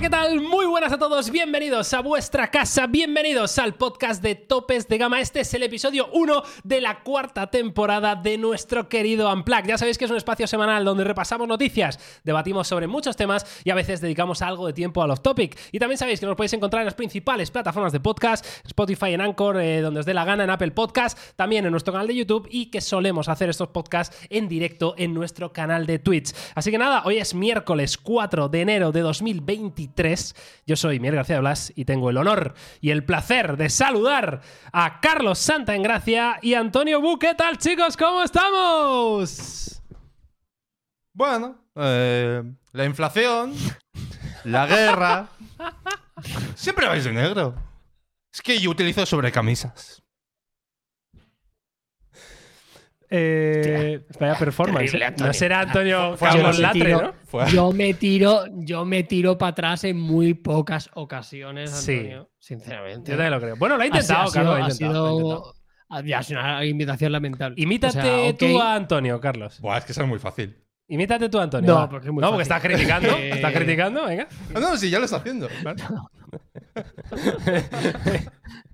¿qué 0.00 0.10
tal? 0.10 0.40
Muy 0.40 0.64
buenas 0.66 0.92
a 0.92 0.98
todos, 0.98 1.28
bienvenidos 1.30 1.92
a 1.92 2.00
vuestra 2.00 2.52
casa, 2.52 2.86
bienvenidos 2.86 3.58
al 3.58 3.74
podcast 3.74 4.22
de 4.22 4.36
Topes 4.36 4.86
de 4.86 4.96
Gama. 4.96 5.20
Este 5.20 5.40
es 5.40 5.52
el 5.54 5.64
episodio 5.64 6.08
1 6.12 6.42
de 6.62 6.80
la 6.80 7.02
cuarta 7.02 7.48
temporada 7.48 8.14
de 8.14 8.38
nuestro 8.38 8.88
querido 8.88 9.32
Unplug. 9.32 9.64
Ya 9.66 9.76
sabéis 9.76 9.98
que 9.98 10.04
es 10.04 10.10
un 10.12 10.16
espacio 10.16 10.46
semanal 10.46 10.84
donde 10.84 11.02
repasamos 11.02 11.48
noticias, 11.48 11.98
debatimos 12.22 12.68
sobre 12.68 12.86
muchos 12.86 13.16
temas 13.16 13.44
y 13.64 13.70
a 13.70 13.74
veces 13.74 14.00
dedicamos 14.00 14.40
algo 14.40 14.68
de 14.68 14.72
tiempo 14.72 15.02
a 15.02 15.08
los 15.08 15.20
topic. 15.20 15.58
Y 15.72 15.80
también 15.80 15.98
sabéis 15.98 16.20
que 16.20 16.26
nos 16.26 16.36
podéis 16.36 16.52
encontrar 16.52 16.82
en 16.82 16.86
las 16.86 16.94
principales 16.94 17.50
plataformas 17.50 17.92
de 17.92 17.98
podcast, 17.98 18.46
Spotify, 18.66 19.14
en 19.14 19.20
Anchor, 19.20 19.60
eh, 19.60 19.80
donde 19.80 19.98
os 19.98 20.06
dé 20.06 20.14
la 20.14 20.24
gana, 20.24 20.44
en 20.44 20.50
Apple 20.50 20.70
Podcast, 20.70 21.18
también 21.34 21.64
en 21.64 21.72
nuestro 21.72 21.92
canal 21.92 22.06
de 22.06 22.14
YouTube 22.14 22.46
y 22.52 22.66
que 22.66 22.80
solemos 22.80 23.28
hacer 23.28 23.48
estos 23.48 23.68
podcasts 23.68 24.16
en 24.30 24.48
directo 24.48 24.94
en 24.96 25.12
nuestro 25.12 25.52
canal 25.52 25.86
de 25.86 25.98
Twitch. 25.98 26.32
Así 26.54 26.70
que 26.70 26.78
nada, 26.78 27.02
hoy 27.04 27.16
es 27.16 27.34
miércoles 27.34 27.98
4 27.98 28.48
de 28.48 28.60
enero 28.60 28.92
de 28.92 29.00
2023. 29.00 29.87
Yo 30.66 30.76
soy 30.76 31.00
Miguel 31.00 31.16
García 31.16 31.40
Blas 31.40 31.72
y 31.74 31.84
tengo 31.84 32.10
el 32.10 32.16
honor 32.16 32.54
y 32.80 32.90
el 32.90 33.04
placer 33.04 33.56
de 33.56 33.70
saludar 33.70 34.42
a 34.72 35.00
Carlos 35.00 35.38
Santa 35.38 35.74
en 35.74 35.82
Gracia 35.82 36.38
y 36.42 36.54
Antonio 36.54 37.00
Bu. 37.00 37.18
¿Qué 37.18 37.34
tal, 37.34 37.58
chicos? 37.58 37.96
¿Cómo 37.96 38.22
estamos? 38.22 39.82
Bueno, 41.12 41.56
eh, 41.74 42.42
la 42.72 42.84
inflación, 42.84 43.54
la 44.44 44.66
guerra. 44.66 45.28
Siempre 46.54 46.86
vais 46.86 47.04
de 47.04 47.12
negro. 47.12 47.54
Es 48.32 48.42
que 48.42 48.58
yo 48.58 48.70
utilizo 48.70 49.04
sobrecamisas. 49.04 50.02
Eh, 53.10 54.00
vaya 54.20 54.34
performance. 54.38 54.90
Terrible, 54.92 55.04
¿eh? 55.04 55.08
Antonio. 55.08 55.26
No 55.28 55.32
será 55.32 55.60
Antonio 55.60 56.16
Carlos 56.20 56.58
Latre, 56.58 56.80
tiro. 56.84 57.02
¿no? 57.02 57.14
Fue- 57.26 57.50
Yo 57.50 57.72
me 57.72 57.94
tiro, 57.94 58.44
yo 58.52 58.84
me 58.84 59.02
tiro 59.02 59.38
para 59.38 59.50
atrás 59.50 59.84
en 59.84 59.98
muy 59.98 60.34
pocas 60.34 60.90
ocasiones, 60.94 61.70
Sí. 61.70 61.92
Antonio. 61.96 62.30
Sinceramente. 62.38 63.10
Yo 63.10 63.16
también 63.16 63.32
lo 63.32 63.40
creo. 63.40 63.56
Bueno, 63.56 63.76
lo 63.76 63.82
ha 63.82 63.86
sido- 63.86 63.96
intentado, 63.96 64.28
ha 64.28 64.32
Carlos. 64.32 64.32
sido- 64.32 64.44
lo 64.44 64.54
ha 64.54 64.60
intentado, 64.70 64.92
lo 64.92 65.06
ha 65.08 65.12
intentado. 65.12 65.54
sido- 65.90 66.18
ha 66.18 66.22
sido 66.22 66.40
una 66.40 66.64
invitación 66.66 67.12
lamentable. 67.12 67.54
Imítate 67.62 67.98
O 67.98 68.02
sea, 68.02 68.30
ok. 68.30 68.38
tú 68.38 68.60
a 68.60 68.74
Antonio, 68.74 69.20
Carlos. 69.20 69.60
Buah, 69.60 69.78
es 69.78 69.84
que 69.86 69.92
eso 69.92 70.02
es 70.02 70.08
muy 70.08 70.18
fácil. 70.18 70.56
Imítate 70.90 71.28
tú 71.28 71.38
a 71.38 71.42
Antonio. 71.42 71.74
No, 71.74 71.88
porque 71.90 72.06
es 72.08 72.12
muy 72.12 72.20
no, 72.22 72.30
porque 72.30 72.44
fácil. 72.46 72.56
estás 72.56 72.78
criticando. 72.88 73.16
Eh, 73.18 73.30
Estás 73.30 73.52
criticando, 73.52 74.06
venga. 74.06 74.26
Ah, 74.54 74.60
no, 74.60 74.76
sí, 74.76 74.88
ya 74.90 74.98
lo 74.98 75.04
está 75.06 75.18
haciendo. 75.18 75.48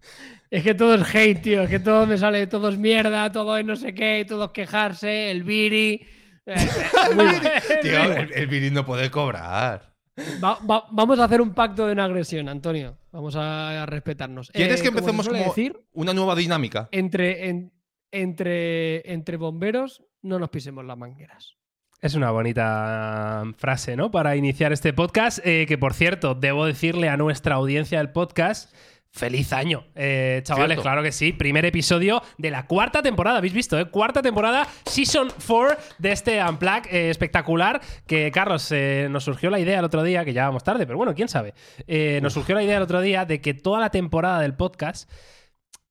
Es 0.51 0.63
que 0.63 0.75
todo 0.75 0.95
es 0.95 1.15
hate, 1.15 1.43
tío. 1.43 1.63
Es 1.63 1.71
que 1.71 1.79
todo 1.81 2.07
me 2.07 2.17
sale, 2.19 2.47
todo 2.47 2.69
es 2.69 2.79
mierda, 2.79 3.31
todo 3.33 3.57
es 3.59 3.65
no 3.65 3.75
sé 3.77 3.95
qué, 3.95 4.25
todo 4.29 4.45
es 4.47 4.51
quejarse, 4.53 5.31
el 5.31 5.43
viri. 5.43 6.07
Eh. 6.47 6.55
Tío, 7.83 8.03
el, 8.13 8.33
el 8.33 8.47
Viri 8.47 8.71
no 8.71 8.85
puede 8.85 9.11
cobrar. 9.11 9.95
Va- 10.43 10.59
va- 10.71 10.85
vamos 10.93 11.19
a 11.19 11.25
hacer 11.25 11.41
un 11.41 11.55
pacto 11.55 11.87
de 11.87 11.95
no 11.95 12.03
agresión, 12.05 12.49
Antonio. 12.49 12.99
Vamos 13.11 13.35
a, 13.37 13.83
a 13.83 13.87
respetarnos. 13.87 14.51
¿Quieres 14.51 14.79
Eh, 14.81 14.83
que 14.83 14.89
empecemos 14.89 15.27
como 15.29 15.43
decir, 15.43 15.77
una 15.93 16.13
nueva 16.15 16.35
dinámica? 16.37 16.89
entre, 16.93 17.49
en- 17.49 17.73
entre, 18.13 19.11
entre 19.13 19.37
bomberos 19.37 20.03
no 20.23 20.39
nos 20.39 20.51
pisemos 20.51 20.85
las 20.85 20.97
mangueras. 20.97 21.55
Es 22.01 22.15
una 22.15 22.31
bonita 22.31 23.43
frase, 23.57 23.97
¿no? 23.97 24.11
Para 24.11 24.37
iniciar 24.37 24.73
este 24.73 24.93
podcast. 24.93 25.39
eh, 25.45 25.65
que 25.67 25.79
por 25.79 25.95
cierto, 25.95 26.35
debo 26.35 26.67
decirle 26.67 27.09
a 27.09 27.17
nuestra 27.17 27.55
audiencia 27.57 27.99
del 27.99 28.11
podcast. 28.11 28.73
Feliz 29.17 29.53
año, 29.53 29.85
eh, 29.95 30.41
chavales, 30.43 30.75
Cierto. 30.75 30.83
claro 30.83 31.01
que 31.01 31.13
sí. 31.13 31.33
Primer 31.33 31.65
episodio 31.65 32.21
de 32.37 32.51
la 32.51 32.67
cuarta 32.67 33.01
temporada, 33.01 33.39
¿habéis 33.39 33.53
visto? 33.53 33.79
Eh? 33.79 33.85
Cuarta 33.85 34.23
temporada, 34.23 34.67
Season 34.87 35.29
4 35.47 35.77
de 35.99 36.11
este 36.11 36.43
Unplug 36.43 36.89
eh, 36.91 37.11
espectacular. 37.11 37.81
Que, 38.09 38.33
Carlos, 38.33 38.73
eh, 38.73 39.07
nos 39.09 39.23
surgió 39.23 39.51
la 39.51 39.61
idea 39.61 39.79
el 39.79 39.85
otro 39.85 40.03
día, 40.03 40.25
que 40.25 40.33
ya 40.33 40.47
vamos 40.47 40.65
tarde, 40.65 40.85
pero 40.85 40.99
bueno, 40.99 41.15
quién 41.15 41.29
sabe. 41.29 41.55
Eh, 41.87 42.19
nos 42.25 42.33
surgió 42.33 42.57
la 42.57 42.65
idea 42.65 42.79
el 42.79 42.83
otro 42.83 43.01
día 43.01 43.25
de 43.25 43.41
que 43.41 43.55
toda 43.55 43.79
la 43.79 43.91
temporada 43.91 44.41
del 44.41 44.55
podcast 44.57 45.09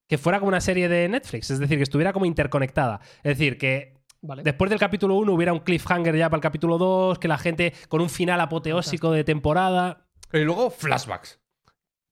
que 0.09 0.17
fuera 0.17 0.39
como 0.39 0.49
una 0.49 0.59
serie 0.59 0.89
de 0.89 1.07
Netflix, 1.07 1.49
es 1.49 1.59
decir, 1.59 1.77
que 1.77 1.83
estuviera 1.83 2.11
como 2.11 2.25
interconectada. 2.25 2.99
Es 3.23 3.37
decir, 3.37 3.57
que 3.57 4.03
¿Vale? 4.21 4.43
Después 4.43 4.69
del 4.69 4.79
capítulo 4.79 5.15
1 5.15 5.31
hubiera 5.31 5.53
un 5.53 5.59
cliffhanger 5.59 6.17
ya 6.17 6.29
para 6.29 6.39
el 6.39 6.43
capítulo 6.43 6.77
2, 6.77 7.19
que 7.19 7.29
la 7.29 7.37
gente 7.37 7.73
con 7.87 8.01
un 8.01 8.09
final 8.09 8.41
apoteósico 8.41 9.11
de 9.13 9.23
temporada. 9.23 10.07
Y 10.33 10.39
luego 10.39 10.69
flashbacks. 10.69 11.39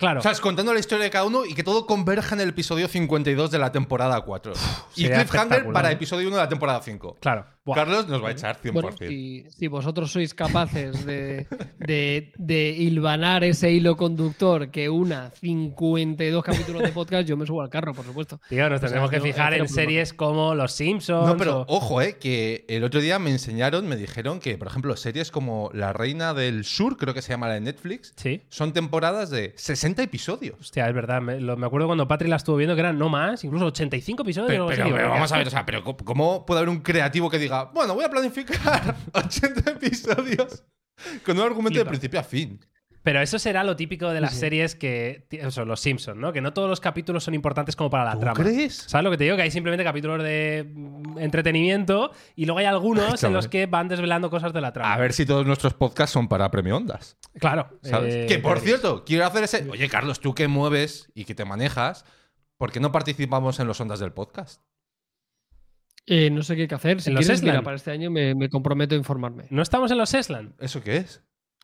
Claro. 0.02 0.20
¿Sabes? 0.24 0.42
Contando 0.42 0.74
la 0.74 0.80
historia 0.80 1.04
de 1.04 1.12
cada 1.12 1.26
uno 1.26 1.46
y 1.46 1.54
que 1.54 1.64
todo 1.64 1.86
converja 1.86 2.34
en 2.34 2.42
el 2.42 2.50
episodio 2.50 2.88
52 2.88 3.52
de 3.52 3.60
la 3.60 3.72
temporada 3.72 4.20
4. 4.20 4.54
y 4.96 5.04
sería 5.04 5.18
cliffhanger 5.18 5.72
para 5.72 5.92
episodio 5.92 6.28
1 6.28 6.38
de 6.38 6.42
la 6.42 6.50
temporada 6.50 6.82
5. 6.82 7.18
claro. 7.22 7.46
Buah. 7.64 7.76
Carlos 7.76 8.08
nos 8.08 8.24
va 8.24 8.30
a 8.30 8.32
echar 8.32 8.60
100%. 8.60 8.72
Bueno, 8.72 8.92
si, 8.98 9.46
si 9.50 9.68
vosotros 9.68 10.12
sois 10.12 10.34
capaces 10.34 11.06
de, 11.06 11.46
de, 11.78 12.34
de 12.38 12.70
hilvanar 12.72 13.44
ese 13.44 13.72
hilo 13.72 13.96
conductor 13.98 14.72
que 14.72 14.90
una 14.90 15.30
52 15.32 16.44
capítulos 16.44 16.82
de 16.82 16.90
podcast, 16.90 17.28
yo 17.28 17.38
me 17.38 17.46
subo 17.46 17.62
al 17.62 17.70
carro, 17.70 17.94
por 17.94 18.04
supuesto. 18.06 18.40
Tío, 18.50 18.68
nos 18.70 18.82
O 18.84 18.88
sea, 18.88 19.08
que 19.10 19.18
yo- 19.18 19.22
fijar 19.24 19.54
en 19.54 19.68
series 19.68 20.14
como 20.14 20.56
Los 20.56 20.72
Simpsons. 20.72 21.28
No, 21.28 21.38
pero 21.38 21.62
o- 21.62 21.78
ojo, 21.78 22.02
eh, 22.02 22.18
que 22.20 22.66
el 22.68 22.84
otro 22.84 23.00
día 23.00 23.20
me 23.20 23.30
enseñaron, 23.30 23.88
me 23.88 23.96
dijeron 23.96 24.40
que, 24.40 24.58
por 24.58 24.68
ejemplo, 24.68 24.96
series 24.96 25.30
como 25.30 25.70
La 25.74 25.94
Reina 25.94 26.34
del 26.34 26.64
Sur, 26.66 26.98
creo 26.98 27.14
que 27.14 27.22
se 27.22 27.30
llama 27.34 27.48
la 27.48 27.54
de 27.56 27.62
Netflix, 27.62 28.14
Sí. 28.16 28.42
son 28.50 28.74
temporadas 28.74 29.30
de 29.30 29.54
60 29.56 30.02
episodios. 30.04 30.56
Hostia, 30.60 30.88
es 30.88 30.96
verdad. 30.96 31.22
Me, 31.22 31.40
lo- 31.40 31.58
me 31.58 31.68
acuerdo 31.68 31.86
cuando 31.88 32.08
Patri 32.08 32.28
la 32.28 32.38
estuvo 32.38 32.56
viendo 32.58 32.74
que 32.76 32.82
eran 32.82 32.98
no 32.98 33.08
más, 33.10 33.44
incluso 33.44 33.66
85 33.68 34.24
episodios. 34.24 34.50
Pero, 34.52 34.68
pero- 34.68 34.86
pero 34.96 35.10
vamos 35.10 35.32
a 35.32 35.36
ver, 35.38 35.44
¿qué 35.46 35.48
o 35.50 35.52
sea, 35.52 35.66
pero 35.66 35.84
¿cómo- 35.84 35.98
¿cómo 35.98 36.46
puede 36.46 36.60
haber 36.60 36.70
un 36.70 36.80
creativo 36.80 37.30
que 37.30 37.38
diga, 37.38 37.51
bueno, 37.74 37.94
voy 37.94 38.06
a 38.06 38.10
planificar 38.10 38.96
80 39.14 39.72
episodios 39.72 40.64
con 41.26 41.38
un 41.38 41.44
argumento 41.44 41.80
de 41.80 41.86
principio 41.86 42.20
a 42.20 42.24
fin? 42.24 42.60
Pero 43.04 43.20
eso 43.20 43.40
será 43.40 43.64
lo 43.64 43.76
típico 43.76 44.10
de 44.10 44.22
las 44.22 44.34
sí. 44.34 44.42
series 44.42 44.76
que. 44.76 45.26
Eso, 45.32 45.66
Los 45.66 45.80
Simpsons, 45.80 46.20
¿no? 46.20 46.32
Que 46.32 46.40
no 46.40 46.54
todos 46.54 46.70
los 46.70 46.80
capítulos 46.80 47.24
son 47.24 47.34
importantes 47.34 47.76
como 47.76 47.90
para 47.90 48.06
la 48.06 48.14
¿Tú 48.14 48.20
trama. 48.20 48.40
crees? 48.40 48.76
¿Sabes 48.76 49.04
lo 49.04 49.10
que 49.10 49.18
te 49.18 49.24
digo? 49.24 49.36
Que 49.36 49.42
hay 49.42 49.50
simplemente 49.52 49.84
capítulos 49.84 50.22
de 50.22 50.72
mm, 50.72 51.18
entretenimiento 51.18 52.12
y 52.36 52.46
luego 52.46 52.60
hay 52.60 52.66
algunos 52.66 53.24
en 53.24 53.34
los 53.34 53.48
que 53.48 53.66
van 53.66 53.88
desvelando 53.88 54.30
cosas 54.30 54.54
de 54.54 54.62
la 54.62 54.72
trama. 54.72 54.94
A 54.94 55.00
ver 55.00 55.14
si 55.14 55.26
todos 55.26 55.48
nuestros 55.48 55.74
podcasts 55.74 56.14
son 56.14 56.28
para 56.28 56.52
Premio 56.52 56.78
Ondas. 56.78 57.18
Claro. 57.40 57.70
¿Sabes? 57.82 58.14
eh, 58.14 58.26
que 58.28 58.38
por 58.38 58.60
cierto, 58.60 59.04
quiero 59.04 59.26
hacer 59.26 59.46
ese. 59.46 59.68
Oye, 59.72 59.90
Carlos, 59.90 60.20
tú 60.20 60.36
que 60.36 60.48
mueves 60.48 61.10
y 61.16 61.26
que 61.26 61.34
te 61.34 61.44
manejas, 61.44 62.06
¿por 62.58 62.72
qué 62.72 62.80
no 62.80 62.92
participamos 62.92 63.60
en 63.60 63.66
los 63.66 63.82
Ondas 63.82 64.00
del 64.00 64.14
podcast? 64.14 64.62
Eh, 66.06 66.30
no 66.30 66.42
sé 66.44 66.56
qué 66.56 66.64
hay 66.64 66.68
que 66.68 66.76
hacer. 66.76 67.02
Si 67.02 67.10
En 67.10 67.16
los 67.16 67.26
quieres, 67.26 67.42
mira, 67.42 67.54
Eslan. 67.54 67.64
para 67.64 67.76
este 67.78 67.92
año 67.92 68.10
me, 68.12 68.34
me 68.36 68.50
comprometo 68.50 68.96
a 68.96 68.98
informarme. 68.98 69.46
¿No 69.50 69.62
estamos 69.62 69.92
en 69.92 69.98
los 69.98 70.14
Eslan? 70.14 70.56
¿Eso 70.60 70.82
qué 70.84 70.98
es? 70.98 71.24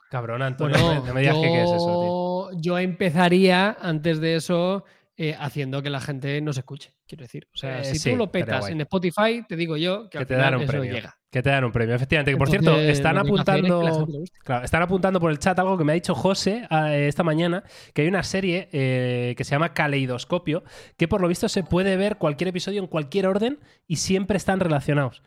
Cabrón, 0.10 0.42
Antonio. 0.42 0.78
Bueno, 0.82 1.04
no 1.06 1.14
me 1.14 1.22
digas 1.22 1.36
yo, 1.36 1.42
que 1.42 1.48
qué 1.48 1.64
es 1.64 1.72
eso, 1.72 2.50
tío. 2.54 2.62
yo 2.62 2.78
empezaría 2.80 3.76
antes 3.82 4.22
de 4.22 4.36
eso 4.36 4.86
eh, 5.20 5.36
haciendo 5.40 5.82
que 5.82 5.90
la 5.90 6.00
gente 6.00 6.40
nos 6.42 6.58
escuche, 6.58 6.94
quiero 7.08 7.24
decir. 7.24 7.48
O 7.54 7.58
sea, 7.58 7.82
Eh, 7.82 7.86
si 7.86 7.98
sí, 8.00 8.12
tú 8.12 8.16
lo 8.18 8.32
petas 8.32 8.70
en 8.70 8.82
Spotify, 8.82 9.44
te 9.50 9.56
digo 9.56 9.76
yo 9.76 10.04
que, 10.04 10.10
Que 10.10 10.18
al 10.20 10.28
te 10.28 10.36
final 10.36 10.46
dan 10.52 10.56
un 10.56 10.62
eso 10.64 10.72
premio. 10.72 10.94
llega. 10.94 11.18
Que 11.32 11.42
te 11.44 11.50
dan 11.50 11.64
un 11.66 11.72
premio, 11.72 11.96
efectivamente. 11.96 12.32
Que 12.32 12.38
por 12.38 12.50
cierto, 12.50 12.76
están 12.80 13.18
es 13.18 13.24
que 13.24 13.28
apuntando. 13.28 14.08
Claro, 14.44 14.64
están 14.66 14.82
apuntando 14.84 15.20
por 15.20 15.32
el 15.32 15.40
chat 15.40 15.58
algo 15.60 15.78
que 15.78 15.84
me 15.84 15.92
ha 15.92 15.96
dicho 15.96 16.16
José 16.16 16.68
eh, 16.70 17.08
esta 17.08 17.24
mañana, 17.24 17.64
que 17.94 18.04
hay 18.04 18.08
una 18.08 18.24
serie 18.24 18.68
que 18.72 19.44
se 19.44 19.52
llama 19.52 19.74
Caleidoscopio, 19.74 20.64
que 20.98 21.08
por 21.08 21.20
lo 21.22 21.28
visto 21.28 21.50
se 21.50 21.64
puede 21.64 21.98
ver 21.98 22.18
cualquier 22.18 22.50
episodio 22.50 22.80
en 22.80 22.88
cualquier 22.88 23.28
orden 23.28 23.60
y 23.88 23.98
siempre 23.98 24.38
están 24.38 24.60
relacionados. 24.60 25.22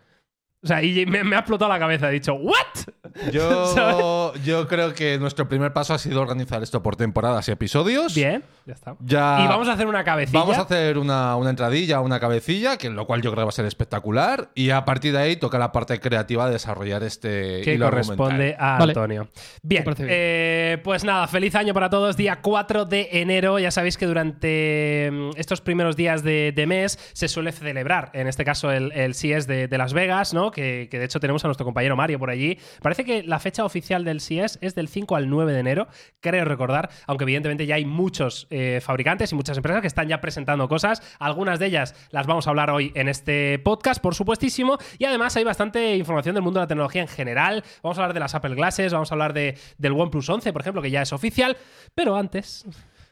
O 0.63 0.67
sea, 0.67 0.83
y 0.83 1.07
me, 1.07 1.25
me 1.25 1.37
ha 1.37 1.41
explotado 1.41 1.71
la 1.71 1.79
cabeza. 1.79 2.09
He 2.09 2.13
dicho, 2.13 2.35
¿what? 2.35 2.55
Yo, 3.33 4.33
yo 4.45 4.69
creo 4.69 4.95
que 4.95 5.19
nuestro 5.19 5.49
primer 5.49 5.73
paso 5.73 5.95
ha 5.95 5.99
sido 5.99 6.21
organizar 6.21 6.63
esto 6.63 6.83
por 6.83 6.97
temporadas 6.97 7.49
y 7.49 7.53
episodios. 7.53 8.15
Bien, 8.15 8.45
ya 8.67 8.75
está. 8.75 8.97
Ya 9.01 9.45
Y 9.45 9.49
vamos 9.49 9.69
a 9.69 9.73
hacer 9.73 9.87
una 9.87 10.05
cabecilla. 10.05 10.39
Vamos 10.39 10.59
a 10.59 10.63
hacer 10.63 10.99
una, 10.99 11.37
una 11.37 11.51
entradilla, 11.51 12.01
una 12.01 12.21
cabecilla, 12.21 12.77
que 12.77 12.89
lo 12.91 13.07
cual 13.07 13.23
yo 13.23 13.31
creo 13.31 13.43
que 13.43 13.47
va 13.47 13.49
a 13.49 13.53
ser 13.53 13.67
espectacular. 13.67 14.51
Y 14.55 14.71
a 14.71 14.85
partir 14.85 15.13
de 15.13 15.19
ahí 15.19 15.37
toca 15.37 15.59
la 15.59 15.73
parte 15.73 15.99
creativa 16.01 16.47
de 16.47 16.53
desarrollar 16.53 17.03
este 17.03 17.63
que 17.63 17.75
hilo 17.75 17.91
corresponde 17.91 18.57
argumental. 18.59 18.65
a 18.65 18.79
Vale. 18.79 18.91
Antonio. 18.93 19.29
Bien, 19.63 19.85
eh, 19.99 20.79
pues 20.85 21.05
nada, 21.05 21.27
feliz 21.27 21.55
año 21.55 21.75
para 21.75 21.91
todos. 21.91 22.17
Día 22.17 22.41
4 22.41 22.85
de 22.85 23.09
enero. 23.13 23.59
Ya 23.59 23.71
sabéis 23.71 23.97
que 23.97 24.07
durante 24.07 25.11
mm, 25.13 25.31
estos 25.37 25.61
primeros 25.61 25.97
días 25.97 26.23
de, 26.23 26.53
de 26.55 26.67
mes 26.67 26.99
se 27.13 27.29
suele 27.29 27.53
celebrar, 27.53 28.11
en 28.15 28.29
este 28.29 28.45
caso 28.45 28.71
el, 28.71 28.93
el 28.93 29.15
CES 29.15 29.47
de, 29.47 29.69
de 29.69 29.79
Las 29.79 29.93
Vegas, 29.93 30.33
¿no? 30.33 30.50
Que, 30.51 30.89
que 30.91 30.99
de 30.99 31.05
hecho 31.05 31.21
tenemos 31.21 31.45
a 31.45 31.49
nuestro 31.49 31.65
compañero 31.65 31.97
Mario 31.97 32.19
por 32.19 32.31
allí. 32.31 32.59
Parece 32.83 33.05
que 33.05 33.23
la 33.23 33.39
fecha 33.39 33.65
oficial 33.65 34.05
del 34.05 34.21
CES 34.21 34.59
es 34.61 34.75
del 34.75 34.89
5 34.89 35.17
al 35.17 35.29
9 35.31 35.53
de 35.53 35.61
enero, 35.61 35.89
creo 36.21 36.45
recordar, 36.45 36.91
aunque 37.07 37.25
evidentemente 37.25 37.67
ya 37.67 37.75
hay 37.77 37.85
muchos 37.85 38.47
eh, 38.51 38.81
fabricantes 38.83 39.33
y 39.33 39.35
muchas 39.35 39.57
empresas 39.57 39.81
que 39.81 39.87
están 39.87 40.09
ya 40.09 40.21
presentando 40.21 40.69
cosas. 40.69 41.03
Algunas 41.19 41.59
de 41.59 41.67
ellas 41.67 41.95
las 42.11 42.27
vamos 42.27 42.47
a 42.47 42.51
hablar 42.51 42.71
hoy 42.71 42.93
en 42.95 43.09
este 43.09 43.59
podcast, 43.59 44.01
por 44.03 44.15
supuestísimo, 44.15 44.79
y 44.99 45.05
además 45.05 45.37
hay 45.37 45.45
bastante 45.45 45.97
información 45.97 46.35
del 46.35 46.43
mundo 46.43 46.61
de 46.61 46.65
la 46.65 46.69
tecnología 46.69 47.03
en 47.03 47.09
general. 47.09 47.65
Vamos 47.83 47.99
a 47.99 48.03
hablar 48.03 48.15
de 48.15 48.21
las 48.21 48.35
Apple 48.35 48.55
Glasses, 48.55 48.93
vamos 48.93 49.11
a 49.11 49.15
hablar 49.15 49.33
de, 49.33 49.57
del 49.79 49.93
OnePlus 49.93 50.29
11, 50.29 50.53
por 50.53 50.61
ejemplo, 50.63 50.83
que 50.83 50.91
ya 50.91 51.03
es 51.03 51.13
oficial, 51.13 51.57
pero 51.95 52.17
antes... 52.17 52.65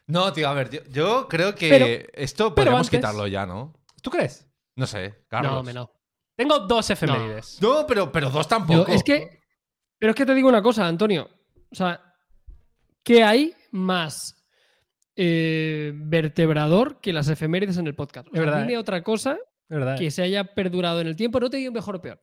No, 0.06 0.32
tío, 0.32 0.48
a 0.48 0.54
ver, 0.54 0.70
yo, 0.70 0.80
yo 0.90 1.28
creo 1.28 1.54
que 1.54 1.68
Pero- 1.68 1.86
esto 2.14 2.54
pero 2.54 2.70
podemos 2.70 2.86
antes- 2.86 2.98
quitarlo 3.00 3.26
ya, 3.26 3.44
¿no? 3.44 3.74
¿Tú 4.02 4.10
crees? 4.10 4.46
No 4.74 4.86
sé, 4.86 5.16
Carlos. 5.28 5.52
No, 5.52 5.62
me 5.62 5.74
no. 5.74 5.90
Tengo 6.38 6.60
dos 6.60 6.88
efemérides. 6.88 7.58
No, 7.60 7.84
pero, 7.86 8.10
pero 8.12 8.30
dos 8.30 8.46
Yo- 8.46 8.48
tampoco. 8.48 8.90
es 8.92 9.02
que. 9.02 9.40
Pero 9.98 10.10
es 10.10 10.16
que 10.16 10.24
te 10.24 10.34
digo 10.34 10.48
una 10.48 10.62
cosa, 10.62 10.86
Antonio. 10.86 11.28
O 11.70 11.74
sea, 11.74 12.00
¿qué 13.02 13.24
hay 13.24 13.52
más 13.72 14.36
eh, 15.16 15.92
vertebrador 15.94 17.00
que 17.00 17.12
las 17.12 17.28
efemérides 17.28 17.76
en 17.78 17.86
el 17.88 17.94
podcast? 17.94 18.28
O 18.28 18.30
Es 18.30 18.36
sea, 18.36 18.42
verdad, 18.44 18.60
dime 18.60 18.74
¿eh? 18.74 18.78
otra 18.78 19.02
cosa 19.02 19.36
verdad. 19.68 19.98
que 19.98 20.10
se 20.12 20.22
haya 20.22 20.44
perdurado 20.54 21.00
en 21.00 21.08
el 21.08 21.16
tiempo. 21.16 21.40
No 21.40 21.50
te 21.50 21.56
digo 21.56 21.72
mejor 21.72 21.96
o 21.96 22.00
peor. 22.00 22.22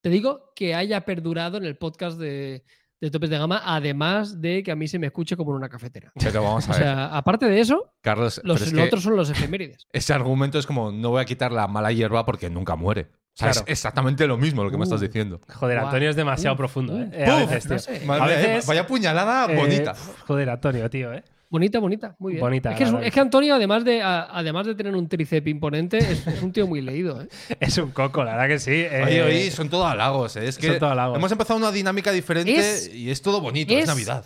Te 0.00 0.08
digo 0.08 0.52
que 0.56 0.74
haya 0.74 1.04
perdurado 1.04 1.58
en 1.58 1.64
el 1.64 1.76
podcast 1.76 2.18
de, 2.18 2.64
de 3.00 3.10
Topes 3.10 3.28
de 3.30 3.38
Gama, 3.38 3.60
además 3.64 4.40
de 4.40 4.62
que 4.62 4.72
a 4.72 4.76
mí 4.76 4.88
se 4.88 4.98
me 4.98 5.06
escuche 5.08 5.36
como 5.36 5.50
en 5.52 5.58
una 5.58 5.68
cafetera. 5.68 6.10
Pero 6.18 6.42
vamos 6.42 6.66
a 6.68 6.72
O 6.72 6.74
sea, 6.74 7.16
aparte 7.16 7.46
de 7.46 7.60
eso, 7.60 7.92
Carlos, 8.00 8.40
los, 8.42 8.62
es 8.62 8.72
lo 8.72 8.80
que 8.80 8.86
otros 8.88 9.02
son 9.02 9.14
los 9.16 9.28
efemérides. 9.30 9.86
ese 9.92 10.12
argumento 10.14 10.58
es 10.58 10.66
como 10.66 10.90
no 10.90 11.10
voy 11.10 11.20
a 11.20 11.24
quitar 11.26 11.52
la 11.52 11.68
mala 11.68 11.92
hierba 11.92 12.24
porque 12.24 12.48
nunca 12.50 12.74
muere. 12.74 13.10
O 13.34 13.38
sea, 13.38 13.50
Claro. 13.50 13.64
es 13.66 13.72
exactamente 13.72 14.26
lo 14.26 14.36
mismo 14.36 14.62
lo 14.62 14.70
que 14.70 14.76
me 14.76 14.84
estás 14.84 15.00
Uh. 15.00 15.04
diciendo. 15.04 15.40
Joder. 15.54 15.78
Antonio 15.78 16.10
es 16.10 16.16
demasiado 16.16 16.54
Uf, 16.54 16.58
profundo, 16.58 17.00
¿eh? 17.00 17.08
Eh, 17.12 17.24
a 17.24 17.36
Uf, 17.44 17.50
veces, 17.50 17.62
tío. 17.64 17.72
no 17.72 17.78
sé. 17.78 18.06
Madre 18.06 18.22
A 18.22 18.26
mía, 18.26 18.46
veces, 18.48 18.66
vaya 18.66 18.86
puñalada 18.86 19.50
Eh, 19.52 19.56
bonita. 19.56 19.94
joder, 20.26 20.50
Antonio, 20.50 20.90
tío, 20.90 21.12
¿eh? 21.14 21.24
Bonita, 21.48 21.78
bonita, 21.80 22.16
muy 22.18 22.32
bien. 22.34 22.40
Bonita, 22.40 22.72
es, 22.72 22.78
que 22.78 23.06
es, 23.06 23.12
que 23.12 23.20
Antonio, 23.20 23.54
además 23.54 23.84
de, 23.84 24.00
a- 24.02 24.22
además 24.38 24.66
de 24.66 24.74
tener 24.74 24.94
un 24.94 25.06
tríceps 25.06 25.46
imponente, 25.48 25.98
es, 25.98 26.26
es 26.26 26.42
un 26.42 26.50
tío 26.52 26.66
muy 26.66 26.80
leído. 26.80 27.20
¿eh? 27.22 27.28
Es 27.60 27.76
un 27.78 27.90
coco, 27.90 28.24
la 28.24 28.32
verdad 28.36 28.48
que 28.48 28.58
sí. 28.58 28.70
eh, 28.72 29.02
Oye, 29.04 29.22
oye, 29.22 29.50
son 29.50 29.68
todo 29.68 29.86
halagos. 29.86 30.36
¿eh? 30.36 30.46
Es 30.48 30.56
que 30.58 30.66
son 30.68 30.78
todo 30.78 30.90
halagos. 30.90 31.16
hemos 31.18 31.30
empezado 31.32 31.58
una 31.58 31.70
dinámica 31.70 32.10
diferente 32.12 32.58
Es- 32.58 32.94
y 32.94 33.10
es 33.10 33.20
todo 33.22 33.40
bonito, 33.42 33.72
es, 33.74 33.80
es- 33.80 33.86
Navidad. 33.86 34.24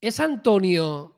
¿Es 0.00 0.18
Antonio 0.20 1.16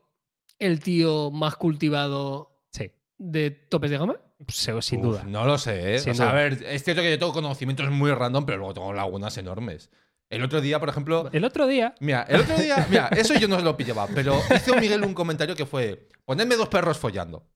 el 0.59 0.79
tío 0.81 1.31
más 1.31 1.55
cultivado 1.55 2.59
Sí, 2.71 2.91
de 3.17 3.51
topes 3.51 3.91
de 3.91 3.97
gama? 3.97 4.15
Sin 4.49 4.99
Uf, 4.99 5.05
duda. 5.05 5.23
No 5.25 5.45
lo 5.45 5.57
sé, 5.57 5.95
¿eh? 5.95 6.11
O 6.11 6.13
sea, 6.13 6.29
a 6.29 6.33
ver, 6.33 6.63
es 6.65 6.83
cierto 6.83 7.01
que 7.01 7.11
yo 7.11 7.19
tengo 7.19 7.33
conocimientos 7.33 7.89
muy 7.89 8.11
random, 8.11 8.45
pero 8.45 8.57
luego 8.59 8.73
tengo 8.73 8.93
lagunas 8.93 9.37
enormes. 9.37 9.89
El 10.29 10.43
otro 10.43 10.61
día, 10.61 10.79
por 10.79 10.89
ejemplo. 10.89 11.29
El 11.31 11.43
otro 11.45 11.67
día, 11.67 11.93
Mira, 11.99 12.23
el 12.27 12.41
otro 12.41 12.57
día. 12.57 12.85
Mira, 12.89 13.07
eso 13.09 13.35
yo 13.35 13.47
no 13.47 13.59
lo 13.59 13.77
pillaba, 13.77 14.07
pero 14.13 14.39
hizo 14.55 14.75
Miguel 14.77 15.03
un 15.03 15.13
comentario 15.13 15.55
que 15.55 15.65
fue: 15.65 16.07
ponedme 16.25 16.55
dos 16.55 16.69
perros 16.69 16.97
follando. 16.97 17.47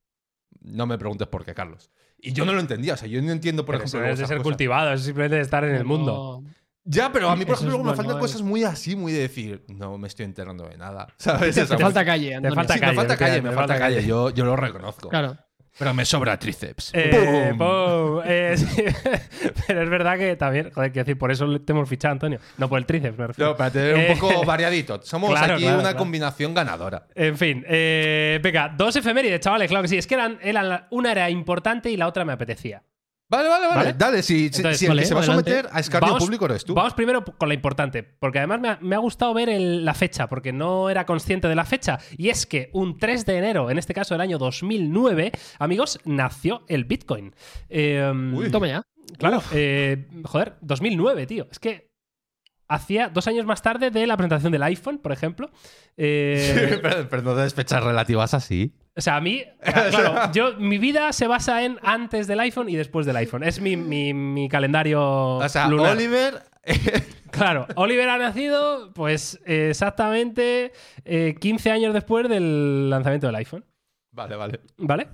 No 0.61 0.85
me 0.85 0.97
preguntes 0.97 1.27
por 1.27 1.43
qué, 1.45 1.53
Carlos. 1.53 1.89
Y 2.19 2.33
yo 2.33 2.45
no 2.45 2.53
lo 2.53 2.59
entendía. 2.59 2.93
O 2.93 2.97
sea, 2.97 3.07
yo 3.07 3.21
no 3.21 3.31
entiendo, 3.31 3.65
por 3.65 3.75
pero 3.75 3.85
eso 3.85 3.97
ejemplo. 3.97 4.07
no 4.07 4.13
es 4.13 4.19
de 4.19 4.25
ser 4.27 4.37
cosas. 4.37 4.43
cultivado, 4.47 4.93
es 4.93 5.01
simplemente 5.03 5.35
de 5.37 5.41
estar 5.41 5.63
en 5.63 5.75
el 5.75 5.85
mundo. 5.85 6.41
No. 6.43 6.49
Ya, 6.89 7.11
pero 7.11 7.29
a 7.29 7.35
mí, 7.35 7.43
por 7.45 7.55
Eso 7.55 7.67
ejemplo, 7.67 7.83
me 7.83 7.95
faltan 7.95 8.15
es- 8.15 8.21
cosas 8.21 8.41
muy 8.43 8.63
así, 8.63 8.95
muy 8.95 9.11
de 9.11 9.19
decir, 9.19 9.65
no 9.67 9.97
me 9.97 10.07
estoy 10.07 10.25
enterando 10.25 10.67
de 10.67 10.77
nada. 10.77 11.07
¿Sabes? 11.17 11.53
Te, 11.55 11.65
sea, 11.65 11.77
falta 11.77 12.05
calle, 12.05 12.35
Antonio. 12.35 12.55
falta 12.55 12.73
sí, 12.75 12.79
calle, 12.79 12.91
me 12.91 12.95
falta 12.97 13.17
calle, 13.17 13.35
te 13.35 13.41
me 13.41 13.47
falta 13.49 13.61
falta 13.61 13.79
calle. 13.79 13.95
calle. 13.97 14.07
Yo, 14.07 14.29
yo 14.29 14.45
lo 14.45 14.55
reconozco. 14.55 15.09
Claro. 15.09 15.37
Pero 15.77 15.93
me 15.93 16.05
sobra 16.05 16.37
tríceps. 16.39 16.91
Eh, 16.93 17.53
eh, 18.25 18.55
sí. 18.57 18.83
pero 19.67 19.83
es 19.83 19.89
verdad 19.89 20.17
que 20.17 20.35
también, 20.35 20.71
joder, 20.71 20.91
quiero 20.91 21.05
decir, 21.05 21.17
por 21.17 21.31
eso 21.31 21.59
te 21.61 21.71
hemos 21.71 21.87
fichado, 21.87 22.13
Antonio. 22.13 22.39
No 22.57 22.67
por 22.67 22.79
el 22.79 22.85
tríceps, 22.85 23.17
me 23.17 23.27
refiero. 23.27 23.51
No, 23.51 23.57
para 23.57 23.71
tener 23.71 23.95
Eh, 23.95 24.13
un 24.13 24.19
poco 24.19 24.43
variadito. 24.45 24.99
Somos 25.03 25.29
claro, 25.29 25.53
aquí 25.53 25.63
claro, 25.63 25.75
una 25.77 25.83
claro. 25.89 25.97
combinación 25.97 26.53
ganadora. 26.53 27.07
En 27.13 27.37
fin, 27.37 27.63
eh, 27.67 28.39
venga, 28.41 28.73
dos 28.75 28.95
efemérides, 28.95 29.39
chavales, 29.39 29.67
claro 29.69 29.83
que 29.83 29.89
sí. 29.89 29.97
Es 29.97 30.07
que 30.07 30.15
eran, 30.15 30.39
eran- 30.41 30.87
una 30.89 31.11
era 31.11 31.29
importante 31.29 31.91
y 31.91 31.97
la 31.97 32.07
otra 32.07 32.25
me 32.25 32.33
apetecía. 32.33 32.81
Vale, 33.29 33.49
vale, 33.49 33.67
vale. 33.67 33.77
¿Vale? 33.77 33.93
Dale, 33.97 34.23
si, 34.23 34.47
si- 34.49 34.57
Entonces, 34.57 34.79
si 34.79 34.85
el 34.85 34.89
vale, 34.91 35.01
que 35.01 35.07
se 35.07 35.13
va 35.13 35.19
a 35.19 35.23
adelante. 35.23 35.51
someter 35.51 35.69
a 35.73 35.79
escarnio 35.81 36.07
Vamos- 36.13 36.23
público 36.23 36.45
eres 36.45 36.63
tú. 36.63 36.73
Vamos 36.73 36.93
primero 36.93 37.25
con 37.25 37.49
la 37.49 37.55
importante, 37.55 38.01
porque 38.03 38.37
además 38.39 38.61
me 38.61 38.69
ha, 38.69 38.79
me 38.81 38.95
ha 38.95 38.99
gustado 38.99 39.33
ver 39.33 39.49
el- 39.49 39.83
la 39.83 39.93
fecha, 39.93 40.27
porque 40.29 40.53
no 40.53 40.89
era 40.89 41.05
consciente 41.05 41.47
de 41.49 41.55
la 41.55 41.65
fecha. 41.65 41.99
Y 42.17 42.29
es 42.29 42.45
que 42.45 42.69
un 42.73 42.97
3 42.97 43.25
de 43.25 43.37
enero, 43.37 43.69
en 43.69 43.77
este 43.77 43.93
caso 43.93 44.13
del 44.13 44.21
año 44.21 44.37
2009, 44.37 45.31
amigos, 45.59 45.99
nació 46.05 46.63
el 46.69 46.85
Bitcoin. 46.85 47.35
Eh, 47.69 48.09
Uy. 48.33 48.49
Toma 48.49 48.67
ya. 48.67 48.83
Claro, 49.17 49.41
eh, 49.51 50.07
joder, 50.23 50.55
2009, 50.61 51.25
tío. 51.27 51.47
Es 51.51 51.59
que 51.59 51.91
hacía 52.67 53.09
dos 53.09 53.27
años 53.27 53.45
más 53.45 53.61
tarde 53.61 53.91
de 53.91 54.05
la 54.07 54.17
presentación 54.17 54.51
del 54.51 54.63
iPhone, 54.63 54.97
por 54.99 55.11
ejemplo. 55.11 55.49
Eh, 55.99 56.77
pero, 56.79 57.09
pero 57.09 57.21
no 57.23 57.33
debes 57.33 57.55
fechas 57.55 57.83
relativas 57.83 58.35
así. 58.35 58.71
o 58.95 59.01
sea, 59.01 59.15
a 59.15 59.21
mí, 59.21 59.43
claro, 59.63 60.31
yo, 60.33 60.53
mi 60.59 60.77
vida 60.77 61.11
se 61.11 61.25
basa 61.25 61.63
en 61.63 61.79
antes 61.81 62.27
del 62.27 62.39
iPhone 62.41 62.69
y 62.69 62.75
después 62.75 63.07
del 63.07 63.15
iPhone. 63.17 63.41
Es 63.43 63.59
mi, 63.59 63.75
mi- 63.77 64.13
mi 64.13 64.47
calendario 64.47 65.01
O 65.37 65.49
sea, 65.49 65.67
lunar. 65.67 65.93
Oliver. 65.93 66.43
Claro, 67.31 67.67
Oliver 67.75 68.07
ha 68.09 68.17
nacido, 68.17 68.93
pues 68.93 69.39
exactamente 69.45 70.71
eh, 71.03 71.35
15 71.39 71.71
años 71.71 71.93
después 71.93 72.27
del 72.29 72.89
lanzamiento 72.89 73.27
del 73.27 73.35
iPhone. 73.35 73.65
vale, 74.11 74.35
vale. 74.35 74.59
¿Vale? 74.77 75.07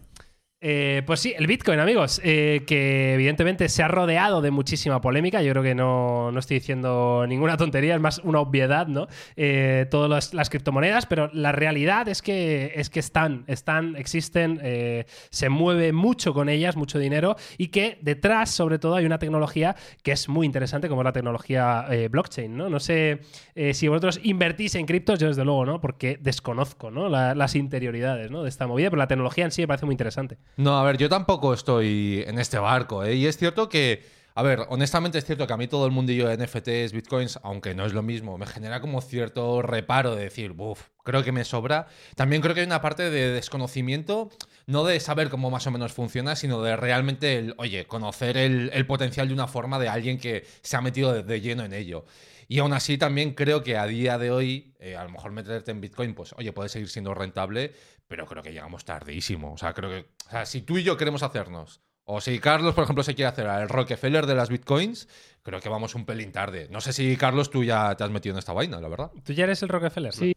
Eh, 0.65 1.01
pues 1.05 1.19
sí, 1.19 1.33
el 1.37 1.45
Bitcoin, 1.45 1.81
amigos, 1.81 2.21
eh, 2.23 2.63
que 2.65 3.15
evidentemente 3.15 3.67
se 3.67 3.83
ha 3.83 3.89
rodeado 3.89 4.41
de 4.41 4.49
muchísima 4.49 5.01
polémica. 5.01 5.41
Yo 5.41 5.51
creo 5.51 5.61
que 5.61 5.75
no, 5.75 6.31
no 6.31 6.39
estoy 6.39 6.59
diciendo 6.59 7.25
ninguna 7.27 7.57
tontería, 7.57 7.95
es 7.95 7.99
más 7.99 8.19
una 8.19 8.39
obviedad, 8.39 8.87
¿no? 8.87 9.07
Eh, 9.35 9.87
todas 9.91 10.33
las, 10.33 10.49
criptomonedas, 10.49 11.05
pero 11.05 11.29
la 11.33 11.51
realidad 11.51 12.07
es 12.07 12.21
que, 12.21 12.71
es 12.75 12.89
que 12.89 13.01
están, 13.01 13.43
están, 13.47 13.97
existen, 13.97 14.61
eh, 14.63 15.05
se 15.31 15.49
mueve 15.49 15.91
mucho 15.91 16.33
con 16.33 16.47
ellas, 16.47 16.77
mucho 16.77 16.97
dinero, 16.97 17.35
y 17.57 17.67
que 17.67 17.97
detrás, 18.01 18.49
sobre 18.49 18.79
todo, 18.79 18.95
hay 18.95 19.05
una 19.05 19.19
tecnología 19.19 19.75
que 20.01 20.13
es 20.13 20.29
muy 20.29 20.45
interesante, 20.45 20.87
como 20.87 21.01
es 21.01 21.05
la 21.05 21.11
tecnología 21.11 21.87
eh, 21.89 22.07
blockchain, 22.07 22.55
¿no? 22.55 22.69
No 22.69 22.79
sé 22.79 23.19
eh, 23.55 23.73
si 23.73 23.89
vosotros 23.89 24.21
invertís 24.23 24.75
en 24.75 24.85
criptos, 24.85 25.19
yo 25.19 25.27
desde 25.27 25.43
luego, 25.43 25.65
¿no? 25.65 25.81
Porque 25.81 26.17
desconozco, 26.21 26.89
¿no? 26.89 27.09
La- 27.09 27.35
las 27.35 27.55
interioridades, 27.55 28.31
¿no? 28.31 28.43
De 28.43 28.49
esta 28.49 28.65
movida, 28.65 28.89
pero 28.89 28.99
la 28.99 29.07
tecnología 29.07 29.43
en 29.43 29.51
sí 29.51 29.63
me 29.63 29.67
parece 29.67 29.85
muy 29.85 29.93
interesante. 29.93 30.37
No, 30.55 30.77
a 30.77 30.83
ver, 30.83 30.97
yo 30.97 31.09
tampoco 31.09 31.53
estoy 31.53 32.23
en 32.27 32.37
este 32.37 32.59
barco, 32.59 33.03
¿eh? 33.03 33.15
Y 33.15 33.25
es 33.25 33.37
cierto 33.37 33.69
que, 33.69 34.03
a 34.35 34.43
ver, 34.43 34.65
honestamente 34.69 35.17
es 35.17 35.25
cierto 35.25 35.47
que 35.47 35.53
a 35.53 35.57
mí 35.57 35.67
todo 35.67 35.87
el 35.87 35.91
mundillo 35.91 36.27
de 36.27 36.37
NFTs, 36.37 36.93
bitcoins, 36.93 37.39
aunque 37.41 37.73
no 37.73 37.85
es 37.85 37.93
lo 37.93 38.03
mismo, 38.03 38.37
me 38.37 38.45
genera 38.45 38.79
como 38.79 39.01
cierto 39.01 39.63
reparo 39.63 40.15
de 40.15 40.25
decir, 40.25 40.53
uff, 40.55 40.89
creo 41.03 41.23
que 41.23 41.31
me 41.31 41.43
sobra. 41.43 41.87
También 42.15 42.43
creo 42.43 42.53
que 42.53 42.61
hay 42.61 42.67
una 42.67 42.81
parte 42.81 43.09
de 43.09 43.31
desconocimiento, 43.31 44.29
no 44.67 44.83
de 44.83 44.99
saber 44.99 45.29
cómo 45.29 45.49
más 45.49 45.65
o 45.65 45.71
menos 45.71 45.91
funciona, 45.91 46.35
sino 46.35 46.61
de 46.61 46.75
realmente, 46.75 47.37
el, 47.37 47.55
oye, 47.57 47.87
conocer 47.87 48.37
el, 48.37 48.85
potencial 48.85 49.27
de 49.27 49.33
una 49.33 49.47
forma 49.47 49.79
de 49.79 49.89
alguien 49.89 50.19
que 50.19 50.45
se 50.61 50.77
ha 50.77 50.81
metido 50.81 51.13
de, 51.13 51.23
de 51.23 51.41
lleno 51.41 51.65
en 51.65 51.73
ello. 51.73 52.05
Y 52.47 52.59
aún 52.59 52.73
así 52.73 52.97
también 52.97 53.33
creo 53.33 53.63
que 53.63 53.77
a 53.77 53.87
día 53.87 54.17
de 54.17 54.31
hoy, 54.31 54.75
eh, 54.79 54.95
a 54.95 55.03
lo 55.03 55.09
mejor 55.09 55.31
meterte 55.31 55.71
en 55.71 55.81
Bitcoin, 55.81 56.13
pues 56.13 56.33
oye, 56.37 56.51
puede 56.53 56.69
seguir 56.69 56.89
siendo 56.89 57.13
rentable, 57.13 57.73
pero 58.07 58.25
creo 58.25 58.43
que 58.43 58.51
llegamos 58.51 58.85
tardísimo. 58.85 59.53
O 59.53 59.57
sea, 59.57 59.73
creo 59.73 59.89
que, 59.89 60.09
o 60.27 60.29
sea, 60.29 60.45
si 60.45 60.61
tú 60.61 60.77
y 60.77 60.83
yo 60.83 60.97
queremos 60.97 61.23
hacernos, 61.23 61.81
o 62.05 62.19
si 62.21 62.39
Carlos, 62.39 62.73
por 62.75 62.83
ejemplo, 62.83 63.03
se 63.03 63.15
quiere 63.15 63.29
hacer 63.29 63.47
el 63.47 63.69
Rockefeller 63.69 64.25
de 64.25 64.35
las 64.35 64.49
Bitcoins, 64.49 65.07
creo 65.41 65.59
que 65.61 65.69
vamos 65.69 65.95
un 65.95 66.05
pelín 66.05 66.31
tarde. 66.31 66.67
No 66.69 66.81
sé 66.81 66.91
si, 66.93 67.15
Carlos, 67.15 67.49
tú 67.49 67.63
ya 67.63 67.95
te 67.95 68.03
has 68.03 68.11
metido 68.11 68.33
en 68.35 68.39
esta 68.39 68.51
vaina, 68.53 68.79
la 68.81 68.89
verdad. 68.89 69.11
¿Tú 69.23 69.31
ya 69.33 69.45
eres 69.45 69.63
el 69.63 69.69
Rockefeller? 69.69 70.11
no? 70.13 70.19
Sí. 70.19 70.33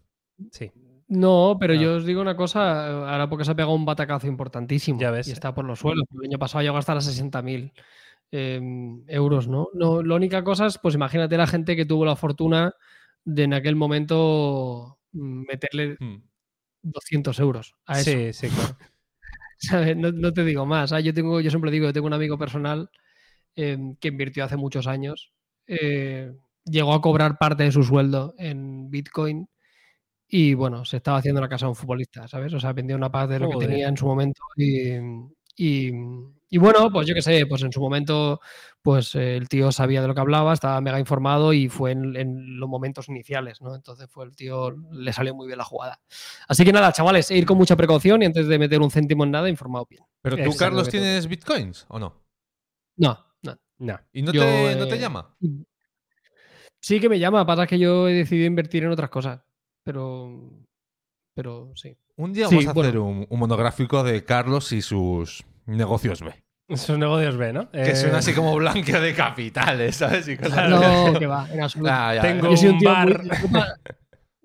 Sí. 0.52 0.70
No, 1.08 1.56
pero 1.60 1.74
Ah. 1.74 1.76
yo 1.76 1.94
os 1.96 2.04
digo 2.04 2.20
una 2.20 2.36
cosa, 2.36 3.10
ahora 3.12 3.28
porque 3.28 3.44
se 3.44 3.50
ha 3.52 3.54
pegado 3.54 3.74
un 3.74 3.84
batacazo 3.84 4.26
importantísimo 4.26 5.00
Ya 5.00 5.10
ves. 5.10 5.28
y 5.28 5.32
está 5.32 5.54
por 5.54 5.64
los 5.64 5.78
suelos. 5.80 6.04
El 6.12 6.26
año 6.28 6.38
pasado 6.38 6.62
llegó 6.62 6.76
hasta 6.78 6.94
las 6.94 7.06
60.000 7.06 7.72
eh, 8.32 8.60
euros, 9.08 9.46
¿no? 9.48 9.68
¿no? 9.74 10.02
La 10.02 10.14
única 10.16 10.42
cosa 10.42 10.66
es, 10.66 10.78
pues 10.78 10.94
imagínate 10.96 11.36
la 11.36 11.46
gente 11.46 11.76
que 11.76 11.86
tuvo 11.86 12.04
la 12.04 12.16
fortuna 12.16 12.74
de 13.24 13.44
en 13.44 13.54
aquel 13.54 13.76
momento 13.76 14.98
mm, 15.12 15.44
meterle 15.48 15.96
Hmm. 16.00 16.22
200 16.92 17.38
euros 17.40 17.74
a 17.86 18.00
eso. 18.00 18.10
Sí, 18.10 18.32
sí, 18.32 18.48
claro. 18.48 18.76
¿sabes? 19.58 19.96
No, 19.96 20.12
no 20.12 20.32
te 20.32 20.44
digo 20.44 20.66
más. 20.66 20.92
Ah, 20.92 21.00
yo, 21.00 21.14
tengo, 21.14 21.40
yo 21.40 21.50
siempre 21.50 21.70
digo, 21.70 21.86
yo 21.86 21.92
tengo 21.92 22.06
un 22.06 22.12
amigo 22.14 22.38
personal 22.38 22.90
eh, 23.56 23.78
que 24.00 24.08
invirtió 24.08 24.44
hace 24.44 24.56
muchos 24.56 24.86
años. 24.86 25.32
eh, 25.66 26.32
llegó 26.64 26.94
a 26.94 27.00
cobrar 27.00 27.38
parte 27.38 27.64
de 27.64 27.72
su 27.72 27.82
sueldo 27.84 28.34
en 28.38 28.90
Bitcoin 28.90 29.48
y 30.28 30.54
bueno, 30.54 30.84
se 30.84 30.98
estaba 30.98 31.18
haciendo 31.18 31.40
la 31.40 31.48
casa 31.48 31.66
de 31.66 31.70
un 31.70 31.76
futbolista, 31.76 32.28
¿sabes? 32.28 32.52
O 32.54 32.60
sea, 32.60 32.72
vendió 32.72 32.96
una 32.96 33.10
parte 33.12 33.34
de 33.34 33.40
lo 33.40 33.46
Joder. 33.48 33.68
que 33.68 33.74
tenía 33.74 33.88
en 33.88 33.96
su 33.96 34.06
momento 34.06 34.42
y, 34.56 34.90
y- 35.56 35.92
y 36.48 36.58
bueno, 36.58 36.90
pues 36.92 37.06
yo 37.06 37.14
qué 37.14 37.22
sé, 37.22 37.46
pues 37.46 37.62
en 37.62 37.72
su 37.72 37.80
momento 37.80 38.40
pues 38.86 39.16
eh, 39.16 39.36
el 39.36 39.48
tío 39.48 39.72
sabía 39.72 40.00
de 40.00 40.06
lo 40.06 40.14
que 40.14 40.20
hablaba, 40.20 40.52
estaba 40.52 40.80
mega 40.80 41.00
informado 41.00 41.52
y 41.52 41.68
fue 41.68 41.90
en, 41.90 42.14
en 42.14 42.60
los 42.60 42.68
momentos 42.68 43.08
iniciales, 43.08 43.60
¿no? 43.60 43.74
Entonces 43.74 44.08
fue 44.08 44.24
el 44.24 44.36
tío, 44.36 44.76
le 44.92 45.12
salió 45.12 45.34
muy 45.34 45.48
bien 45.48 45.58
la 45.58 45.64
jugada. 45.64 46.00
Así 46.46 46.64
que 46.64 46.72
nada, 46.72 46.92
chavales, 46.92 47.32
ir 47.32 47.46
con 47.46 47.58
mucha 47.58 47.74
precaución 47.74 48.22
y 48.22 48.26
antes 48.26 48.46
de 48.46 48.60
meter 48.60 48.80
un 48.80 48.92
céntimo 48.92 49.24
en 49.24 49.32
nada, 49.32 49.48
informado 49.48 49.86
bien. 49.90 50.04
Pero 50.22 50.36
tú, 50.36 50.56
Carlos, 50.56 50.88
tienes 50.88 51.26
Bitcoins 51.26 51.84
o 51.88 51.98
no? 51.98 52.22
No, 52.96 53.26
no. 53.42 53.58
No. 53.78 53.98
¿Y 54.12 54.22
no, 54.22 54.30
Yo, 54.30 54.42
te, 54.42 54.76
no 54.76 54.86
te 54.86 54.94
eh, 54.94 55.00
llama? 55.00 55.36
Sí 56.80 57.00
que 57.00 57.08
me 57.08 57.18
llama, 57.18 57.44
pasa 57.44 57.66
que 57.66 57.80
yo 57.80 58.08
he 58.08 58.12
decidido 58.12 58.46
invertir 58.46 58.84
en 58.84 58.92
otras 58.92 59.10
cosas, 59.10 59.40
pero, 59.82 60.48
pero 61.34 61.72
sí. 61.74 61.98
Un 62.14 62.32
día 62.32 62.46
sí, 62.46 62.54
vamos 62.54 62.68
a 62.68 62.72
bueno. 62.72 62.88
hacer 62.88 63.00
un, 63.00 63.26
un 63.28 63.38
monográfico 63.40 64.04
de 64.04 64.24
Carlos 64.24 64.70
y 64.70 64.80
sus 64.80 65.44
negocios 65.66 66.22
B. 66.22 66.32
Sus 66.76 66.98
negocios 66.98 67.36
B, 67.36 67.52
¿no? 67.52 67.70
Que 67.70 67.90
Eh, 67.92 67.96
suena 67.96 68.18
así 68.18 68.32
como 68.32 68.54
blanqueo 68.56 69.00
de 69.00 69.14
capitales, 69.14 69.96
¿sabes? 69.96 70.26
Y 70.26 70.36
cosas 70.36 70.68
No, 70.68 71.16
que 71.18 71.26
va, 71.26 71.48
en 71.52 71.62
absoluto. 71.62 71.90
Ah, 71.94 72.14
ya, 72.16 72.22
Tengo- 72.22 72.50
yo 72.50 72.56
soy 72.56 72.68
un 72.70 72.78
tío 72.78 72.90
bar. 72.90 73.22
muy- 73.22 73.60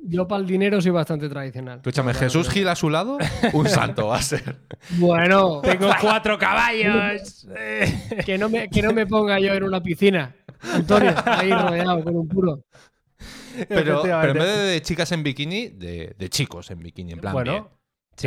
yo 0.03 0.27
para 0.27 0.41
el 0.41 0.47
dinero 0.47 0.81
soy 0.81 0.91
bastante 0.91 1.29
tradicional. 1.29 1.77
Escúchame, 1.77 2.13
Jesús 2.13 2.49
Gil 2.49 2.67
a 2.67 2.75
su 2.75 2.89
lado, 2.89 3.17
un 3.53 3.67
santo 3.69 4.07
va 4.07 4.17
a 4.17 4.21
ser. 4.21 4.59
Bueno, 4.97 5.61
Tengo 5.61 5.89
cuatro 6.01 6.37
caballos. 6.37 7.47
Que 8.25 8.37
no, 8.37 8.49
me, 8.49 8.67
que 8.69 8.81
no 8.81 8.93
me 8.93 9.05
ponga 9.07 9.39
yo 9.39 9.53
en 9.53 9.63
una 9.63 9.81
piscina. 9.81 10.35
Antonio, 10.73 11.13
ahí 11.25 11.51
rodeado 11.51 12.03
con 12.03 12.15
un 12.15 12.27
puro. 12.27 12.63
Pero, 13.67 14.01
pero 14.03 14.27
en 14.31 14.33
vez 14.37 14.57
de, 14.57 14.63
de 14.63 14.81
chicas 14.81 15.11
en 15.11 15.23
bikini, 15.23 15.69
de, 15.69 16.15
de 16.17 16.29
chicos 16.29 16.69
en 16.71 16.79
bikini, 16.79 17.13
en 17.13 17.19
plan. 17.19 17.33
Bueno, 17.33 17.51
bien. 17.51 17.63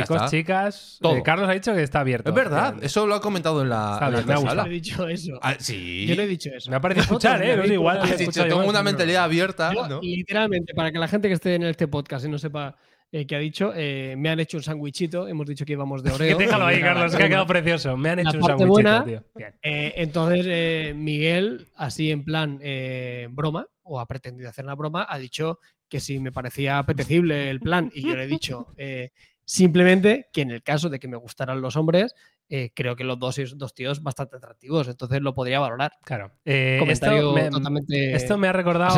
Chicos, 0.03 0.31
chicas. 0.31 0.97
Todo. 1.01 1.15
eh, 1.17 1.23
Carlos 1.23 1.49
ha 1.49 1.53
dicho 1.53 1.73
que 1.73 1.83
está 1.83 1.99
abierto. 2.01 2.29
Es 2.29 2.35
verdad, 2.35 2.75
eso 2.81 3.05
lo 3.07 3.15
ha 3.15 3.21
comentado 3.21 3.61
en 3.61 3.69
la, 3.69 3.93
Está 3.93 4.07
en 4.07 4.13
la 4.13 4.17
bien, 4.19 4.27
me 4.27 4.33
ha 4.33 4.37
antesala. 4.37 4.63
Yo 4.63 4.65
no 4.67 4.71
he 4.71 4.73
dicho 4.73 5.07
eso. 5.07 5.39
Ah, 5.41 5.55
sí. 5.59 6.05
Yo 6.07 6.15
no 6.15 6.21
he 6.23 6.27
dicho 6.27 6.49
eso. 6.55 6.69
Me 6.69 6.75
ha 6.77 6.81
parecido 6.81 7.03
escuchar, 7.03 7.43
¿eh? 7.43 7.55
No 7.57 7.63
es 7.63 7.71
igual. 7.71 7.99
He 8.09 8.17
dicho, 8.17 8.31
tengo 8.43 8.47
igual. 8.55 8.69
una 8.69 8.83
mentalidad 8.83 9.23
abierta, 9.23 9.73
Yo, 9.73 9.87
¿no? 9.87 10.01
Literalmente, 10.01 10.73
para 10.73 10.91
que 10.91 10.99
la 10.99 11.07
gente 11.07 11.27
que 11.27 11.33
esté 11.35 11.55
en 11.55 11.63
este 11.63 11.87
podcast 11.87 12.25
y 12.25 12.29
no 12.29 12.37
sepa 12.37 12.75
eh, 13.11 13.25
qué 13.25 13.35
ha 13.35 13.39
dicho, 13.39 13.71
eh, 13.75 14.15
me 14.17 14.29
han 14.29 14.39
hecho 14.39 14.57
un 14.57 14.63
sándwichito. 14.63 15.27
Hemos 15.27 15.47
dicho 15.47 15.63
que 15.65 15.73
íbamos 15.73 16.03
de 16.03 16.11
Oreo. 16.13 16.37
Que 16.37 16.45
déjalo 16.45 16.65
ahí, 16.65 16.81
Carlos, 16.81 17.11
la 17.13 17.17
que 17.17 17.23
ha 17.23 17.29
quedado 17.29 17.47
precioso. 17.47 17.95
Me 17.95 18.09
han 18.09 18.23
La 18.23 18.29
hecho 18.29 18.37
un 18.37 18.41
parte 18.41 18.63
sándwichito, 18.63 18.71
buena- 18.71 19.05
tío. 19.05 19.23
Eh, 19.61 19.93
entonces, 19.97 20.45
eh, 20.49 20.93
Miguel, 20.95 21.67
así 21.75 22.11
en 22.11 22.23
plan 22.25 22.59
eh, 22.61 23.27
broma, 23.31 23.67
o 23.83 23.99
ha 23.99 24.05
pretendido 24.07 24.49
hacer 24.49 24.65
una 24.65 24.75
broma, 24.75 25.05
ha 25.07 25.17
dicho 25.19 25.59
que 25.87 25.99
si 25.99 26.19
me 26.19 26.31
parecía 26.31 26.79
apetecible 26.79 27.49
el 27.51 27.59
plan. 27.59 27.91
Y 27.93 28.01
yo 28.01 28.15
le 28.15 28.23
he 28.23 28.27
dicho 28.27 28.73
eh, 28.75 29.11
simplemente 29.45 30.27
que 30.33 30.41
en 30.41 30.51
el 30.51 30.63
caso 30.63 30.89
de 30.89 30.99
que 30.99 31.07
me 31.07 31.17
gustaran 31.17 31.61
los 31.61 31.75
hombres, 31.75 32.13
eh, 32.49 32.71
creo 32.75 32.95
que 32.95 33.03
los 33.03 33.17
dos 33.19 33.39
dos 33.55 33.73
tíos 33.73 34.03
bastante 34.03 34.35
atractivos. 34.37 34.87
Entonces 34.87 35.21
lo 35.21 35.33
podría 35.33 35.59
valorar. 35.59 35.93
Claro. 36.03 36.31
Eh, 36.45 36.77
Comentario 36.79 37.17
esto, 37.19 37.33
me, 37.33 37.49
totalmente. 37.49 38.13
esto 38.15 38.37
me 38.37 38.47
ha 38.47 38.53
recordado 38.53 38.89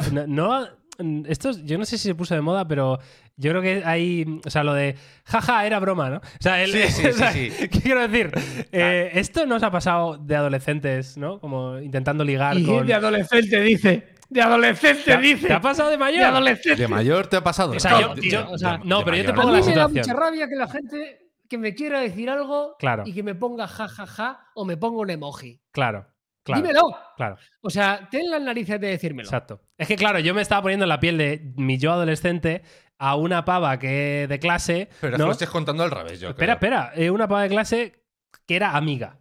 acepto. 0.00 0.16
a. 0.18 0.26
No, 0.26 0.60
no- 0.60 0.80
esto, 1.28 1.52
yo 1.64 1.78
no 1.78 1.86
sé 1.86 1.96
si 1.96 2.08
se 2.08 2.14
puso 2.14 2.34
de 2.34 2.42
moda, 2.42 2.68
pero 2.68 2.98
yo 3.36 3.50
creo 3.52 3.62
que 3.62 3.82
hay. 3.86 4.40
O 4.44 4.50
sea, 4.50 4.62
lo 4.64 4.74
de. 4.74 4.96
Jaja, 5.24 5.64
era 5.64 5.78
broma, 5.80 6.10
¿no? 6.10 6.16
O 6.18 6.22
sea, 6.40 6.62
el, 6.62 6.72
Sí, 6.72 6.82
sí, 6.90 7.06
o 7.08 7.12
sea, 7.14 7.32
sí, 7.32 7.50
sí. 7.50 7.68
¿Qué 7.70 7.80
quiero 7.80 8.06
decir? 8.06 8.30
Eh, 8.70 9.10
esto 9.14 9.46
nos 9.46 9.62
ha 9.62 9.70
pasado 9.70 10.18
de 10.18 10.36
adolescentes, 10.36 11.16
¿no? 11.16 11.40
Como 11.40 11.78
intentando 11.78 12.22
ligar 12.22 12.58
Y 12.58 12.64
con. 12.66 12.86
de 12.86 12.92
adolescente 12.94 13.60
dice. 13.62 14.08
De 14.30 14.40
adolescente 14.40 15.02
¿Te, 15.04 15.12
ha- 15.12 15.18
dice. 15.18 15.46
te 15.48 15.52
ha 15.52 15.60
pasado 15.60 15.88
de 15.90 15.96
de 15.96 15.98
mayor? 15.98 16.22
adolescente. 16.24 16.80
De 16.82 16.88
mayor 16.88 17.26
te 17.26 17.36
ha 17.36 17.42
pasado. 17.44 17.72
O 17.72 17.80
sea, 17.80 17.90
¿no? 17.92 18.00
yo- 18.00 18.14
De- 18.14 18.30
yo- 18.30 18.44
de- 18.46 18.54
o 18.54 18.58
sea, 18.58 18.78
de 18.78 18.84
no, 18.84 19.04
pero 19.04 19.16
yo 19.16 19.24
te 19.26 19.32
pongo 19.34 19.48
a 19.48 19.52
la 19.52 19.58
mí 19.58 19.66
me 19.66 19.74
da 19.74 19.86
situación. 19.88 20.06
mucha 20.16 20.26
rabia 20.26 20.48
que 20.48 20.54
la 20.56 20.68
gente 20.68 21.26
que 21.48 21.58
me 21.58 21.74
quiera 21.74 22.00
decir 22.00 22.30
algo 22.30 22.76
Claro. 22.78 23.02
y 23.04 23.12
que 23.12 23.22
me 23.24 23.34
ponga 23.34 23.66
ja, 23.66 23.88
ja, 23.88 24.06
ja 24.06 24.40
o 24.54 24.64
me 24.64 24.76
ponga 24.76 24.98
un 25.00 25.10
emoji. 25.10 25.60
Claro, 25.72 26.06
claro. 26.44 26.62
Dímelo. 26.62 26.82
Claro, 27.16 27.36
O 27.60 27.70
sea, 27.70 28.06
ten 28.08 28.30
las 28.30 28.40
narices 28.40 28.80
de 28.80 28.86
decírmelo. 28.86 29.26
exacto. 29.28 29.60
Es 29.76 29.88
que, 29.88 29.96
claro, 29.96 30.20
yo 30.20 30.32
me 30.32 30.42
estaba 30.42 30.62
poniendo 30.62 30.84
en 30.84 30.90
la 30.90 31.00
piel 31.00 31.18
de 31.18 31.52
mi 31.56 31.76
yo 31.76 31.90
adolescente 31.92 32.62
a 32.98 33.16
una 33.16 33.44
pava 33.44 33.78
que 33.80 34.26
de 34.28 34.38
clase. 34.38 34.88
Pero 35.00 35.14
es 35.14 35.18
¿no? 35.18 35.24
que 35.24 35.28
lo 35.28 35.32
estés 35.32 35.50
contando 35.50 35.82
al 35.82 35.90
revés, 35.90 36.20
yo 36.20 36.28
Espera, 36.28 36.56
creo. 36.58 36.78
espera. 36.80 36.92
eh, 36.94 37.10
una 37.10 37.26
pava 37.26 37.42
de 37.42 37.48
clase 37.48 38.04
que 38.46 38.54
era 38.54 38.76
amiga. 38.76 39.18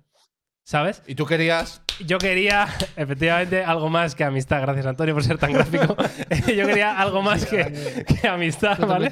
¿Sabes? 0.69 1.01
Y 1.07 1.15
tú 1.15 1.25
querías. 1.25 1.81
Yo 2.05 2.19
quería, 2.19 2.67
efectivamente, 2.95 3.63
algo 3.63 3.89
más 3.89 4.13
que 4.13 4.23
amistad. 4.23 4.61
Gracias, 4.61 4.85
Antonio, 4.85 5.15
por 5.15 5.23
ser 5.23 5.39
tan 5.39 5.51
gráfico. 5.51 5.97
yo 6.29 6.67
quería 6.67 6.95
algo 6.95 7.23
más 7.23 7.43
que, 7.47 8.05
que 8.21 8.27
amistad, 8.27 8.77
¿vale? 8.85 9.09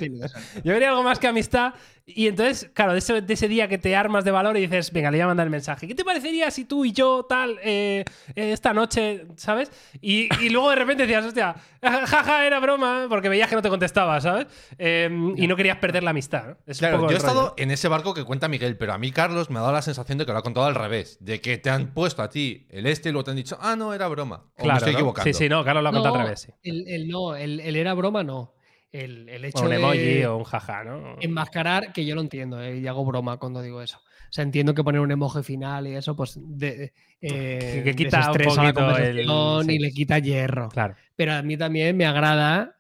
Yo 0.64 0.74
quería 0.74 0.90
algo 0.90 1.02
más 1.02 1.18
que 1.18 1.26
amistad. 1.26 1.74
Y 2.10 2.28
entonces, 2.28 2.72
claro, 2.74 2.94
de 2.94 3.00
ese, 3.00 3.22
de 3.22 3.34
ese 3.34 3.50
día 3.50 3.68
que 3.68 3.78
te 3.78 3.94
armas 3.94 4.24
de 4.24 4.32
valor 4.32 4.56
y 4.56 4.62
dices, 4.62 4.94
venga, 4.94 5.12
le 5.12 5.18
voy 5.18 5.24
a 5.24 5.28
mandar 5.28 5.46
el 5.46 5.52
mensaje. 5.52 5.90
¿Qué 5.90 5.94
te 5.94 6.06
parecería 6.06 6.50
si 6.52 6.64
tú 6.64 6.86
y 6.86 6.94
yo, 6.94 7.26
tal, 7.28 7.60
eh, 7.62 8.06
eh, 8.34 8.52
esta 8.54 8.74
noche, 8.74 9.26
¿sabes? 9.36 9.70
Y, 10.00 10.30
y 10.42 10.50
luego 10.50 10.70
de 10.70 10.78
repente 10.78 11.04
decías, 11.06 11.26
hostia, 11.26 11.56
jaja, 11.82 12.48
era 12.48 12.62
broma, 12.62 13.08
porque 13.10 13.28
veías 13.28 13.50
que 13.50 13.56
no 13.56 13.62
te 13.62 13.68
contestaba, 13.68 14.22
¿sabes? 14.22 14.48
Eh, 14.78 15.10
y 15.36 15.48
no 15.48 15.58
querías 15.58 15.80
perder 15.80 16.02
la 16.04 16.12
amistad. 16.12 16.46
¿no? 16.48 16.58
Es 16.66 16.78
un 16.78 16.80
Claro, 16.88 16.98
poco 17.00 17.12
yo 17.12 17.18
he 17.18 17.20
rollo, 17.20 17.30
estado 17.30 17.54
en 17.58 17.72
ese 17.72 17.90
barco 17.90 18.14
que 18.14 18.24
cuenta 18.24 18.48
Miguel, 18.48 18.78
pero 18.78 18.94
a 18.94 18.98
mí, 18.98 19.12
Carlos, 19.12 19.50
me 19.50 19.58
ha 19.60 19.62
dado 19.64 19.74
la 19.74 19.82
sensación 19.82 20.18
de 20.18 20.26
que 20.26 20.32
lo 20.32 20.38
ha 20.38 20.44
contado 20.44 20.66
al 20.66 20.76
revés. 20.76 21.18
De 21.20 21.42
que 21.42 21.58
te 21.58 21.70
han 21.70 21.94
puesto 21.94 22.22
a 22.22 22.30
ti 22.30 22.68
el 22.70 22.88
este 22.88 23.10
y 23.10 23.12
luego 23.12 23.26
te 23.26 23.32
han 23.32 23.38
dicho, 23.38 23.58
ah, 23.60 23.76
no, 23.76 23.94
era 23.94 24.08
broma. 24.08 24.46
O 24.58 24.64
Claro, 24.64 24.72
me 24.72 24.78
estoy 24.78 24.94
¿no? 24.94 25.00
equivocando. 25.00 25.34
Sí, 25.34 25.34
sí, 25.44 25.50
no, 25.50 25.62
Carlos 25.66 25.84
lo 25.84 25.90
ha 25.90 25.92
contado 25.92 26.16
al 26.16 26.22
revés, 26.24 26.40
sí. 26.40 26.52
El, 26.64 26.88
el 26.88 27.08
no, 27.10 27.36
el, 27.36 27.60
el 27.60 27.76
era 27.76 27.94
broma 27.94 28.24
no. 28.24 28.54
El, 28.92 29.28
el 29.30 29.44
hecho 29.46 29.60
O 29.60 29.64
un 29.64 29.70
de 29.70 29.76
emoji 29.76 30.24
o 30.26 30.38
un 30.38 30.44
jaja, 30.46 30.84
¿no? 30.84 31.18
enmascarar, 31.20 31.92
que 31.94 32.06
yo 32.06 32.16
lo 32.16 32.22
entiendo, 32.22 32.62
eh, 32.62 32.78
y 32.80 32.88
hago 32.88 33.04
broma 33.06 33.38
cuando 33.38 33.62
digo 33.62 33.82
eso. 33.82 33.98
O 33.98 34.32
sea, 34.32 34.44
entiendo 34.44 34.74
que 34.74 34.84
poner 34.84 35.02
un 35.02 35.12
emoji 35.12 35.44
final 35.44 35.88
y 35.88 35.96
eso, 35.96 36.16
pues, 36.16 36.38
de, 36.42 36.94
eh, 37.22 37.82
Que 37.84 37.96
quita 37.96 38.20
un 38.32 38.38
la 38.38 38.44
poquito 38.44 38.62
el- 38.68 38.74
conversación 38.74 39.70
y 39.72 39.80
le 39.80 39.92
quita 39.92 40.20
hierro. 40.20 40.70
Claro. 40.70 40.96
Pero 41.16 41.34
a 41.34 41.42
mí 41.42 41.58
también 41.58 41.96
me 41.98 42.06
agrada 42.06 42.78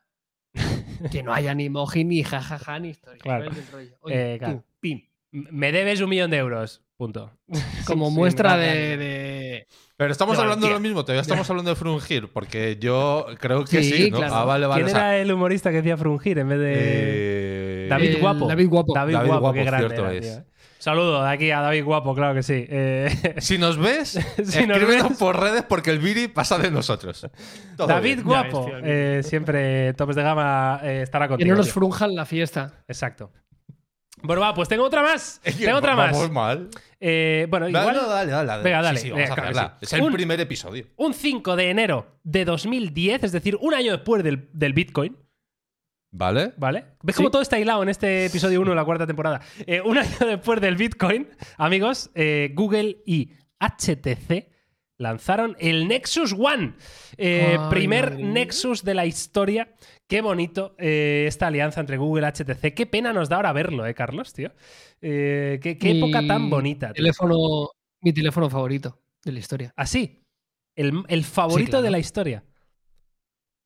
que 1.12 1.24
no 1.24 1.34
haya 1.34 1.54
ni 1.54 1.66
emoji, 1.66 2.04
ni 2.04 2.24
jajaja, 2.24 2.80
ni 2.80 2.90
historia. 2.90 3.20
Claro. 3.22 3.52
Oye, 4.02 4.34
Eh, 4.34 4.38
claro. 4.40 4.56
tú, 4.58 4.64
pim. 4.80 5.02
Me 5.32 5.72
debes 5.72 6.02
un 6.02 6.10
millón 6.10 6.32
de 6.32 6.38
euros. 6.38 6.84
Punto. 6.96 7.32
Como 7.86 8.08
Sí, 8.10 8.16
muestra 8.16 8.58
de, 8.58 8.98
de- 8.98 9.68
Pero 9.98 10.12
estamos 10.12 10.38
De 10.38 10.44
hablando 10.44 10.68
de 10.68 10.74
lo 10.74 10.80
mismo, 10.80 11.04
todavía 11.04 11.22
estamos 11.22 11.48
hablando 11.50 11.72
de 11.72 11.75
frungir, 11.75 12.30
porque 12.32 12.77
yo 12.80 13.25
creo 13.39 13.66
que 13.66 13.82
sí, 13.84 13.92
Sí, 14.06 14.12
¿no? 14.12 14.18
claro. 14.20 14.36
Ah, 14.36 14.46
vale, 14.46 14.68
vale. 14.68 14.84
¿Quién 14.84 14.96
o 14.96 14.98
sea, 15.00 15.16
era 15.16 15.22
el 15.24 15.32
humorista 15.32 15.72
que 15.72 15.77
decía 15.77 15.98
frungir 15.98 16.38
en 16.39 16.50
vez 16.50 16.60
de. 16.60 16.74
eh, 16.75 17.88
David 17.89 18.10
el 18.12 18.18
Guapo. 18.22 18.48
David 18.48 18.68
Guapo. 18.70 18.94
David, 18.94 19.13
David 19.13 19.27
Guapo, 19.27 19.42
Guapo, 19.42 19.54
qué 19.56 19.63
grande 19.63 19.88
cierto 19.88 20.06
era, 20.08 20.13
es. 20.13 20.22
tío, 20.22 20.34
eh. 20.34 20.44
Saludo 20.80 21.24
de 21.24 21.30
aquí 21.32 21.50
a 21.50 21.62
David 21.62 21.84
Guapo, 21.84 22.13
claro 22.13 22.36
que 22.36 22.44
sí. 22.44 22.66
Eh, 22.70 23.36
Si 23.39 23.58
nos 23.58 23.77
ves, 23.80 24.10
Si 24.38 24.68
nos 24.68 24.77
escríbenos 24.77 25.10
ves. 25.10 25.18
por 25.18 25.39
redes 25.39 25.63
porque 25.68 25.89
el 25.89 25.98
Viri 25.98 26.27
pasa 26.27 26.60
de 26.60 26.70
nosotros. 26.70 27.27
Todo 27.75 27.88
David 27.88 28.18
bien. 28.18 28.24
Guapo, 28.24 28.66
ves, 28.68 28.75
tío, 28.75 28.82
eh, 28.86 29.22
siempre 29.24 29.94
topes 29.96 30.16
de 30.16 30.22
gama 30.22 30.80
eh, 30.84 31.01
estará 31.01 31.25
Que 31.25 31.30
contigo. 31.32 31.50
no 31.51 31.58
nos 31.58 31.72
frunjan 31.72 32.13
la 32.16 32.25
fiesta. 32.27 32.74
Exacto. 32.88 33.32
Bueno, 34.24 34.41
va, 34.41 34.53
pues 34.53 34.67
tengo 34.67 34.83
otra 34.83 35.03
más. 35.03 35.39
Es 35.43 35.55
que 35.55 35.65
Tengo 35.65 35.77
otra 35.77 35.95
vamos 35.95 36.19
más. 36.24 36.31
mal. 36.31 36.69
Eh, 37.00 37.45
bueno, 37.50 37.67
Dale, 37.69 37.79
igual. 37.89 37.95
no, 37.95 38.09
dale, 38.09 38.31
dale, 38.31 38.47
dale. 38.47 38.63
Venga, 38.63 38.81
dale. 38.81 39.00
Sí, 39.00 39.05
sí, 39.07 39.12
vamos 39.12 39.29
a 39.29 39.36
claro 39.36 39.71
sí. 39.79 39.86
Es 39.86 39.93
el 39.93 40.01
Un- 40.01 40.13
primer 40.13 40.39
episodio. 40.39 40.86
Un 40.95 41.13
5 41.13 41.55
de 41.55 41.69
enero 41.69 42.19
de 42.24 42.43
2010, 42.45 43.24
es 43.24 43.31
decir, 43.31 43.57
un 43.62 43.74
año 43.74 43.91
después 43.91 44.24
del, 44.24 44.50
del 44.53 44.74
Bitcoin, 44.74 45.15
¿Vale? 46.09 46.53
¿vale? 46.57 46.86
¿Ves 47.03 47.15
cómo 47.17 47.29
todo 47.29 47.41
está 47.41 47.59
hilado 47.59 47.83
en 47.83 47.89
este 47.89 48.25
episodio 48.25 48.62
1 48.62 48.71
de 48.71 48.75
la 48.75 48.86
cuarta 48.86 49.05
temporada? 49.05 49.41
Eh, 49.67 49.81
un 49.81 49.97
año 50.00 50.09
después 50.25 50.59
del 50.62 50.75
Bitcoin, 50.77 51.27
amigos, 51.57 52.09
eh, 52.15 52.51
Google 52.55 52.97
y 53.05 53.33
HTC 53.59 54.50
lanzaron 54.98 55.56
el 55.60 55.88
Nexus 55.88 56.34
One. 56.34 56.74
Eh, 57.18 57.58
Ay, 57.60 57.70
primer 57.70 58.12
madre. 58.12 58.24
Nexus 58.24 58.84
de 58.84 58.94
la 58.94 59.06
historia. 59.06 59.74
Qué 60.08 60.22
bonito 60.22 60.75
eh, 60.77 61.25
esta 61.27 61.48
alianza 61.48 61.82
entre 61.82 61.98
Google 61.98 62.25
y 62.27 62.32
HTC. 62.32 62.74
Qué 62.74 62.86
pena 62.86 63.13
nos 63.13 63.30
da 63.30 63.36
ahora 63.38 63.54
verlo, 63.54 63.86
¿eh, 63.86 63.94
Carlos, 63.94 64.34
tío? 64.34 64.51
Eh, 65.01 65.60
qué 65.62 65.77
qué 65.77 65.98
época 65.98 66.25
tan 66.25 66.50
bonita. 66.50 66.88
tío. 66.88 66.96
Teléfono, 67.04 67.70
mi 68.01 68.13
teléfono 68.13 68.50
favorito 68.50 69.00
de 69.24 69.32
la 69.32 69.39
historia. 69.39 69.74
Así. 69.75 70.24
El, 70.75 71.04
el 71.08 71.24
favorito 71.24 71.72
claro. 71.72 71.84
de 71.84 71.92
la 71.92 72.00
historia. 72.00 72.44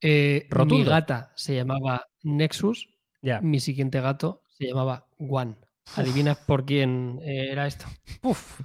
Mi 0.01 0.83
gata 0.83 1.31
se 1.35 1.55
llamaba 1.55 2.07
Nexus, 2.23 2.89
Ya. 3.21 3.39
mi 3.41 3.59
siguiente 3.59 4.01
gato 4.01 4.41
se 4.57 4.65
llamaba 4.67 5.07
One. 5.19 5.55
¿Adivinas 5.95 6.37
por 6.39 6.65
quién 6.65 7.19
era 7.23 7.67
esto? 7.67 7.85
Uf. 8.23 8.61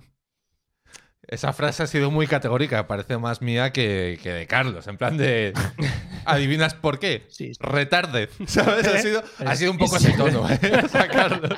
Esa 1.29 1.53
frase 1.53 1.83
ha 1.83 1.87
sido 1.89 2.11
muy 2.13 2.27
categórica, 2.29 2.87
parece 2.87 3.19
más 3.19 3.43
mía 3.43 3.73
que, 3.73 4.19
que 4.23 4.31
de 4.33 4.47
Carlos. 4.47 4.87
En 4.87 4.97
plan 4.97 5.17
de. 5.17 5.53
¿Adivinas 6.25 6.75
por 6.75 6.99
qué? 7.01 7.25
Sí, 7.29 7.53
sí. 7.55 7.59
Retarde. 7.61 8.29
¿Sabes? 8.47 8.87
Ha 8.87 8.99
sido, 8.99 9.23
ha 9.45 9.57
sido 9.57 9.73
un 9.73 9.79
poco 9.79 9.97
ese 9.97 10.13
tono, 10.13 10.49
¿eh? 10.49 10.59
O 10.85 10.89
sea, 10.89 11.09
Carlos. 11.09 11.51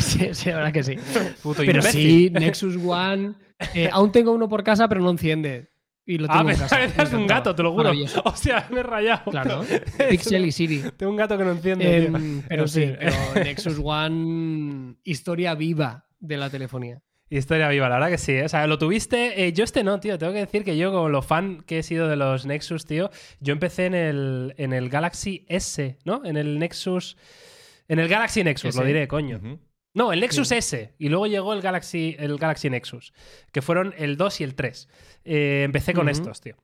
sí, 0.00 0.28
sí, 0.32 0.48
la 0.50 0.56
verdad 0.56 0.72
que 0.72 0.82
sí. 0.82 0.96
Puto 1.42 1.62
Pero 1.64 1.78
imbécil. 1.78 2.02
sí, 2.02 2.30
Nexus 2.30 2.76
One. 2.84 3.34
eh, 3.74 3.88
aún 3.92 4.10
tengo 4.12 4.32
uno 4.32 4.48
por 4.48 4.64
casa, 4.64 4.88
pero 4.88 5.00
no 5.02 5.10
enciende. 5.10 5.70
Y 6.04 6.16
lo 6.18 6.26
tengo 6.26 6.48
Ah, 6.48 6.52
en 6.52 6.58
casa. 6.58 6.82
eras 6.82 7.12
un 7.12 7.26
gato, 7.26 7.54
te 7.54 7.62
lo 7.62 7.70
juro. 7.70 7.84
Maravilloso. 7.84 8.22
Hostia, 8.24 8.66
me 8.70 8.80
he 8.80 8.82
rayado. 8.82 9.30
Claro. 9.30 9.62
Es 9.62 9.82
Pixel 10.08 10.46
y 10.46 10.52
Siri. 10.52 10.82
Tengo 10.96 11.12
un 11.12 11.18
gato 11.18 11.36
que 11.36 11.44
no 11.44 11.50
enciende. 11.52 12.06
Em, 12.06 12.42
pero 12.48 12.66
sí, 12.66 12.94
pero 12.98 13.14
Nexus 13.44 13.78
One, 13.82 14.94
historia 15.04 15.54
viva 15.54 16.06
de 16.18 16.36
la 16.38 16.48
telefonía. 16.48 17.00
Historia 17.30 17.68
viva, 17.68 17.88
la 17.88 17.96
verdad 17.96 18.08
que 18.10 18.18
sí. 18.18 18.32
¿eh? 18.32 18.44
O 18.44 18.48
sea, 18.48 18.66
lo 18.66 18.78
tuviste. 18.78 19.46
eh, 19.46 19.52
yo 19.52 19.64
este 19.64 19.84
no, 19.84 20.00
tío. 20.00 20.16
Tengo 20.18 20.32
que 20.32 20.38
decir 20.40 20.64
que 20.64 20.76
yo, 20.78 20.90
como 20.92 21.08
lo 21.10 21.20
fan 21.22 21.62
que 21.66 21.80
he 21.80 21.82
sido 21.82 22.08
de 22.08 22.16
los 22.16 22.46
Nexus, 22.46 22.86
tío, 22.86 23.10
yo 23.40 23.52
empecé 23.52 23.86
en 23.86 23.94
el, 23.94 24.54
en 24.56 24.72
el 24.72 24.88
Galaxy 24.88 25.44
S, 25.48 25.98
¿no? 26.04 26.22
En 26.24 26.36
el 26.36 26.58
Nexus. 26.58 27.16
En 27.88 27.98
el 27.98 28.08
Galaxy 28.08 28.44
Nexus, 28.44 28.70
S. 28.70 28.78
lo 28.80 28.84
diré, 28.86 29.08
coño. 29.08 29.40
No, 29.94 30.12
el 30.12 30.20
Nexus 30.20 30.48
Sí. 30.48 30.54
S. 30.56 30.94
Y 30.98 31.08
luego 31.08 31.26
llegó 31.26 31.52
el 31.52 31.60
Galaxy, 31.60 32.16
el 32.18 32.38
Galaxy 32.38 32.70
Nexus. 32.70 33.12
Que 33.52 33.62
fueron 33.62 33.94
el 33.98 34.16
2 34.16 34.40
y 34.40 34.44
el 34.44 34.54
3. 34.54 34.88
Eh, 35.24 35.62
empecé 35.64 35.92
con 35.94 36.08
estos, 36.08 36.40
tío. 36.40 36.56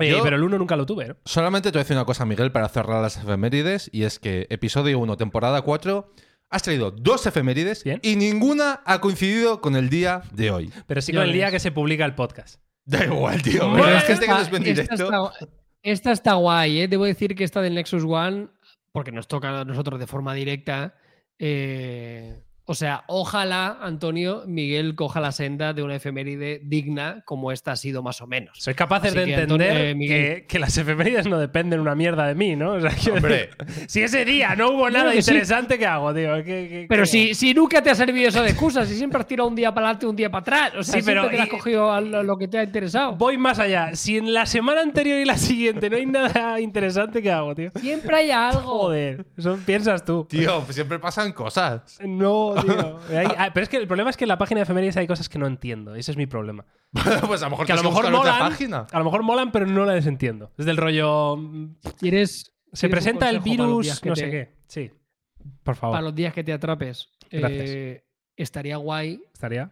Yo- 0.00 0.22
Pero 0.24 0.34
el 0.34 0.42
1 0.42 0.58
nunca 0.58 0.74
lo 0.74 0.86
tuve, 0.86 1.06
¿no? 1.06 1.16
Solamente 1.24 1.70
te 1.70 1.78
voy 1.78 1.82
a 1.82 1.84
decir 1.84 1.96
una 1.96 2.04
cosa, 2.04 2.24
Miguel, 2.24 2.50
para 2.50 2.68
cerrar 2.68 3.00
las 3.00 3.16
efemérides, 3.16 3.88
y 3.92 4.02
es 4.02 4.18
que 4.18 4.48
episodio 4.50 4.98
1, 4.98 5.16
temporada 5.16 5.62
4, 5.62 6.10
has 6.54 6.62
traído 6.62 6.90
dos 6.90 7.26
efemérides 7.26 7.82
Bien. 7.84 7.98
y 8.02 8.16
ninguna 8.16 8.80
ha 8.84 9.00
coincidido 9.00 9.60
con 9.60 9.76
el 9.76 9.88
día 9.88 10.22
de 10.32 10.50
hoy. 10.50 10.72
Pero 10.86 11.02
sí 11.02 11.12
con 11.12 11.22
el 11.22 11.32
día 11.32 11.50
que 11.50 11.58
se 11.60 11.72
publica 11.72 12.04
el 12.04 12.14
podcast. 12.14 12.60
Da 12.86 13.04
igual, 13.04 13.42
tío. 13.42 13.68
Bueno, 13.68 13.84
pero 13.84 13.96
es 13.96 14.02
hay 14.02 14.08
gente 14.08 14.26
que 14.26 14.32
esta- 14.32 14.38
nos 14.38 14.46
esta 14.46 14.58
directo. 14.58 14.94
está, 15.32 15.46
esta 15.82 16.12
está 16.12 16.34
guay, 16.34 16.80
¿eh? 16.82 16.88
Debo 16.88 17.04
decir 17.06 17.34
que 17.34 17.44
esta 17.44 17.60
del 17.62 17.74
Nexus 17.74 18.04
One, 18.04 18.48
porque 18.92 19.10
nos 19.10 19.26
toca 19.26 19.60
a 19.60 19.64
nosotros 19.64 19.98
de 19.98 20.06
forma 20.06 20.32
directa, 20.34 20.94
eh, 21.38 22.40
O 22.66 22.74
sea, 22.74 23.04
ojalá, 23.08 23.78
Antonio, 23.82 24.44
Miguel 24.46 24.94
coja 24.94 25.20
la 25.20 25.32
senda 25.32 25.74
de 25.74 25.82
una 25.82 25.96
efeméride 25.96 26.60
digna 26.64 27.22
como 27.26 27.52
esta 27.52 27.72
ha 27.72 27.76
sido 27.76 28.02
más 28.02 28.22
o 28.22 28.26
menos. 28.26 28.56
Sois 28.58 28.74
capaces 28.76 29.10
Así 29.10 29.18
de 29.18 29.24
que, 29.26 29.34
entender 29.34 29.70
Antonio, 29.70 29.88
eh, 29.90 29.94
Miguel- 29.94 30.34
que, 30.40 30.46
que 30.46 30.58
las 30.58 30.76
efemérides 30.78 31.26
no 31.26 31.38
dependen 31.38 31.80
una 31.80 31.94
mierda 31.94 32.26
de 32.26 32.34
mí, 32.34 32.56
¿no? 32.56 32.72
O 32.72 32.80
sea, 32.80 32.90
Hombre. 33.12 33.50
decir, 33.66 33.84
si 33.90 34.02
ese 34.02 34.24
día 34.24 34.54
no 34.56 34.70
hubo 34.70 34.88
nada 34.88 35.12
que 35.12 35.20
sí. 35.20 35.30
interesante, 35.30 35.78
¿qué 35.78 35.86
hago, 35.86 36.14
tío? 36.14 36.36
¿Qué- 36.36 36.42
qué- 36.44 36.86
Pero 36.88 37.02
qué 37.02 37.06
si, 37.06 37.34
si 37.34 37.52
nunca 37.52 37.82
te 37.82 37.90
ha 37.90 37.94
servido 37.94 38.28
eso 38.28 38.42
de 38.42 38.48
excusa, 38.50 38.86
si 38.86 38.96
siempre 38.96 39.20
has 39.20 39.26
tirado 39.26 39.48
un 39.48 39.54
día 39.54 39.74
para 39.74 39.88
adelante 39.88 40.06
y 40.06 40.08
un 40.08 40.16
día 40.16 40.30
para 40.30 40.40
atrás. 40.40 40.72
O 40.78 40.82
sea, 40.82 41.00
Sí, 41.00 41.02
pero 41.04 41.20
siempre 41.22 41.36
te 41.36 41.42
has 41.42 41.48
cogido 41.50 41.92
a 41.92 42.00
lo, 42.00 42.22
lo 42.22 42.36
que 42.38 42.48
te 42.48 42.58
ha 42.58 42.62
interesado. 42.64 43.14
Voy 43.16 43.36
más 43.36 43.58
allá. 43.58 43.94
Si 43.94 44.16
en 44.16 44.32
la 44.32 44.46
semana 44.46 44.80
anterior 44.80 45.18
y 45.18 45.26
la 45.26 45.36
siguiente 45.36 45.90
no 45.90 45.96
hay 45.96 46.06
nada 46.06 46.58
interesante, 46.60 47.20
¿qué 47.20 47.30
hago, 47.30 47.54
tío? 47.54 47.70
Siempre 47.78 48.16
hay 48.16 48.30
algo. 48.30 48.62
Joder, 48.62 49.26
eso 49.36 49.58
piensas 49.66 50.02
tú. 50.02 50.24
Tío, 50.30 50.64
siempre 50.70 50.98
pasan 50.98 51.32
cosas. 51.32 51.98
No, 52.02 52.53
tío. 52.54 52.98
Hay- 53.18 53.26
ah, 53.38 53.50
pero 53.52 53.64
es 53.64 53.68
que 53.68 53.76
el 53.76 53.86
problema 53.86 54.10
es 54.10 54.16
que 54.16 54.24
en 54.24 54.28
la 54.28 54.38
página 54.38 54.58
de 54.60 54.62
efemérides 54.64 54.96
hay 54.96 55.06
cosas 55.06 55.28
que 55.28 55.38
no 55.38 55.46
entiendo. 55.46 55.94
Ese 55.94 56.10
es 56.10 56.16
mi 56.16 56.26
problema. 56.26 56.64
pues 57.26 57.42
a 57.42 57.46
lo 57.46 57.50
mejor 57.50 57.66
Que 57.66 57.72
a 57.72 57.76
lo 57.76 57.82
tienes 57.82 57.96
mejor 57.96 58.04
buscar 58.10 58.14
otra 58.14 58.32
molan. 58.34 58.48
página. 58.50 58.86
A 58.92 58.98
lo 58.98 59.04
mejor 59.04 59.22
molan, 59.22 59.52
pero 59.52 59.66
no 59.66 59.84
las 59.84 60.06
entiendo. 60.06 60.52
Es 60.58 60.66
del 60.66 60.76
rollo. 60.76 61.36
mm, 61.36 61.76
¿Quieres, 61.98 62.54
Se 62.72 62.88
quieres 62.88 63.04
un 63.06 63.18
presenta 63.18 63.30
el 63.30 63.36
consejo 63.38 63.56
para 63.56 63.68
los 63.68 63.82
días 63.84 64.00
virus, 64.00 64.00
que 64.00 64.08
no 64.08 64.14
te- 64.14 64.20
sé 64.20 64.30
qué. 64.30 64.54
Sí. 64.66 64.90
Por 65.62 65.76
favor. 65.76 65.94
Para 65.96 66.04
los 66.04 66.14
días 66.14 66.32
que 66.32 66.44
te 66.44 66.52
atrapes. 66.52 67.08
Gracias. 67.30 67.70
eh, 67.70 68.04
estaría 68.36 68.76
guay 68.76 69.20
¿Estaría? 69.32 69.70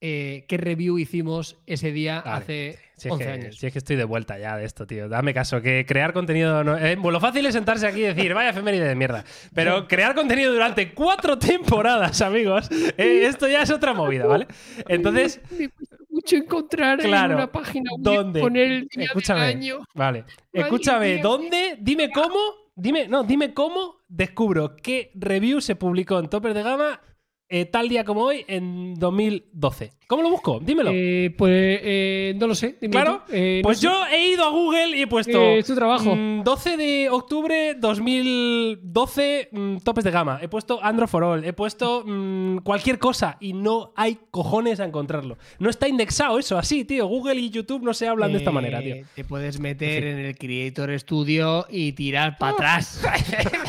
Eh, 0.00 0.44
qué 0.48 0.56
review 0.58 0.98
hicimos 0.98 1.56
ese 1.66 1.90
día 1.92 2.20
Vale. 2.24 2.36
hace 2.36 2.78
Si 2.96 3.08
es, 3.08 3.12
11 3.12 3.24
que, 3.24 3.30
años. 3.30 3.56
si 3.58 3.66
es 3.66 3.72
que 3.72 3.78
estoy 3.78 3.96
de 3.96 4.04
vuelta 4.04 4.38
ya 4.38 4.56
de 4.56 4.64
esto, 4.64 4.86
tío. 4.86 5.08
Dame 5.08 5.32
caso, 5.34 5.60
que 5.62 5.84
crear 5.86 6.12
contenido. 6.12 6.62
No, 6.64 6.76
eh, 6.76 6.96
lo 6.96 7.20
fácil 7.20 7.46
es 7.46 7.54
sentarse 7.54 7.86
aquí 7.86 8.00
y 8.00 8.14
decir, 8.14 8.34
vaya 8.34 8.50
efeméride 8.50 8.86
de 8.88 8.94
mierda. 8.94 9.24
Pero 9.54 9.86
crear 9.88 10.14
contenido 10.14 10.52
durante 10.52 10.92
cuatro 10.92 11.38
temporadas, 11.38 12.20
amigos, 12.22 12.68
eh, 12.96 13.26
esto 13.26 13.48
ya 13.48 13.62
es 13.62 13.70
otra 13.70 13.94
movida, 13.94 14.26
¿vale? 14.26 14.46
Entonces, 14.88 15.40
Me 15.50 15.68
cuesta 15.70 15.96
mucho 16.10 16.36
encontrar 16.36 16.98
Claro, 16.98 17.32
en 17.32 17.36
una 17.38 17.52
página 17.52 17.90
web 17.96 18.02
¿dónde? 18.02 18.40
poner 18.40 18.70
el 18.72 18.88
día 18.88 19.04
Escúchame. 19.06 19.40
del 19.40 19.56
año. 19.56 19.78
Vale. 19.94 20.24
Escúchame. 20.52 21.18
¿dónde? 21.18 21.76
Dime 21.80 22.10
cómo. 22.10 22.38
Dime, 22.78 23.08
no, 23.08 23.24
dime 23.24 23.54
cómo 23.54 23.96
descubro 24.06 24.76
qué 24.76 25.10
review 25.14 25.62
se 25.62 25.76
publicó 25.76 26.18
en 26.18 26.28
Topper 26.28 26.52
de 26.52 26.62
Gama 26.62 27.00
eh, 27.48 27.66
tal 27.66 27.88
día 27.88 28.04
como 28.04 28.22
hoy 28.22 28.44
en 28.48 28.94
2012. 28.94 29.92
¿Cómo 30.08 30.22
lo 30.22 30.30
busco? 30.30 30.60
Dímelo. 30.60 30.90
Eh, 30.92 31.34
pues 31.36 31.80
eh, 31.82 32.34
no 32.38 32.46
lo 32.46 32.54
sé. 32.54 32.76
dime 32.80 32.92
Claro. 32.92 33.24
Eh, 33.28 33.60
no 33.62 33.66
pues 33.66 33.78
sé. 33.78 33.86
yo 33.86 34.06
he 34.06 34.28
ido 34.28 34.44
a 34.44 34.50
Google 34.50 34.96
y 34.96 35.02
he 35.02 35.06
puesto. 35.06 35.40
Eh, 35.40 35.58
es 35.58 35.66
tu 35.66 35.74
trabajo. 35.74 36.14
mm, 36.14 36.44
12 36.44 36.76
de 36.76 37.08
octubre 37.10 37.74
2012, 37.74 39.48
mm, 39.50 39.76
topes 39.78 40.04
de 40.04 40.10
gama. 40.12 40.38
He 40.40 40.48
puesto 40.48 40.82
Android 40.82 41.08
for 41.08 41.24
All. 41.24 41.44
He 41.44 41.52
puesto 41.52 42.04
mm, 42.06 42.58
cualquier 42.58 42.98
cosa 42.98 43.36
y 43.40 43.52
no 43.52 43.92
hay 43.96 44.18
cojones 44.30 44.78
a 44.78 44.84
encontrarlo. 44.84 45.38
No 45.58 45.70
está 45.70 45.88
indexado 45.88 46.38
eso 46.38 46.56
así, 46.56 46.84
tío. 46.84 47.06
Google 47.06 47.36
y 47.36 47.50
YouTube 47.50 47.82
no 47.82 47.92
se 47.94 48.06
hablan 48.06 48.32
de 48.32 48.38
esta 48.38 48.52
manera, 48.52 48.80
tío. 48.80 49.04
Te 49.14 49.24
puedes 49.24 49.58
meter 49.58 50.04
en 50.04 50.18
el 50.18 50.38
Creator 50.38 50.98
Studio 51.00 51.66
y 51.68 51.92
tirar 51.92 52.38
para 52.38 52.52
atrás. 52.52 53.02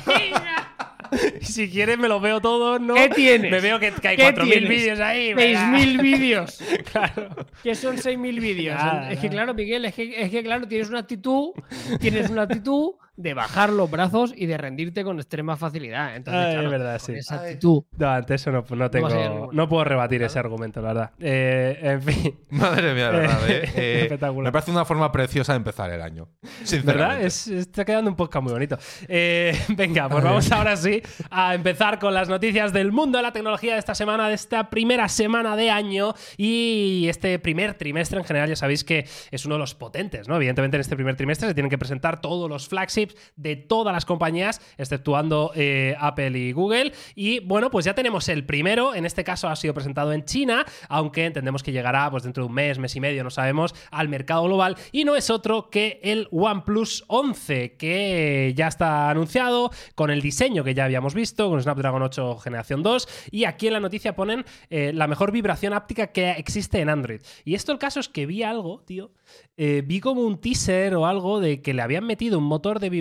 Si 1.41 1.69
quieres 1.69 1.97
me 1.97 2.07
lo 2.07 2.19
veo 2.19 2.39
todo, 2.41 2.79
¿no? 2.79 2.95
¿Qué 2.95 3.09
tienes? 3.09 3.51
Me 3.51 3.59
veo 3.59 3.79
que, 3.79 3.91
que 3.91 4.07
hay 4.07 4.17
¿Qué 4.17 4.23
4.000 4.33 4.43
tienes? 4.49 4.69
vídeos 4.69 4.99
ahí. 4.99 5.33
venga. 5.33 5.71
6.000 5.77 6.01
vídeos. 6.01 6.59
Claro. 6.91 7.29
Que 7.63 7.75
son 7.75 7.97
6.000 7.97 8.39
vídeos. 8.39 8.79
Es 9.09 9.19
que 9.19 9.29
claro, 9.29 9.53
Miguel, 9.53 9.85
es 9.85 9.93
que, 9.93 10.21
es 10.21 10.29
que 10.31 10.43
claro, 10.43 10.67
tienes 10.67 10.89
una 10.89 10.99
actitud, 10.99 11.51
tienes 11.99 12.29
una 12.29 12.43
actitud 12.43 12.91
de 13.17 13.33
bajar 13.33 13.71
los 13.71 13.89
brazos 13.89 14.31
y 14.35 14.45
de 14.45 14.57
rendirte 14.57 15.03
con 15.03 15.17
extrema 15.17 15.57
facilidad. 15.57 16.15
Entonces, 16.15 16.45
Ay, 16.45 16.51
claro, 16.53 16.67
es 16.67 16.71
verdad, 16.71 16.99
con 16.99 17.05
sí. 17.07 17.13
esa 17.15 17.35
actitud. 17.35 17.83
No, 17.97 18.09
ante 18.09 18.35
eso 18.35 18.51
no, 18.51 18.63
no 18.69 18.91
tengo. 18.91 19.49
No, 19.51 19.67
puedo 19.67 19.83
rebatir 19.83 20.21
ese 20.21 20.37
argumento, 20.37 20.81
la 20.81 20.87
verdad. 20.89 21.11
Eh, 21.19 21.79
en 21.81 22.01
fin. 22.01 22.39
Madre 22.51 22.93
mía, 22.93 23.11
de 23.11 23.19
verdad. 23.19 23.49
¿eh? 23.49 23.57
Eh, 23.77 24.01
Espectacular. 24.03 24.45
me 24.45 24.51
parece 24.51 24.71
una 24.71 24.85
forma 24.85 25.11
preciosa 25.11 25.53
de 25.53 25.57
empezar 25.57 25.91
el 25.91 26.01
año. 26.01 26.29
Sinceramente. 26.63 26.93
¿Verdad? 26.93 27.21
Es, 27.21 27.47
está 27.47 27.85
quedando 27.85 28.09
un 28.09 28.15
podcast 28.15 28.43
muy 28.43 28.53
bonito. 28.53 28.77
Eh, 29.07 29.57
venga, 29.69 30.07
pues 30.09 30.23
vamos 30.23 30.51
ahora 30.51 30.75
sí 30.77 31.01
a 31.29 31.55
empezar 31.55 31.99
con 31.99 32.13
las 32.13 32.29
noticias 32.29 32.71
del 32.71 32.91
mundo 32.91 33.17
de 33.17 33.23
la 33.23 33.31
tecnología 33.31 33.73
de 33.73 33.79
esta 33.79 33.95
semana, 33.95 34.29
de 34.29 34.35
esta 34.35 34.69
primera 34.69 35.09
semana 35.09 35.55
de 35.55 35.69
año 35.69 36.13
y 36.37 37.07
este 37.09 37.39
primer 37.39 37.73
trimestre 37.73 38.19
en 38.19 38.25
general. 38.25 38.49
Ya 38.49 38.55
sabéis 38.55 38.83
que 38.83 39.07
es 39.31 39.45
uno 39.45 39.55
de 39.55 39.59
los 39.59 39.75
potentes, 39.75 40.27
¿no? 40.27 40.35
Evidentemente 40.35 40.77
en 40.77 40.81
este 40.81 40.95
primer 40.95 41.15
trimestre 41.15 41.47
se 41.47 41.53
tienen 41.53 41.69
que 41.69 41.77
presentar 41.77 42.21
todos 42.21 42.49
los 42.49 42.67
flagships 42.67 43.06
de 43.35 43.55
todas 43.55 43.93
las 43.93 44.05
compañías, 44.05 44.61
exceptuando 44.77 45.51
eh, 45.55 45.95
Apple 45.99 46.37
y 46.37 46.51
Google. 46.51 46.93
Y 47.15 47.39
bueno, 47.39 47.69
pues 47.69 47.85
ya 47.85 47.93
tenemos 47.93 48.27
el 48.29 48.45
primero. 48.45 48.95
En 48.95 49.05
este 49.05 49.23
caso 49.23 49.47
ha 49.47 49.55
sido 49.55 49.73
presentado 49.73 50.13
en 50.13 50.25
China, 50.25 50.65
aunque 50.89 51.25
entendemos 51.25 51.63
que 51.63 51.71
llegará 51.71 52.09
pues 52.11 52.23
dentro 52.23 52.43
de 52.43 52.49
un 52.49 52.55
mes, 52.55 52.79
mes 52.79 52.95
y 52.95 52.99
medio, 52.99 53.23
no 53.23 53.29
sabemos, 53.29 53.73
al 53.91 54.09
mercado 54.09 54.43
global. 54.43 54.77
Y 54.91 55.05
no 55.05 55.15
es 55.15 55.29
otro 55.29 55.69
que 55.69 55.99
el 56.03 56.27
OnePlus 56.31 57.05
11, 57.07 57.75
que 57.77 58.53
ya 58.55 58.67
está 58.67 59.09
anunciado 59.09 59.71
con 59.95 60.09
el 60.09 60.21
diseño 60.21 60.63
que 60.63 60.73
ya 60.73 60.85
habíamos 60.85 61.13
visto, 61.13 61.49
con 61.49 61.61
Snapdragon 61.61 62.01
8 62.01 62.37
generación 62.39 62.83
2. 62.83 63.07
Y 63.31 63.45
aquí 63.45 63.67
en 63.67 63.73
la 63.73 63.79
noticia 63.79 64.15
ponen 64.15 64.45
eh, 64.69 64.91
la 64.93 65.07
mejor 65.07 65.31
vibración 65.31 65.73
áptica 65.73 66.07
que 66.07 66.31
existe 66.31 66.79
en 66.79 66.89
Android. 66.89 67.21
Y 67.45 67.55
esto 67.55 67.71
el 67.71 67.77
caso 67.79 67.99
es 67.99 68.09
que 68.09 68.25
vi 68.25 68.43
algo, 68.43 68.81
tío. 68.85 69.11
eh, 69.57 69.83
vi 69.85 69.99
como 69.99 70.21
un 70.21 70.39
teaser 70.39 70.95
o 70.95 71.05
algo 71.05 71.39
de 71.39 71.61
que 71.61 71.73
le 71.73 71.81
habían 71.81 72.05
metido 72.05 72.37
un 72.37 72.43
motor 72.45 72.79
de 72.79 72.89
vibración 72.89 72.96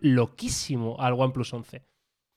loquísimo 0.00 0.96
al 0.98 1.14
OnePlus 1.14 1.52
11. 1.52 1.82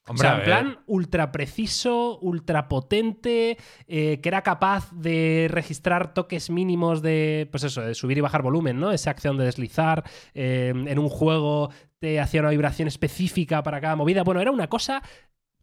Hombre, 0.08 0.28
o 0.28 0.32
sea, 0.32 0.40
en 0.40 0.44
plan 0.44 0.80
ultra 0.88 1.32
preciso, 1.32 2.18
ultra 2.20 2.68
potente, 2.68 3.58
eh, 3.88 4.20
que 4.22 4.30
era 4.30 4.42
capaz 4.42 4.92
de 4.92 5.48
registrar 5.52 6.16
toques 6.16 6.50
mínimos 6.50 7.04
de, 7.04 7.48
pues 7.52 7.64
eso, 7.64 7.82
de 7.82 7.94
subir 7.94 8.18
y 8.18 8.22
bajar 8.22 8.42
volumen, 8.42 8.80
¿no? 8.80 8.92
Esa 8.92 9.12
acción 9.12 9.38
de 9.38 9.46
deslizar 9.46 10.04
eh, 10.34 10.74
en 10.74 10.98
un 10.98 11.10
juego 11.10 11.70
te 12.00 12.20
hacía 12.20 12.40
una 12.40 12.50
vibración 12.50 12.88
específica 12.88 13.62
para 13.62 13.82
cada 13.82 13.96
movida. 13.96 14.24
Bueno, 14.24 14.42
era 14.42 14.52
una 14.52 14.68
cosa 14.68 15.04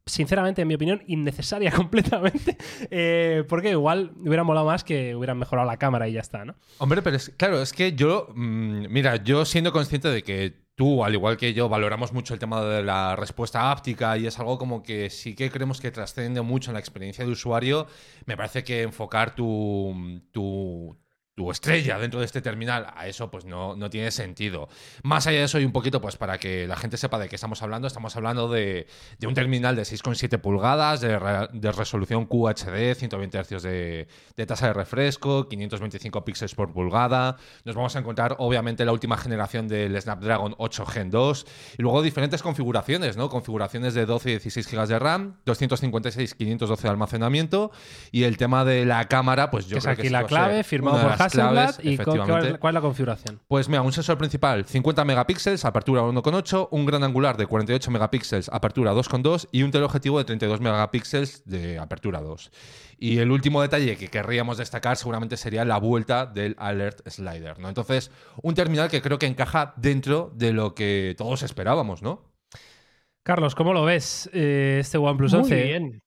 sinceramente, 0.07 0.63
en 0.63 0.69
mi 0.69 0.75
opinión, 0.75 1.03
innecesaria 1.07 1.71
completamente. 1.73 2.57
eh, 2.91 3.45
porque 3.49 3.71
igual 3.71 4.13
hubiera 4.19 4.45
molado 4.45 4.67
más 4.67 4.85
que 4.85 5.15
hubieran 5.15 5.39
mejorado 5.39 5.67
la 5.67 5.77
cámara 5.77 6.09
y 6.09 6.13
ya 6.13 6.21
está, 6.21 6.45
¿no? 6.45 6.55
Hombre, 6.79 7.03
pero 7.03 7.17
es, 7.17 7.31
claro, 7.37 7.61
es 7.61 7.73
que 7.73 7.93
yo, 7.93 8.29
mm, 8.35 8.87
mira, 8.89 9.17
yo 9.17 9.45
siendo 9.45 9.73
consciente 9.73 10.09
de 10.09 10.23
que 10.23 10.66
tú, 10.77 11.05
al 11.05 11.15
igual 11.15 11.37
que 11.37 11.55
yo, 11.55 11.69
valoramos 11.69 12.13
mucho 12.13 12.35
el 12.35 12.41
tema 12.41 12.63
de 12.63 12.83
la 12.83 13.17
respuesta 13.17 13.73
áptica 13.73 14.17
y 14.19 14.27
es 14.27 14.39
algo 14.39 14.59
como 14.59 14.83
que 14.83 15.11
sí 15.11 15.35
que 15.35 15.51
creemos 15.51 15.81
que 15.81 15.91
trasciende 15.91 16.43
mucho 16.43 16.71
en 16.71 16.75
la 16.75 16.81
experiencia 16.81 17.25
de 17.25 17.33
usuario, 17.33 17.87
me 18.27 18.37
parece 18.37 18.63
que 18.63 18.83
enfocar 18.83 19.35
tu, 19.35 20.23
tu, 20.33 20.97
tu 21.37 21.51
estrella 21.51 21.99
dentro 21.99 22.19
de 22.21 22.25
este 22.25 22.41
terminal 22.41 22.87
a 22.97 23.07
eso 23.07 23.31
pues 23.31 23.45
no, 23.45 23.77
no 23.77 23.91
tiene 23.91 24.11
sentido. 24.11 24.71
Más 25.03 25.27
allá 25.27 25.41
de 25.41 25.45
eso 25.45 25.61
y 25.61 25.67
un 25.67 25.71
poquito 25.73 26.01
pues 26.01 26.17
para 26.17 26.39
que 26.39 26.67
la 26.67 26.77
gente 26.77 26.97
sepa 26.97 27.19
de 27.19 27.29
qué 27.29 27.35
estamos 27.35 27.63
hablando, 27.63 27.87
estamos 27.87 28.17
hablando 28.17 28.49
de, 28.49 28.87
de 29.19 29.27
un 29.27 29.35
terminal 29.35 29.77
de 29.77 29.83
6,7 29.83 30.41
pulgadas, 30.41 31.03
de, 31.03 31.19
re- 31.19 31.49
de 31.53 31.73
resolución 31.73 32.25
QHD, 32.25 32.95
120 32.97 33.39
Hz 33.39 33.63
de, 33.63 34.09
de 34.35 34.47
tasa 34.47 34.69
de 34.69 34.73
refresco, 34.73 35.47
525 35.47 36.25
píxeles 36.25 36.55
por 36.55 36.73
pulgada. 36.73 37.37
Nos 37.67 37.75
vamos 37.77 37.95
a 37.97 37.99
encontrar 37.99 38.37
obviamente 38.39 38.87
la 38.87 38.93
última 38.93 39.19
generación 39.19 39.69
del 39.69 40.01
Snapdragon 40.01 40.55
8 40.57 40.87
Gen 40.87 41.11
2 41.11 41.47
y 41.77 41.83
luego 41.83 42.01
diferentes 42.01 42.43
configuraciones, 42.43 43.19
¿no? 43.19 43.29
Configuraciones 43.29 43.93
de 43.93 44.07
12 44.07 44.31
y 44.31 44.33
16 44.39 44.71
GB 44.73 44.87
de 44.87 44.99
RAM, 44.99 45.37
256, 45.45 46.35
512 46.35 46.83
de 46.83 46.89
almacenamiento 46.89 47.73
y 48.11 48.23
el 48.25 48.39
tema 48.39 48.65
de 48.65 48.87
la 48.87 49.05
cámara, 49.05 49.51
pues 49.51 49.67
yo 49.67 49.75
que 49.75 49.79
es 49.81 49.85
creo 49.85 49.93
aquí 49.93 50.03
que 50.03 50.09
sí 50.09 50.13
la 50.15 50.25
clave, 50.25 50.65
firmado 50.65 50.97
por 51.03 51.26
Hasselblad. 51.27 51.53
claves, 51.53 51.79
¿Y 51.81 51.97
cuál, 51.97 52.17
efectivamente. 52.19 52.59
cuál 52.59 52.71
es 52.71 52.75
la 52.75 52.81
configuración? 52.81 53.41
Pues 53.49 53.69
mira, 53.69 53.83
un 53.83 53.93
sensor 53.93 54.19
principal 54.19 54.65
50 54.65 55.05
megapíxeles, 55.05 55.65
apertura 55.65 56.03
1,8, 56.03 56.69
un 56.71 56.87
gran 56.87 57.05
angular 57.05 57.37
de 57.37 57.47
48 57.47 57.91
megapíxeles, 57.91 58.49
apertura 58.53 58.93
2,2 58.93 59.49
y 59.53 59.63
un 59.63 59.71
teleobjetivo 59.71 60.19
de 60.19 60.25
32 60.25 60.61
megapíxeles 60.61 61.43
de 61.45 61.79
apertura 61.79 62.21
2. 62.21 62.51
Y 62.99 63.19
el 63.19 63.31
último 63.31 63.61
detalle 63.61 63.97
que 63.97 64.09
querríamos 64.09 64.57
destacar 64.59 64.97
seguramente 64.97 65.37
sería 65.37 65.65
la 65.65 65.79
vuelta 65.79 66.25
del 66.27 66.57
Alert 66.59 67.07
Slider, 67.09 67.59
¿no? 67.59 67.69
Entonces, 67.69 68.11
un 68.43 68.55
terminal 68.55 68.89
que 68.89 69.03
creo 69.03 69.19
que 69.19 69.27
encaja 69.27 69.75
dentro 69.77 70.33
de 70.35 70.53
lo 70.53 70.75
que 70.75 71.15
todos 71.19 71.43
esperábamos, 71.43 72.03
¿no? 72.03 72.33
Carlos, 73.23 73.55
¿cómo 73.55 73.73
lo 73.73 73.85
ves 73.85 74.31
eh, 74.33 74.79
este 74.81 74.99
OnePlus 74.99 75.33
Muy 75.33 75.43
11? 75.43 75.63
bien. 75.65 76.03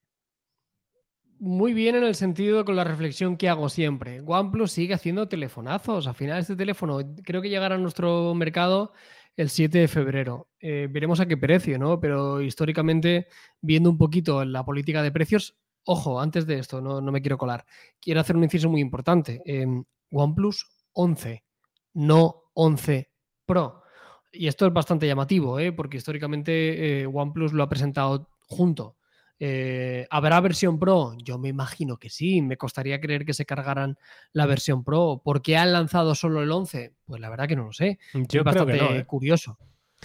Muy 1.41 1.73
bien 1.73 1.95
en 1.95 2.03
el 2.03 2.15
sentido 2.15 2.65
con 2.65 2.75
la 2.75 2.83
reflexión 2.83 3.37
que 3.37 3.47
hago 3.47 3.69
siempre. 3.69 4.19
OnePlus 4.25 4.73
sigue 4.73 4.93
haciendo 4.93 5.29
telefonazos. 5.29 6.05
Al 6.05 6.13
final 6.13 6.39
este 6.39 6.57
teléfono 6.57 6.99
creo 7.23 7.41
que 7.41 7.47
llegará 7.47 7.75
a 7.75 7.77
nuestro 7.77 8.35
mercado 8.35 8.91
el 9.37 9.49
7 9.49 9.77
de 9.79 9.87
febrero. 9.87 10.49
Eh, 10.59 10.89
veremos 10.91 11.21
a 11.21 11.25
qué 11.25 11.37
precio, 11.37 11.79
¿no? 11.79 11.97
Pero 12.01 12.41
históricamente, 12.41 13.27
viendo 13.61 13.89
un 13.89 13.97
poquito 13.97 14.43
la 14.43 14.65
política 14.65 15.01
de 15.01 15.13
precios, 15.13 15.55
ojo, 15.85 16.19
antes 16.19 16.45
de 16.45 16.59
esto, 16.59 16.81
no, 16.81 16.99
no 16.99 17.09
me 17.09 17.21
quiero 17.21 17.37
colar. 17.37 17.65
Quiero 18.01 18.19
hacer 18.19 18.35
un 18.35 18.43
inciso 18.43 18.69
muy 18.69 18.81
importante. 18.81 19.41
Eh, 19.45 19.65
OnePlus 20.11 20.67
11, 20.91 21.45
no 21.93 22.51
11 22.53 23.09
Pro. 23.45 23.83
Y 24.31 24.47
esto 24.47 24.67
es 24.67 24.73
bastante 24.73 25.07
llamativo, 25.07 25.57
¿eh? 25.57 25.71
porque 25.71 25.97
históricamente 25.97 27.01
eh, 27.01 27.07
OnePlus 27.07 27.53
lo 27.53 27.63
ha 27.63 27.69
presentado 27.69 28.29
junto. 28.41 28.97
Eh, 29.39 30.05
¿Habrá 30.09 30.41
versión 30.41 30.79
Pro? 30.79 31.13
Yo 31.17 31.37
me 31.37 31.49
imagino 31.49 31.97
que 31.97 32.09
sí. 32.09 32.41
Me 32.41 32.57
costaría 32.57 32.99
creer 32.99 33.25
que 33.25 33.33
se 33.33 33.45
cargaran 33.45 33.97
la 34.33 34.45
versión 34.45 34.83
Pro. 34.83 35.21
¿Por 35.23 35.41
qué 35.41 35.57
han 35.57 35.73
lanzado 35.73 36.15
solo 36.15 36.43
el 36.43 36.51
11? 36.51 36.93
Pues 37.05 37.21
la 37.21 37.29
verdad 37.29 37.47
que 37.47 37.55
no 37.55 37.65
lo 37.65 37.73
sé. 37.73 37.99
Yo 38.13 38.19
es 38.21 38.27
creo 38.27 38.43
bastante 38.43 38.73
que 38.73 38.79
no. 38.79 38.91
¿eh? 38.95 39.05
curioso. 39.05 39.57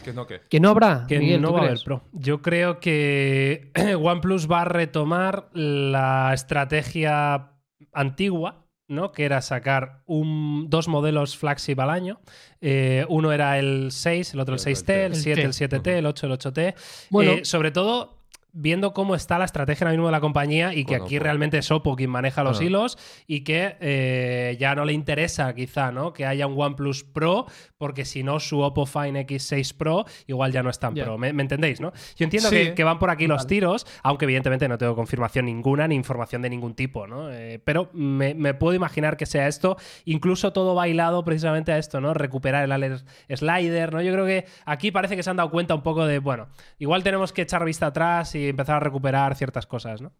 Que 0.03 0.13
no, 0.13 0.27
que. 0.27 0.41
¿Que 0.49 0.61
no 0.61 0.71
habrá? 0.71 1.05
Que 1.09 1.19
Miguel, 1.19 1.41
no 1.43 1.49
¿tú 1.49 1.55
va 1.55 1.61
a 1.61 1.63
haber 1.63 1.73
crees? 1.73 1.85
Pro. 1.85 2.03
Yo 2.13 2.43
creo 2.43 2.81
que 2.81 3.71
OnePlus 4.01 4.51
va 4.51 4.63
a 4.63 4.65
retomar 4.67 5.51
la 5.53 6.33
estrategia 6.35 7.53
antigua, 7.93 8.67
¿no? 8.89 9.13
Que 9.13 9.25
era 9.25 9.41
sacar 9.41 10.03
un, 10.07 10.69
dos 10.69 10.89
modelos 10.89 11.37
flagship 11.37 11.79
al 11.81 11.91
año. 11.91 12.21
Eh, 12.61 13.05
uno 13.09 13.33
era 13.33 13.59
el 13.59 13.91
6, 13.91 14.35
el 14.35 14.41
otro 14.41 14.57
el 14.57 14.61
El 14.61 14.67
6T, 14.67 14.93
el 14.93 15.13
T. 15.13 15.19
7, 15.19 15.41
el 15.41 15.47
El 15.47 15.53
7T, 15.53 15.87
el 15.89 16.07
8, 16.07 16.27
el 16.27 16.33
8T. 16.33 16.75
Bueno. 17.11 17.33
Eh, 17.33 17.45
sobre 17.45 17.71
todo 17.71 18.24
viendo 18.57 18.93
cómo 18.95 19.15
está 19.17 19.37
la 19.39 19.45
estrategia 19.45 19.85
ahora 19.85 19.93
mismo 19.97 20.07
de 20.07 20.13
la 20.13 20.21
compañía 20.21 20.73
y 20.73 20.85
que 20.85 20.93
Bueno, 20.93 21.05
aquí 21.07 21.15
pues- 21.17 21.23
realmente 21.25 21.59
es 21.59 21.71
Oppo 21.73 21.97
quien 21.97 22.09
maneja 22.11 22.45
los 22.45 22.61
hilos 22.61 22.97
y 23.27 23.43
que 23.43 23.77
eh, 23.81 24.57
ya 24.61 24.75
no 24.77 24.85
le 24.85 24.93
interesa 24.93 25.53
quizá 25.55 25.91
¿no? 25.91 26.13
que 26.13 26.25
haya 26.25 26.47
un 26.47 26.55
OnePlus 26.57 27.03
Pro 27.05 27.47
porque 27.77 28.05
si 28.05 28.23
no 28.23 28.39
su 28.39 28.61
Oppo 28.61 28.87
Fine 28.87 29.27
X6 29.27 29.77
Pro 29.77 30.05
igual 30.29 30.53
ya 30.53 30.63
no 30.63 30.71
es 30.71 30.79
tan. 30.79 30.95
Pro. 30.95 31.19
¿Me, 31.19 31.33
me 31.33 31.43
entendéis? 31.43 31.81
¿no? 31.81 31.93
Yo 32.17 32.25
entiendo 32.25 32.49
Sí. 32.49 32.57
que, 32.57 32.75
que 32.75 32.85
van 32.85 32.99
por 33.01 33.11
aquí 33.11 33.27
los 33.27 33.47
tiros, 33.49 33.87
aunque 34.05 34.25
evidentemente 34.25 34.69
no 34.69 34.79
tengo 34.79 34.95
confirmación 34.95 35.47
ninguna 35.47 35.89
ni 35.89 35.97
información 35.97 36.41
de 36.43 36.51
ningún 36.51 36.75
tipo, 36.75 37.07
¿no? 37.09 37.33
Eh, 37.33 37.59
pero 37.65 37.91
me, 37.93 38.35
me 38.35 38.55
puedo 38.55 38.75
imaginar 38.75 39.17
que 39.17 39.27
sea 39.27 39.49
esto, 39.49 39.77
incluso 40.05 40.53
todo 40.53 40.75
bailado 40.77 41.25
precisamente 41.25 41.73
a 41.73 41.79
esto, 41.79 42.01
¿no? 42.01 42.15
Recuperar 42.15 42.65
el 42.65 42.71
alert 42.73 43.05
slider, 43.29 43.93
¿no? 43.93 44.01
Yo 44.01 44.13
creo 44.13 44.27
que 44.27 44.45
aquí 44.65 44.91
parece 44.93 45.17
que 45.17 45.23
se 45.25 45.31
han 45.31 45.37
dado 45.37 45.51
cuenta 45.51 45.75
un 45.75 45.83
poco 45.83 46.07
de, 46.07 46.21
bueno, 46.21 46.47
igual 46.79 47.03
tenemos 47.03 47.33
que 47.33 47.43
echar 47.43 47.65
vista 47.65 47.87
atrás 47.87 48.35
y 48.35 48.44
empezar 48.49 48.77
a 48.77 48.81
recuperar 48.81 49.35
ciertas 49.35 49.67
cosas, 49.67 50.01
¿no? 50.01 50.13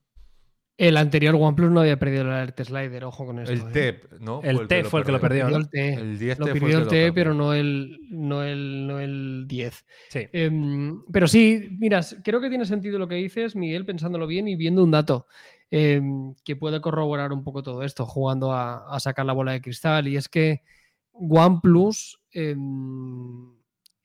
El 0.77 0.97
anterior 0.97 1.37
OnePlus 1.37 1.71
no 1.71 1.81
había 1.81 2.01
perdido 2.01 2.23
el 2.23 2.31
alert 2.33 2.61
slider, 2.61 3.05
ojo 3.05 3.25
con 3.27 3.39
esto. 3.39 3.53
El 3.53 3.61
¿eh? 3.61 3.73
TEP, 3.73 4.13
¿no? 4.19 4.41
El 4.43 4.67
T 4.67 4.83
fue 4.83 5.01
el 5.01 5.07
que 5.07 5.13
lo 5.13 5.21
perdió, 5.21 5.47
el 5.47 5.69
T. 5.71 5.95
El 5.95 6.19
10 6.19 6.39
Lo 6.41 6.47
T 6.47 6.53
perdió 6.53 6.79
el 6.79 6.89
T, 6.89 7.13
pero 7.13 7.33
no 7.33 7.55
el, 7.55 7.97
no 8.11 8.43
el, 8.43 8.85
no 8.89 8.99
el 8.99 9.45
10. 9.47 9.87
Sí. 10.09 10.27
Em, 10.33 11.01
pero 11.13 11.29
sí, 11.29 11.69
mira, 11.79 12.01
s- 12.01 12.17
creo 12.25 12.41
que 12.41 12.49
tiene 12.49 12.65
sentido 12.65 12.99
lo 12.99 13.07
que 13.07 13.15
dices, 13.15 13.55
Miguel, 13.55 13.85
pensándolo 13.85 14.27
bien 14.27 14.49
y 14.49 14.57
viendo 14.57 14.83
un 14.83 14.91
dato 14.91 15.29
em, 15.71 16.35
que 16.45 16.57
puede 16.57 16.81
corroborar 16.81 17.33
un 17.33 17.45
poco 17.45 17.63
todo 17.63 17.85
esto, 17.85 18.05
jugando 18.05 18.53
a, 18.53 18.93
a 18.93 18.99
sacar 18.99 19.27
la 19.27 19.33
bola 19.33 19.53
de 19.53 19.61
cristal. 19.61 20.09
Y 20.09 20.17
es 20.17 20.29
que 20.29 20.63
OnePlus, 21.13 22.21
em, 22.33 23.55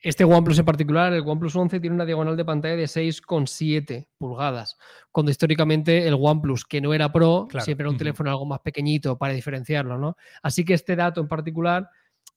este 0.02 0.24
OnePlus 0.24 0.60
en 0.60 0.66
particular, 0.66 1.12
el 1.14 1.22
OnePlus 1.28 1.56
11, 1.56 1.80
tiene 1.80 1.96
una 1.96 2.06
diagonal 2.06 2.38
de 2.38 2.46
pantalla 2.46 2.76
de 2.76 2.88
6,7 2.88 4.08
pulgadas, 4.18 4.78
cuando 5.12 5.32
históricamente 5.32 6.08
el 6.08 6.16
OnePlus, 6.20 6.66
que 6.66 6.82
no 6.82 6.94
era 6.94 7.12
Pro, 7.12 7.48
Claro. 7.50 7.66
siempre 7.66 7.84
era 7.84 7.90
un 7.92 7.98
teléfono 7.98 8.30
algo 8.30 8.46
más 8.46 8.60
pequeñito 8.60 9.18
para 9.18 9.34
diferenciarlo, 9.34 9.98
¿no? 9.98 10.16
Así 10.42 10.64
que 10.64 10.74
este 10.74 10.96
dato 10.96 11.20
en 11.22 11.28
particular 11.28 11.90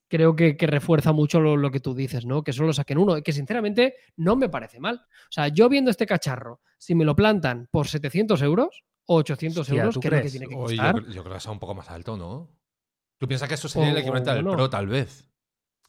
creo 0.08 0.36
que, 0.36 0.56
que 0.56 0.66
refuerza 0.66 1.12
mucho 1.12 1.40
lo, 1.40 1.56
lo 1.56 1.70
que 1.70 1.80
tú 1.80 1.94
dices, 1.94 2.26
¿no? 2.26 2.42
Que 2.42 2.52
solo 2.52 2.72
saquen 2.72 2.98
uno, 2.98 3.22
que 3.22 3.32
sinceramente 3.32 3.94
no 4.16 4.36
me 4.36 4.48
parece 4.48 4.78
mal. 4.78 4.96
O 4.96 5.30
sea, 5.32 5.48
yo 5.48 5.68
viendo 5.68 5.90
este 5.90 6.04
cacharro, 6.04 6.60
si 6.78 6.94
me 6.94 7.04
lo 7.04 7.16
plantan 7.16 7.68
por 7.70 7.86
700 7.88 8.42
euros 8.42 8.82
o 9.06 9.16
800 9.16 9.60
Hostia, 9.62 9.78
euros, 9.80 9.94
¿tú 9.94 10.00
que 10.00 10.10
tiene 10.10 10.46
que 10.48 10.54
yo, 10.54 10.60
costar. 10.60 10.94
cre- 10.96 11.12
yo 11.12 11.22
creo 11.22 11.32
que 11.32 11.38
está 11.38 11.50
un 11.50 11.58
poco 11.58 11.74
más 11.74 11.88
alto, 11.90 12.16
¿no? 12.16 12.50
¿Tú 13.18 13.26
piensas 13.28 13.48
que 13.48 13.54
eso 13.54 13.68
sería 13.68 13.90
el 13.90 13.96
O- 13.96 14.00
equivalente 14.00 14.30
al 14.30 14.36
bueno. 14.42 14.50
Pro, 14.52 14.68
tal 14.68 14.86
vez? 14.88 15.31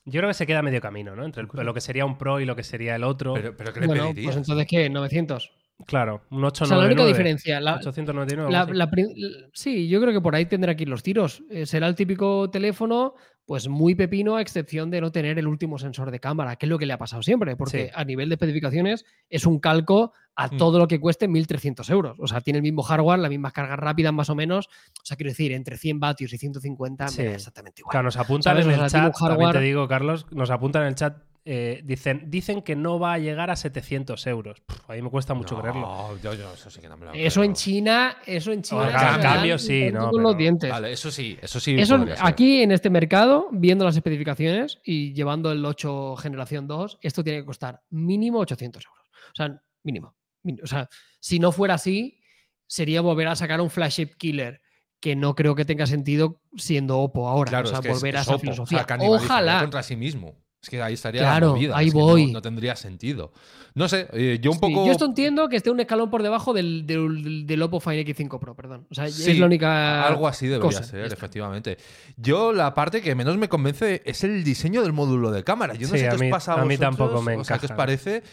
Yo 0.06 0.20
creo 0.20 0.30
que 0.30 0.34
se 0.34 0.46
queda 0.46 0.62
medio 0.62 0.82
camino, 0.82 1.16
¿no? 1.16 1.24
Entre 1.26 1.42
el- 1.44 1.50
lo 1.66 1.74
que 1.74 1.82
sería 1.82 2.06
un 2.06 2.18
Pro 2.18 2.40
y 2.42 2.46
lo 2.46 2.56
que 2.56 2.64
sería 2.64 2.96
el 2.96 3.04
otro. 3.04 3.34
Pero, 3.36 3.56
pero 3.56 3.72
¿qué 3.74 3.80
le 3.82 3.88
Bueno, 3.88 4.04
pedirías? 4.10 4.26
pues 4.26 4.38
entonces, 4.38 4.68
¿qué? 4.68 4.90
900. 4.90 5.52
claro, 5.88 6.22
un 6.30 6.44
O 6.44 6.48
899. 6.48 6.68
sea, 6.68 6.78
la 6.78 6.86
única 6.86 7.06
diferencia, 7.06 7.60
la, 7.60 7.76
899. 7.76 8.52
La- 8.52 8.60
algo 8.62 8.72
así. 8.72 8.78
la 8.78 8.92
pri- 8.92 9.14
l- 9.16 9.50
sí, 9.54 9.88
yo 9.90 10.00
creo 10.02 10.14
que 10.14 10.22
por 10.22 10.36
ahí 10.36 10.46
tendrá 10.46 10.76
que 10.76 10.84
ir 10.84 10.90
los 10.90 11.04
tiros. 11.04 11.44
Eh, 11.50 11.66
será 11.66 11.88
el 11.88 11.96
típico 11.96 12.50
teléfono, 12.50 13.16
pues 13.46 13.68
muy 13.68 13.94
pepino, 13.96 14.38
a 14.38 14.42
excepción 14.42 14.90
de 14.90 15.02
no 15.02 15.12
tener 15.12 15.38
el 15.38 15.48
último 15.48 15.78
sensor 15.78 16.12
de 16.12 16.20
cámara, 16.20 16.56
que 16.56 16.66
es 16.66 16.70
lo 16.70 16.80
que 16.80 16.86
le 16.86 16.94
ha 16.94 16.98
pasado 16.98 17.22
siempre, 17.24 17.56
porque 17.58 17.86
Sí. 17.88 17.92
a 17.94 18.06
nivel 18.06 18.30
de 18.30 18.36
especificaciones 18.36 19.06
es 19.30 19.46
un 19.46 19.60
calco 19.60 20.14
a 20.36 20.48
Mm. 20.48 20.58
todo 20.58 20.80
lo 20.80 20.88
que 20.88 21.00
cueste 21.00 21.28
1.300 21.28 21.90
euros. 21.90 22.18
O 22.20 22.28
sea, 22.28 22.42
tiene 22.42 22.58
el 22.58 22.64
mismo 22.64 22.82
hardware, 22.84 23.20
las 23.20 23.30
mismas 23.30 23.54
cargas 23.54 23.78
rápidas 23.78 24.14
más 24.14 24.30
o 24.30 24.36
menos. 24.36 24.68
O 24.68 25.06
sea, 25.06 25.18
quiero 25.18 25.30
decir, 25.32 25.52
entre 25.52 25.78
100 25.78 26.00
vatios 26.00 26.32
y 26.34 26.38
150 26.38 27.04
me 27.06 27.10
da 27.12 27.14
Sí. 27.16 27.22
exactamente 27.24 27.82
igual. 27.82 27.92
Claro, 27.92 28.06
nos 28.06 28.18
apuntan 28.18 28.54
¿Sabes? 28.54 28.66
en 28.66 28.72
O 28.72 28.74
el 28.74 28.80
sea, 28.80 28.88
chat, 28.90 29.14
también 29.14 29.38
te 29.40 29.44
hardware- 29.46 29.60
digo, 29.62 29.88
Carlos, 29.88 30.26
nos 30.32 30.50
apuntan 30.50 30.84
en 30.84 30.88
el 30.90 30.96
chat, 30.96 31.18
eh, 31.46 31.82
dicen, 31.84 32.24
dicen 32.30 32.62
que 32.62 32.76
no 32.76 33.00
va 33.00 33.14
a 33.14 33.18
llegar 33.20 33.50
a 33.52 33.56
700 33.56 34.26
euros. 34.28 34.62
Pff, 34.62 34.90
a 34.90 34.94
mí 34.94 35.02
me 35.02 35.10
cuesta 35.10 35.34
mucho 35.34 35.56
no, 35.56 35.62
creerlo. 35.62 36.18
Yo, 36.24 36.34
yo 36.34 36.54
eso 36.54 36.70
sí 36.70 36.80
que 36.80 36.88
no 36.88 36.96
me 36.96 37.06
lo 37.08 37.14
Eso 37.14 37.44
en 37.44 37.54
China, 37.54 38.18
eso 38.26 38.52
en 38.54 38.62
China. 38.62 38.88
En 39.16 39.22
cambio 39.22 39.58
sí, 39.60 39.90
no, 39.92 40.04
con 40.06 40.12
pero- 40.12 40.24
los 40.24 40.38
dientes. 40.38 40.70
Vale, 40.72 40.92
eso 40.94 41.12
sí, 41.12 41.38
eso 41.42 41.60
sí. 41.60 41.76
Eso 41.78 42.06
aquí 42.22 42.62
en 42.62 42.72
este 42.72 42.90
mercado, 42.90 43.50
viendo 43.52 43.84
las 43.84 43.96
especificaciones 43.96 44.80
y 44.86 45.14
llevando 45.14 45.52
el 45.52 45.66
8 45.66 46.16
generación 46.16 46.68
2, 46.68 47.00
esto 47.02 47.24
tiene 47.24 47.40
que 47.40 47.46
costar 47.46 47.82
mínimo 47.90 48.40
800 48.40 48.86
euros. 48.86 49.08
O 49.32 49.36
sea, 49.36 49.62
mínimo. 49.84 50.16
O 50.64 50.68
sea, 50.68 50.88
si 51.20 51.40
no 51.40 51.52
fuera 51.52 51.74
así, 51.76 52.20
sería 52.68 53.02
volver 53.02 53.28
a 53.28 53.36
sacar 53.36 53.60
un 53.62 53.70
flagship 53.70 54.16
killer 54.18 54.62
que 55.02 55.18
no 55.18 55.36
creo 55.36 55.56
que 55.56 55.66
tenga 55.66 55.86
sentido 55.86 56.40
siendo 56.56 57.00
Oppo 57.00 57.28
ahora. 57.28 57.50
Claro, 57.50 57.68
o 57.68 57.70
sea, 57.70 57.80
es 57.80 57.84
que 57.84 57.90
es- 57.92 57.96
volver 58.00 58.16
a 58.16 58.20
es 58.22 58.26
esa 58.28 58.36
Oppo, 58.36 58.50
o 58.52 58.56
sea, 58.66 58.86
filosofía. 58.86 58.98
Ojalá. 59.10 59.60
contra 59.60 59.84
sí 59.84 59.98
mismo. 59.98 60.38
Es 60.64 60.70
que 60.70 60.82
ahí 60.82 60.94
estaría 60.94 61.22
Claro, 61.22 61.48
la 61.48 61.54
movida. 61.56 61.78
ahí 61.78 61.88
es 61.90 61.94
que 61.94 62.00
no- 62.00 62.06
voy. 62.06 62.32
No, 62.32 62.42
tendría 62.42 62.76
sentido. 62.78 63.34
No 63.76 63.90
sé, 63.90 64.08
eh, 64.14 64.40
yo 64.42 64.52
un 64.52 64.56
Sí, 64.56 64.62
poco. 64.62 64.86
yo 64.86 64.92
esto 64.94 65.04
entiendo 65.06 65.50
que 65.50 65.58
esté 65.58 65.70
un 65.70 65.80
escalón 65.80 66.10
por 66.10 66.24
debajo 66.24 66.54
del, 66.54 66.88
del, 66.88 67.46
del 67.46 67.62
Oppo 67.62 67.80
Find 67.82 67.98
X5 68.08 68.40
Pro, 68.40 68.56
perdón. 68.56 68.88
O 68.90 68.96
sea, 68.96 69.10
Sí, 69.10 69.32
es 69.32 69.40
la 69.40 69.46
única. 69.48 70.08
Algo 70.08 70.26
así 70.28 70.48
debería 70.48 70.80
cosa, 70.80 70.84
ser, 70.90 71.06
efectivamente. 71.12 71.78
Yo 72.16 72.54
la 72.54 72.74
parte 72.74 73.02
que 73.02 73.14
menos 73.14 73.36
me 73.38 73.50
convence 73.50 74.02
es 74.06 74.24
el 74.24 74.44
diseño 74.46 74.82
del 74.84 74.94
módulo 74.94 75.32
de 75.32 75.44
cámara. 75.44 75.74
Yo 75.74 75.88
no 75.88 75.94
Sí, 75.96 76.00
sé 76.00 76.10
qué 76.10 76.16
os 76.16 76.32
pasa 76.32 76.54
a, 76.54 76.62
a 76.62 76.66
mí 76.66 76.78
tampoco 76.78 77.22
me 77.22 77.36
o 77.36 77.44
sea, 77.44 77.58
qué 77.58 77.66
os 77.66 77.72
encaja. 77.72 77.76
parece, 77.78 78.24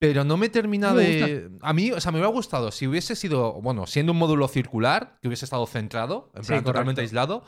pero 0.00 0.24
no 0.24 0.36
me 0.36 0.48
termina 0.48 0.92
Me 0.92 1.02
de... 1.02 1.50
A 1.60 1.72
mí, 1.72 1.92
o 1.92 2.00
sea, 2.00 2.10
me 2.10 2.18
hubiera 2.18 2.32
gustado 2.32 2.72
si 2.72 2.86
hubiese 2.88 3.14
sido, 3.14 3.52
bueno, 3.62 3.86
siendo 3.86 4.10
un 4.12 4.18
módulo 4.18 4.48
circular, 4.48 5.18
que 5.22 5.28
hubiese 5.28 5.44
estado 5.44 5.66
centrado, 5.66 6.32
en 6.34 6.42
plan 6.44 6.64
totalmente 6.64 6.72
correcto. 6.72 7.00
aislado, 7.02 7.44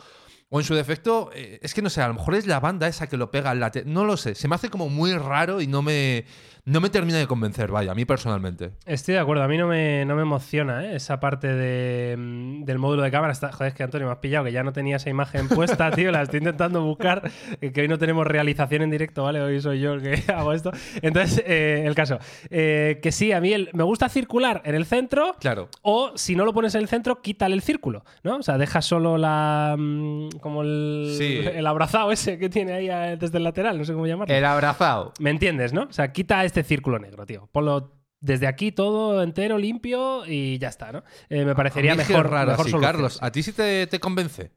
o 0.51 0.61
en 0.61 0.65
su 0.65 0.75
defecto, 0.75 1.31
eh, 1.35 1.59
es 1.63 1.75
que 1.75 1.83
no 1.83 1.91
sé, 1.91 2.01
a 2.01 2.09
lo 2.09 2.15
mejor 2.15 2.35
es 2.35 2.47
la 2.47 2.61
banda 2.61 2.89
esa 2.89 3.07
que 3.07 3.17
lo 3.17 3.31
pega 3.31 3.51
al 3.51 3.61
late. 3.61 3.85
No 3.85 4.05
lo 4.05 4.17
sé, 4.17 4.35
se 4.35 4.49
me 4.49 4.55
hace 4.55 4.71
como 4.71 4.89
muy 4.89 5.13
raro 5.15 5.61
y 5.61 5.67
no 5.67 5.83
me, 5.83 6.25
no 6.69 6.81
me 6.81 6.91
termina 6.91 7.19
de 7.19 7.27
convencer, 7.27 7.71
vaya, 7.71 7.93
a 7.93 7.95
mí 7.95 8.05
personalmente. 8.05 8.73
Estoy 8.87 9.15
de 9.15 9.21
acuerdo, 9.21 9.43
a 9.43 9.49
mí 9.49 9.57
no 9.57 9.67
me, 9.67 10.05
no 10.05 10.15
me 10.17 10.23
emociona 10.23 10.85
¿eh? 10.85 10.97
esa 10.97 11.19
parte 11.21 11.47
de, 11.49 12.15
mm, 12.17 12.65
del 12.65 12.79
módulo 12.79 13.03
de 13.03 13.11
cámara. 13.11 13.33
Está, 13.33 13.53
joder, 13.53 13.69
es 13.69 13.75
que 13.75 13.83
Antonio 13.83 14.07
me 14.07 14.13
has 14.13 14.19
pillado, 14.19 14.45
que 14.45 14.53
ya 14.53 14.63
no 14.63 14.73
tenía 14.73 14.97
esa 14.97 15.09
imagen 15.11 15.49
puesta, 15.49 15.91
tío, 15.91 16.13
la 16.13 16.23
estoy 16.23 16.39
intentando 16.39 16.83
buscar, 16.83 17.31
eh, 17.61 17.73
que 17.73 17.81
hoy 17.81 17.89
no 17.89 17.97
tenemos 17.99 18.27
realización 18.27 18.83
en 18.83 18.91
directo, 18.91 19.23
¿vale? 19.23 19.41
Hoy 19.41 19.61
soy 19.61 19.81
yo 19.81 19.95
el 19.95 20.03
que 20.03 20.23
hago 20.33 20.53
esto. 20.53 20.71
Entonces, 21.03 21.43
eh, 21.47 21.85
el 21.87 21.95
caso, 21.95 22.19
eh, 22.51 22.99
que 23.03 23.13
sí, 23.13 23.33
a 23.33 23.41
mí 23.41 23.53
el- 23.53 23.71
me 23.73 23.83
gusta 23.85 24.09
circular 24.09 24.61
en 24.65 24.75
el 24.75 24.85
centro, 24.85 25.37
Claro. 25.41 25.69
o 25.83 26.13
si 26.17 26.37
no 26.37 26.45
lo 26.45 26.53
pones 26.53 26.75
en 26.75 26.83
el 26.83 26.89
centro, 26.89 27.23
quítale 27.23 27.55
el 27.55 27.63
círculo, 27.63 28.05
¿no? 28.23 28.37
O 28.37 28.43
sea, 28.43 28.59
deja 28.59 28.83
solo 28.83 29.17
la. 29.17 29.75
mm, 29.79 30.29
como 30.41 30.63
el. 30.63 31.15
Sí. 31.17 31.39
El 31.47 31.67
abrazado 31.67 32.13
ese 32.13 32.39
que 32.39 32.49
tiene 32.49 32.73
ahí 32.73 32.89
eh, 32.91 33.17
desde 33.19 33.39
el 33.39 33.45
lateral, 33.45 33.79
no 33.79 33.85
sé 33.85 33.93
cómo 33.95 34.07
llamarlo. 34.07 34.35
El 34.35 34.45
abrazado. 34.45 35.13
¿Me 35.19 35.31
entiendes, 35.31 35.73
no? 35.73 35.85
O 35.85 35.93
sea, 35.93 36.13
quita 36.13 36.45
este 36.45 36.58
círculo 36.63 36.99
negro, 36.99 37.27
tío. 37.27 37.49
Ponlo 37.53 37.99
desde 38.21 38.47
aquí 38.47 38.73
todo 38.73 39.23
entero, 39.23 39.59
limpio 39.59 40.27
y 40.27 40.59
ya 40.59 40.69
está, 40.69 40.93
¿no? 40.93 41.05
Eh, 41.29 41.45
me 41.45 41.55
parecería 41.55 41.93
A 41.93 41.95
mí 41.95 42.03
es 42.03 42.09
que 42.09 42.15
mejor, 42.15 42.31
raro 42.31 42.57
mejor 42.57 42.81
Carlos. 42.81 43.19
¿A 43.23 43.31
ti 43.31 43.43
sí 43.43 43.53
te, 43.53 43.87
te 43.87 44.01
convence? 44.01 44.53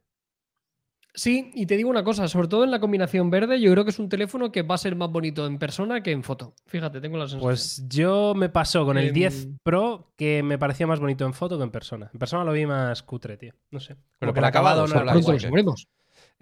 Sí, 1.14 1.52
y 1.54 1.66
te 1.66 1.76
digo 1.76 1.90
una 1.90 2.06
cosa, 2.06 2.28
sobre 2.30 2.48
todo 2.48 2.64
en 2.64 2.72
la 2.72 2.80
combinación 2.80 3.30
verde, 3.30 3.60
yo 3.60 3.70
creo 3.72 3.84
que 3.84 3.90
es 3.90 4.00
un 4.00 4.08
teléfono 4.08 4.52
que 4.52 4.62
va 4.62 4.76
a 4.76 4.78
ser 4.78 4.96
más 4.96 5.10
bonito 5.10 5.46
en 5.46 5.60
persona 5.60 6.02
que 6.02 6.12
en 6.12 6.24
foto. 6.24 6.56
Fíjate, 6.68 7.02
tengo 7.02 7.18
la 7.18 7.26
sensación. 7.26 7.42
Pues 7.42 7.86
yo 7.90 8.34
me 8.34 8.48
pasó 8.48 8.86
con 8.86 8.98
el 8.98 9.10
Em, 9.10 9.14
10 9.14 9.48
Pro 9.62 10.14
que 10.16 10.42
me 10.42 10.58
parecía 10.58 10.88
más 10.88 11.02
bonito 11.02 11.26
en 11.26 11.34
foto 11.34 11.58
que 11.58 11.66
en 11.66 11.72
persona. 11.72 12.10
En 12.14 12.20
persona 12.20 12.46
lo 12.46 12.54
vi 12.54 12.66
más 12.66 13.04
cutre, 13.04 13.36
tío. 13.36 13.54
No 13.72 13.82
sé. 13.82 13.98
Pero 14.20 14.32
que 14.32 14.38
por 14.38 14.44
el 14.44 14.46
acabado 14.46 14.86
acabados 14.86 15.24
no 15.24 15.32
lo 15.32 15.40
sabremos. 15.40 15.88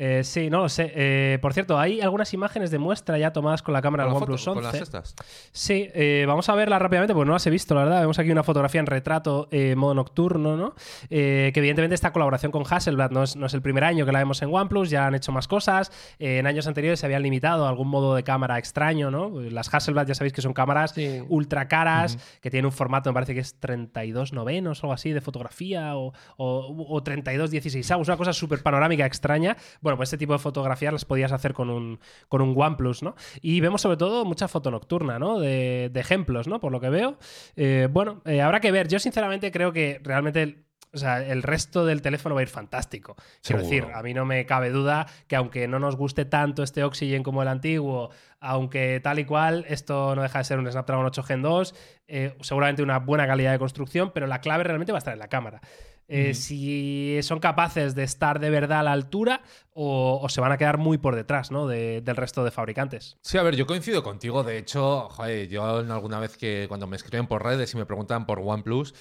Eh, 0.02 0.24
sí, 0.24 0.50
no 0.50 0.62
lo 0.62 0.70
sé. 0.70 0.94
Eh, 0.96 1.40
por 1.42 1.54
cierto, 1.54 1.78
hay 1.78 2.00
algunas 2.00 2.34
imágenes 2.34 2.72
de 2.72 2.80
muestra 2.80 3.18
ya 3.18 3.34
tomadas 3.34 3.62
con 3.62 3.74
la 3.74 3.82
cámara 3.82 4.06
¿Con 4.06 4.14
del? 4.14 4.18
OnePlus 4.24 4.46
¿Con 4.46 4.58
11. 4.60 4.72
las 4.72 4.82
estas? 4.82 5.16
Sí, 5.52 5.90
eh, 5.94 6.24
vamos 6.26 6.48
a 6.48 6.56
verla 6.56 6.80
rápidamente 6.80 7.14
porque 7.14 7.28
no 7.28 7.34
las 7.34 7.46
he 7.46 7.50
visto, 7.50 7.76
la 7.76 7.84
verdad. 7.84 8.00
Vemos 8.00 8.18
aquí 8.18 8.32
una 8.32 8.44
fotografía 8.44 8.80
en 8.80 8.86
retrato 8.88 9.50
eh, 9.52 9.76
modo 9.76 9.94
nocturno, 9.96 10.56
¿no? 10.56 10.74
Eh, 11.10 11.52
que 11.54 11.60
evidentemente 11.60 11.96
esta 11.96 12.14
colaboración 12.14 12.50
con 12.54 12.64
Hasselblad 12.66 13.12
no 13.12 13.24
es, 13.24 13.36
no 13.36 13.46
es 13.48 13.54
el 13.54 13.62
primer 13.62 13.84
año 13.84 14.06
que 14.06 14.14
la 14.14 14.20
vemos 14.20 14.42
en 14.42 14.54
OnePlus, 14.54 14.90
ya 14.90 15.06
han 15.06 15.16
hecho 15.16 15.34
más 15.34 15.50
cosas. 15.50 15.92
Eh, 16.18 16.38
en 16.40 16.48
años 16.48 16.66
anteriores 16.66 17.02
se 17.02 17.06
habían 17.06 17.22
limitado 17.22 17.66
a 17.66 17.70
algún 17.70 17.90
modo 17.90 18.16
de 18.16 18.24
cámara 18.24 18.58
extraño, 18.58 19.12
¿no? 19.12 19.42
Las 19.42 19.74
Hasselblad 19.74 20.08
ya 20.08 20.16
sabéis 20.16 20.32
que 20.32 20.42
son 20.42 20.54
cámaras 20.54 20.92
Sí. 20.92 21.22
ultra 21.28 21.68
caras, 21.68 22.18
que 22.42 22.50
tienen 22.50 22.68
un 22.68 22.72
formato, 22.72 23.10
me 23.10 23.16
parece 23.16 23.34
que 23.34 23.42
es 23.42 23.60
32 23.60 24.32
novenos 24.32 24.82
o 24.82 24.88
algo 24.88 24.94
así 24.94 25.12
de 25.12 25.20
fotografía, 25.20 25.98
o, 25.98 26.14
o, 26.38 26.86
o 26.90 27.04
32 27.04 27.52
16 27.52 27.92
avos, 27.92 28.08
una 28.08 28.16
cosa 28.16 28.32
súper 28.32 28.64
panorámica 28.64 29.06
extraña. 29.06 29.58
Bueno, 29.82 29.89
Bueno, 29.90 29.98
pues 29.98 30.10
este 30.10 30.20
tipo 30.20 30.34
de 30.34 30.40
fotografías 30.40 30.94
las 30.94 31.04
podías 31.04 31.32
hacer 31.32 31.54
con 31.54 31.72
un, 31.72 32.00
con 32.28 32.44
un 32.44 32.54
OnePlus, 32.56 33.02
¿no? 33.02 33.16
Y 33.42 33.60
vemos 33.60 33.82
sobre 33.82 33.98
todo 33.98 34.24
mucha 34.24 34.48
foto 34.48 34.70
nocturna, 34.70 35.18
¿no? 35.18 35.40
De, 35.40 35.90
de 35.92 36.00
ejemplos, 36.00 36.48
¿no? 36.48 36.60
Por 36.60 36.72
lo 36.72 36.80
que 36.80 36.90
veo. 36.90 37.18
Eh, 37.56 37.88
bueno, 37.92 38.22
eh, 38.26 38.40
habrá 38.40 38.60
que 38.60 38.72
ver. 38.72 38.88
Yo 38.88 39.00
sinceramente 39.00 39.52
creo 39.52 39.74
que 39.74 40.00
realmente 40.04 40.70
o 40.94 40.98
sea, 40.98 41.26
el 41.26 41.42
resto 41.42 41.86
del 41.86 42.04
teléfono 42.04 42.36
va 42.36 42.42
a 42.42 42.44
ir 42.44 42.50
fantástico. 42.50 43.16
Quiero 43.16 43.64
Seguro. 43.64 43.64
decir, 43.64 43.96
a 43.96 44.04
mí 44.04 44.14
no 44.14 44.26
me 44.26 44.46
cabe 44.46 44.70
duda 44.70 45.08
que 45.28 45.36
aunque 45.36 45.68
no 45.68 45.80
nos 45.80 45.96
guste 45.96 46.26
tanto 46.26 46.62
este 46.62 46.84
Oxygen 46.84 47.24
como 47.24 47.42
el 47.42 47.48
antiguo, 47.48 48.12
aunque 48.40 49.00
tal 49.00 49.18
y 49.18 49.26
cual, 49.26 49.66
esto 49.70 50.16
no 50.16 50.22
deja 50.22 50.40
de 50.40 50.46
ser 50.46 50.60
un 50.60 50.72
Snapdragon 50.72 51.06
8 51.06 51.24
Gen 51.24 51.42
2, 51.42 51.76
eh, 52.08 52.36
seguramente 52.42 52.84
una 52.84 53.00
buena 53.00 53.26
calidad 53.26 53.52
de 53.52 53.60
construcción, 53.60 54.12
pero 54.14 54.28
la 54.28 54.42
clave 54.42 54.64
realmente 54.64 54.92
va 54.92 54.98
a 54.98 55.00
estar 55.00 55.14
en 55.14 55.20
la 55.20 55.30
cámara. 55.30 55.62
Eh. 56.12 56.34
Si 56.34 57.20
son 57.22 57.40
capaces 57.40 57.94
de 57.96 58.04
estar 58.04 58.40
de 58.40 58.50
verdad 58.50 58.80
a 58.80 58.84
la 58.84 58.92
altura 58.94 59.42
o, 59.74 60.20
o 60.22 60.28
se 60.30 60.42
van 60.42 60.52
a 60.52 60.58
quedar 60.58 60.78
muy 60.80 60.98
por 60.98 61.16
detrás 61.16 61.52
¿no? 61.52 61.68
de- 61.68 62.02
del 62.02 62.16
resto 62.16 62.44
de 62.44 62.52
fabricantes. 62.52 63.18
Sí, 63.22 63.38
a 63.38 63.44
ver, 63.44 63.56
yo 63.56 63.68
coincido 63.68 64.02
contigo. 64.02 64.44
De 64.44 64.58
hecho, 64.58 65.08
joder, 65.10 65.48
yo 65.48 65.64
alguna 65.66 66.20
vez 66.20 66.36
que 66.36 66.66
cuando 66.68 66.88
me 66.88 66.96
escriben 66.98 67.28
por 67.28 67.44
redes 67.44 67.74
y 67.74 67.78
me 67.78 67.86
preguntan 67.86 68.26
por 68.26 68.40
OnePlus, 68.40 68.94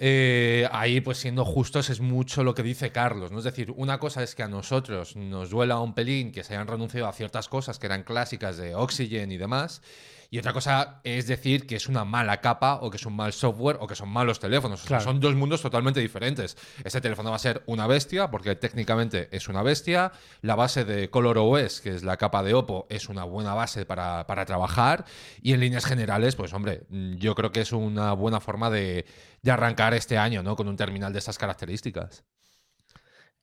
eh, 0.00 0.68
ahí, 0.70 1.00
pues 1.00 1.18
siendo 1.18 1.44
justos, 1.44 1.90
es 1.90 2.00
mucho 2.00 2.44
lo 2.44 2.54
que 2.54 2.62
dice 2.62 2.92
Carlos. 2.92 3.32
¿no? 3.32 3.38
Es 3.38 3.44
decir, 3.44 3.72
una 3.76 3.98
cosa 3.98 4.22
es 4.22 4.34
que 4.34 4.42
a 4.44 4.48
nosotros 4.48 5.16
nos 5.16 5.50
duela 5.50 5.80
un 5.80 5.94
pelín 5.94 6.30
que 6.32 6.44
se 6.44 6.54
hayan 6.54 6.68
renunciado 6.68 7.08
a 7.08 7.12
ciertas 7.12 7.48
cosas 7.48 7.78
que 7.78 7.86
eran 7.86 8.04
clásicas 8.04 8.56
de 8.56 8.74
Oxygen 8.74 9.32
y 9.32 9.38
demás. 9.38 9.82
Y 10.30 10.38
otra 10.38 10.52
cosa 10.52 11.00
es 11.04 11.26
decir 11.26 11.66
que 11.66 11.74
es 11.76 11.88
una 11.88 12.04
mala 12.04 12.42
capa 12.42 12.80
o 12.82 12.90
que 12.90 12.98
es 12.98 13.06
un 13.06 13.16
mal 13.16 13.32
software 13.32 13.78
o 13.80 13.86
que 13.86 13.94
son 13.94 14.10
malos 14.10 14.38
teléfonos. 14.38 14.80
O 14.80 14.82
sea, 14.82 14.98
Claro. 14.98 15.04
son 15.04 15.20
dos 15.20 15.34
mundos 15.34 15.62
totalmente 15.62 16.00
diferentes. 16.00 16.54
Este 16.84 17.00
teléfono 17.00 17.30
va 17.30 17.36
a 17.36 17.38
ser 17.38 17.62
una 17.64 17.86
bestia 17.86 18.30
porque 18.30 18.54
técnicamente 18.54 19.28
es 19.34 19.48
una 19.48 19.62
bestia. 19.62 20.12
La 20.42 20.54
base 20.54 20.84
de 20.84 21.08
ColorOS, 21.08 21.80
que 21.80 21.94
es 21.94 22.02
la 22.04 22.18
capa 22.18 22.42
de 22.42 22.52
Oppo, 22.52 22.86
es 22.90 23.08
una 23.08 23.24
buena 23.24 23.54
base 23.54 23.86
para, 23.86 24.26
para 24.26 24.44
trabajar. 24.44 25.06
Y 25.40 25.54
en 25.54 25.60
líneas 25.60 25.86
generales, 25.86 26.36
pues 26.36 26.52
hombre, 26.52 26.82
yo 26.90 27.34
creo 27.34 27.50
que 27.50 27.62
es 27.62 27.72
una 27.72 28.12
buena 28.12 28.40
forma 28.40 28.68
de, 28.68 29.06
de 29.40 29.50
arrancar 29.50 29.94
este 29.94 30.18
año, 30.18 30.42
¿no? 30.42 30.56
Con 30.56 30.68
un 30.68 30.76
terminal 30.76 31.10
de 31.14 31.20
estas 31.20 31.38
características. 31.38 32.24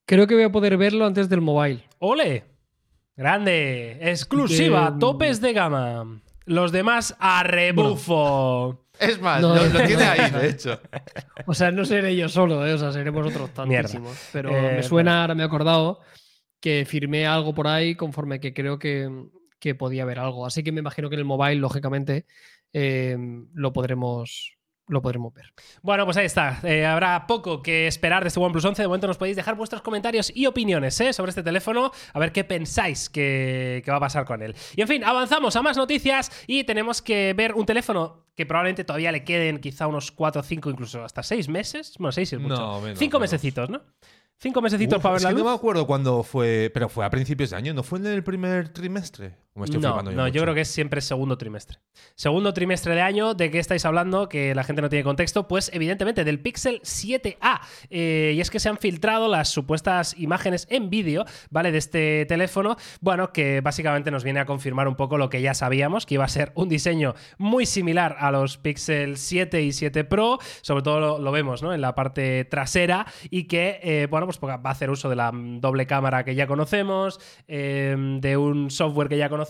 Creo 0.06 0.28
que 0.28 0.36
voy 0.36 0.43
a 0.43 0.52
poder 0.52 0.78
verlo 0.78 1.08
antes 1.08 1.30
del 1.30 1.41
mobile. 1.41 1.84
¡Ole! 1.98 2.45
Grande, 3.17 3.98
exclusiva, 4.12 4.95
topes 5.00 5.41
de 5.41 5.54
gama. 5.54 6.21
Los 6.46 6.72
demás 6.72 7.16
a 7.20 7.44
rebufo. 7.44 8.86
Es 9.00 9.20
más, 9.20 9.42
No, 9.42 9.56
lo, 9.56 9.84
tiene 9.86 10.04
ahí, 10.04 10.32
de 10.32 10.50
hecho. 10.50 10.80
O 11.46 11.54
sea, 11.54 11.72
no 11.72 11.84
seré 11.86 12.16
yo 12.16 12.30
solo, 12.30 12.66
¿eh? 12.66 12.74
o 12.74 12.78
sea, 12.78 12.92
seremos 12.92 13.28
otros 13.28 13.50
Mierda. 13.68 13.90
tantísimos. 13.90 14.18
Pero 14.32 14.50
Eh, 14.56 14.76
me 14.78 14.84
suena, 14.84 15.22
ahora 15.22 15.36
me 15.36 15.44
he 15.44 15.46
acordado, 15.46 16.00
que 16.62 16.86
firmé 16.88 17.28
algo 17.28 17.54
por 17.54 17.68
ahí 17.68 17.96
conforme 17.96 18.40
que 18.40 18.54
creo 18.54 18.80
que, 18.80 19.10
que 19.60 19.76
podía 19.76 20.04
haber 20.04 20.20
algo. 20.20 20.46
Así 20.46 20.64
que 20.64 20.72
me 20.72 20.80
imagino 20.80 21.10
que 21.10 21.16
en 21.16 21.20
el 21.20 21.26
mobile, 21.26 21.56
lógicamente, 21.56 22.26
eh, 22.72 23.18
lo 23.54 23.74
podremos 23.74 24.55
lo 24.88 25.02
podremos 25.02 25.34
ver. 25.34 25.52
Bueno, 25.82 26.06
pues 26.06 26.17
ahí 26.17 26.26
está. 26.26 26.60
Eh, 26.63 26.86
habrá 26.86 27.26
poco 27.28 27.62
que 27.62 27.88
esperar 27.88 28.24
de 28.24 28.28
este 28.28 28.39
OnePlus 28.39 28.65
11. 28.65 28.82
De 28.82 28.88
momento 28.88 29.08
nos 29.08 29.17
podéis 29.17 29.36
dejar 29.36 29.56
vuestros 29.56 29.82
comentarios 29.82 30.32
y 30.36 30.45
opiniones 30.45 31.00
¿eh? 31.02 31.12
sobre 31.13 31.30
este 31.30 31.43
teléfono. 31.43 31.91
A 32.13 32.19
ver 32.19 32.32
qué 32.32 32.43
pensáis 32.43 33.10
que, 33.10 33.82
que 33.84 33.91
va 33.91 33.98
a 33.98 34.02
pasar 34.02 34.26
con 34.26 34.41
él. 34.41 34.56
Y 34.76 34.82
en 34.82 34.88
fin, 34.88 35.04
avanzamos 35.04 35.56
a 35.56 35.62
más 35.62 35.78
noticias 35.78 36.32
y 36.48 36.63
tenemos 36.65 37.02
que 37.02 37.34
ver 37.34 37.54
un 37.54 37.65
teléfono 37.65 38.26
que 38.36 38.45
probablemente 38.45 38.84
todavía 38.84 39.12
le 39.12 39.24
queden 39.24 39.60
quizá 39.60 39.88
unos 39.88 40.12
4, 40.12 40.43
5, 40.43 40.69
incluso 40.69 41.04
hasta 41.04 41.24
6 41.24 41.50
meses. 41.50 41.95
Bueno, 41.98 42.12
6 42.12 42.34
es 42.34 42.39
mucho. 42.39 42.56
No, 42.56 42.82
menos, 42.82 43.00
5 43.00 43.17
menos. 43.19 43.32
mesecitos, 43.32 43.69
¿no? 43.69 43.82
5 44.38 44.62
mesecitos 44.62 44.98
Uf, 44.98 45.02
para 45.04 45.13
ver 45.13 45.17
es 45.19 45.24
la 45.24 45.30
que 45.30 45.36
luz. 45.36 45.43
no 45.45 45.50
me 45.50 45.56
acuerdo 45.56 45.88
cuándo 45.88 46.21
fue, 46.21 46.69
pero 46.74 46.89
fue 46.89 47.06
a 47.06 47.10
principios 47.10 47.52
de 47.52 47.56
año, 47.56 47.74
¿no 47.74 47.84
fue 47.84 48.00
en 48.00 48.08
el 48.08 48.24
primer 48.24 48.69
trimestre? 48.69 49.38
¿O 49.56 49.62
me 49.62 49.65
estoy 49.65 49.80
No, 49.80 50.04
no, 50.04 50.12
yo 50.12 50.24
mucho? 50.26 50.41
creo 50.41 50.54
que 50.54 50.62
es 50.62 50.68
siempre 50.68 51.00
segundo 51.00 51.38
trimestre. 51.38 51.80
Segundo 52.15 52.54
trimestre 52.54 52.94
de 52.94 53.00
año, 53.00 53.34
¿de 53.36 53.50
qué 53.50 53.60
estáis 53.60 53.86
hablando? 53.86 54.28
Que 54.28 54.54
la 54.54 54.65
gente 54.65 54.82
no 54.82 54.89
tiene 54.89 55.06
contexto. 55.06 55.48
Pues 55.48 55.72
evidentemente 55.74 56.26
del 56.26 56.41
Pixel 56.41 56.82
7A. 56.82 57.62
Eh, 57.89 58.34
y 58.36 58.41
es 58.41 58.52
que 58.52 58.60
se 58.60 58.68
han 58.68 58.78
filtrado 58.78 59.30
las 59.30 59.48
supuestas 59.48 60.13
imágenes 60.20 60.68
en 60.70 60.89
vídeo, 60.89 61.24
¿vale? 61.52 61.72
De 61.72 61.78
este 61.78 62.26
teléfono. 62.26 62.76
Bueno, 63.00 63.32
que 63.32 63.62
básicamente 63.62 64.12
nos 64.12 64.26
viene 64.26 64.41
a 64.41 64.46
confirmar 64.46 64.89
un 64.89 64.96
poco 64.96 65.18
lo 65.18 65.30
que 65.30 65.41
ya 65.41 65.54
sabíamos, 65.54 66.06
que 66.06 66.15
iba 66.15 66.26
a 66.26 66.30
ser 66.30 66.52
un 66.56 66.68
diseño 66.68 67.15
muy 67.38 67.65
similar 67.65 68.18
a 68.20 68.32
los 68.32 68.58
Pixel 68.58 69.15
7 69.15 69.62
y 69.62 69.72
7 69.72 70.04
Pro. 70.04 70.38
Sobre 70.63 70.84
todo 70.84 71.00
lo, 71.00 71.20
lo 71.20 71.32
vemos, 71.32 71.63
¿no? 71.63 71.74
En 71.74 71.80
la 71.80 71.96
parte 71.96 72.44
trasera. 72.44 73.06
Y 73.30 73.46
que, 73.46 73.80
eh, 73.82 74.08
bueno, 74.10 74.26
pues 74.28 74.38
va 74.38 74.60
a 74.62 74.70
hacer 74.72 74.89
uso 74.89 75.08
de 75.08 75.15
la 75.15 75.32
doble 75.34 75.88
cámara 75.88 76.26
que 76.26 76.36
ya 76.36 76.46
conocemos, 76.46 77.22
eh, 77.48 77.96
de 78.20 78.36
un 78.36 78.70
software 78.70 79.08
que 79.08 79.18
ya 79.18 79.30
conocemos 79.30 79.45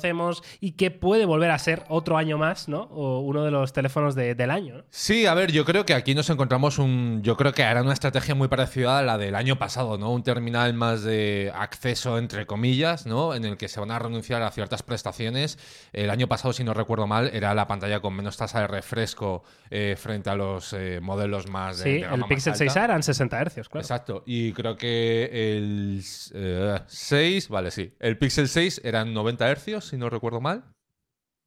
y 0.59 0.71
que 0.73 0.91
puede 0.91 1.25
volver 1.25 1.51
a 1.51 1.59
ser 1.59 1.83
otro 1.89 2.17
año 2.17 2.37
más, 2.37 2.67
¿no? 2.67 2.83
O 2.91 3.19
uno 3.19 3.43
de 3.43 3.51
los 3.51 3.73
teléfonos 3.73 4.15
de- 4.15 4.35
del 4.35 4.51
año, 4.51 4.77
¿no? 4.77 4.83
Sí, 4.89 5.25
a 5.25 5.33
ver, 5.33 5.51
yo 5.51 5.65
creo 5.65 5.85
que 5.85 5.93
aquí 5.93 6.13
nos 6.15 6.29
encontramos 6.29 6.77
un. 6.79 7.21
Yo 7.23 7.37
creo 7.37 7.53
que 7.53 7.61
era 7.63 7.81
una 7.81 7.93
estrategia 7.93 8.35
muy 8.35 8.47
parecida 8.47 8.99
a 8.99 9.01
la 9.01 9.17
del 9.17 9.35
año 9.35 9.57
pasado, 9.57 9.97
¿no? 9.97 10.11
Un 10.11 10.23
terminal 10.23 10.73
más 10.73 11.03
de 11.03 11.51
acceso, 11.55 12.17
entre 12.17 12.45
comillas, 12.45 13.05
¿no? 13.05 13.33
En 13.33 13.45
el 13.45 13.57
que 13.57 13.67
se 13.67 13.79
van 13.79 13.91
a 13.91 13.99
renunciar 13.99 14.41
a 14.41 14.51
ciertas 14.51 14.83
prestaciones. 14.83 15.57
El 15.93 16.09
año 16.09 16.27
pasado, 16.27 16.53
si 16.53 16.63
no 16.63 16.73
recuerdo 16.73 17.07
mal, 17.07 17.29
era 17.33 17.53
la 17.53 17.67
pantalla 17.67 17.99
con 17.99 18.15
menos 18.15 18.37
tasa 18.37 18.61
de 18.61 18.67
refresco 18.67 19.43
eh, 19.69 19.95
frente 19.97 20.29
a 20.29 20.35
los 20.35 20.73
eh, 20.73 20.99
modelos 21.01 21.47
más 21.49 21.79
de. 21.79 21.83
Sí, 21.83 21.89
de 22.01 22.13
el 22.15 22.23
Pixel 22.25 22.53
alta. 22.53 22.65
6A 22.65 22.83
eran 22.83 23.03
60 23.03 23.43
Hz, 23.45 23.53
claro. 23.69 23.79
Exacto. 23.81 24.23
Y 24.25 24.51
creo 24.53 24.75
que 24.77 25.29
el 25.57 26.01
eh, 26.33 26.79
6, 26.87 27.49
vale, 27.49 27.71
sí. 27.71 27.93
El 27.99 28.17
Pixel 28.17 28.47
6 28.47 28.81
eran 28.83 29.13
90 29.13 29.55
Hz, 29.55 29.84
si 29.87 29.97
no 29.97 30.09
recuerdo 30.09 30.41
mal. 30.41 30.65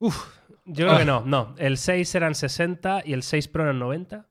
Yo 0.01 0.09
creo 0.85 0.91
Ah. 0.91 0.97
que 0.99 1.05
no, 1.05 1.21
no. 1.25 1.55
El 1.57 1.77
6 1.77 2.15
eran 2.15 2.35
60 2.35 3.03
y 3.05 3.13
el 3.13 3.23
6 3.23 3.47
Pro 3.49 3.63
eran 3.63 3.79
90. 3.79 4.27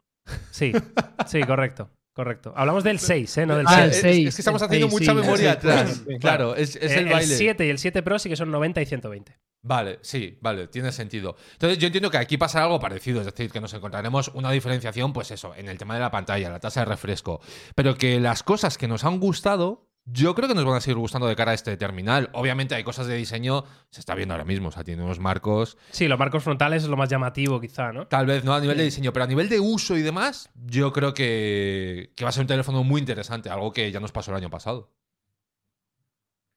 Sí, 0.50 0.72
sí, 1.26 1.42
correcto. 1.42 1.90
Correcto. 2.14 2.52
Hablamos 2.56 2.82
del 2.82 2.98
6, 2.98 3.38
¿eh? 3.38 3.46
No 3.46 3.56
del 3.56 3.66
Ah, 3.68 3.74
6. 3.76 3.84
el 3.84 3.90
es, 3.90 4.00
6, 4.00 4.28
es 4.28 4.34
que 4.36 4.40
estamos 4.42 4.60
el 4.62 4.66
haciendo 4.66 4.88
6, 4.88 5.00
mucha 5.00 5.12
sí, 5.12 5.20
memoria 5.20 5.52
atrás. 5.52 6.02
sí, 6.08 6.18
claro, 6.18 6.56
es, 6.56 6.74
es 6.74 6.92
Eh, 6.92 6.98
el 6.98 7.08
baile. 7.08 7.34
7 7.36 7.64
y 7.66 7.70
el 7.70 7.78
7 7.78 8.02
Pro 8.02 8.18
sí 8.18 8.28
que 8.28 8.34
son 8.34 8.50
90 8.50 8.80
y 8.82 8.86
120. 8.86 9.38
Vale, 9.62 9.98
sí, 10.02 10.36
vale, 10.40 10.66
tiene 10.68 10.90
sentido. 10.90 11.36
Entonces 11.52 11.78
yo 11.78 11.86
entiendo 11.86 12.10
que 12.10 12.16
aquí 12.18 12.36
pasará 12.36 12.64
algo 12.64 12.80
parecido, 12.80 13.20
es 13.20 13.26
decir, 13.26 13.50
que 13.52 13.60
nos 13.60 13.72
encontraremos 13.74 14.28
una 14.34 14.50
diferenciación, 14.50 15.12
pues 15.12 15.30
eso, 15.30 15.54
en 15.54 15.68
el 15.68 15.78
tema 15.78 15.94
de 15.94 16.00
la 16.00 16.10
pantalla, 16.10 16.50
la 16.50 16.58
tasa 16.60 16.80
de 16.80 16.86
refresco, 16.86 17.40
pero 17.76 17.96
que 17.96 18.18
las 18.18 18.42
cosas 18.42 18.78
que 18.78 18.88
nos 18.88 19.04
han 19.04 19.20
gustado, 19.20 19.87
yo 20.10 20.34
creo 20.34 20.48
que 20.48 20.54
nos 20.54 20.64
van 20.64 20.76
a 20.76 20.80
seguir 20.80 20.96
gustando 20.98 21.26
de 21.26 21.36
cara 21.36 21.50
a 21.50 21.54
este 21.54 21.76
terminal. 21.76 22.30
Obviamente 22.32 22.74
hay 22.74 22.84
cosas 22.84 23.06
de 23.06 23.14
diseño, 23.16 23.64
se 23.90 24.00
está 24.00 24.14
viendo 24.14 24.34
ahora 24.34 24.44
mismo, 24.44 24.68
o 24.68 24.72
sea, 24.72 24.84
tiene 24.84 25.02
unos 25.02 25.18
marcos, 25.20 25.76
Sí, 25.90 26.08
los 26.08 26.18
marcos 26.18 26.42
frontales 26.44 26.82
es 26.84 26.88
lo 26.88 26.96
más 26.96 27.08
llamativo, 27.08 27.60
quizá, 27.60 27.92
¿no? 27.92 28.06
tal 28.06 28.26
vez 28.26 28.44
no 28.44 28.54
a 28.54 28.60
nivel 28.60 28.76
de 28.78 28.84
diseño, 28.84 29.12
pero 29.12 29.24
a 29.24 29.28
nivel 29.28 29.48
de 29.48 29.60
uso 29.60 29.96
y 29.96 30.02
demás, 30.02 30.50
yo 30.54 30.92
creo 30.92 31.14
que, 31.14 32.12
que 32.16 32.24
va 32.24 32.30
a 32.30 32.32
ser 32.32 32.42
un 32.42 32.46
teléfono 32.48 32.84
muy 32.84 33.00
interesante, 33.00 33.50
algo 33.50 33.72
que 33.72 33.90
ya 33.92 34.00
nos 34.00 34.12
pasó 34.12 34.30
el 34.30 34.36
año 34.38 34.50
pasado. 34.50 34.92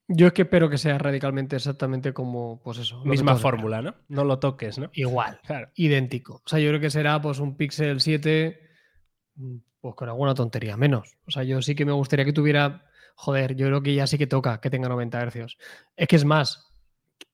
Yo 0.08 0.26
es 0.26 0.32
que 0.32 0.42
espero 0.42 0.68
que 0.68 0.78
sea 0.78 0.98
radicalmente 0.98 1.56
exactamente 1.56 2.12
como, 2.12 2.60
pues 2.62 2.78
eso. 2.78 3.02
Misma 3.04 3.36
fórmula, 3.36 3.80
¿no? 3.80 3.94
No 4.08 4.24
lo 4.24 4.38
toques, 4.38 4.78
¿no? 4.78 4.90
Igual, 4.92 5.40
Claro. 5.46 5.70
idéntico. 5.74 6.42
O 6.44 6.48
sea, 6.48 6.58
yo 6.58 6.68
creo 6.68 6.80
que 6.80 6.90
será 6.90 7.20
pues 7.22 7.38
un 7.38 7.56
Pixel 7.56 8.00
7, 8.00 8.60
mm, 9.36 9.56
pues 9.80 9.94
con 9.94 10.08
alguna 10.08 10.34
tontería 10.34 10.76
menos. 10.76 11.16
O 11.26 11.30
sea, 11.30 11.44
yo 11.44 11.62
sí 11.62 11.74
que 11.74 11.86
me 11.86 11.92
gustaría 11.92 12.24
que 12.26 12.32
tuviera, 12.32 12.84
joder, 13.14 13.54
yo 13.56 13.66
creo 13.66 13.82
que 13.82 13.94
ya 13.94 14.06
sí 14.06 14.18
que 14.18 14.26
toca 14.26 14.60
que 14.60 14.70
tenga 14.70 14.88
90 14.88 15.30
Hz. 15.30 15.56
Es 15.96 16.08
que 16.08 16.16
es 16.16 16.24
más, 16.24 16.72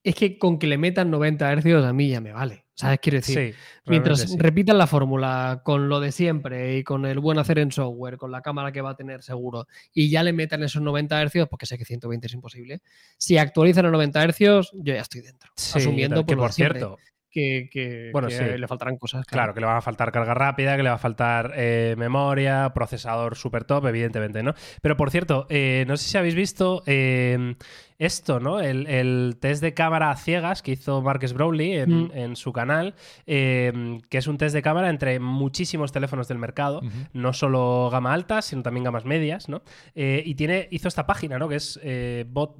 es 0.03 0.15
que 0.15 0.39
con 0.39 0.59
que 0.59 0.67
le 0.67 0.79
metan 0.79 1.11
90 1.11 1.57
Hz 1.57 1.85
a 1.85 1.93
mí 1.93 2.09
ya 2.09 2.21
me 2.21 2.33
vale. 2.33 2.65
¿Sabes? 2.75 3.01
Quiero 3.03 3.19
decir, 3.19 3.55
Sí. 3.55 3.61
Mientras 3.87 4.21
sí. 4.21 4.37
repitan 4.39 4.79
la 4.79 4.87
fórmula 4.87 5.63
con 5.65 5.89
lo 5.89 5.99
de 5.99 6.13
siempre 6.13 6.79
y 6.79 6.85
con 6.85 7.07
el 7.07 7.19
buen 7.19 7.37
hacer 7.39 7.59
en 7.59 7.73
software, 7.73 8.17
con 8.17 8.31
la 8.31 8.41
cámara 8.41 8.71
que 8.71 8.81
va 8.81 8.91
a 8.91 8.95
tener 8.95 9.25
seguro, 9.25 9.67
y 9.93 10.11
ya 10.11 10.23
le 10.23 10.33
metan 10.33 10.63
esos 10.63 10.81
90 10.81 11.27
Hz, 11.27 11.49
porque 11.51 11.67
sé 11.67 11.77
que 11.77 11.85
120 11.85 12.29
es 12.29 12.35
imposible, 12.35 12.81
si 13.17 13.37
actualizan 13.37 13.87
a 13.87 13.91
90 13.91 14.29
Hz, 14.29 14.71
yo 14.75 14.95
ya 14.95 15.01
estoy 15.01 15.23
dentro. 15.23 15.51
Sí, 15.57 15.77
asumiendo 15.77 16.25
que 16.25 16.35
por, 16.35 16.37
lo 16.37 16.43
por 16.43 16.53
siempre, 16.53 16.79
cierto, 16.79 16.99
que, 17.31 17.69
que- 17.71 18.11
Bueno, 18.13 18.29
que 18.29 18.35
sí. 18.35 18.59
le 18.59 18.69
faltarán 18.69 18.97
cosas. 18.97 19.27
Claro, 19.27 19.55
que 19.55 19.61
le 19.61 19.67
va 19.67 19.77
a 19.79 19.83
faltar 19.83 20.11
carga 20.13 20.35
rápida, 20.35 20.77
que 20.77 20.83
le 20.83 20.89
va 20.89 20.95
a 20.97 20.99
faltar 20.99 21.53
eh, 21.57 21.95
memoria, 21.99 22.73
procesador 22.75 23.37
super 23.37 23.65
top, 23.65 23.87
evidentemente, 23.87 24.43
¿no? 24.43 24.55
Pero 24.83 24.97
por 24.97 25.11
cierto, 25.11 25.47
eh, 25.51 25.85
no 25.87 25.97
sé 25.97 26.09
si 26.09 26.19
habéis 26.19 26.35
visto 26.35 26.83
eh, 26.87 27.55
esto, 27.99 28.39
¿no? 28.41 28.61
El, 28.61 28.87
el 28.87 29.37
test 29.41 29.61
de 29.61 29.75
cámara 29.75 30.11
a 30.11 30.17
ciegas 30.17 30.63
que 30.63 30.73
hizo 30.73 31.03
Marcus 31.03 31.33
Brownlee 31.33 31.79
en, 31.81 32.05
Mm. 32.05 32.11
en 32.15 32.37
su 32.37 32.53
canal, 32.53 32.95
eh, 33.27 33.99
que 34.09 34.19
es 34.19 34.27
un 34.29 34.39
test 34.39 34.55
de 34.55 34.63
cámara 34.63 34.89
entre 34.91 35.19
muchísimos 35.19 35.91
teléfonos 35.91 36.29
del 36.29 36.39
mercado, 36.39 36.81
no 37.13 37.33
solo 37.33 37.89
gama 37.91 38.13
alta, 38.15 38.41
sino 38.43 38.63
también 38.63 38.85
gamas 38.85 39.05
medias, 39.05 39.49
¿no? 39.49 39.63
Eh, 39.97 40.23
y 40.25 40.35
tiene, 40.37 40.69
hizo 40.71 40.87
esta 40.89 41.07
página, 41.07 41.39
¿no? 41.39 41.49
Que 41.49 41.57
es 41.57 41.79
eh, 41.83 42.25
bot- 42.33 42.55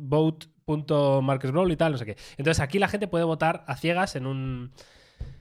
y 1.73 1.77
tal, 1.77 1.93
no 1.93 1.99
sé 1.99 2.05
qué. 2.07 2.17
Entonces 2.37 2.61
aquí 2.61 2.79
la 2.79 2.89
gente 2.89 3.07
puede 3.09 3.25
votar 3.25 3.65
a 3.69 3.77
ciegas 3.77 4.17
en 4.17 4.27
un 4.27 4.73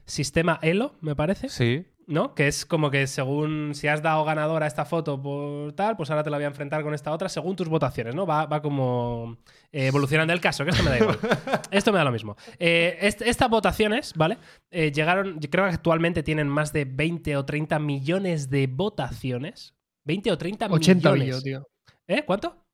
sistema 0.06 0.60
Elo, 0.62 0.96
me 1.02 1.16
parece. 1.16 1.50
Sí. 1.50 1.86
¿No? 2.08 2.34
Que 2.34 2.48
es 2.48 2.66
como 2.66 2.90
que 2.90 3.06
según 3.06 3.76
si 3.76 3.88
has 3.88 4.02
dado 4.02 4.24
ganador 4.26 4.64
a 4.64 4.68
esta 4.68 4.86
foto 4.86 5.22
por 5.22 5.74
tal, 5.74 5.96
pues 5.98 6.10
ahora 6.10 6.24
te 6.24 6.30
la 6.30 6.38
voy 6.38 6.46
a 6.46 6.48
enfrentar 6.48 6.82
con 6.82 6.94
esta 6.94 7.12
otra 7.12 7.30
según 7.30 7.56
tus 7.56 7.68
votaciones, 7.70 8.16
¿no? 8.16 8.26
Va, 8.26 8.46
va 8.46 8.62
como 8.62 9.38
eh, 9.72 9.88
evolucionando 9.88 10.34
el 10.34 10.40
caso, 10.42 10.64
que 10.64 10.72
esto 10.72 10.84
me 10.84 10.90
da 10.90 10.98
igual. 11.00 11.20
esto 11.72 11.92
me 11.92 11.98
da 12.00 12.06
lo 12.06 12.12
mismo. 12.12 12.36
Eh, 12.58 12.98
est- 13.02 13.22
estas 13.22 13.50
votaciones, 13.50 14.14
¿vale? 14.16 14.38
Eh, 14.72 14.92
llegaron, 14.92 15.40
yo 15.40 15.50
creo 15.50 15.66
que 15.66 15.74
actualmente 15.74 16.24
tienen 16.24 16.48
más 16.48 16.72
de 16.74 16.86
20 16.86 17.36
o 17.38 17.46
30 17.46 17.78
millones 17.80 18.50
de 18.50 18.68
votaciones. 18.68 19.76
20 20.06 20.32
o 20.32 20.38
30 20.38 20.68
80 20.72 21.12
millones. 21.12 21.44
vi 21.44 21.52
yo, 21.52 21.60
tío. 21.60 21.68
¿Eh? 22.08 22.24
¿Cuánto? 22.26 22.67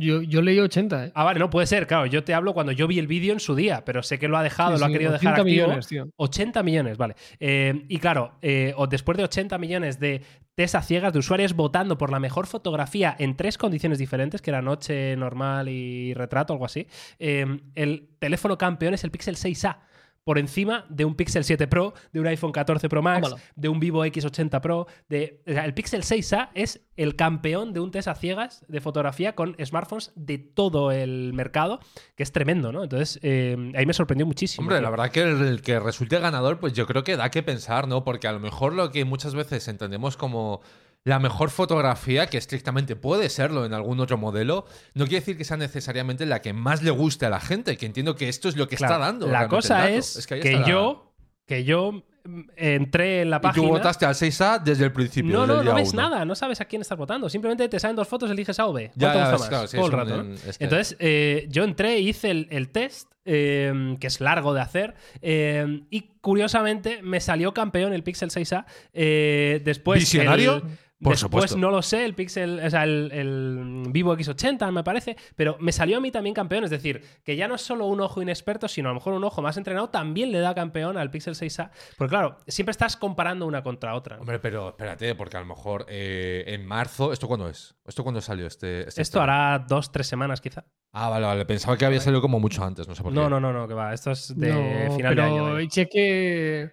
Yo, 0.00 0.22
yo 0.22 0.42
leí 0.42 0.58
80, 0.58 1.04
¿eh? 1.06 1.12
Ah, 1.14 1.24
vale, 1.24 1.38
no 1.38 1.50
puede 1.50 1.66
ser, 1.66 1.86
claro. 1.86 2.06
Yo 2.06 2.24
te 2.24 2.34
hablo 2.34 2.54
cuando 2.54 2.72
yo 2.72 2.86
vi 2.88 2.98
el 2.98 3.06
vídeo 3.06 3.32
en 3.32 3.40
su 3.40 3.54
día, 3.54 3.84
pero 3.84 4.02
sé 4.02 4.18
que 4.18 4.26
lo 4.28 4.36
ha 4.36 4.42
dejado, 4.42 4.74
Sí, 4.76 4.80
lo 4.80 4.86
ha 4.86 4.88
sí, 4.88 4.92
querido 4.92 5.12
dejar 5.12 5.34
80 5.34 5.40
activo. 5.42 5.66
millones, 5.66 5.86
tío. 5.86 6.08
80 6.16 6.62
millones, 6.62 6.96
vale. 6.98 7.14
Eh, 7.38 7.84
y 7.88 7.98
claro, 7.98 8.32
eh, 8.42 8.72
o 8.76 8.86
después 8.86 9.16
de 9.18 9.24
80 9.24 9.58
millones 9.58 10.00
de 10.00 10.22
test 10.54 10.74
a 10.74 10.82
ciegas 10.82 11.12
de 11.12 11.18
usuarios 11.20 11.54
votando 11.54 11.96
por 11.96 12.10
la 12.10 12.18
mejor 12.20 12.46
fotografía 12.46 13.14
en 13.18 13.36
tres 13.36 13.56
condiciones 13.56 13.98
diferentes, 13.98 14.42
que 14.42 14.50
era 14.50 14.60
noche, 14.62 15.16
normal 15.16 15.68
y 15.68 16.12
retrato, 16.14 16.52
algo 16.52 16.64
así, 16.64 16.86
eh, 17.18 17.46
el 17.74 18.08
teléfono 18.18 18.58
campeón 18.58 18.94
es 18.94 19.04
el 19.04 19.10
Pixel 19.10 19.36
6A. 19.36 19.78
Por 20.24 20.38
encima 20.38 20.86
de 20.88 21.04
un 21.04 21.14
Pixel 21.14 21.44
7 21.44 21.66
Pro, 21.66 21.94
de 22.12 22.20
un 22.20 22.26
iPhone 22.26 22.52
14 22.52 22.88
Pro 22.88 23.02
Max, 23.02 23.34
de 23.56 23.68
un 23.68 23.80
Vivo 23.80 24.04
X80 24.04 24.60
Pro. 24.60 24.86
De, 25.08 25.42
o 25.46 25.52
sea, 25.52 25.64
el 25.64 25.74
Pixel 25.74 26.02
6A 26.02 26.50
es 26.54 26.80
el 26.96 27.16
campeón 27.16 27.72
de 27.72 27.80
un 27.80 27.90
test 27.90 28.08
a 28.08 28.14
ciegas 28.14 28.64
de 28.68 28.80
fotografía 28.80 29.34
con 29.34 29.56
smartphones 29.64 30.12
de 30.14 30.38
todo 30.38 30.92
el 30.92 31.32
mercado, 31.32 31.80
que 32.16 32.22
es 32.22 32.32
tremendo, 32.32 32.72
¿no? 32.72 32.82
Entonces, 32.82 33.18
eh, 33.22 33.72
ahí 33.74 33.86
me 33.86 33.94
sorprendió 33.94 34.26
muchísimo. 34.26 34.62
Hombre, 34.64 34.76
tío. 34.76 34.82
la 34.82 34.90
verdad 34.90 35.10
que 35.10 35.22
el, 35.22 35.40
el 35.42 35.62
que 35.62 35.80
resulte 35.80 36.18
ganador, 36.18 36.60
pues 36.60 36.74
yo 36.74 36.86
creo 36.86 37.02
que 37.02 37.16
da 37.16 37.30
que 37.30 37.42
pensar, 37.42 37.88
¿no? 37.88 38.04
Porque 38.04 38.28
a 38.28 38.32
lo 38.32 38.40
mejor 38.40 38.74
lo 38.74 38.90
que 38.90 39.04
muchas 39.04 39.34
veces 39.34 39.66
entendemos 39.68 40.16
como 40.16 40.60
la 41.04 41.18
mejor 41.18 41.50
fotografía, 41.50 42.26
que 42.26 42.36
estrictamente 42.38 42.94
puede 42.96 43.30
serlo 43.30 43.64
en 43.64 43.72
algún 43.72 44.00
otro 44.00 44.18
modelo, 44.18 44.66
no 44.94 45.04
quiere 45.06 45.20
decir 45.20 45.36
que 45.38 45.44
sea 45.44 45.56
necesariamente 45.56 46.26
la 46.26 46.42
que 46.42 46.52
más 46.52 46.82
le 46.82 46.90
guste 46.90 47.24
a 47.26 47.30
la 47.30 47.40
gente, 47.40 47.76
que 47.76 47.86
entiendo 47.86 48.16
que 48.16 48.28
esto 48.28 48.48
es 48.48 48.56
lo 48.56 48.68
que 48.68 48.76
Claro, 48.76 48.94
está 48.94 49.06
dando. 49.06 49.26
La 49.28 49.48
cosa 49.48 49.88
es, 49.90 50.26
que, 50.26 50.36
la- 50.52 50.66
yo, 50.68 51.14
que 51.46 51.64
yo 51.64 51.92
mm, 52.24 52.40
entré 52.56 53.22
en 53.22 53.30
la 53.30 53.38
Y 53.38 53.40
página. 53.40 53.66
tú 53.66 53.72
votaste 53.72 54.04
al 54.04 54.14
6A 54.14 54.62
desde 54.62 54.84
el 54.84 54.92
principio. 54.92 55.32
no, 55.32 55.46
no, 55.46 55.62
no 55.62 55.74
ves 55.74 55.94
uno. 55.94 56.02
nada, 56.02 56.24
no 56.26 56.34
sabes 56.34 56.60
a 56.60 56.66
quién 56.66 56.82
estás 56.82 56.98
votando. 56.98 57.30
Simplemente 57.30 57.66
te 57.70 57.80
salen 57.80 57.96
dos 57.96 58.06
fotos, 58.06 58.30
eliges 58.30 58.58
A 58.60 58.66
o 58.66 58.72
B. 58.74 58.88
¿Cuál 58.88 58.98
Ya, 58.98 59.14
ya, 59.14 59.20
gusta 59.20 59.34
es 59.34 59.40
más? 59.40 59.48
claro, 59.48 59.66
sí, 59.68 59.76
Todo 59.78 59.86
el 59.86 59.92
rato, 59.92 60.14
un- 60.20 60.28
¿no? 60.28 60.34
es 60.34 60.58
que- 60.58 60.64
Entonces, 60.64 60.96
eh, 61.00 61.46
yo 61.48 61.64
entré, 61.64 61.98
hice 61.98 62.30
el, 62.30 62.46
el 62.50 62.68
test, 62.68 63.10
eh, 63.24 63.96
que 63.98 64.06
es 64.06 64.20
largo 64.20 64.52
de 64.52 64.60
hacer, 64.60 64.94
eh, 65.22 65.80
y 65.88 66.10
curiosamente 66.20 67.00
me 67.02 67.20
salió 67.20 67.54
campeón 67.54 67.94
el 67.94 68.02
Pixel 68.02 68.30
6A. 68.30 68.66
eh, 68.92 69.62
después. 69.64 70.00
¿Visionario? 70.00 70.56
el- 70.56 70.62
Por 71.02 71.12
Después 71.14 71.20
supuesto. 71.20 71.56
no 71.56 71.70
lo 71.70 71.80
sé, 71.80 72.04
el 72.04 72.14
Pixel, 72.14 72.60
o 72.62 72.68
sea, 72.68 72.84
el, 72.84 73.10
el 73.12 73.84
Vivo 73.90 74.14
X80 74.14 74.70
me 74.70 74.84
parece, 74.84 75.16
pero 75.34 75.56
me 75.58 75.72
salió 75.72 75.96
a 75.96 76.00
mí 76.00 76.10
también 76.10 76.34
campeón, 76.34 76.64
es 76.64 76.70
decir, 76.70 77.02
que 77.24 77.36
ya 77.36 77.48
no 77.48 77.54
es 77.54 77.62
solo 77.62 77.86
un 77.86 78.00
ojo 78.02 78.20
inexperto, 78.20 78.68
sino 78.68 78.90
a 78.90 78.92
lo 78.92 78.96
mejor 78.96 79.14
un 79.14 79.24
ojo 79.24 79.40
más 79.40 79.56
entrenado 79.56 79.88
también 79.88 80.30
le 80.30 80.40
da 80.40 80.54
campeón 80.54 80.98
al 80.98 81.10
Pixel 81.10 81.34
6A, 81.34 81.70
porque 81.96 82.10
claro, 82.10 82.36
siempre 82.46 82.72
estás 82.72 82.98
comparando 82.98 83.46
una 83.46 83.62
contra 83.62 83.94
otra. 83.94 84.16
¿no? 84.16 84.22
Hombre, 84.22 84.40
pero 84.40 84.68
espérate, 84.70 85.14
porque 85.14 85.38
a 85.38 85.40
lo 85.40 85.46
mejor 85.46 85.86
eh, 85.88 86.44
en 86.48 86.66
marzo. 86.66 87.12
¿Esto 87.14 87.26
cuándo 87.28 87.48
es? 87.48 87.74
¿Esto 87.86 88.02
cuándo 88.02 88.20
salió 88.20 88.46
este, 88.46 88.86
este 88.86 89.00
Esto 89.00 89.22
hará 89.22 89.58
dos, 89.58 89.90
tres 89.90 90.06
semanas 90.06 90.40
quizá. 90.42 90.66
Ah, 90.92 91.08
vale, 91.08 91.24
vale. 91.24 91.46
Pensaba 91.46 91.78
que 91.78 91.86
había 91.86 92.00
salido 92.00 92.20
como 92.20 92.38
mucho 92.40 92.62
antes, 92.62 92.86
no 92.86 92.94
sé 92.94 93.02
por 93.02 93.12
qué. 93.12 93.18
No, 93.18 93.30
no, 93.30 93.40
no, 93.40 93.52
no, 93.52 93.66
que 93.66 93.74
va. 93.74 93.94
Esto 93.94 94.10
es 94.10 94.36
de 94.36 94.52
No, 94.52 94.96
final 94.96 95.14
pero 95.14 95.22
de 95.22 95.28
año. 95.30 95.54
vaya. 95.54 95.70
si 95.70 95.80
es 95.80 95.88
que. 95.90 96.70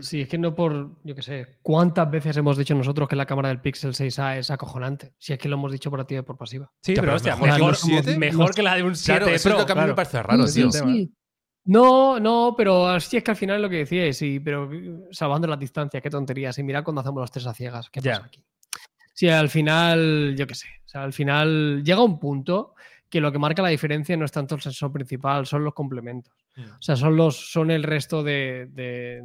Sí, 0.00 0.22
es 0.22 0.28
que 0.28 0.38
no 0.38 0.54
por. 0.54 0.96
Yo 1.04 1.14
qué 1.14 1.22
sé. 1.22 1.58
¿Cuántas 1.62 2.10
veces 2.10 2.36
hemos 2.36 2.56
dicho 2.56 2.74
nosotros 2.74 3.08
que 3.08 3.16
la 3.16 3.26
cámara 3.26 3.48
del 3.48 3.60
Pixel 3.60 3.92
6A 3.92 4.38
es 4.38 4.50
acojonante? 4.50 5.14
Si 5.18 5.32
es 5.32 5.38
que 5.38 5.48
lo 5.48 5.56
hemos 5.56 5.70
dicho 5.72 5.90
por 5.90 6.00
activa 6.00 6.20
y 6.20 6.24
por 6.24 6.36
pasiva. 6.36 6.70
Sí, 6.80 6.92
pero 6.94 7.02
pero 7.02 7.14
hostia, 7.16 7.32
mejor 7.36 7.48
que 7.48 7.52
mejor, 7.54 7.68
los 7.70 7.80
siete. 7.80 8.18
mejor 8.18 8.54
que 8.54 8.62
la 8.62 8.74
de 8.76 8.82
un 8.82 8.96
7 8.96 9.18
Claro, 9.20 9.34
eso 9.34 9.48
Pro. 9.48 9.58
es 9.58 9.60
lo 9.62 9.66
que 9.66 9.72
a 9.72 9.74
mí 9.74 9.80
me 9.80 9.84
claro. 9.86 9.94
parece 9.96 10.22
raro, 10.22 10.46
Sí, 10.46 10.60
tío. 10.60 10.70
sí. 10.72 11.12
No, 11.64 12.18
no, 12.18 12.54
pero 12.56 12.88
así 12.88 13.16
es 13.18 13.22
que 13.22 13.30
al 13.30 13.36
final 13.36 13.56
es 13.56 13.62
lo 13.62 13.68
que 13.70 13.76
decíais, 13.78 14.16
sí, 14.16 14.40
pero 14.40 14.68
salvando 15.12 15.46
las 15.46 15.58
distancias, 15.60 16.02
qué 16.02 16.10
tonterías. 16.10 16.58
Y 16.58 16.62
mira 16.64 16.82
cuando 16.82 17.00
hacemos 17.02 17.20
los 17.20 17.30
tres 17.30 17.46
a 17.46 17.54
ciegas, 17.54 17.88
¿qué 17.90 18.00
Ya. 18.00 18.14
pasa 18.14 18.26
aquí? 18.26 18.44
Sí, 19.14 19.28
al 19.28 19.48
final, 19.48 20.34
yo 20.36 20.46
qué 20.46 20.54
sé, 20.54 20.66
o 20.84 20.88
sea, 20.88 21.02
al 21.04 21.12
final 21.12 21.82
llega 21.84 22.02
un 22.02 22.18
punto 22.18 22.74
que 23.08 23.20
lo 23.20 23.30
que 23.30 23.38
marca 23.38 23.60
la 23.62 23.68
diferencia 23.68 24.16
no 24.16 24.24
es 24.24 24.32
tanto 24.32 24.54
el 24.54 24.62
sensor 24.62 24.90
principal, 24.90 25.46
son 25.46 25.62
los 25.64 25.74
complementos. 25.74 26.32
Mm. 26.56 26.62
O 26.62 26.80
sea, 26.82 26.96
son 26.96 27.14
los, 27.14 27.52
son 27.52 27.70
el 27.70 27.82
resto 27.82 28.22
de, 28.24 28.68
de, 28.72 29.22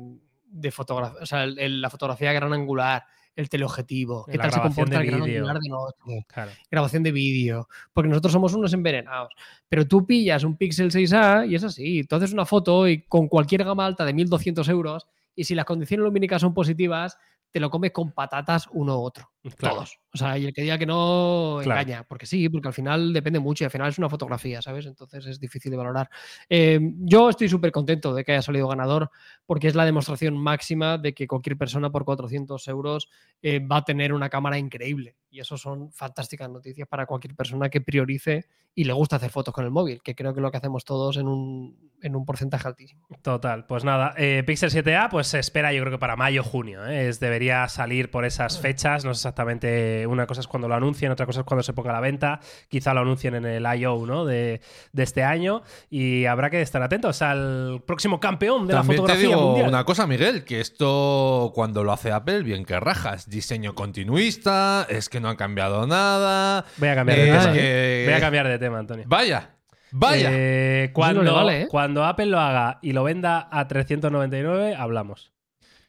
de 0.47 0.71
fotografía, 0.71 1.19
o 1.21 1.25
sea, 1.25 1.43
el- 1.43 1.59
el- 1.59 1.81
la 1.81 1.89
fotografía 1.89 2.31
gran 2.33 2.51
angular, 2.53 3.03
el 3.35 3.49
teleobjetivo, 3.49 4.25
qué 4.25 4.37
La 4.37 4.43
tal 4.43 4.51
se 4.53 4.61
comporta 4.61 4.97
de 4.99 5.05
el 5.05 5.11
gran 5.11 5.21
angular 5.23 5.59
de 5.59 5.69
noche 5.69 6.25
Claro. 6.27 6.51
grabación 6.71 7.03
de 7.03 7.11
vídeo, 7.11 7.67
porque 7.93 8.09
nosotros 8.09 8.33
somos 8.33 8.53
unos 8.53 8.73
envenenados. 8.73 9.31
Pero 9.69 9.87
tú 9.87 10.05
pillas 10.07 10.43
un 10.43 10.57
Pixel 10.57 10.89
6A 10.91 11.45
y 11.45 11.53
es 11.55 11.63
así. 11.63 12.03
Tú 12.05 12.15
haces 12.15 12.33
una 12.33 12.45
foto 12.45 12.87
y 12.87 13.03
con 13.03 13.27
cualquier 13.27 13.63
gama 13.63 13.85
alta 13.85 14.05
de 14.05 14.13
1200 14.13 14.67
euros 14.69 15.07
y 15.35 15.43
si 15.43 15.53
las 15.53 15.65
condiciones 15.65 16.03
lumínicas 16.03 16.41
son 16.41 16.53
positivas, 16.55 17.17
te 17.51 17.59
lo 17.59 17.69
comes 17.69 17.91
con 17.91 18.11
patatas 18.11 18.67
uno 18.73 18.97
u 18.99 19.03
otro. 19.03 19.29
Claro. 19.55 19.75
Todos. 19.75 19.99
O 20.13 20.17
sea, 20.17 20.37
y 20.37 20.45
el 20.45 20.53
que 20.53 20.63
diga 20.63 20.77
que 20.79 20.85
no 20.85 21.59
Claro. 21.61 21.81
engaña, 21.81 22.03
porque 22.03 22.25
sí, 22.25 22.49
porque 22.49 22.67
al 22.69 22.73
final 22.73 23.13
depende 23.13 23.39
mucho 23.39 23.63
y 23.63 23.65
al 23.65 23.71
final 23.71 23.89
es 23.89 23.97
una 23.99 24.09
fotografía, 24.09 24.61
¿sabes? 24.61 24.85
Entonces 24.87 25.25
es 25.27 25.39
difícil 25.39 25.69
de 25.69 25.77
valorar. 25.77 26.09
Eh, 26.49 26.79
yo 26.99 27.29
estoy 27.29 27.47
súper 27.49 27.71
contento 27.71 28.13
de 28.15 28.23
que 28.23 28.31
haya 28.31 28.41
salido 28.41 28.67
ganador 28.67 29.11
porque 29.45 29.67
es 29.67 29.75
la 29.75 29.85
demostración 29.85 30.35
máxima 30.37 30.97
de 30.97 31.13
que 31.13 31.27
cualquier 31.27 31.57
persona 31.57 31.91
por 31.91 32.03
400 32.03 32.67
euros 32.67 33.09
eh, 33.41 33.59
va 33.59 33.77
a 33.77 33.85
tener 33.85 34.11
una 34.13 34.29
cámara 34.29 34.57
increíble. 34.57 35.15
Y 35.29 35.39
eso 35.39 35.57
son 35.57 35.91
fantásticas 35.91 36.49
noticias 36.49 36.87
para 36.87 37.05
cualquier 37.05 37.35
persona 37.35 37.69
que 37.69 37.81
priorice 37.81 38.45
y 38.73 38.85
le 38.85 38.93
gusta 38.93 39.17
hacer 39.17 39.29
fotos 39.29 39.53
con 39.53 39.65
el 39.65 39.71
móvil, 39.71 40.01
que 40.01 40.15
creo 40.15 40.33
que 40.33 40.39
es 40.39 40.41
lo 40.41 40.49
que 40.51 40.57
hacemos 40.57 40.85
todos 40.85 41.17
en 41.17 41.27
un, 41.27 41.91
en 42.01 42.15
un 42.15 42.25
porcentaje 42.25 42.67
altísimo. 42.67 43.07
Total, 43.21 43.65
pues 43.67 43.83
nada, 43.83 44.13
eh, 44.17 44.43
Pixel 44.45 44.69
7A 44.71 45.09
pues 45.09 45.27
se 45.27 45.39
espera 45.39 45.73
yo 45.73 45.81
creo 45.81 45.91
que 45.93 45.99
para 45.99 46.15
mayo 46.15 46.43
junio, 46.43 46.85
¿eh? 46.87 47.07
Es, 47.09 47.19
debería 47.19 47.67
salir 47.67 48.09
por 48.09 48.23
esas 48.25 48.59
fechas, 48.59 49.03
no 49.05 49.13
sé 49.13 49.21
exactamente, 49.37 50.07
una 50.07 50.25
cosa 50.25 50.41
es 50.41 50.47
cuando 50.47 50.67
lo 50.67 50.73
anuncien, 50.73 51.11
otra 51.11 51.25
cosa 51.27 51.41
es 51.41 51.45
cuando 51.45 51.61
se 51.61 51.73
ponga 51.73 51.91
a 51.91 51.93
la 51.93 51.99
venta, 51.99 52.39
quizá 52.69 52.93
lo 52.95 53.01
anuncien 53.01 53.35
en 53.35 53.45
el 53.45 53.65
I.O. 53.79 54.05
¿no? 54.07 54.25
de, 54.25 54.61
de 54.91 55.03
este 55.03 55.23
año 55.23 55.61
y 55.91 56.25
habrá 56.25 56.49
que 56.49 56.59
estar 56.61 56.81
atentos 56.81 57.21
al 57.21 57.83
próximo 57.85 58.19
campeón 58.19 58.65
de 58.67 58.73
la 58.73 58.79
También 58.79 58.95
te 58.97 59.01
fotografía 59.03 59.27
digo 59.35 59.41
mundial. 59.49 59.69
una 59.69 59.83
cosa, 59.83 60.07
Miguel, 60.07 60.43
que 60.43 60.59
esto 60.59 61.51
cuando 61.53 61.83
lo 61.83 61.91
hace 61.91 62.11
Apple, 62.11 62.41
bien 62.41 62.65
que 62.65 62.79
rajas. 62.79 63.29
Diseño 63.29 63.75
continuista, 63.75 64.87
es 64.89 65.07
que 65.09 65.19
no 65.19 65.29
han 65.29 65.35
cambiado 65.35 65.85
nada. 65.85 66.65
Voy 66.77 66.89
a 66.89 66.95
cambiar 66.95 67.19
de 67.19 67.29
es 67.29 67.39
tema, 67.43 67.53
que- 67.53 68.03
voy 68.07 68.13
a 68.15 68.19
cambiar 68.19 68.47
de 68.47 68.57
tema, 68.59 68.79
Antonio. 68.79 69.05
Vaya, 69.07 69.51
vaya. 69.91 70.29
Eh, 70.31 70.89
cuando, 70.93 71.31
vale, 71.33 71.61
¿eh? 71.61 71.67
cuando 71.69 72.03
Apple 72.05 72.25
lo 72.27 72.39
haga 72.39 72.79
y 72.81 72.93
lo 72.93 73.03
venda 73.03 73.47
a 73.51 73.67
399, 73.67 74.75
hablamos. 74.75 75.31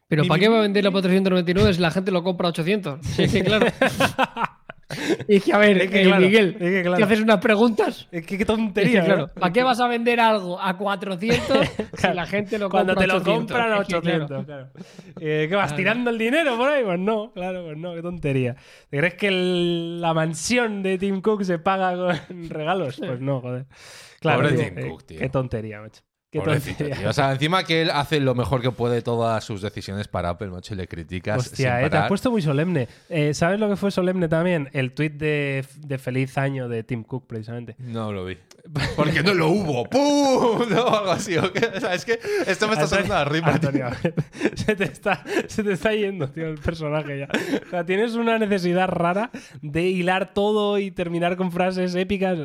Pero 0.09 0.23
Mi- 0.23 0.29
¿para 0.29 0.38
mi- 0.38 0.44
qué 0.44 0.49
va 0.51 0.59
a 0.59 0.62
venderlo 0.62 0.90
por 0.92 1.03
399 1.03 1.75
si 1.75 1.81
la 1.81 1.90
gente 1.90 2.11
lo 2.11 2.23
compra 2.23 2.49
a 2.49 2.51
800? 2.51 3.01
Sí, 3.07 3.25
es 3.25 3.33
que 3.33 3.44
claro. 3.44 3.66
que 5.29 5.53
a 5.53 5.59
ver, 5.59 5.83
Es 5.83 5.90
que 5.90 6.01
eh, 6.01 6.05
claro, 6.07 6.23
Miguel, 6.23 6.49
es 6.59 6.71
que 6.71 6.81
claro. 6.83 6.97
te 6.97 7.05
haces 7.05 7.21
unas 7.21 7.38
preguntas. 7.40 8.09
Es 8.11 8.25
que 8.27 8.37
qué 8.38 8.42
Es 8.44 8.47
tontería, 8.47 9.01
que, 9.01 9.07
claro, 9.07 9.27
¿no? 9.27 9.29
¿para 9.40 9.53
qué 9.53 9.62
vas 9.62 9.79
a 9.81 9.87
vender 9.87 10.18
algo 10.18 10.59
a 10.59 10.79
400 10.79 11.59
si 11.92 12.07
la 12.14 12.25
gente 12.27 12.59
lo 12.59 12.71
Cuando 12.71 12.94
compra 12.94 13.07
te 13.07 13.12
a 13.12 13.14
lo 13.16 13.21
800? 13.21 13.37
compran 13.38 13.73
a 13.73 13.83
Es 13.83 13.87
que, 13.88 14.01
claro. 14.01 14.25
800, 14.25 14.47
claro. 14.47 14.68
Eh, 15.21 15.47
¿Qué 15.51 15.55
vas 15.57 15.66
Claro. 15.66 15.77
tirando 15.77 16.09
el 16.11 16.16
dinero 16.18 16.57
por 16.57 16.71
ahí? 16.71 16.83
Pues 16.85 16.99
no, 17.01 17.31
claro, 17.35 17.64
pues 17.66 17.77
no, 17.77 17.94
qué 17.94 18.01
tontería. 18.01 18.57
¿Te 18.88 18.97
crees 18.97 19.14
que 19.14 19.29
el- 19.29 20.01
la 20.01 20.14
mansión 20.14 20.83
de 20.83 20.97
Tim 20.97 21.21
Cook 21.21 21.44
se 21.44 21.59
paga 21.59 21.94
con 22.31 22.49
regalos? 22.49 22.97
Pues 22.99 23.21
no, 23.21 23.42
joder. 23.42 23.66
Claro, 24.21 24.40
Pobre 24.40 24.55
tío, 24.57 24.64
Tim 24.68 24.79
eh, 24.79 24.88
Cook, 24.88 25.05
tío. 25.05 25.18
Qué 25.18 25.29
tontería, 25.29 25.81
macho. 25.83 26.01
Qué 26.31 26.41
Pobrecito, 26.41 26.85
tontería. 26.85 27.09
O 27.09 27.12
sea, 27.14 27.33
encima 27.33 27.64
que 27.64 27.81
él 27.81 27.91
hace 27.91 28.21
lo 28.21 28.35
mejor 28.35 28.61
que 28.61 28.71
puede 28.71 29.01
todas 29.01 29.43
sus 29.43 29.62
decisiones 29.62 30.09
para 30.09 30.29
Apple, 30.29 30.49
macho, 30.49 30.75
y 30.75 30.77
le 30.77 30.87
criticas. 30.87 31.38
Hostia, 31.38 31.77
sin 31.79 31.87
eh, 31.87 31.91
te 31.91 31.97
has 31.97 32.09
puesto 32.09 32.31
muy 32.31 32.43
solemne. 32.43 32.87
Eh, 33.09 33.33
¿Sabes 33.33 33.59
lo 33.59 33.69
que 33.69 33.77
fue 33.77 33.91
solemne 33.91 34.29
también? 34.29 34.69
El 34.75 34.93
tuit 34.93 35.14
de, 35.14 35.64
de 35.79 35.99
feliz 35.99 36.37
año 36.37 36.69
de 36.69 36.83
Tim 36.83 37.03
Cook, 37.03 37.27
precisamente. 37.27 37.77
No 37.79 38.12
lo 38.12 38.27
vi. 38.27 38.37
Porque 38.97 39.23
no 39.23 39.33
lo 39.33 39.49
hubo. 39.49 39.85
¡Pum! 39.88 40.69
No, 40.69 40.87
algo 40.87 41.12
así. 41.12 41.37
¿o 41.37 41.51
qué? 41.53 41.64
O 41.75 41.81
sea, 41.81 41.95
es 41.95 42.05
que 42.05 42.19
esto 42.47 42.67
me 42.67 42.75
está 42.75 42.87
sonando 42.87 43.14
a 43.14 43.25
rima. 43.25 43.49
Antonio, 43.49 43.87
se, 44.55 44.77
te 44.77 44.85
está, 44.85 45.25
se 45.47 45.62
te 45.62 45.73
está 45.73 45.95
yendo, 45.95 46.29
tío, 46.29 46.49
el 46.49 46.59
personaje 46.59 47.21
ya. 47.21 47.29
O 47.67 47.71
sea, 47.71 47.87
tienes 47.87 48.14
una 48.14 48.39
necesidad 48.39 48.89
rara 48.89 49.31
de 49.62 49.85
hilar 49.85 50.35
todo 50.35 50.79
y 50.79 50.91
terminar 50.91 51.37
con 51.37 51.53
frases 51.53 51.95
épicas. 51.95 52.39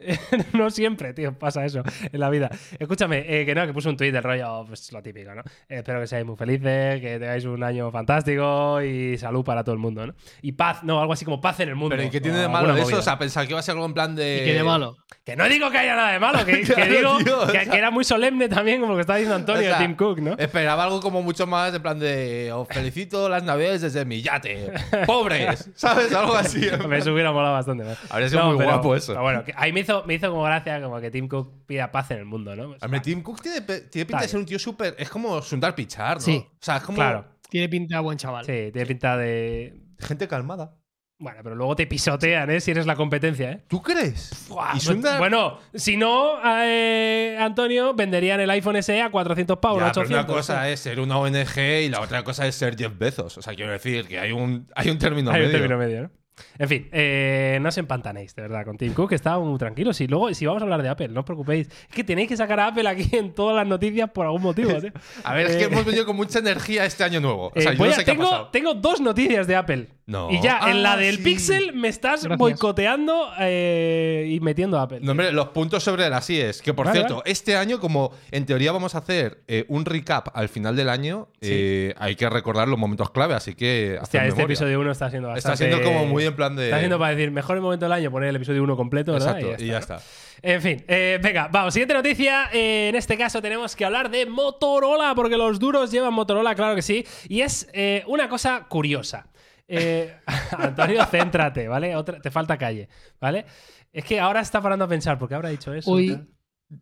no 0.52 0.70
siempre, 0.70 1.12
tío, 1.14 1.32
pasa 1.38 1.64
eso 1.64 1.82
en 2.12 2.20
la 2.20 2.30
vida. 2.30 2.50
Escúchame, 2.78 3.24
eh, 3.26 3.44
que 3.46 3.54
no, 3.54 3.66
que 3.66 3.72
puse 3.72 3.88
un 3.88 3.96
tweet 3.96 4.12
del 4.12 4.22
rollo, 4.22 4.64
pues 4.66 4.90
lo 4.92 5.02
típico, 5.02 5.34
¿no? 5.34 5.42
Eh, 5.68 5.78
espero 5.78 6.00
que 6.00 6.06
seáis 6.06 6.24
muy 6.26 6.36
felices, 6.36 7.00
que 7.00 7.18
tengáis 7.18 7.44
un 7.44 7.62
año 7.62 7.90
fantástico 7.90 8.80
y 8.82 9.18
salud 9.18 9.44
para 9.44 9.62
todo 9.64 9.74
el 9.74 9.78
mundo, 9.80 10.06
¿no? 10.06 10.14
Y 10.42 10.52
paz, 10.52 10.82
no, 10.82 11.00
algo 11.00 11.12
así 11.12 11.24
como 11.24 11.40
paz 11.40 11.60
en 11.60 11.68
el 11.70 11.74
mundo. 11.74 11.94
Pero 11.96 12.06
¿y 12.08 12.10
qué 12.10 12.20
tiene 12.20 12.38
de 12.38 12.48
malo 12.48 12.74
eso? 12.74 12.82
movida. 12.84 12.98
O 12.98 13.02
sea, 13.02 13.18
pensar 13.18 13.46
que 13.46 13.52
iba 13.52 13.60
a 13.60 13.62
ser 13.62 13.72
algo 13.74 13.86
en 13.86 13.94
plan 13.94 14.14
de. 14.14 14.40
¿Y 14.42 14.44
qué 14.46 14.54
de 14.54 14.64
malo? 14.64 14.96
Que 15.24 15.36
no 15.36 15.48
digo 15.48 15.70
que 15.70 15.78
haya 15.78 15.96
nada 15.96 16.12
de 16.12 16.18
malo, 16.18 16.44
que, 16.44 16.56
digo 16.88 17.18
tío, 17.18 17.42
o 17.42 17.46
que, 17.46 17.52
sea- 17.52 17.66
que 17.66 17.76
era 17.76 17.90
muy 17.90 18.04
solemne 18.04 18.48
también, 18.48 18.80
como 18.80 18.94
que 18.94 19.02
está 19.02 19.14
diciendo 19.16 19.36
Antonio 19.36 19.62
O 19.62 19.64
sea, 19.64 19.78
Tim 19.78 19.94
Cook, 19.94 20.20
¿no? 20.20 20.34
Esperaba 20.38 20.84
algo 20.84 21.00
como 21.00 21.22
mucho 21.22 21.46
más 21.46 21.74
en 21.74 21.82
plan 21.82 21.98
de. 21.98 22.50
Os 22.52 22.68
felicito 22.68 23.28
las 23.28 23.42
navidades 23.42 23.82
desde 23.82 24.04
mi 24.04 24.22
yate. 24.22 24.72
¡Pobres! 25.06 25.70
¿Sabes? 25.74 26.12
Algo 26.14 26.34
así. 26.34 26.60
Me 26.88 27.00
hubiera 27.10 27.32
molado 27.32 27.54
bastante. 27.54 27.84
¿no? 27.84 27.90
Habría 28.08 28.28
sido 28.28 28.44
muy 28.52 28.64
guapo 28.64 28.94
eso. 28.94 29.12
pero 29.12 29.22
bueno, 29.22 29.44
que 29.44 29.52
ahí 29.56 29.72
me 29.72 29.80
hizo, 29.80 29.89
me 30.06 30.14
hizo 30.14 30.30
como 30.30 30.42
gracia 30.44 30.80
como 30.82 31.00
que 31.00 31.10
Tim 31.10 31.28
Cook 31.28 31.66
pida 31.66 31.90
paz 31.90 32.10
en 32.12 32.18
el 32.18 32.24
mundo, 32.24 32.54
¿no? 32.56 32.76
A 32.80 32.88
mí, 32.88 33.00
Tim 33.00 33.22
Cook 33.22 33.40
tiene, 33.42 33.60
tiene 33.60 34.06
pinta 34.06 34.22
de 34.22 34.28
ser 34.28 34.40
un 34.40 34.46
tío 34.46 34.58
súper. 34.58 34.94
Es 34.98 35.08
como 35.10 35.40
Sundar 35.42 35.74
Pichar, 35.74 36.16
¿no? 36.16 36.20
Sí. 36.22 36.44
O 36.46 36.56
sea, 36.60 36.76
es 36.78 36.82
como. 36.82 36.96
Claro. 36.96 37.24
Tiene 37.48 37.68
pinta 37.68 37.96
de 37.96 38.02
buen 38.02 38.16
chaval. 38.18 38.44
Sí, 38.44 38.70
tiene 38.72 38.86
pinta 38.86 39.16
de. 39.16 39.80
Gente 39.98 40.26
calmada. 40.28 40.76
Bueno, 41.22 41.40
pero 41.42 41.54
luego 41.54 41.76
te 41.76 41.86
pisotean, 41.86 42.48
¿eh? 42.50 42.60
Si 42.60 42.70
eres 42.70 42.86
la 42.86 42.96
competencia, 42.96 43.50
¿eh? 43.52 43.64
¿Tú 43.68 43.82
crees? 43.82 44.46
Buah, 44.48 44.74
y 44.76 44.80
Sundar. 44.80 45.18
Bueno, 45.18 45.58
si 45.74 45.98
no, 45.98 46.38
eh, 46.64 47.36
Antonio, 47.38 47.92
venderían 47.92 48.40
el 48.40 48.48
iPhone 48.48 48.82
SE 48.82 49.02
a 49.02 49.10
400 49.10 49.58
pavos, 49.58 49.80
Ya, 49.80 49.88
no 49.88 49.92
pero 49.92 50.00
800. 50.06 50.24
una 50.24 50.34
cosa 50.34 50.68
es 50.70 50.80
ser 50.80 50.98
una 50.98 51.18
ONG 51.18 51.58
y 51.84 51.88
la 51.90 52.00
otra 52.00 52.24
cosa 52.24 52.46
es 52.46 52.54
ser 52.54 52.74
Jeff 52.74 52.96
Bezos. 52.96 53.36
O 53.36 53.42
sea, 53.42 53.54
quiero 53.54 53.70
decir 53.70 54.08
que 54.08 54.18
hay 54.18 54.32
un, 54.32 54.66
hay 54.74 54.88
un 54.88 54.96
término 54.98 55.30
Hay 55.30 55.42
un 55.42 55.46
medio. 55.48 55.58
término 55.58 55.76
medio, 55.78 56.02
¿no? 56.04 56.10
En 56.58 56.68
fin, 56.68 56.88
eh, 56.92 57.58
no 57.60 57.68
os 57.68 57.78
empantanéis, 57.78 58.34
de 58.34 58.42
verdad, 58.42 58.64
con 58.64 58.76
Tim 58.76 58.92
Cook, 58.92 59.10
que 59.10 59.14
está 59.14 59.38
muy 59.38 59.58
tranquilo. 59.58 59.92
Si 59.92 60.06
luego, 60.06 60.32
si 60.34 60.46
vamos 60.46 60.62
a 60.62 60.64
hablar 60.64 60.82
de 60.82 60.88
Apple, 60.88 61.08
no 61.08 61.20
os 61.20 61.26
preocupéis. 61.26 61.68
Es 61.68 61.94
que 61.94 62.04
tenéis 62.04 62.28
que 62.28 62.36
sacar 62.36 62.60
a 62.60 62.66
Apple 62.68 62.88
aquí 62.88 63.08
en 63.16 63.32
todas 63.34 63.56
las 63.56 63.66
noticias 63.66 64.10
por 64.10 64.26
algún 64.26 64.42
motivo, 64.42 64.72
tío. 64.80 64.90
A 65.24 65.34
ver, 65.34 65.46
es 65.46 65.56
Eh, 65.56 65.58
que 65.58 65.64
hemos 65.64 65.84
venido 65.84 66.06
con 66.06 66.16
mucha 66.16 66.38
energía 66.40 66.84
este 66.84 67.04
año 67.04 67.20
nuevo. 67.20 67.52
O 67.54 67.60
sea, 67.60 67.72
Eh, 67.72 67.76
yo 67.76 67.84
a- 67.84 67.88
ha 67.88 68.04
pasado. 68.16 68.48
tengo 68.52 68.74
dos 68.74 69.00
noticias 69.00 69.46
de 69.46 69.56
Apple. 69.56 69.88
No. 70.10 70.28
Y 70.30 70.40
ya, 70.42 70.58
en 70.70 70.82
la 70.82 70.94
Ah, 70.94 70.96
del 70.96 71.18
sí. 71.18 71.22
Pixel 71.22 71.72
me 71.72 71.86
estás 71.86 72.22
Gracias. 72.24 72.36
boicoteando 72.38 73.30
eh, 73.38 74.26
y 74.28 74.40
metiendo 74.40 74.76
a 74.78 74.82
Apple. 74.82 74.98
No, 75.02 75.12
hombre, 75.12 75.30
los 75.30 75.48
puntos 75.50 75.84
sobre 75.84 76.08
las 76.10 76.28
IES. 76.28 76.62
Que 76.62 76.74
por 76.74 76.86
Vale, 76.86 76.98
cierto, 76.98 77.16
vale. 77.18 77.30
este 77.30 77.54
año, 77.56 77.78
como 77.78 78.10
en 78.32 78.44
teoría 78.44 78.72
vamos 78.72 78.96
a 78.96 78.98
hacer 78.98 79.42
eh, 79.46 79.64
un 79.68 79.84
recap 79.84 80.36
al 80.36 80.48
final 80.48 80.74
del 80.74 80.88
año, 80.88 81.28
Sí. 81.40 81.48
eh, 81.52 81.94
hay 81.98 82.16
que 82.16 82.28
recordar 82.28 82.66
los 82.66 82.76
momentos 82.78 83.10
clave, 83.12 83.34
así 83.34 83.54
que. 83.54 83.98
Hostia, 84.02 84.20
haced 84.20 84.28
este 84.30 84.38
memoria. 84.38 84.44
episodio 84.54 84.80
1 84.80 84.90
está 84.90 85.10
siendo 85.10 85.34
Está 85.36 85.50
bastante... 85.50 85.72
siendo 85.76 85.90
como 85.92 86.06
muy 86.06 86.24
en 86.24 86.34
plan 86.34 86.56
de. 86.56 86.64
Está 86.64 86.78
siendo 86.78 86.98
para 86.98 87.14
decir, 87.14 87.30
mejor 87.30 87.60
momento 87.60 87.84
del 87.84 87.92
año 87.92 88.10
poner 88.10 88.30
el 88.30 88.36
episodio 88.36 88.64
1 88.64 88.76
completo, 88.76 89.12
¿verdad? 89.12 89.38
Exacto, 89.38 89.62
y 89.62 89.68
ya 89.68 89.78
está. 89.78 90.00
En 90.42 90.60
fin, 90.62 90.82
eh, 90.88 91.18
venga, 91.22 91.48
vamos, 91.52 91.72
siguiente 91.74 91.94
noticia. 91.94 92.48
Eh, 92.52 92.88
en 92.88 92.96
este 92.96 93.16
caso 93.16 93.40
tenemos 93.42 93.76
que 93.76 93.84
hablar 93.84 94.10
de 94.10 94.24
Motorola, 94.26 95.14
porque 95.14 95.36
los 95.36 95.58
duros 95.58 95.90
llevan 95.92 96.14
Motorola, 96.14 96.54
claro 96.54 96.74
que 96.74 96.82
sí. 96.82 97.06
Y 97.28 97.42
es 97.42 97.68
eh, 97.74 98.02
una 98.06 98.28
cosa 98.28 98.66
curiosa. 98.68 99.26
Eh, 99.70 100.14
Antonio, 100.58 101.04
céntrate, 101.06 101.68
¿vale? 101.68 101.94
Otra- 101.96 102.20
te 102.20 102.30
falta 102.30 102.58
calle, 102.58 102.88
¿vale? 103.20 103.44
Es 103.92 104.04
que 104.04 104.18
ahora 104.20 104.40
está 104.40 104.60
parando 104.60 104.84
a 104.84 104.88
pensar, 104.88 105.18
¿por 105.18 105.28
qué 105.28 105.34
habrá 105.36 105.48
dicho 105.50 105.72
eso? 105.72 105.90
Hoy, 105.90 106.18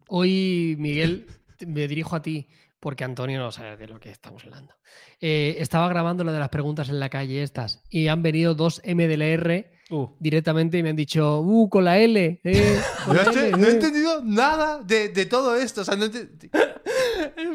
hoy, 0.08 0.76
Miguel, 0.78 1.26
me 1.66 1.86
dirijo 1.88 2.16
a 2.16 2.22
ti, 2.22 2.48
porque 2.80 3.04
Antonio 3.04 3.38
no 3.38 3.50
sabe 3.52 3.76
de 3.76 3.86
lo 3.88 3.98
que 4.00 4.10
estamos 4.10 4.44
hablando. 4.44 4.74
Eh, 5.20 5.56
estaba 5.58 5.88
grabando 5.88 6.24
lo 6.24 6.32
de 6.32 6.38
las 6.38 6.48
preguntas 6.48 6.88
en 6.88 7.00
la 7.00 7.08
calle 7.08 7.42
estas 7.42 7.82
y 7.90 8.08
han 8.08 8.22
venido 8.22 8.54
dos 8.54 8.80
MDLR 8.84 9.76
Uh, 9.90 10.06
directamente 10.20 10.76
y 10.76 10.82
me 10.82 10.90
han 10.90 10.96
dicho, 10.96 11.40
uh, 11.40 11.66
con 11.70 11.82
la 11.82 11.96
L. 11.98 12.42
eh, 12.44 12.80
con 13.06 13.16
No, 13.16 13.22
la 13.22 13.30
he- 13.32 13.48
L, 13.48 13.50
no 13.56 13.66
he 13.66 13.70
eh". 13.70 13.72
entendido 13.72 14.22
nada 14.22 14.82
de, 14.82 15.08
de 15.08 15.24
todo 15.24 15.56
esto. 15.56 15.80
O 15.80 15.84
sea, 15.84 15.96
no 15.96 16.04
he 16.04 16.08
ente- 17.36 17.42
es 17.42 17.48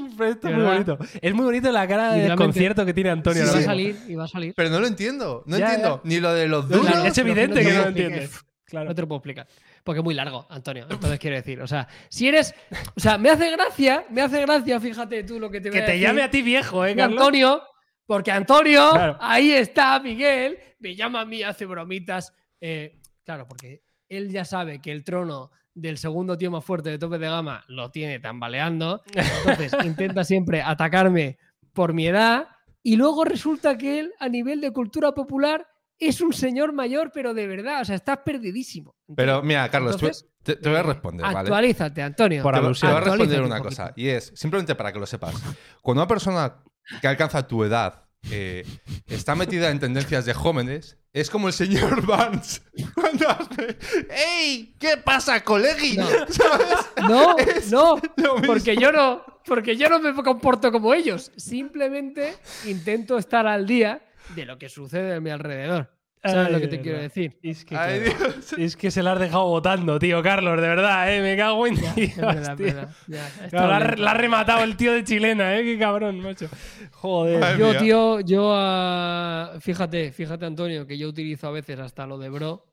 muy 0.55 0.63
verdad. 0.63 0.73
bonito. 0.73 0.97
Es 1.21 1.33
muy 1.33 1.45
bonito 1.45 1.71
la 1.71 1.87
cara 1.87 2.13
de 2.13 2.35
concierto 2.35 2.85
que 2.85 2.93
tiene 2.93 3.09
Antonio. 3.09 3.45
Sí, 3.45 3.51
va 3.53 3.59
a 3.59 3.63
salir, 3.63 3.97
y 4.07 4.15
va 4.15 4.23
a 4.25 4.27
salir. 4.27 4.53
Pero 4.55 4.69
no 4.69 4.79
lo 4.79 4.87
entiendo. 4.87 5.43
No 5.45 5.57
Ya, 5.57 5.65
entiendo. 5.65 6.01
ya. 6.03 6.09
Ni 6.09 6.19
lo 6.19 6.33
de 6.33 6.47
los 6.47 6.67
duros. 6.69 7.05
es 7.05 7.17
evidente 7.17 7.61
que 7.61 7.67
que 7.67 7.73
no 7.73 7.81
lo 7.83 7.87
entiendes. 7.89 8.39
Claro. 8.65 8.89
No 8.89 8.95
te 8.95 9.01
lo 9.01 9.07
puedo 9.07 9.17
explicar. 9.19 9.47
Porque 9.83 9.99
es 9.99 10.03
muy 10.03 10.13
largo, 10.15 10.47
Antonio. 10.49 10.87
Entonces 10.89 11.19
quiero 11.19 11.35
decir, 11.35 11.61
o 11.61 11.67
sea, 11.67 11.87
si 12.09 12.27
eres. 12.27 12.55
O 12.95 12.99
sea, 12.99 13.17
me 13.17 13.29
hace 13.29 13.51
gracia, 13.51 14.05
me 14.09 14.21
hace 14.21 14.41
gracia, 14.41 14.79
fíjate 14.79 15.23
tú 15.23 15.39
lo 15.39 15.51
que 15.51 15.61
te 15.61 15.69
voy 15.69 15.77
Que 15.77 15.83
a 15.83 15.85
te 15.85 15.91
decir. 15.91 16.07
llame 16.07 16.23
a 16.23 16.31
ti 16.31 16.41
viejo, 16.41 16.83
¿eh, 16.85 16.91
Y 16.91 16.95
Carlos? 16.95 17.19
Antonio, 17.19 17.61
porque 18.07 18.31
Antonio, 18.31 18.89
Claro. 18.91 19.17
ahí 19.19 19.51
está 19.51 19.99
Miguel, 19.99 20.57
me 20.79 20.95
llama 20.95 21.21
a 21.21 21.25
mí, 21.25 21.43
hace 21.43 21.65
bromitas. 21.65 22.33
Eh, 22.61 22.99
claro, 23.25 23.45
porque 23.47 23.83
él 24.09 24.31
ya 24.31 24.45
sabe 24.45 24.81
que 24.81 24.91
el 24.91 25.03
trono 25.03 25.51
del 25.73 25.97
segundo 25.97 26.37
tío 26.37 26.51
más 26.51 26.63
fuerte 26.63 26.89
de 26.89 26.99
tope 26.99 27.17
de 27.17 27.27
gama 27.27 27.63
lo 27.67 27.91
tiene 27.91 28.19
tambaleando. 28.19 29.01
Entonces 29.13 29.73
intenta 29.85 30.23
siempre 30.23 30.61
atacarme 30.61 31.37
por 31.73 31.93
mi 31.93 32.07
edad. 32.07 32.47
Y 32.81 32.97
luego 32.97 33.23
resulta 33.23 33.77
que 33.77 33.99
él, 33.99 34.13
a 34.19 34.27
nivel 34.27 34.59
de 34.59 34.71
cultura 34.71 35.13
popular, 35.13 35.65
es 35.99 36.21
un 36.21 36.33
señor 36.33 36.73
mayor, 36.73 37.11
pero 37.13 37.33
de 37.33 37.47
verdad, 37.47 37.81
o 37.81 37.85
sea, 37.85 37.95
estás 37.95 38.19
perdidísimo. 38.25 38.95
Pero 39.15 39.41
mira, 39.41 39.69
Carlos, 39.69 39.95
Entonces, 39.95 40.27
te, 40.43 40.57
te 40.57 40.69
voy 40.69 40.79
a 40.79 40.83
responder, 40.83 41.25
¿vale? 41.25 41.39
Actualízate, 41.39 42.01
Antonio. 42.01 42.43
Por 42.43 42.55
Te, 42.55 42.59
te 42.59 42.87
voy 42.87 42.95
a 42.95 42.99
responder 42.99 43.41
una 43.41 43.57
un 43.57 43.63
cosa. 43.63 43.93
Y 43.95 44.07
es, 44.09 44.33
simplemente 44.35 44.75
para 44.75 44.91
que 44.91 44.99
lo 44.99 45.05
sepas, 45.05 45.35
cuando 45.81 46.01
una 46.01 46.07
persona 46.07 46.61
que 46.99 47.07
alcanza 47.07 47.47
tu 47.47 47.63
edad 47.63 48.02
eh, 48.31 48.65
está 49.07 49.35
metida 49.35 49.69
en 49.69 49.79
tendencias 49.79 50.25
de 50.25 50.33
jóvenes, 50.33 50.97
es 51.11 51.29
como 51.29 51.47
el 51.47 51.53
señor 51.53 52.05
Vance 52.05 52.61
cuando 52.93 53.29
hace 53.29 53.77
¡Ey! 54.09 54.75
¿Qué 54.79 54.97
pasa, 54.97 55.43
colegi? 55.43 55.97
No. 55.97 56.07
¿Sabes? 56.29 57.71
No, 57.71 57.97
no, 58.17 58.35
porque 58.45 58.75
yo 58.75 58.91
no, 58.91 59.23
porque 59.45 59.75
yo 59.75 59.89
no 59.89 59.99
me 59.99 60.13
comporto 60.23 60.71
como 60.71 60.93
ellos. 60.93 61.31
Simplemente 61.35 62.35
intento 62.65 63.17
estar 63.17 63.45
al 63.45 63.67
día 63.67 64.01
de 64.35 64.45
lo 64.45 64.57
que 64.57 64.69
sucede 64.69 65.15
a 65.15 65.19
mi 65.19 65.29
alrededor. 65.29 65.89
¿Sabes 66.23 66.47
Ay, 66.47 66.53
lo 66.53 66.59
que 66.61 66.67
te 66.69 66.79
quiero 66.79 66.99
decir? 66.99 67.37
Es 67.43 67.65
que, 67.65 67.75
Ay, 67.75 67.99
claro, 68.01 68.31
Dios. 68.33 68.53
es 68.57 68.77
que 68.77 68.91
se 68.91 69.03
la 69.03 69.11
has 69.11 69.19
dejado 69.19 69.45
votando, 69.45 69.99
tío, 69.99 70.23
Carlos, 70.23 70.55
de 70.61 70.67
verdad, 70.69 71.13
¿eh? 71.13 71.21
Me 71.21 71.35
cago 71.35 71.67
en 71.67 71.73
Es 71.73 71.95
Dios, 71.95 72.15
verdad, 72.17 72.51
es 72.51 72.55
tío. 72.57 72.65
verdad, 72.67 72.89
ya, 73.07 73.29
Claro, 73.49 73.67
la, 73.67 73.75
ha- 73.75 73.79
bien. 73.87 74.01
la 74.05 74.11
ha 74.11 74.13
rematado 74.13 74.63
el 74.63 74.77
tío 74.77 74.93
de 74.93 75.03
chilena, 75.03 75.57
¿eh? 75.57 75.63
Qué 75.63 75.77
cabrón, 75.77 76.21
macho. 76.21 76.47
Joder. 76.91 77.39
Madre 77.41 77.59
Yo, 77.59 77.69
mía. 77.71 77.79
tío, 77.79 78.19
yo, 78.21 78.51
ah, 78.55 79.51
fíjate, 79.59 80.13
fíjate, 80.13 80.45
Antonio, 80.45 80.87
que 80.87 80.97
yo 80.97 81.09
utilizo 81.09 81.47
a 81.47 81.51
veces 81.51 81.77
hasta 81.79 82.07
lo 82.07 82.17
de 82.17 82.29
bro. 82.29 82.65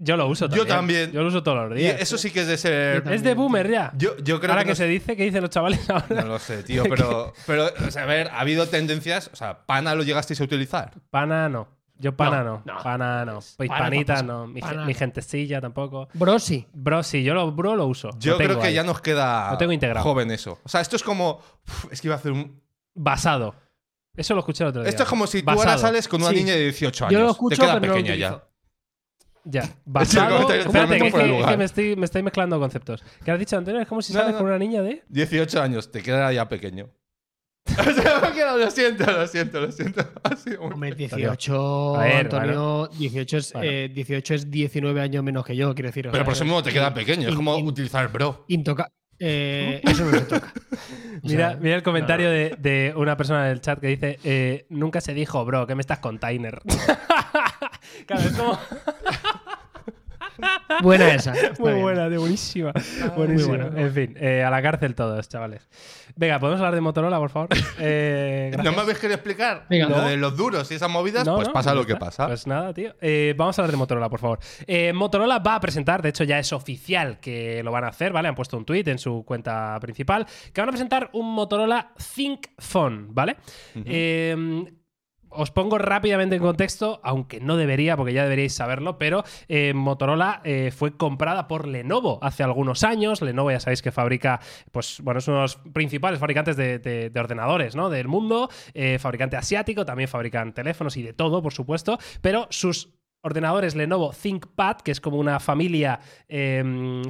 Yo 0.00 0.16
lo 0.16 0.28
uso 0.28 0.44
Yo 0.46 0.64
también. 0.64 0.68
también. 0.68 1.12
Yo 1.12 1.22
lo 1.22 1.26
uso 1.28 1.42
todos 1.42 1.68
los 1.70 1.76
Y 1.76 1.82
días. 1.82 2.00
eso 2.00 2.16
sí 2.16 2.30
que 2.30 2.42
es 2.42 2.46
de 2.46 2.56
ser. 2.56 3.02
Es 3.10 3.24
de 3.24 3.34
boomer 3.34 3.68
ya. 3.68 3.92
Yo, 3.96 4.16
yo 4.18 4.38
creo 4.38 4.52
Ahora 4.52 4.62
que, 4.62 4.66
que 4.66 4.70
no 4.70 4.76
se 4.76 4.86
dice, 4.86 5.16
¿qué 5.16 5.24
dicen 5.24 5.40
los 5.40 5.50
chavales 5.50 5.90
ahora? 5.90 6.22
No 6.22 6.28
lo 6.28 6.38
sé, 6.38 6.62
tío, 6.62 6.84
pero, 6.88 7.32
pero 7.48 7.66
o 7.84 7.90
sea, 7.90 8.04
a 8.04 8.06
ver, 8.06 8.28
ha 8.28 8.38
habido 8.38 8.68
tendencias. 8.68 9.28
O 9.32 9.34
sea, 9.36 9.66
¿pana 9.66 9.96
lo 9.96 10.04
llegasteis 10.04 10.40
a 10.40 10.44
utilizar? 10.44 10.92
Pana 11.10 11.48
no. 11.48 11.66
Yo 12.00 12.16
pana 12.16 12.44
no. 12.44 12.62
No, 12.64 12.74
no. 12.74 12.82
Pana 12.82 13.24
no. 13.24 13.40
Pues 13.56 13.68
Pana 13.68 13.80
panita 13.84 14.22
no. 14.22 14.46
Mi, 14.46 14.60
Pana 14.60 14.84
mi 14.84 14.94
gentecilla 14.94 15.60
tampoco. 15.60 16.08
Bro, 16.14 16.38
sí. 16.38 16.66
Bro, 16.72 17.02
sí, 17.02 17.24
yo 17.24 17.34
lo, 17.34 17.50
bro 17.52 17.74
lo 17.74 17.86
uso. 17.86 18.10
Yo 18.18 18.32
Lo 18.32 18.38
creo 18.38 18.60
que 18.60 18.68
ahí. 18.68 18.74
ya 18.74 18.84
nos 18.84 19.00
queda 19.00 19.50
Lo 19.50 19.58
tengo 19.58 19.72
integrado. 19.72 20.04
joven 20.04 20.30
eso. 20.30 20.58
O 20.64 20.68
sea, 20.68 20.80
esto 20.80 20.96
es 20.96 21.02
como. 21.02 21.40
es 21.90 22.00
que 22.00 22.06
iba 22.08 22.14
a 22.14 22.18
hacer 22.18 22.32
un. 22.32 22.60
Basado. 22.94 23.54
Eso 24.16 24.34
lo 24.34 24.40
escuché 24.40 24.64
el 24.64 24.70
otro 24.70 24.82
día. 24.82 24.90
Esto 24.90 25.02
es 25.04 25.08
como 25.08 25.26
si 25.26 25.42
tú 25.42 25.50
ahora 25.50 25.78
sales 25.78 26.08
con 26.08 26.20
una 26.22 26.30
Sí. 26.30 26.36
niña 26.36 26.54
de 26.54 26.60
18 26.64 27.06
años. 27.06 27.12
Yo 27.12 27.24
lo 27.24 27.30
escucho, 27.30 27.56
Te 27.56 27.62
queda 27.62 27.80
pero 27.80 27.92
no 27.92 27.98
lo 27.98 28.02
pequeña 28.04 28.16
ya. 28.16 28.44
Ya. 29.44 29.62
Basado. 29.84 30.52
Espérate, 30.52 30.98
que, 30.98 31.12
que- 31.12 31.56
me, 31.56 31.64
estoy, 31.64 31.96
me 31.96 32.04
estoy 32.04 32.22
mezclando 32.22 32.58
conceptos. 32.58 33.02
¿Qué 33.24 33.30
has 33.30 33.38
dicho, 33.38 33.56
Antonio? 33.56 33.80
Es 33.80 33.88
como 33.88 34.02
si 34.02 34.12
No, 34.12 34.18
sales 34.20 34.32
no. 34.34 34.38
con 34.38 34.48
una 34.48 34.58
niña 34.58 34.82
de. 34.82 35.04
18 35.08 35.62
años, 35.62 35.90
te 35.90 36.02
queda 36.02 36.32
ya 36.32 36.48
pequeño. 36.48 36.90
O 37.88 37.92
sea, 37.92 38.56
lo 38.56 38.70
siento, 38.70 39.04
lo 39.10 39.26
siento, 39.26 39.60
lo 39.60 39.72
siento. 39.72 40.04
Ha 40.22 40.36
sido 40.36 40.62
muy- 40.62 40.72
Hombre, 40.72 40.94
18, 40.94 41.96
A 41.96 42.02
ver, 42.04 42.14
Antonio, 42.16 42.88
18, 42.98 43.36
es, 43.36 43.52
Bueno. 43.52 43.68
eh, 43.70 43.90
18 43.94 44.34
es 44.34 44.50
19 44.50 45.00
años 45.00 45.22
menos 45.24 45.44
que 45.44 45.54
yo, 45.56 45.74
quiero 45.74 45.88
decir. 45.88 46.08
Pero 46.10 46.24
por 46.24 46.32
eso 46.34 46.44
mismo 46.44 46.62
te 46.62 46.72
queda 46.72 46.92
pequeño. 46.94 47.28
Es 47.28 47.34
como 47.34 47.56
in- 47.58 47.66
utilizar 47.66 48.10
bro. 48.12 48.44
Intoca 48.48 48.90
eh, 49.20 49.80
eso 49.84 50.04
no 50.04 50.12
se 50.12 50.20
toca. 50.22 50.52
O 51.18 51.26
Mira, 51.26 51.50
sea, 51.50 51.58
mira 51.60 51.74
el 51.74 51.82
comentario 51.82 52.30
de, 52.30 52.54
de 52.60 52.92
una 52.96 53.16
persona 53.16 53.44
del 53.46 53.60
chat 53.60 53.80
que 53.80 53.88
dice: 53.88 54.20
eh, 54.22 54.66
Nunca 54.70 55.00
se 55.00 55.12
dijo, 55.14 55.44
bro, 55.44 55.66
¿qué 55.66 55.74
me 55.74 55.80
estás 55.80 55.98
container? 55.98 56.60
claro, 58.06 58.22
es 58.22 58.36
como. 58.36 58.58
Buena 60.82 61.14
esa. 61.14 61.32
Muy 61.58 61.72
bien. 61.72 61.82
buena, 61.82 62.08
tío, 62.08 62.20
buenísima. 62.20 62.72
buenísima. 63.16 63.56
muy 63.56 63.58
buena. 63.66 63.80
En 63.80 63.92
fin, 63.92 64.14
eh, 64.18 64.42
a 64.44 64.50
la 64.50 64.62
cárcel 64.62 64.94
todos, 64.94 65.28
chavales. 65.28 65.68
Venga, 66.16 66.38
¿podemos 66.38 66.60
hablar 66.60 66.74
de 66.74 66.80
Motorola, 66.80 67.18
por 67.18 67.30
favor? 67.30 67.48
Eh, 67.80 68.50
¿No 68.64 68.72
me 68.72 68.80
habéis 68.80 68.98
querido 68.98 69.14
explicar 69.14 69.64
Venga. 69.70 69.88
lo 69.88 69.98
No. 69.98 70.08
de 70.08 70.16
los 70.16 70.36
duros 70.36 70.68
y 70.70 70.74
esas 70.74 70.90
movidas? 70.90 71.24
No, 71.24 71.36
pues 71.36 71.46
no, 71.48 71.52
pasa 71.54 71.74
lo 71.74 71.86
que 71.86 71.94
pasa. 71.96 72.26
Pues 72.26 72.46
nada, 72.46 72.74
tío. 72.74 72.94
Eh, 73.00 73.34
vamos 73.36 73.56
a 73.58 73.62
hablar 73.62 73.70
de 73.70 73.76
Motorola, 73.76 74.08
por 74.08 74.18
favor. 74.18 74.38
Eh, 74.66 74.92
Motorola 74.92 75.38
va 75.38 75.54
a 75.54 75.60
presentar, 75.60 76.02
de 76.02 76.08
hecho 76.08 76.24
ya 76.24 76.38
es 76.40 76.52
oficial 76.52 77.20
que 77.20 77.62
lo 77.62 77.70
van 77.70 77.84
a 77.84 77.88
hacer, 77.88 78.12
¿vale? 78.12 78.28
Han 78.28 78.34
puesto 78.34 78.56
un 78.56 78.64
tweet 78.64 78.82
en 78.86 78.98
su 78.98 79.24
cuenta 79.24 79.78
principal, 79.80 80.26
que 80.52 80.60
van 80.60 80.68
a 80.68 80.72
presentar 80.72 81.10
un 81.12 81.32
Motorola 81.34 81.92
Think 82.16 82.48
Phone, 82.58 83.14
¿vale? 83.14 83.36
Eh, 83.84 84.64
os 85.30 85.50
pongo 85.50 85.78
rápidamente 85.78 86.36
en 86.36 86.42
contexto, 86.42 87.00
aunque 87.02 87.40
no 87.40 87.56
debería, 87.56 87.96
porque 87.96 88.12
ya 88.12 88.22
deberíais 88.22 88.54
saberlo, 88.54 88.98
pero 88.98 89.24
eh, 89.48 89.72
Motorola 89.74 90.40
eh, 90.44 90.72
fue 90.74 90.96
comprada 90.96 91.48
por 91.48 91.66
Lenovo 91.68 92.18
hace 92.22 92.42
algunos 92.42 92.84
años. 92.84 93.22
Lenovo 93.22 93.50
ya 93.50 93.60
sabéis 93.60 93.82
que 93.82 93.92
fabrica, 93.92 94.40
pues 94.72 95.00
bueno, 95.02 95.18
es 95.18 95.28
uno 95.28 95.38
de 95.38 95.42
los 95.42 95.56
principales 95.72 96.18
fabricantes 96.18 96.56
de, 96.56 96.78
de- 96.78 97.10
de 97.10 97.20
ordenadores 97.20 97.76
¿no? 97.76 97.90
del 97.90 98.08
mundo, 98.08 98.48
eh, 98.74 98.98
fabricante 98.98 99.36
asiático, 99.36 99.84
también 99.84 100.08
fabrican 100.08 100.52
teléfonos 100.52 100.96
y 100.96 101.02
de 101.02 101.12
todo, 101.12 101.42
por 101.42 101.52
supuesto, 101.52 101.98
pero 102.20 102.46
sus 102.50 102.97
ordenadores 103.22 103.74
Lenovo 103.74 104.12
ThinkPad, 104.12 104.76
que 104.78 104.90
es 104.90 105.00
como 105.00 105.18
una 105.18 105.40
familia 105.40 106.00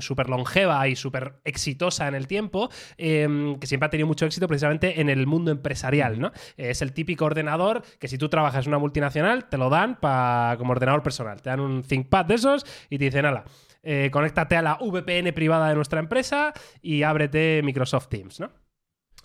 súper 0.00 0.28
longeva 0.28 0.86
y 0.88 0.96
súper 0.96 1.34
exitosa 1.44 2.08
en 2.08 2.14
el 2.14 2.26
tiempo, 2.26 2.70
eh, 2.96 3.56
que 3.60 3.66
siempre 3.66 3.86
ha 3.86 3.90
tenido 3.90 4.06
mucho 4.06 4.26
éxito 4.26 4.48
precisamente 4.48 5.00
en 5.00 5.08
el 5.08 5.26
mundo 5.26 5.50
empresarial, 5.50 6.18
¿no? 6.20 6.32
Es 6.56 6.82
el 6.82 6.92
típico 6.92 7.24
ordenador 7.24 7.82
que 7.98 8.08
si 8.08 8.18
tú 8.18 8.28
trabajas 8.28 8.66
en 8.66 8.70
una 8.70 8.78
multinacional, 8.78 9.48
te 9.48 9.58
lo 9.58 9.70
dan 9.70 9.96
pa- 10.00 10.54
como 10.58 10.72
ordenador 10.72 11.02
personal. 11.02 11.40
Te 11.42 11.50
dan 11.50 11.60
un 11.60 11.82
ThinkPad 11.82 12.24
de 12.26 12.34
esos 12.34 12.64
y 12.90 12.98
te 12.98 13.04
dicen, 13.04 13.26
ala, 13.26 13.44
eh, 13.82 14.10
conéctate 14.12 14.56
a 14.56 14.62
la 14.62 14.78
VPN 14.80 15.32
privada 15.32 15.68
de 15.68 15.74
nuestra 15.74 16.00
empresa 16.00 16.52
y 16.82 17.02
ábrete 17.02 17.60
Microsoft 17.64 18.08
Teams, 18.08 18.40
¿no? 18.40 18.50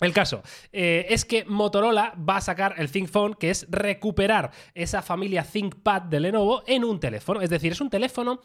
El 0.00 0.12
caso 0.12 0.42
eh, 0.72 1.06
es 1.08 1.24
que 1.24 1.44
Motorola 1.44 2.14
va 2.16 2.38
a 2.38 2.40
sacar 2.40 2.74
el 2.78 2.90
ThinkPhone, 2.90 3.34
que 3.34 3.50
es 3.50 3.66
recuperar 3.70 4.50
esa 4.74 5.02
familia 5.02 5.44
ThinkPad 5.44 6.02
de 6.02 6.20
Lenovo 6.20 6.64
en 6.66 6.84
un 6.84 6.98
teléfono. 6.98 7.40
Es 7.40 7.50
decir, 7.50 7.72
es 7.72 7.80
un 7.80 7.90
teléfono 7.90 8.40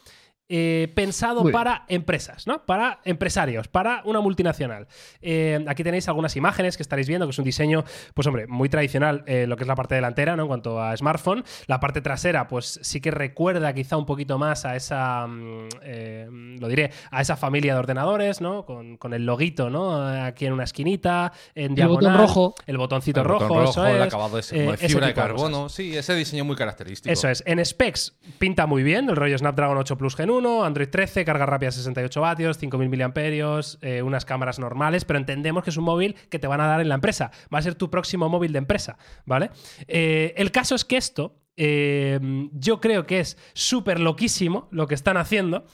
eh, 0.49 0.91
pensado 0.95 1.41
Muy 1.43 1.51
bien. 1.51 1.59
para 1.61 1.85
empresas, 1.87 2.47
¿no? 2.47 2.65
Para 2.65 2.99
empresarios, 3.05 3.67
para 3.67 4.01
una 4.05 4.19
multinacional. 4.19 4.87
Eh, 5.21 5.63
aquí 5.67 5.83
tenéis 5.83 6.07
algunas 6.07 6.35
imágenes 6.35 6.75
que 6.75 6.81
estaréis 6.83 7.07
viendo, 7.07 7.27
que 7.27 7.31
es 7.31 7.37
un 7.39 7.45
diseño, 7.45 7.83
pues 8.15 8.25
hombre, 8.27 8.47
muy 8.47 8.67
tradicional, 8.67 9.23
eh, 9.27 9.45
lo 9.47 9.55
que 9.57 9.63
es 9.63 9.67
la 9.67 9.75
parte 9.75 9.93
delantera, 9.95 10.35
¿no? 10.35 10.41
En 10.43 10.47
cuanto 10.47 10.81
a 10.81 10.95
smartphone. 10.97 11.43
La 11.67 11.79
parte 11.79 12.01
trasera, 12.01 12.47
pues 12.47 12.79
sí 12.81 12.99
que 12.99 13.11
recuerda 13.11 13.73
quizá 13.73 13.95
un 13.95 14.05
poquito 14.07 14.37
más 14.39 14.65
a 14.65 14.75
esa, 14.75 15.27
mm, 15.27 15.67
eh, 15.83 16.27
lo 16.59 16.67
diré, 16.67 16.91
a 17.11 17.21
esa 17.21 17.37
familia 17.37 17.73
de 17.73 17.79
ordenadores, 17.79 18.41
¿no? 18.41 18.65
Con, 18.65 18.97
con 18.97 19.13
el 19.13 19.25
loguito, 19.27 19.69
¿no? 19.69 20.03
Aquí 20.25 20.47
en 20.47 20.53
una 20.53 20.63
esquinita, 20.63 21.31
en 21.53 21.71
El 21.71 21.75
diagonal. 21.75 22.13
botón 22.13 22.17
rojo. 22.27 22.55
El 22.65 22.77
botoncito 22.79 23.21
El 23.21 23.27
botón 23.27 23.49
rojo, 23.49 23.63
eso 23.69 23.85
el 23.85 23.97
es. 23.97 24.01
acabado 24.07 24.39
ese, 24.39 24.55
Eh, 24.55 24.59
como 24.65 24.71
de 24.71 24.77
fibra 24.87 25.07
de 25.07 25.13
carbono. 25.13 25.69
sí, 25.69 25.95
ese 25.95 26.15
diseño 26.15 26.43
muy 26.43 26.55
característico. 26.55 27.13
Eso 27.13 27.29
es. 27.29 27.43
En 27.45 27.63
specs 27.63 28.17
pinta 28.39 28.65
muy 28.65 28.81
bien, 28.81 29.09
el 29.09 29.15
rollo 29.15 29.37
Snapdragon 29.37 29.77
8 29.77 29.97
Plus 29.97 30.15
Gen 30.15 30.29
1, 30.31 30.38
Android 30.47 30.89
13, 30.89 31.25
carga 31.25 31.45
rápida 31.45 31.71
68 31.71 32.21
vatios, 32.21 32.57
5000 32.57 32.89
miliamperios, 32.89 33.77
eh, 33.81 34.01
unas 34.01 34.25
cámaras 34.25 34.59
normales, 34.59 35.05
pero 35.05 35.19
entendemos 35.19 35.63
que 35.63 35.69
es 35.69 35.77
un 35.77 35.83
móvil 35.83 36.15
que 36.29 36.39
te 36.39 36.47
van 36.47 36.61
a 36.61 36.67
dar 36.67 36.81
en 36.81 36.89
la 36.89 36.95
empresa. 36.95 37.31
Va 37.53 37.59
a 37.59 37.61
ser 37.61 37.75
tu 37.75 37.89
próximo 37.89 38.29
móvil 38.29 38.53
de 38.53 38.59
empresa, 38.59 38.97
¿vale? 39.25 39.51
Eh, 39.87 40.33
el 40.37 40.51
caso 40.51 40.75
es 40.75 40.85
que 40.85 40.97
esto, 40.97 41.35
eh, 41.57 42.19
yo 42.53 42.79
creo 42.79 43.05
que 43.05 43.19
es 43.19 43.37
súper 43.53 43.99
loquísimo 43.99 44.67
lo 44.71 44.87
que 44.87 44.95
están 44.95 45.17
haciendo, 45.17 45.65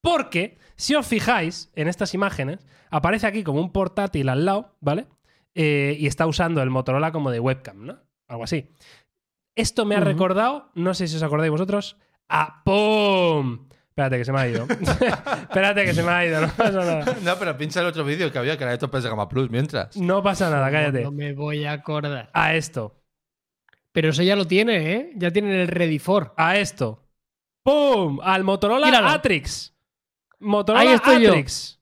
porque 0.00 0.58
si 0.76 0.94
os 0.94 1.06
fijáis 1.06 1.70
en 1.74 1.88
estas 1.88 2.14
imágenes, 2.14 2.66
aparece 2.90 3.26
aquí 3.26 3.42
como 3.42 3.60
un 3.60 3.72
portátil 3.72 4.28
al 4.28 4.44
lado, 4.44 4.76
¿vale? 4.80 5.06
Eh, 5.54 5.96
y 5.98 6.06
está 6.06 6.26
usando 6.26 6.62
el 6.62 6.70
Motorola 6.70 7.12
como 7.12 7.30
de 7.30 7.40
webcam, 7.40 7.86
¿no? 7.86 7.98
Algo 8.28 8.44
así. 8.44 8.70
Esto 9.54 9.86
me 9.86 9.96
ha 9.96 10.00
recordado, 10.00 10.70
no 10.74 10.92
sé 10.92 11.08
si 11.08 11.16
os 11.16 11.22
acordáis 11.22 11.50
vosotros, 11.50 11.96
a 12.28 12.62
¡Pum! 12.62 13.66
Espérate 13.96 14.18
que 14.18 14.24
se 14.26 14.32
me 14.32 14.40
ha 14.40 14.46
ido. 14.48 14.66
Espérate 14.68 15.84
que 15.86 15.94
se 15.94 16.02
me 16.02 16.10
ha 16.10 16.26
ido, 16.26 16.42
no 16.42 16.48
pasa 16.48 16.70
nada. 16.84 17.16
No, 17.22 17.38
pero 17.38 17.56
pincha 17.56 17.80
el 17.80 17.86
otro 17.86 18.04
vídeo 18.04 18.30
que 18.30 18.36
había 18.38 18.58
que 18.58 18.64
era 18.64 18.72
de 18.72 18.76
topes 18.76 19.02
de 19.02 19.08
gama 19.08 19.26
plus 19.26 19.48
mientras. 19.48 19.96
No 19.96 20.22
pasa 20.22 20.50
nada, 20.50 20.70
cállate. 20.70 21.02
No 21.02 21.12
me 21.12 21.32
voy 21.32 21.64
a 21.64 21.72
acordar. 21.72 22.28
A 22.34 22.54
esto, 22.54 23.00
Pero 23.92 24.10
eso 24.10 24.22
ya 24.22 24.36
lo 24.36 24.46
tiene, 24.46 24.92
¿eh? 24.92 25.12
Ya 25.16 25.30
tienen 25.30 25.52
el 25.52 25.68
Ready 25.68 25.98
for. 25.98 26.34
a 26.36 26.58
esto. 26.58 27.08
¡Pum! 27.62 28.20
Al 28.22 28.44
Motorola 28.44 28.84
Míralo. 28.84 29.08
Atrix. 29.08 29.74
Motorola 30.40 30.82
Ahí 30.82 30.88
estoy 30.94 31.22
yo. 31.22 31.30
Atrix. 31.30 31.80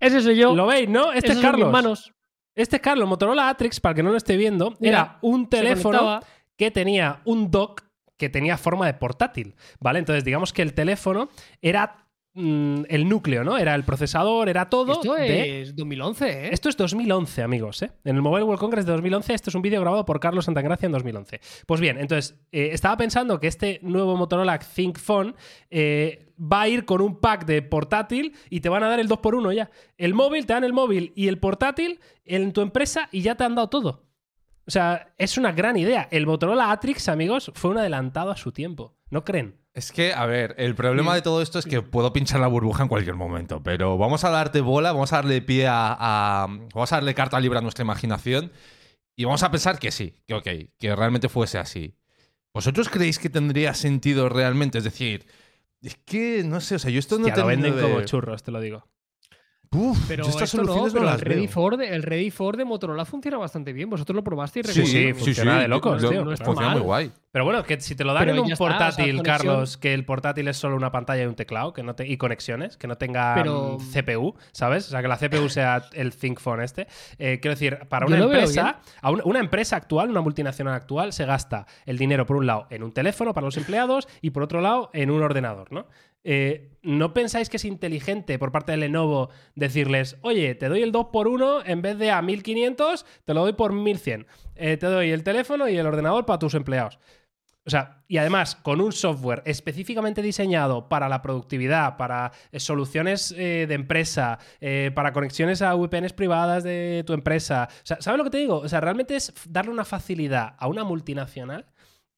Ese 0.00 0.20
soy 0.20 0.36
yo. 0.36 0.54
¿Lo 0.54 0.66
veis, 0.66 0.86
no? 0.86 1.14
Este 1.14 1.28
es 1.28 1.32
son 1.32 1.42
mis 1.42 1.50
Carlos. 1.50 1.72
manos. 1.72 2.12
Este 2.54 2.76
es 2.76 2.82
Carlos. 2.82 3.08
Motorola 3.08 3.48
Atrix, 3.48 3.80
para 3.80 3.92
el 3.92 3.96
que 3.96 4.02
no 4.02 4.10
lo 4.10 4.18
esté 4.18 4.36
viendo, 4.36 4.76
Mira, 4.80 4.98
era 4.98 5.18
un 5.22 5.48
teléfono 5.48 6.20
que 6.58 6.70
tenía 6.70 7.22
un 7.24 7.50
dock 7.50 7.84
que 8.22 8.28
tenía 8.30 8.56
forma 8.56 8.86
de 8.86 8.94
portátil, 8.94 9.56
¿vale? 9.80 9.98
Entonces, 9.98 10.22
digamos 10.24 10.52
que 10.52 10.62
el 10.62 10.74
teléfono 10.74 11.28
era 11.60 11.96
mm, 12.34 12.84
el 12.88 13.08
núcleo, 13.08 13.42
¿no? 13.42 13.58
Era 13.58 13.74
el 13.74 13.82
procesador, 13.82 14.48
era 14.48 14.70
todo. 14.70 14.92
Esto 14.92 15.14
de- 15.14 15.62
es 15.62 15.74
2011, 15.74 16.30
¿eh? 16.30 16.50
Esto 16.52 16.68
es 16.68 16.76
2011, 16.76 17.42
amigos, 17.42 17.82
¿eh? 17.82 17.90
En 18.04 18.14
el 18.14 18.22
Mobile 18.22 18.44
World 18.44 18.60
Congress 18.60 18.86
de 18.86 18.92
2011, 18.92 19.34
este 19.34 19.50
es 19.50 19.56
un 19.56 19.62
vídeo 19.62 19.80
grabado 19.80 20.04
por 20.04 20.20
Carlos 20.20 20.44
Santagracia 20.44 20.86
en 20.86 20.92
2011. 20.92 21.40
Pues 21.66 21.80
bien, 21.80 21.98
entonces, 21.98 22.38
eh, 22.52 22.70
estaba 22.72 22.96
pensando 22.96 23.40
que 23.40 23.48
este 23.48 23.80
nuevo 23.82 24.16
Motorola 24.16 24.56
ThinkPhone 24.60 25.34
eh, 25.68 26.32
va 26.40 26.62
a 26.62 26.68
ir 26.68 26.84
con 26.84 27.00
un 27.02 27.18
pack 27.20 27.44
de 27.44 27.60
portátil 27.60 28.34
y 28.48 28.60
te 28.60 28.68
van 28.68 28.84
a 28.84 28.88
dar 28.88 29.00
el 29.00 29.08
2x1 29.08 29.52
ya. 29.52 29.68
El 29.98 30.14
móvil, 30.14 30.46
te 30.46 30.52
dan 30.54 30.62
el 30.64 30.72
móvil 30.72 31.12
y 31.16 31.26
el 31.26 31.38
portátil 31.38 31.98
en 32.24 32.52
tu 32.52 32.60
empresa 32.60 33.08
y 33.12 33.20
ya 33.22 33.34
te 33.34 33.42
han 33.44 33.56
dado 33.56 33.68
todo. 33.68 34.04
O 34.66 34.70
sea, 34.70 35.12
es 35.18 35.36
una 35.38 35.52
gran 35.52 35.76
idea. 35.76 36.08
El 36.10 36.26
Motorola 36.26 36.70
Atrix, 36.70 37.08
amigos, 37.08 37.50
fue 37.54 37.70
un 37.72 37.78
adelantado 37.78 38.30
a 38.30 38.36
su 38.36 38.52
tiempo. 38.52 38.96
¿No 39.10 39.24
creen? 39.24 39.56
Es 39.74 39.90
que, 39.90 40.12
a 40.12 40.26
ver, 40.26 40.54
el 40.58 40.74
problema 40.74 41.14
de 41.14 41.22
todo 41.22 41.40
esto 41.42 41.58
es 41.58 41.64
que 41.66 41.80
puedo 41.82 42.12
pinchar 42.12 42.40
la 42.40 42.46
burbuja 42.46 42.82
en 42.82 42.88
cualquier 42.90 43.14
momento, 43.16 43.62
pero 43.62 43.96
vamos 43.96 44.22
a 44.24 44.30
darte 44.30 44.60
bola, 44.60 44.92
vamos 44.92 45.12
a 45.12 45.16
darle 45.16 45.40
pie 45.40 45.66
a, 45.66 45.96
a- 45.98 46.46
Vamos 46.46 46.92
a 46.92 46.96
darle 46.96 47.14
carta 47.14 47.40
libre 47.40 47.58
a 47.58 47.62
nuestra 47.62 47.82
imaginación 47.82 48.52
y 49.16 49.24
vamos 49.24 49.42
a 49.42 49.50
pensar 49.50 49.78
que 49.78 49.90
sí, 49.90 50.14
que 50.26 50.34
ok, 50.34 50.48
que 50.78 50.94
realmente 50.96 51.28
fuese 51.30 51.58
así. 51.58 51.96
¿Vosotros 52.54 52.90
creéis 52.90 53.18
que 53.18 53.30
tendría 53.30 53.72
sentido 53.72 54.28
realmente? 54.28 54.76
Es 54.78 54.84
decir, 54.84 55.26
es 55.80 55.96
que, 56.04 56.44
no 56.44 56.60
sé, 56.60 56.74
o 56.74 56.78
sea, 56.78 56.90
yo 56.90 56.98
esto 56.98 57.18
no 57.18 57.28
Ya 57.28 57.36
lo 57.36 57.46
venden 57.46 57.74
de- 57.76 57.80
como 57.82 58.02
churros, 58.02 58.42
te 58.42 58.50
lo 58.50 58.60
digo. 58.60 58.86
Uf, 59.74 59.98
Pero 60.06 60.24
estas 60.26 60.54
no, 60.54 60.64
soluciones 60.64 60.92
no, 60.94 61.00
pero 61.00 61.10
las 61.12 61.20
el 61.22 61.26
Ready, 61.26 61.40
veo. 61.42 61.50
for 61.50 61.76
de, 61.78 61.88
el 61.94 62.02
Ready 62.02 62.30
for 62.30 62.56
de 62.56 62.64
Motorola 62.64 63.04
funciona 63.04 63.38
bastante 63.38 63.72
bien. 63.72 63.88
Vosotros 63.88 64.14
lo 64.14 64.22
probasteis 64.22 64.66
Sí, 64.66 64.86
sí, 64.86 65.14
funciona 65.14 65.60
de 65.60 65.68
locos, 65.68 66.00
tío. 66.00 66.24
No 66.24 66.32
está 66.32 66.44
funciona 66.44 66.68
mal. 66.70 66.78
muy 66.78 66.84
guay. 66.86 67.12
Pero 67.30 67.46
bueno, 67.46 67.62
que 67.64 67.80
si 67.80 67.94
te 67.94 68.04
lo 68.04 68.12
dan 68.12 68.24
Pero 68.24 68.34
en 68.34 68.40
un 68.40 68.48
ya 68.48 68.52
está, 68.52 68.64
o 68.64 68.68
sea, 68.68 68.78
portátil, 68.78 69.22
Carlos, 69.22 69.78
que 69.78 69.94
el 69.94 70.04
portátil 70.04 70.48
es 70.48 70.58
solo 70.58 70.76
una 70.76 70.92
pantalla 70.92 71.22
y 71.22 71.26
un 71.26 71.34
teclado 71.34 71.72
que 71.72 71.82
no 71.82 71.94
te, 71.94 72.06
y 72.06 72.18
conexiones, 72.18 72.76
que 72.76 72.86
no 72.86 72.96
tenga 72.96 73.32
Pero- 73.34 73.78
mm, 73.80 73.90
CPU, 73.90 74.34
¿sabes? 74.52 74.86
O 74.88 74.90
sea, 74.90 75.00
que 75.00 75.08
la 75.08 75.16
CPU 75.16 75.48
sea 75.48 75.82
el 75.94 76.14
ThinkPhone 76.14 76.60
este. 76.60 76.86
Eh, 77.18 77.38
quiero 77.40 77.54
decir, 77.54 77.78
para 77.88 78.04
una 78.04 78.18
empresa, 78.18 78.80
a 79.00 79.10
una, 79.10 79.24
una 79.24 79.38
empresa 79.40 79.76
actual, 79.76 80.10
una 80.10 80.20
multinacional 80.20 80.74
actual, 80.74 81.14
se 81.14 81.24
gasta 81.24 81.66
el 81.86 81.96
dinero, 81.96 82.26
por 82.26 82.36
un 82.36 82.44
lado, 82.46 82.66
en 82.68 82.82
un 82.82 82.92
teléfono 82.92 83.32
para 83.32 83.46
los 83.46 83.56
empleados 83.56 84.06
y 84.20 84.28
por 84.30 84.42
otro 84.42 84.60
lado, 84.60 84.90
en 84.92 85.10
un 85.10 85.22
ordenador, 85.22 85.72
¿no? 85.72 85.86
Eh, 86.24 86.72
¿No 86.82 87.14
pensáis 87.14 87.48
que 87.48 87.58
es 87.58 87.64
inteligente 87.64 88.40
por 88.40 88.50
parte 88.50 88.72
de 88.72 88.78
Lenovo 88.78 89.30
decirles, 89.54 90.18
oye, 90.22 90.56
te 90.56 90.68
doy 90.68 90.82
el 90.82 90.92
2x1 90.92 91.62
en 91.66 91.80
vez 91.80 91.96
de 91.96 92.10
a 92.10 92.20
1500, 92.22 93.06
te 93.24 93.34
lo 93.34 93.42
doy 93.42 93.52
por 93.52 93.72
1100? 93.72 94.26
Eh, 94.56 94.76
te 94.76 94.86
doy 94.86 95.10
el 95.10 95.22
teléfono 95.22 95.68
y 95.68 95.76
el 95.76 95.86
ordenador 95.86 96.26
para 96.26 96.40
tus 96.40 96.54
empleados. 96.54 96.98
O 97.64 97.70
sea, 97.70 98.02
y 98.08 98.16
además 98.16 98.56
con 98.56 98.80
un 98.80 98.90
software 98.90 99.44
específicamente 99.46 100.22
diseñado 100.22 100.88
para 100.88 101.08
la 101.08 101.22
productividad, 101.22 101.96
para 101.96 102.32
eh, 102.50 102.58
soluciones 102.58 103.32
eh, 103.38 103.66
de 103.68 103.74
empresa, 103.74 104.40
para 104.96 105.12
conexiones 105.12 105.62
a 105.62 105.74
VPNs 105.74 106.12
privadas 106.12 106.64
de 106.64 107.04
tu 107.06 107.12
empresa. 107.12 107.68
O 107.70 107.86
sea, 107.86 107.98
¿sabes 108.00 108.18
lo 108.18 108.24
que 108.24 108.30
te 108.30 108.38
digo? 108.38 108.58
O 108.58 108.68
sea, 108.68 108.80
realmente 108.80 109.14
es 109.14 109.32
darle 109.48 109.70
una 109.70 109.84
facilidad 109.84 110.56
a 110.58 110.66
una 110.66 110.82
multinacional. 110.82 111.66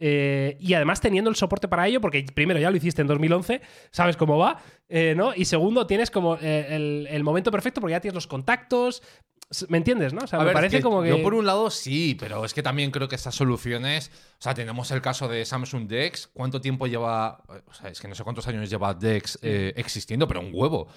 Eh, 0.06 0.58
y 0.60 0.74
además 0.74 1.00
teniendo 1.00 1.30
el 1.30 1.36
soporte 1.36 1.66
para 1.66 1.88
ello, 1.88 1.98
porque 1.98 2.26
primero 2.34 2.60
ya 2.60 2.70
lo 2.70 2.76
hiciste 2.76 3.00
en 3.00 3.08
2011, 3.08 3.62
sabes 3.90 4.18
cómo 4.18 4.36
va, 4.36 4.62
eh, 4.86 5.14
¿no? 5.16 5.34
Y 5.34 5.46
segundo, 5.46 5.86
tienes 5.86 6.10
como 6.10 6.36
eh, 6.42 6.66
el, 6.68 7.08
el 7.10 7.24
momento 7.24 7.50
perfecto 7.50 7.80
porque 7.80 7.92
ya 7.92 8.00
tienes 8.00 8.14
los 8.14 8.26
contactos. 8.26 9.02
¿Me 9.68 9.78
entiendes, 9.78 10.12
no? 10.12 10.24
O 10.24 10.26
sea, 10.26 10.38
A 10.38 10.42
me 10.42 10.48
ver, 10.48 10.52
es 10.52 10.58
parece 10.58 10.76
que 10.76 10.82
como 10.82 11.02
que. 11.02 11.08
Yo, 11.08 11.22
por 11.22 11.32
un 11.32 11.46
lado, 11.46 11.70
sí, 11.70 12.18
pero 12.20 12.44
es 12.44 12.52
que 12.52 12.62
también 12.62 12.90
creo 12.90 13.08
que 13.08 13.14
estas 13.14 13.34
soluciones. 13.34 14.10
O 14.38 14.42
sea, 14.42 14.52
tenemos 14.52 14.90
el 14.90 15.00
caso 15.00 15.26
de 15.26 15.42
Samsung 15.46 15.88
Dex. 15.88 16.28
¿Cuánto 16.34 16.60
tiempo 16.60 16.86
lleva.? 16.86 17.42
O 17.66 17.72
sea, 17.72 17.88
es 17.88 17.98
que 17.98 18.06
no 18.06 18.14
sé 18.14 18.24
cuántos 18.24 18.46
años 18.46 18.68
lleva 18.68 18.92
Dex 18.92 19.38
eh, 19.40 19.72
existiendo, 19.76 20.28
pero 20.28 20.40
un 20.40 20.50
huevo. 20.52 20.88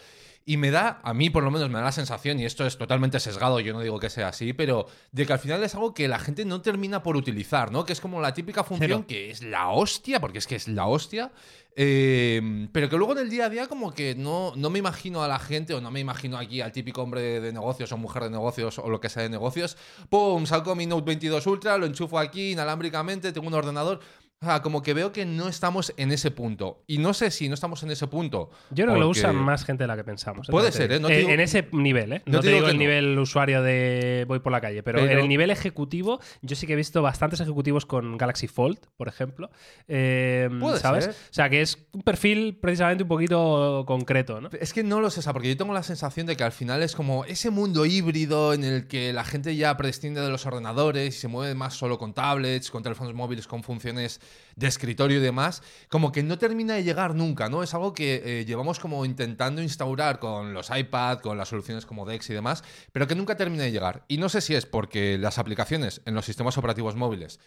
Y 0.49 0.55
me 0.55 0.71
da, 0.71 1.01
a 1.03 1.13
mí 1.13 1.29
por 1.29 1.43
lo 1.43 1.51
menos 1.51 1.69
me 1.69 1.77
da 1.77 1.83
la 1.83 1.91
sensación, 1.91 2.39
y 2.39 2.45
esto 2.45 2.65
es 2.65 2.77
totalmente 2.77 3.19
sesgado, 3.19 3.59
yo 3.59 3.73
no 3.73 3.81
digo 3.81 3.99
que 3.99 4.09
sea 4.09 4.29
así, 4.29 4.53
pero 4.53 4.87
de 5.11 5.25
que 5.25 5.33
al 5.33 5.39
final 5.39 5.61
es 5.61 5.75
algo 5.75 5.93
que 5.93 6.07
la 6.07 6.19
gente 6.19 6.45
no 6.45 6.61
termina 6.61 7.03
por 7.03 7.17
utilizar, 7.17 7.69
¿no? 7.69 7.83
Que 7.83 7.91
es 7.91 7.99
como 7.99 8.21
la 8.21 8.33
típica 8.33 8.63
función 8.63 8.89
Cero. 8.89 9.05
que 9.09 9.29
es 9.29 9.43
la 9.43 9.67
hostia, 9.71 10.21
porque 10.21 10.37
es 10.37 10.47
que 10.47 10.55
es 10.55 10.69
la 10.69 10.87
hostia, 10.87 11.33
eh, 11.75 12.69
pero 12.71 12.87
que 12.87 12.95
luego 12.95 13.11
en 13.11 13.19
el 13.19 13.29
día 13.29 13.47
a 13.47 13.49
día 13.49 13.67
como 13.67 13.93
que 13.93 14.15
no, 14.15 14.53
no 14.55 14.69
me 14.69 14.79
imagino 14.79 15.21
a 15.21 15.27
la 15.27 15.37
gente 15.37 15.73
o 15.73 15.81
no 15.81 15.91
me 15.91 15.99
imagino 15.99 16.37
aquí 16.37 16.61
al 16.61 16.71
típico 16.71 17.01
hombre 17.01 17.21
de, 17.21 17.41
de 17.41 17.51
negocios 17.51 17.91
o 17.91 17.97
mujer 17.97 18.23
de 18.23 18.29
negocios 18.29 18.79
o 18.79 18.89
lo 18.89 19.01
que 19.01 19.09
sea 19.09 19.23
de 19.23 19.29
negocios. 19.29 19.75
¡Pum! 20.09 20.45
Saco 20.45 20.75
mi 20.75 20.85
Note 20.85 21.03
22 21.07 21.45
Ultra, 21.45 21.77
lo 21.77 21.85
enchufo 21.85 22.17
aquí 22.17 22.53
inalámbricamente, 22.53 23.33
tengo 23.33 23.47
un 23.47 23.53
ordenador. 23.53 23.99
Sea, 24.39 24.61
como 24.61 24.83
que 24.83 24.93
veo 24.93 25.11
que 25.11 25.25
no 25.25 25.47
estamos 25.47 25.91
en 25.97 26.11
ese 26.11 26.29
punto. 26.29 26.83
Y 26.85 26.99
no 26.99 27.15
sé 27.15 27.31
si 27.31 27.47
no 27.47 27.55
estamos 27.55 27.81
en 27.81 27.89
ese 27.89 28.05
punto. 28.05 28.51
Yo 28.69 28.83
creo 28.85 28.93
que 28.93 28.99
lo 28.99 29.09
usan 29.09 29.35
más 29.35 29.65
gente 29.65 29.85
de 29.85 29.87
la 29.87 29.95
que 29.95 30.03
pensamos. 30.03 30.47
¿eh? 30.47 30.51
Puede 30.51 30.71
ser, 30.71 30.91
¿eh? 30.91 30.99
No 30.99 31.07
digo- 31.07 31.29
en 31.29 31.39
ese 31.39 31.67
nivel, 31.71 32.13
¿eh? 32.13 32.21
no 32.27 32.33
No, 32.33 32.39
te 32.41 32.47
digo 32.49 32.57
digo 32.59 32.67
el 32.69 32.75
no. 32.75 32.79
nivel 32.79 33.17
usuario 33.17 33.63
de 33.63 34.25
voy 34.27 34.37
por 34.37 34.51
la 34.51 34.61
calle, 34.61 34.83
pero, 34.83 34.99
Pero- 34.99 35.11
en 35.11 35.17
el 35.19 35.27
nivel 35.27 35.49
ejecutivo, 35.49 36.19
yo 36.43 36.55
sí 36.55 36.67
que 36.67 36.73
he 36.73 36.75
visto 36.75 37.01
bastantes 37.01 37.39
ejecutivos 37.39 37.87
con 37.87 38.15
Galaxy 38.15 38.47
Fold, 38.47 38.77
por 38.95 39.07
ejemplo. 39.07 39.49
Eh, 39.87 40.49
Puede 40.59 40.77
¿Sabes? 40.79 41.05
ser. 41.05 41.13
O 41.13 41.33
sea, 41.33 41.49
que 41.49 41.61
es 41.61 41.87
un 41.93 42.03
perfil 42.03 42.59
precisamente 42.61 43.03
un 43.05 43.09
poquito 43.09 43.85
concreto, 43.87 44.39
¿no? 44.39 44.49
Es 44.61 44.71
que 44.71 44.83
no 44.83 45.01
lo 45.01 45.09
sé, 45.09 45.21
porque 45.33 45.47
yo 45.49 45.57
tengo 45.57 45.73
la 45.73 45.81
sensación 45.81 46.27
de 46.27 46.37
que 46.37 46.43
al 46.43 46.51
final 46.51 46.83
es 46.83 46.95
como 46.95 47.25
ese 47.25 47.49
mundo 47.49 47.87
híbrido 47.87 48.53
en 48.53 48.63
el 48.63 48.87
que 48.87 49.13
la 49.13 49.23
gente 49.23 49.55
ya 49.55 49.75
prescinde 49.77 50.21
de 50.21 50.29
los 50.29 50.45
ordenadores 50.45 51.15
y 51.15 51.19
se 51.19 51.27
mueve 51.27 51.55
más 51.55 51.73
solo 51.73 51.97
con 51.97 52.13
tablets, 52.13 52.69
con 52.69 52.83
teléfonos 52.83 53.15
móviles, 53.15 53.47
con 53.47 53.63
funciones 53.63 54.21
de 54.55 54.67
escritorio 54.67 55.17
y 55.17 55.21
demás, 55.21 55.61
como 55.89 56.11
que 56.11 56.23
no 56.23 56.37
termina 56.37 56.73
de 56.73 56.83
llegar 56.83 57.13
nunca, 57.13 57.47
¿no? 57.47 57.61
Es 57.63 57.73
algo 57.73 57.93
que 57.93 58.21
eh, 58.25 58.45
llevamos 58.45 58.79
como 58.79 59.05
intentando 59.05 59.61
instaurar 59.61 60.19
con 60.19 60.53
los 60.53 60.69
iPad, 60.75 61.19
con 61.19 61.37
las 61.37 61.49
soluciones 61.49 61.85
como 61.85 62.05
Dex 62.05 62.29
y 62.29 62.33
demás, 62.33 62.63
pero 62.91 63.07
que 63.07 63.15
nunca 63.15 63.37
termina 63.37 63.63
de 63.63 63.71
llegar. 63.71 64.03
Y 64.07 64.17
no 64.17 64.29
sé 64.29 64.41
si 64.41 64.55
es 64.55 64.65
porque 64.65 65.17
las 65.17 65.37
aplicaciones 65.37 66.01
en 66.05 66.15
los 66.15 66.25
sistemas 66.25 66.57
operativos 66.57 66.95
móviles 66.95 67.39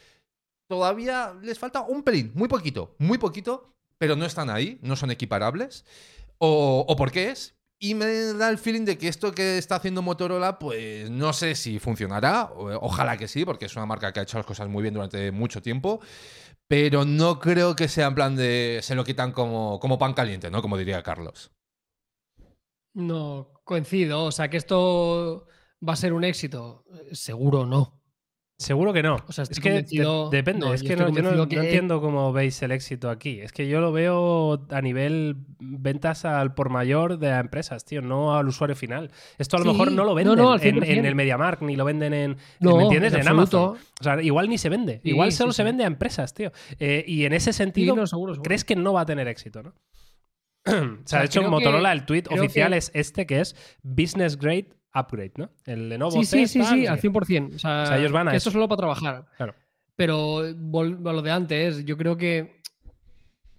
todavía 0.70 1.35
les 1.43 1.59
falta 1.59 1.81
un 1.81 2.05
pelín, 2.05 2.31
muy 2.35 2.47
poquito, 2.47 2.95
muy 2.99 3.18
poquito, 3.18 3.74
pero 3.99 4.14
no 4.14 4.24
están 4.24 4.51
ahí, 4.51 4.78
no 4.83 4.95
son 4.95 5.11
equiparables. 5.11 5.85
O, 6.39 6.85
o 6.89 6.97
por 6.97 7.11
qué 7.11 7.31
es. 7.31 7.57
Y 7.83 7.95
me 7.95 8.07
da 8.35 8.51
el 8.51 8.59
feeling 8.59 8.85
de 8.85 8.97
que 8.97 9.09
esto 9.09 9.33
que 9.33 9.59
está 9.59 9.76
haciendo 9.76 10.01
Motorola, 10.01 10.59
pues 10.59 11.11
no 11.11 11.33
sé 11.33 11.55
si 11.55 11.78
funcionará. 11.78 12.51
Ojalá 12.55 13.16
que 13.16 13.26
sí, 13.26 13.45
porque 13.45 13.64
es 13.64 13.74
una 13.74 13.87
marca 13.87 14.12
que 14.12 14.20
ha 14.20 14.22
hecho 14.22 14.37
las 14.37 14.47
cosas 14.47 14.68
muy 14.68 14.83
bien 14.83 14.95
durante 14.95 15.33
mucho 15.33 15.61
tiempo. 15.61 16.01
Pero 16.71 17.05
no 17.05 17.41
creo 17.41 17.75
que 17.75 17.89
sea 17.89 18.07
en 18.07 18.14
plan 18.14 18.37
de. 18.37 18.79
Se 18.81 18.95
lo 18.95 19.03
quitan 19.03 19.33
como, 19.33 19.81
como 19.81 19.99
pan 19.99 20.14
caliente, 20.14 20.53
¿no? 20.53 20.62
Como 20.62 20.79
diría 20.79 21.03
Carlos. 21.03 21.51
No, 22.95 23.61
coincido. 23.64 24.23
O 24.23 24.31
sea, 24.31 24.49
que 24.49 24.57
esto 24.57 25.49
va 25.87 25.95
a 25.95 25.97
ser 25.97 26.12
un 26.12 26.23
éxito. 26.23 26.85
Eh, 27.11 27.16
Seguro 27.16 27.66
no. 27.66 27.99
Seguro 28.61 28.92
que 28.92 29.02
no. 29.02 29.16
O 29.26 29.32
sea, 29.32 29.44
es 29.44 29.58
que 29.58 29.70
de- 29.70 30.28
depende. 30.30 30.66
no, 30.66 30.74
es 30.74 30.82
que 30.82 30.94
no, 30.94 31.08
yo 31.08 31.22
no, 31.22 31.42
entiendo 31.44 32.02
cómo 32.02 32.30
veis 32.30 32.61
el 32.61 32.72
éxito 32.72 33.08
aquí. 33.08 33.40
Es 33.40 33.52
que 33.52 33.66
yo 33.66 33.80
lo 33.80 33.90
veo 33.90 34.66
a 34.68 34.82
nivel 34.82 35.36
ventas 35.61 36.26
al 36.26 36.52
por 36.52 36.68
mayor 36.68 37.18
de 37.18 37.30
empresas, 37.30 37.86
tío, 37.86 38.02
no 38.02 38.36
al 38.36 38.46
usuario 38.48 38.76
final. 38.76 39.11
Esto 39.38 39.56
a 39.56 39.61
lo 39.61 39.64
Sí, 39.64 39.70
mejor 39.70 39.92
no 39.92 40.04
lo 40.04 40.14
venden 40.14 40.38
en, 40.38 40.44
100%. 40.44 40.84
en 40.98 41.06
el 41.06 41.14
MediaMark, 41.14 41.62
ni 41.62 41.74
lo 41.74 41.86
venden 41.86 42.12
en. 42.12 42.36
No, 42.61 42.76
¿Me 42.76 42.82
entiendes? 42.82 43.14
en 43.14 43.20
En, 43.20 43.28
Amazon. 43.28 43.62
absoluto. 43.70 43.86
O 43.98 44.04
sea, 44.04 44.22
igual 44.22 44.50
ni 44.50 44.58
se 44.58 44.68
vende. 44.68 45.00
Sí, 45.02 45.08
igual 45.08 45.32
sí, 45.32 45.38
solo 45.38 45.54
se 45.54 45.64
vende 45.64 45.84
a 45.84 45.86
empresas, 45.86 46.34
tío. 46.34 46.52
Eh, 46.78 47.02
y 47.08 47.24
en 47.24 47.32
ese 47.32 47.54
sentido, 47.54 47.96
no, 47.96 48.06
seguro, 48.06 48.34
seguro. 48.34 48.42
crees 48.46 48.64
que 48.64 48.76
no 48.76 48.92
va 48.92 49.00
a 49.00 49.06
tener 49.06 49.26
éxito, 49.26 49.62
¿no? 49.62 49.72
o 50.66 51.06
sea, 51.06 51.20
de 51.20 51.24
hecho, 51.24 51.40
creo 51.40 51.50
Motorola, 51.50 51.92
que- 51.92 51.98
el 51.98 52.04
tweet 52.04 52.24
oficial 52.30 52.72
que- 52.72 52.76
es 52.76 52.90
este, 52.92 53.26
que 53.26 53.40
es 53.40 53.56
Business 53.82 54.36
Grade 54.36 54.68
Upgrade, 54.95 55.32
¿no? 55.36 55.51
El 55.66 55.88
Lenovo 55.88 56.12
Sí, 56.12 56.24
sí, 56.24 56.47
Z, 56.47 56.49
sí, 56.49 56.59
tal, 56.61 56.68
sí, 56.78 56.82
sé 56.82 56.88
al 56.88 57.01
qué. 57.01 57.09
100%. 57.09 57.55
O 57.55 57.59
sea, 57.59 57.82
O 57.82 57.86
sea, 57.86 57.99
ellos 57.99 58.12
van 58.12 58.28
a 58.28 58.30
que 58.32 58.36
eso. 58.38 58.51
solo 58.51 58.68
para 58.68 58.78
trabajar. 58.78 59.24
Claro. 59.36 59.55
Pero 59.97 60.38
a 60.41 60.53
lo 60.53 61.22
de 61.22 61.30
antes. 61.30 61.84
Yo 61.84 61.97
creo 61.97 62.16
que 62.16 62.61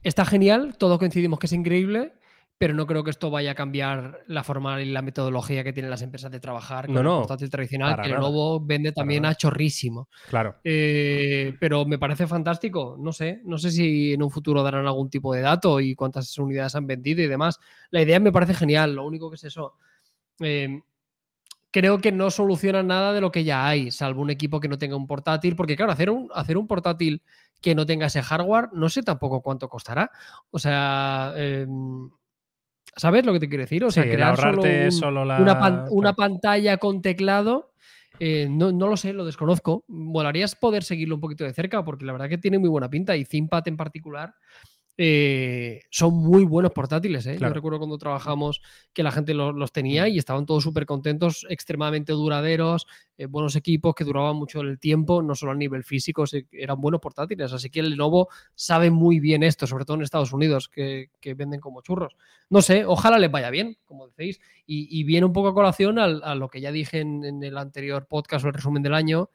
está 0.03 0.25
genial, 0.25 0.75
todos 0.77 0.97
coincidimos 0.97 1.37
que 1.39 1.45
es 1.45 1.53
increíble, 1.53 2.13
pero 2.57 2.73
no 2.73 2.85
creo 2.85 3.03
que 3.03 3.09
esto 3.11 3.29
vaya 3.31 3.51
a 3.51 3.55
cambiar 3.55 4.19
la 4.27 4.43
forma 4.43 4.81
y 4.81 4.85
la 4.85 5.01
metodología 5.01 5.63
que 5.63 5.73
tienen 5.73 5.89
las 5.89 6.01
empresas 6.03 6.31
de 6.31 6.39
trabajar 6.39 6.85
con 6.87 6.95
No, 6.95 7.03
no, 7.03 7.15
el 7.15 7.21
portátil 7.21 7.49
tradicional, 7.49 7.89
que. 8.01 8.09
Lenovo 8.09 8.59
vende 8.59 8.91
también 8.91 9.25
a 9.25 9.33
chorrísimo. 9.35 10.09
Claro. 10.29 10.55
Eh, 10.63 11.55
pero 11.59 11.85
me 11.85 11.97
parece 11.97 12.27
fantástico. 12.27 12.97
No 12.99 13.13
sé, 13.13 13.41
no 13.45 13.57
sé 13.57 13.71
si 13.71 14.13
en 14.13 14.21
un 14.23 14.29
futuro 14.31 14.61
darán 14.63 14.85
algún 14.85 15.09
tipo 15.09 15.33
de 15.33 15.41
dato 15.41 15.79
y 15.79 15.95
cuántas 15.95 16.37
unidades 16.37 16.75
han 16.75 16.85
vendido 16.87 17.21
y 17.23 17.27
demás. 17.27 17.59
La 17.89 18.01
idea 18.01 18.19
me 18.19 18.31
parece 18.31 18.53
genial. 18.53 18.95
Lo 18.95 19.05
único 19.05 19.29
que 19.29 19.35
es 19.35 19.43
eso. 19.45 19.75
eh, 20.39 20.81
creo 21.71 21.99
que 21.99 22.11
no 22.11 22.29
soluciona 22.29 22.83
nada 22.83 23.13
de 23.13 23.21
lo 23.21 23.31
que 23.31 23.43
ya 23.43 23.65
hay, 23.67 23.91
salvo 23.91 24.21
un 24.21 24.29
equipo 24.29 24.59
que 24.59 24.67
no 24.67 24.77
tenga 24.77 24.95
un 24.97 25.07
portátil. 25.07 25.55
Porque, 25.55 25.75
claro, 25.75 25.91
hacer 25.91 26.09
un, 26.09 26.29
hacer 26.33 26.57
un 26.57 26.67
portátil 26.67 27.21
que 27.61 27.75
no 27.75 27.85
tenga 27.85 28.07
ese 28.07 28.21
hardware, 28.21 28.69
no 28.73 28.89
sé 28.89 29.03
tampoco 29.03 29.41
cuánto 29.41 29.69
costará. 29.69 30.11
O 30.49 30.59
sea, 30.59 31.33
eh, 31.37 31.65
¿sabes 32.95 33.25
lo 33.25 33.33
que 33.33 33.39
te 33.39 33.47
quiero 33.49 33.63
decir? 33.63 33.83
O 33.83 33.91
sea, 33.91 34.03
Sí, 34.03 34.09
crear 34.09 34.35
solo, 34.35 34.47
ahorrarte 34.49 34.85
un- 34.85 34.91
solo 34.91 35.25
la- 35.25 35.41
una, 35.41 35.59
pan- 35.59 35.85
una 35.91 36.13
claro. 36.13 36.33
pantalla 36.33 36.77
con 36.77 37.01
teclado. 37.01 37.69
eh, 38.23 38.47
no, 38.51 38.71
no 38.71 38.87
lo 38.87 38.97
sé, 38.97 39.13
lo 39.13 39.25
desconozco. 39.25 39.83
Molarías 39.87 40.55
poder 40.55 40.83
seguirlo 40.83 41.15
un 41.15 41.21
poquito 41.21 41.43
de 41.43 41.53
cerca 41.53 41.83
porque 41.83 42.05
la 42.05 42.11
verdad 42.11 42.29
que 42.29 42.37
tiene 42.37 42.59
muy 42.59 42.69
buena 42.69 42.87
pinta 42.87 43.15
y 43.15 43.25
ThinkPad 43.25 43.67
en 43.69 43.77
particular 43.77 44.35
eh, 45.03 45.81
son 45.89 46.13
muy 46.13 46.43
buenos 46.43 46.71
portátiles. 46.73 47.25
¿eh? 47.25 47.35
Claro. 47.37 47.49
Yo 47.51 47.55
recuerdo 47.55 47.79
cuando 47.79 47.97
trabajamos 47.97 48.61
que 48.93 49.01
la 49.01 49.11
gente 49.11 49.33
lo- 49.33 49.51
los 49.51 49.71
tenía 49.71 50.07
y 50.07 50.19
estaban 50.19 50.45
todos 50.45 50.61
súper 50.63 50.85
contentos, 50.85 51.43
extremadamente 51.49 52.13
duraderos, 52.13 52.85
eh, 53.17 53.25
buenos 53.25 53.55
equipos 53.55 53.95
que 53.95 54.03
duraban 54.03 54.35
mucho 54.35 54.61
el 54.61 54.77
tiempo, 54.77 55.23
no 55.23 55.33
solo 55.33 55.53
a 55.53 55.55
nivel 55.55 55.83
físico, 55.83 56.27
se- 56.27 56.45
eran 56.51 56.79
buenos 56.79 57.01
portátiles. 57.01 57.51
Así 57.51 57.71
que 57.71 57.79
el 57.79 57.89
Lenovo 57.89 58.29
sabe 58.53 58.91
muy 58.91 59.19
bien 59.19 59.41
esto, 59.41 59.65
sobre 59.65 59.85
todo 59.85 59.97
en 59.97 60.03
Estados 60.03 60.33
Unidos, 60.33 60.69
que, 60.69 61.09
que 61.19 61.33
venden 61.33 61.59
como 61.61 61.81
churros. 61.81 62.15
No 62.51 62.61
sé, 62.61 62.85
ojalá 62.85 63.17
les 63.17 63.31
vaya 63.31 63.49
bien, 63.49 63.77
como 63.85 64.07
decís. 64.09 64.39
Y, 64.67 64.87
y 64.99 65.03
viene 65.03 65.25
un 65.25 65.33
poco 65.33 65.47
a 65.47 65.53
colación 65.55 65.97
al- 65.97 66.21
a 66.23 66.35
lo 66.35 66.47
que 66.47 66.61
ya 66.61 66.71
dije 66.71 66.99
en, 66.99 67.25
en 67.25 67.41
el 67.43 67.57
anterior 67.57 68.05
podcast 68.07 68.45
o 68.45 68.49
el 68.49 68.53
resumen 68.53 68.83
del 68.83 68.93
año, 68.93 69.31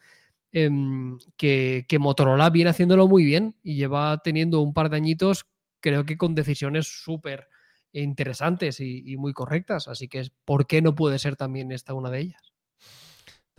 em, 0.52 1.18
que, 1.36 1.84
que 1.88 1.98
Motorola 1.98 2.50
viene 2.50 2.70
haciéndolo 2.70 3.08
muy 3.08 3.24
bien 3.24 3.56
y 3.64 3.74
lleva 3.74 4.18
teniendo 4.22 4.60
un 4.60 4.72
par 4.72 4.90
de 4.90 4.96
añitos, 4.96 5.44
creo 5.86 6.04
que 6.04 6.16
con 6.18 6.34
decisiones 6.34 6.88
súper 6.88 7.48
interesantes 7.92 8.80
y, 8.80 9.16
muy 9.16 9.32
correctas. 9.32 9.86
Así 9.86 10.08
que, 10.08 10.28
¿por 10.44 10.66
qué 10.66 10.82
no 10.82 10.96
puede 10.96 11.20
ser 11.20 11.36
también 11.36 11.70
esta 11.70 11.94
una 11.94 12.10
de 12.10 12.18
ellas? 12.22 12.55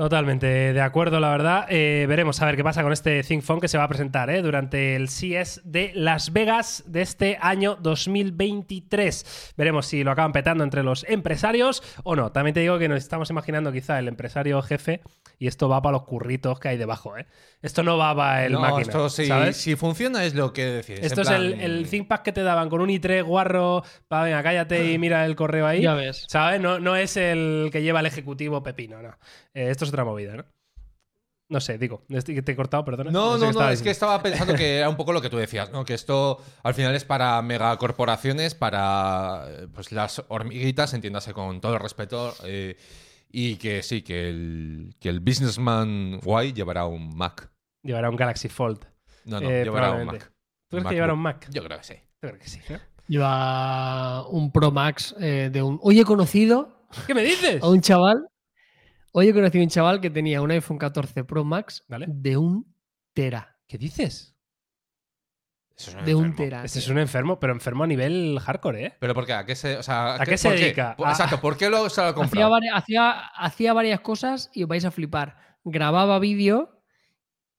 Totalmente 0.02 0.46
de 0.74 0.82
acuerdo, 0.82 1.20
la 1.20 1.32
verdad. 1.32 1.66
Eh, 1.70 2.06
veremos 2.08 2.40
a 2.40 2.46
ver 2.46 2.56
qué 2.56 2.64
pasa 2.64 2.84
con 2.84 2.94
este 2.94 3.24
ThinkPhone 3.24 3.60
que 3.60 3.68
se 3.68 3.80
va 3.80 3.86
a 3.86 3.88
presentar 3.88 4.30
¿eh? 4.30 4.44
durante 4.44 4.96
el 4.96 5.10
CES 5.10 5.62
de 5.64 5.92
Las 5.96 6.32
Vegas 6.32 6.84
de 6.86 7.02
este 7.02 7.40
año 7.42 7.76
2023. 7.82 9.54
Veremos 9.58 9.88
si 9.88 10.04
lo 10.04 10.12
acaban 10.12 10.34
petando 10.34 10.64
entre 10.64 10.84
los 10.84 11.04
empresarios 11.10 11.82
o 12.04 12.16
no. 12.16 12.32
También 12.32 12.54
te 12.54 12.60
digo 12.60 12.78
que 12.78 12.88
nos 12.88 13.00
estamos 13.00 13.32
imaginando 13.32 13.72
quizá 13.72 13.98
el 13.98 14.08
empresario 14.08 14.62
jefe 14.62 15.02
y 15.40 15.48
esto 15.48 15.68
va 15.68 15.82
para 15.82 15.94
los 15.94 16.04
curritos 16.04 16.60
que 16.60 16.68
hay 16.68 16.78
debajo. 16.78 17.18
¿eh? 17.18 17.26
Esto 17.64 17.82
no 17.82 17.98
va 17.98 18.16
para 18.16 18.46
el 18.46 18.52
no, 18.54 18.60
máquina. 18.62 18.82
esto 18.84 19.10
sí, 19.10 19.26
¿sabes? 19.26 19.58
si 19.58 19.76
funciona 19.76 20.24
es 20.26 20.36
lo 20.36 20.54
que 20.54 20.64
decís. 20.66 21.00
Esto 21.02 21.22
es 21.22 21.30
el, 21.32 21.54
plan- 21.56 21.62
el 21.62 21.90
ThinkPad 21.90 22.20
que 22.20 22.32
te 22.34 22.44
daban 22.44 22.70
con 22.70 22.82
un 22.82 22.90
i3 22.90 23.24
guarro. 23.24 23.82
Pa, 24.08 24.22
venga, 24.22 24.44
cállate 24.44 24.92
y 24.92 25.00
mira 25.00 25.26
el 25.26 25.36
correo 25.36 25.66
ahí. 25.66 25.82
Ya 25.82 25.96
ves. 25.96 26.26
¿Sabes? 26.28 26.62
No, 26.62 26.80
no 26.80 26.96
es 26.96 27.18
el 27.18 27.70
que 27.72 27.82
lleva 27.82 28.02
el 28.02 28.06
ejecutivo 28.06 28.62
Pepino, 28.62 29.02
no. 29.02 29.18
Eh, 29.56 29.72
esto 29.72 29.87
es 29.88 29.94
otra 29.94 30.06
movida, 30.06 30.36
¿no? 30.36 30.46
No 31.50 31.62
sé, 31.62 31.78
digo, 31.78 32.04
te 32.10 32.52
he 32.52 32.56
cortado, 32.58 32.84
perdona. 32.84 33.10
No, 33.10 33.38
no, 33.38 33.52
no, 33.54 33.70
es 33.70 33.82
que 33.82 33.90
estaba 33.90 34.22
pensando 34.22 34.54
que 34.54 34.78
era 34.80 34.90
un 34.90 34.98
poco 34.98 35.14
lo 35.14 35.22
que 35.22 35.30
tú 35.30 35.38
decías, 35.38 35.72
¿no? 35.72 35.86
Que 35.86 35.94
esto 35.94 36.42
al 36.62 36.74
final 36.74 36.94
es 36.94 37.06
para 37.06 37.42
megacorporaciones, 37.42 38.54
para 38.54 39.46
eh, 39.48 39.68
pues 39.74 39.94
las 39.94 40.22
hormiguitas, 40.28 40.94
entiéndase 40.94 41.32
con 41.34 41.62
todo 41.62 41.76
el 41.76 41.80
respeto, 41.80 42.34
eh, 42.44 42.76
y 43.32 43.56
que 43.56 43.82
sí, 43.82 44.02
que 44.02 44.28
el, 44.30 44.96
que 45.00 45.08
el 45.08 45.22
businessman 45.22 46.20
guay 46.22 46.52
llevará 46.52 46.86
un 46.86 47.16
Mac. 47.16 47.50
Llevará 47.82 48.10
un 48.10 48.18
Galaxy 48.18 48.50
Fold. 48.50 48.86
No, 49.24 49.40
no, 49.40 49.50
Eh, 49.50 49.64
llevará 49.64 49.92
un 49.92 49.96
probablemente. 50.08 50.26
Mac. 50.26 50.32
¿Tú 50.70 50.70
crees 50.72 50.84
MacBook. 50.84 50.90
que 50.90 50.96
llevará 50.96 51.14
un 51.14 51.20
Mac? 51.22 51.48
Yo 51.52 51.64
creo 51.64 51.78
que 51.78 51.84
sí. 51.86 51.94
Yo 52.22 52.30
creo 52.30 52.40
que 52.40 52.48
sí. 52.50 52.60
¿no? 52.70 52.80
Lleva 53.08 54.28
un 54.28 54.52
Pro 54.52 54.72
Max 54.72 55.16
eh, 55.22 55.50
de 55.52 55.62
un. 55.64 55.80
Hoy 55.82 56.00
he 56.02 56.04
conocido 56.04 56.88
¿Qué 57.06 57.14
me 57.14 57.24
dices? 57.24 57.64
a 57.64 57.70
un 57.70 57.80
chaval. 57.80 58.28
Hoy 59.20 59.30
he 59.30 59.34
conocido 59.34 59.64
a 59.64 59.66
un 59.66 59.70
chaval 59.72 60.00
que 60.00 60.12
tenía 60.12 60.44
un 60.44 60.52
iPhone 60.52 60.78
14 60.78 61.24
Pro 61.24 61.44
Max 61.44 61.84
Vale. 61.88 62.06
de 62.08 62.38
un 62.38 62.72
tera. 63.14 63.58
¿Qué 63.68 63.80
dices? 63.80 64.36
Eso 65.76 65.98
es 65.98 66.06
De 66.06 66.14
un 66.14 66.36
tera. 66.36 66.64
Este 66.64 66.78
es 66.78 66.88
un 66.88 67.00
enfermo, 67.00 67.40
pero 67.40 67.52
enfermo 67.52 67.84
a 67.84 67.88
nivel 67.88 68.38
hardcore, 68.40 68.86
¿eh? 68.86 68.94
¿Pero 69.00 69.16
por 69.16 69.26
qué? 69.26 69.34
¿A 69.34 69.44
qué 69.44 69.56
se, 69.56 69.76
o 69.78 69.82
sea, 69.82 70.22
¿A 70.22 70.24
qué 70.24 70.38
se 70.38 70.50
por 70.50 70.60
dedica? 70.60 70.96
A- 71.04 71.10
Exacto, 71.10 71.42
¿por 71.42 71.58
qué 71.58 71.68
lo 71.68 71.90
se 71.90 72.00
lo 72.02 72.08
ha 72.10 72.12
Hacía, 72.12 72.48
vari- 72.48 72.70
hacía, 72.72 73.10
hacía 73.36 73.74
varias 73.74 74.02
cosas 74.02 74.52
y 74.54 74.62
os 74.62 74.70
vais 74.70 74.86
a 74.86 74.92
flipar. 74.92 75.36
Grababa 75.64 76.20
vídeo 76.20 76.84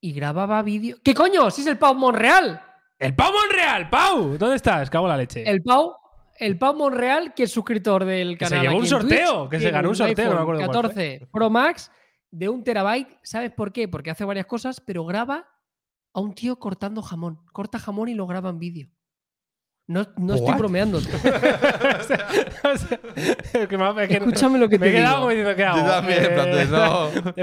y 0.00 0.12
grababa 0.12 0.62
vídeo. 0.62 0.98
¿Qué 1.02 1.12
coño? 1.12 1.50
Si 1.50 1.62
es 1.62 1.66
el 1.66 1.76
Pau 1.78 1.96
Monreal. 1.96 2.62
¡El 3.00 3.16
Pau 3.16 3.32
Monreal! 3.32 3.90
¡Pau! 3.90 4.38
¿Dónde 4.38 4.54
estás? 4.54 4.90
Cago 4.90 5.06
en 5.06 5.10
la 5.10 5.16
leche. 5.16 5.42
El 5.48 5.60
Pau, 5.62 5.96
el 6.38 6.58
Pau 6.58 6.74
Monreal, 6.74 7.34
que 7.34 7.44
es 7.44 7.50
suscriptor 7.50 8.04
del 8.04 8.36
Que 8.38 8.44
se 8.46 8.50
canal. 8.50 8.66
llevó 8.68 8.78
un 8.80 8.86
sorteo, 8.86 9.40
Twitch, 9.48 9.50
que 9.50 9.60
se 9.60 9.70
ganó 9.70 9.88
un 9.90 9.96
sorteo, 9.96 10.24
no 10.24 10.30
me 10.30 10.36
iPhone 10.40 10.42
acuerdo 10.42 10.72
cuál 10.72 10.92
fue. 10.92 11.18
14 11.18 11.28
Pro 11.32 11.50
Max 11.50 11.90
de 12.30 12.48
un 12.48 12.62
terabyte. 12.64 13.08
¿Sabes 13.22 13.50
por 13.52 13.72
qué? 13.72 13.88
Porque 13.88 14.10
hace 14.10 14.24
varias 14.24 14.46
cosas, 14.46 14.80
pero 14.80 15.04
graba 15.04 15.46
a 16.14 16.20
un 16.20 16.34
tío 16.34 16.58
cortando 16.58 17.02
jamón. 17.02 17.40
Corta 17.52 17.78
jamón 17.78 18.08
y 18.08 18.14
lo 18.14 18.26
graba 18.26 18.50
en 18.50 18.58
vídeo. 18.58 18.88
No, 19.90 20.06
no 20.18 20.34
estoy 20.34 20.54
bromeando. 20.54 20.98
O 20.98 21.00
sea, 21.00 22.28
o 22.64 22.76
sea, 22.76 23.00
es 23.54 23.68
que 23.68 23.78
me- 23.78 24.02
es 24.02 24.08
que 24.08 24.14
Escúchame 24.18 24.58
lo 24.58 24.68
que 24.68 24.78
me 24.78 24.86
te 24.88 24.92
he 24.92 24.96
quedado 24.96 25.14
digo. 25.14 25.20
como 25.20 25.30
diciendo, 25.30 25.56
¿qué 25.56 25.64
hago? 25.64 25.78
Yo 25.78 25.86
también, 25.86 26.24
Eh, 26.24 26.66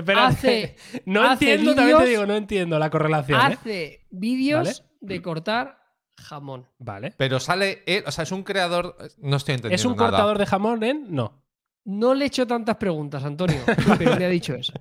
no. 0.05 0.21
Hace- 0.21 0.75
no 1.05 1.23
hace 1.23 1.53
entiendo, 1.53 1.73
también 1.75 1.97
te 1.97 2.05
digo, 2.05 2.25
no 2.27 2.35
entiendo 2.35 2.77
la 2.77 2.89
correlación, 2.91 3.39
¿eh? 3.39 3.43
Hace 3.45 4.05
vídeos 4.11 4.85
de 5.01 5.21
cortar 5.23 5.79
jamón. 6.17 6.67
Vale. 6.79 7.13
Pero 7.17 7.39
sale 7.39 7.83
él, 7.85 8.03
o 8.07 8.11
sea, 8.11 8.23
es 8.23 8.31
un 8.31 8.43
creador. 8.43 8.97
No 9.19 9.37
estoy 9.37 9.55
entendiendo. 9.55 9.75
¿Es 9.75 9.85
un 9.85 9.95
nada. 9.95 10.09
cortador 10.09 10.37
de 10.37 10.45
jamón 10.45 10.83
en? 10.83 11.13
No. 11.13 11.41
No 11.87 12.15
le 12.15 12.25
he 12.25 12.27
hecho 12.29 12.47
tantas 12.47 12.77
preguntas, 12.77 13.23
Antonio, 13.23 13.59
pero 13.99 14.15
me 14.15 14.25
ha 14.25 14.29
dicho 14.29 14.55
eso. 14.55 14.73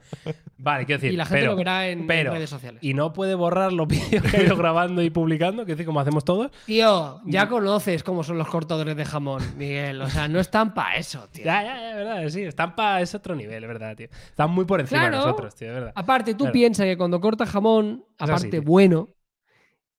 Vale, 0.56 0.86
quiero 0.86 1.00
decir. 1.02 1.12
Y 1.12 1.16
la 1.18 1.26
gente 1.26 1.40
pero- 1.40 1.50
lo 1.52 1.58
verá 1.58 1.86
en, 1.88 2.08
redes 2.08 2.48
sociales. 2.48 2.82
Y 2.82 2.94
no 2.94 3.12
puede 3.12 3.34
borrar 3.34 3.74
los 3.74 3.86
vídeos 3.88 4.22
que 4.24 4.38
ha 4.38 4.42
ido 4.42 4.56
grabando 4.56 5.02
y 5.02 5.10
publicando, 5.10 5.66
que 5.66 5.72
decir, 5.72 5.84
como 5.84 6.00
hacemos 6.00 6.24
todos. 6.24 6.50
Tío, 6.64 7.20
ya 7.26 7.46
conoces 7.46 8.02
cómo 8.02 8.24
son 8.24 8.38
los 8.38 8.48
cortadores 8.48 8.96
de 8.96 9.04
jamón, 9.04 9.42
Miguel. 9.58 10.00
O 10.00 10.08
sea, 10.08 10.28
no 10.28 10.40
están 10.40 10.72
para 10.72 10.96
eso, 10.96 11.28
tío. 11.32 11.44
Ya, 11.44 11.62
ya, 11.62 11.76
ya, 11.90 11.94
verdad, 11.96 12.28
sí. 12.30 12.40
Estampa 12.42 12.98
es 13.02 13.14
otro 13.14 13.34
nivel, 13.34 13.62
es 13.62 13.68
verdad, 13.68 13.94
tío. 13.94 14.08
Están 14.30 14.50
muy 14.52 14.64
por 14.64 14.80
encima 14.80 15.02
Claro. 15.02 15.18
de 15.18 15.24
nosotros, 15.26 15.54
tío, 15.56 15.68
es 15.68 15.74
verdad. 15.74 15.92
Aparte, 15.94 16.32
tú 16.32 16.44
Claro. 16.44 16.52
piensas 16.54 16.86
que 16.86 16.96
cuando 16.96 17.20
cortas 17.20 17.50
jamón, 17.50 18.02
aparte 18.18 18.60
bueno, 18.60 19.10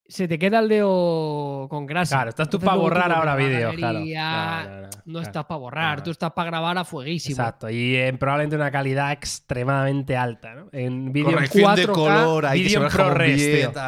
se 0.07 0.27
te 0.27 0.37
queda 0.37 0.59
el 0.59 0.69
dedo 0.69 1.67
con 1.69 1.85
grasa. 1.85 2.15
Claro, 2.17 2.29
estás 2.29 2.49
tú 2.49 2.59
para 2.59 2.77
borrar 2.77 3.11
ahora 3.11 3.35
vídeos, 3.35 3.73
claro. 3.75 3.93
galería, 3.95 4.63
No, 4.63 4.69
no, 4.69 4.81
no, 4.81 4.87
No 4.87 4.89
claro. 5.13 5.21
estás 5.21 5.45
para 5.45 5.57
borrar, 5.59 6.03
tú 6.03 6.11
estás 6.11 6.31
para 6.33 6.49
grabar 6.51 6.77
a 6.77 6.85
fueguísimo. 6.85 7.33
Exacto, 7.35 7.69
y 7.69 7.95
en 7.95 8.17
probablemente 8.17 8.55
una 8.55 8.69
calidad 8.71 9.11
extremadamente 9.11 10.15
alta, 10.15 10.53
¿no? 10.53 10.69
En 10.71 11.11
vídeo 11.11 11.29
en 11.29 11.33
Corrección 11.35 11.75
de 11.75 11.87
4K, 11.87 11.91
color, 11.93 12.51
Vídeo 12.53 12.83
en 12.83 12.89
ProRes, 12.91 13.35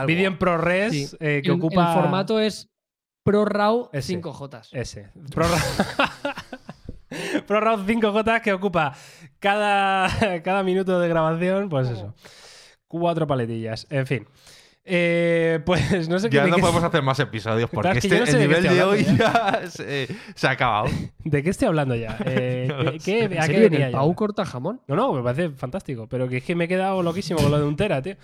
Vídeo 0.07 0.27
en. 0.27 0.37
ProRes 0.39 0.91
Sí. 0.91 1.17
eh, 1.19 1.41
que 1.43 1.49
el, 1.49 1.55
ocupa. 1.57 1.89
el 1.93 2.01
formato 2.01 2.39
es 2.39 2.69
ProRAW 3.23 3.89
Ese. 3.93 4.19
5J. 4.21 4.69
Ese. 4.71 5.11
ProRAW. 5.33 5.59
ProRAW 7.45 7.85
5J 7.85 8.41
que 8.41 8.53
ocupa 8.53 8.93
cada, 9.39 10.41
cada 10.43 10.63
minuto 10.63 10.99
de 10.99 11.07
grabación, 11.07 11.69
pues 11.69 11.89
eso. 11.89 12.15
Cuatro 12.87 13.27
paletillas. 13.27 13.85
En 13.89 14.07
fin. 14.07 14.27
Eh, 14.89 15.59
pues 15.65 16.07
no 16.07 16.17
sé 16.17 16.29
Ya 16.29 16.45
de 16.45 16.49
no 16.49 16.55
qué- 16.55 16.61
podemos 16.61 16.81
hacer 16.81 17.01
más 17.01 17.19
episodios 17.19 17.69
porque 17.69 17.89
Claro, 17.89 17.97
es 17.99 18.01
que 18.05 18.07
este, 18.07 18.19
no 18.21 18.25
sé 18.25 18.31
el 18.31 18.37
de 18.37 18.55
qué 18.55 18.61
nivel 18.61 18.77
de 18.77 18.83
hoy 18.83 18.99
hablando 19.05 19.23
ya 19.63 19.67
se, 19.69 20.07
se 20.33 20.47
ha 20.47 20.51
acabado. 20.51 20.85
¿De 21.25 21.43
qué 21.43 21.49
estoy 21.49 21.67
hablando 21.67 21.93
ya? 21.95 22.17
Eh, 22.25 22.67
No 22.69 22.91
¿qué- 22.93 22.97
qué- 22.99 23.23
¿En 23.25 23.33
¿A 23.37 23.41
qué 23.41 23.47
serio, 23.47 23.65
en 23.65 23.71
venía 23.71 23.87
el? 23.87 23.91
Pau 23.91 24.15
corta 24.15 24.45
jamón? 24.45 24.79
No, 24.87 24.95
no, 24.95 25.11
me 25.11 25.21
parece 25.23 25.49
fantástico. 25.49 26.07
Pero 26.07 26.29
que 26.29 26.37
es 26.37 26.43
que 26.45 26.55
me 26.55 26.63
he 26.65 26.67
quedado 26.69 27.03
loquísimo 27.03 27.37
con 27.41 27.51
lo 27.51 27.59
de 27.59 27.65
Untera, 27.65 28.01
tío. 28.01 28.15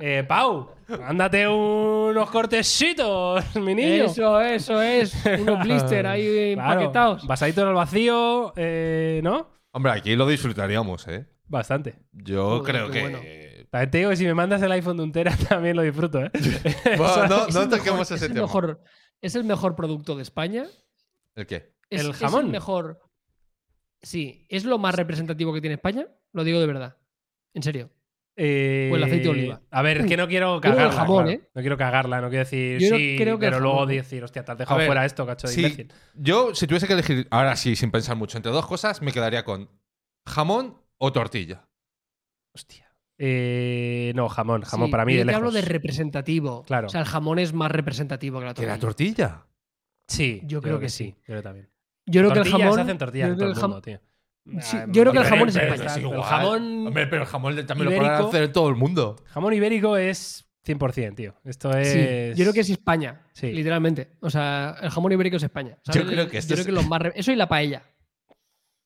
Eh, 0.00 0.24
Pau, 0.28 0.70
ándate 1.04 1.48
unos 1.48 2.30
cortecitos, 2.30 3.56
mi 3.56 3.74
niño. 3.74 4.04
Eso, 4.04 4.40
eso 4.40 4.80
es. 4.80 5.14
Unos 5.40 5.64
blister 5.64 6.06
ahí 6.06 6.54
Claro, 6.54 6.72
empaquetados. 6.80 7.26
Vasadito 7.26 7.66
al 7.66 7.74
vacío, 7.74 8.52
eh, 8.56 9.20
¿no? 9.24 9.48
Hombre, 9.72 9.90
aquí 9.92 10.14
lo 10.14 10.26
disfrutaríamos, 10.28 11.08
¿eh? 11.08 11.26
Bastante. 11.48 11.94
Yo 12.12 12.60
Joder, 12.60 12.62
creo 12.74 12.86
qué 12.86 12.92
que. 12.92 13.00
bueno. 13.02 13.18
También 13.72 13.90
te 13.90 13.98
digo 13.98 14.10
que 14.10 14.16
si 14.16 14.24
me 14.26 14.34
mandas 14.34 14.60
el 14.62 14.70
iPhone 14.70 14.98
de 14.98 15.02
Untera 15.02 15.34
también 15.48 15.74
lo 15.76 15.82
disfruto, 15.82 16.20
¿eh? 16.22 16.30
Bueno, 16.98 17.26
no, 17.26 17.46
Es 17.48 17.54
no 17.54 17.62
el 17.62 17.68
toquemos 17.70 17.84
mejor- 17.86 18.02
ese 18.02 18.14
es 18.16 18.22
el 18.22 18.28
tema. 18.34 18.42
mejor- 18.46 18.80
es 19.22 19.34
el 19.34 19.44
mejor 19.44 19.74
producto 19.74 20.14
de 20.14 20.22
España. 20.22 20.66
¿El 21.34 21.46
qué? 21.46 21.74
Es, 21.88 22.02
¿El 22.04 22.10
es 22.10 22.16
jamón? 22.18 22.50
mejor. 22.50 23.00
Sí, 24.02 24.46
es 24.48 24.64
lo 24.64 24.78
más 24.78 24.94
representativo 24.94 25.52
que 25.54 25.60
tiene 25.60 25.74
España. 25.74 26.06
Lo 26.32 26.44
digo 26.44 26.60
de 26.60 26.66
verdad. 26.66 26.96
En 27.54 27.62
serio. 27.62 27.90
Eh, 28.36 28.90
O 28.92 28.96
el 28.96 29.02
aceite 29.04 29.24
de 29.24 29.28
oliva. 29.30 29.62
A 29.70 29.82
ver, 29.82 29.98
es 29.98 30.06
que 30.06 30.16
no 30.16 30.26
quiero 30.26 30.60
cagarla. 30.60 30.84
el 30.86 30.90
jamón, 30.92 31.24
claro. 31.24 31.30
¿eh? 31.30 31.50
No 31.54 31.60
quiero 31.60 31.76
cagarla, 31.76 32.20
no 32.22 32.28
quiero 32.30 32.44
decir 32.44 32.78
Yo 32.80 32.96
sí, 32.96 33.14
creo 33.18 33.38
que 33.38 33.46
el 33.46 33.52
pero 33.52 33.60
luego 33.62 33.80
jamón, 33.80 33.94
decir, 33.94 34.24
hostia, 34.24 34.42
te 34.44 34.52
has 34.52 34.58
dejado 34.58 34.78
ver, 34.78 34.86
fuera 34.86 35.04
esto, 35.04 35.26
cacho 35.26 35.46
de 35.46 35.52
Sí, 35.52 35.60
imbécil. 35.60 35.92
yo, 36.14 36.54
si 36.54 36.66
tuviese 36.66 36.86
que 36.86 36.94
elegir, 36.94 37.28
ahora 37.30 37.56
sí, 37.56 37.76
sin 37.76 37.90
pensar 37.90 38.16
mucho, 38.16 38.38
entre 38.38 38.50
dos 38.50 38.66
cosas, 38.66 39.02
me 39.02 39.12
quedaría 39.12 39.44
con 39.44 39.68
jamón 40.26 40.80
o 40.96 41.12
tortilla. 41.12 41.68
Hostia. 42.54 42.81
Eh, 43.24 44.12
no, 44.16 44.28
jamón, 44.28 44.62
jamón 44.62 44.88
Sí, 44.88 44.90
para 44.90 45.04
mí 45.04 45.12
yo 45.12 45.18
de 45.18 45.22
te 45.22 45.26
lejos. 45.26 45.38
hablo 45.38 45.50
de 45.52 45.62
representativo. 45.62 46.64
Claro. 46.64 46.88
O 46.88 46.90
sea, 46.90 47.00
el 47.02 47.06
jamón 47.06 47.38
es 47.38 47.52
más 47.52 47.70
representativo 47.70 48.40
que 48.40 48.46
la 48.46 48.50
¿Que 48.50 48.54
tortilla. 48.56 48.74
la 48.74 48.80
tortilla? 48.80 49.46
Sí, 50.08 50.40
Yo 50.44 50.60
creo 50.60 50.80
que 50.80 50.88
sí. 50.88 51.14
Yo 51.20 51.26
creo 51.26 51.42
también. 51.42 51.68
Yo 52.06 52.20
creo 52.20 52.32
que 52.32 52.38
el 52.40 52.50
jamón. 52.50 52.74
se 52.74 52.80
hacen 52.80 52.98
tortillas 52.98 53.28
yo 53.28 53.32
en 53.34 53.38
creo 53.38 53.52
todo 53.52 53.54
que 53.54 53.60
el 53.60 53.68
mundo, 53.68 53.82
tío. 53.82 54.60
Sí, 54.60 54.76
yo 54.88 55.02
creo 55.02 55.12
que 55.12 55.18
el 55.20 55.24
jamón 55.24 55.48
es 55.50 55.56
igual. 55.56 55.80
El 56.16 56.22
jamón, 56.24 56.86
Hombre, 56.88 57.06
pero 57.06 57.22
el 57.22 57.28
jamón 57.28 57.54
también 57.64 57.84
lo 57.84 57.90
ibérico- 57.96 58.08
podrán 58.08 58.26
hacer 58.28 58.42
en 58.42 58.52
todo 58.52 58.68
el 58.68 58.74
mundo. 58.74 59.16
jamón 59.26 59.52
ibérico 59.54 59.96
es 59.96 60.44
100%, 60.66 61.14
tío. 61.14 61.34
Esto 61.44 61.70
es. 61.78 61.92
Sí, 61.92 62.30
yo 62.38 62.44
creo 62.44 62.52
que 62.52 62.60
es 62.60 62.70
España, 62.70 63.22
Sí. 63.34 63.52
literalmente. 63.52 64.10
O 64.20 64.30
sea, 64.30 64.76
el 64.82 64.90
jamón 64.90 65.12
ibérico 65.12 65.36
es 65.36 65.44
España. 65.44 65.78
Yo 65.92 66.04
creo 66.04 66.28
que 66.28 66.38
esto 66.38 66.50
yo 66.50 66.56
creo 66.56 66.60
es- 66.62 66.66
que 66.66 66.72
los 66.72 66.88
más 66.88 67.02
re- 67.02 67.12
Eso 67.14 67.30
y 67.30 67.36
la 67.36 67.48
paella. 67.48 67.84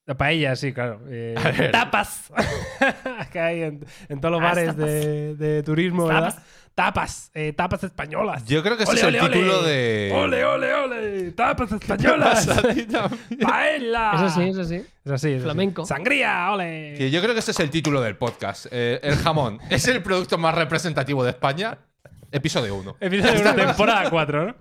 La 0.06 0.16
paella, 0.16 0.54
sí, 0.54 0.72
claro. 0.72 1.00
Eh, 1.08 1.34
tapas. 1.72 2.30
que 3.32 3.40
hay 3.40 3.62
en, 3.62 3.84
en 4.08 4.20
todos 4.20 4.32
los 4.32 4.40
Ah, 4.40 4.44
bares 4.54 4.76
de, 4.76 5.34
de 5.34 5.62
turismo, 5.64 6.06
Tapas. 6.06 6.22
¿verdad? 6.36 6.42
Tapas. 6.76 7.30
eh, 7.34 7.52
tapas 7.54 7.82
españolas. 7.84 8.44
Yo 8.44 8.62
creo 8.62 8.76
que 8.76 8.84
ese 8.84 8.92
Ole, 8.92 9.00
es 9.00 9.06
el 9.06 9.14
ole, 9.16 9.20
ole. 9.22 9.32
título 9.32 9.62
de. 9.62 10.12
¡Ole, 10.14 10.44
ole, 10.44 10.74
ole! 10.74 11.30
¡Tapas 11.32 11.72
españolas! 11.72 12.46
¡Paella! 13.42 14.12
Eso 14.14 14.30
sí, 14.30 14.42
eso 14.48 14.64
sí. 14.64 14.74
Es 15.04 15.12
así, 15.12 15.30
es 15.30 15.36
así. 15.36 15.40
Flamenco. 15.42 15.84
¡Sangría! 15.86 16.52
¡Ole! 16.52 16.94
Sí, 16.98 17.10
yo 17.10 17.20
creo 17.22 17.32
que 17.34 17.40
ese 17.40 17.50
es 17.52 17.60
el 17.60 17.70
título 17.70 18.00
del 18.00 18.16
podcast. 18.16 18.66
Eh, 18.70 19.00
el 19.02 19.16
jamón 19.16 19.58
es 19.70 19.88
el 19.88 20.02
producto 20.02 20.38
más 20.38 20.54
representativo 20.54 21.24
de 21.24 21.30
España. 21.30 21.78
Episodio 22.32 22.74
1. 22.76 22.96
Episodio 23.00 23.34
de 23.34 23.40
una 23.42 23.54
temporada 23.66 24.10
4, 24.10 24.46
¿no? 24.46 24.56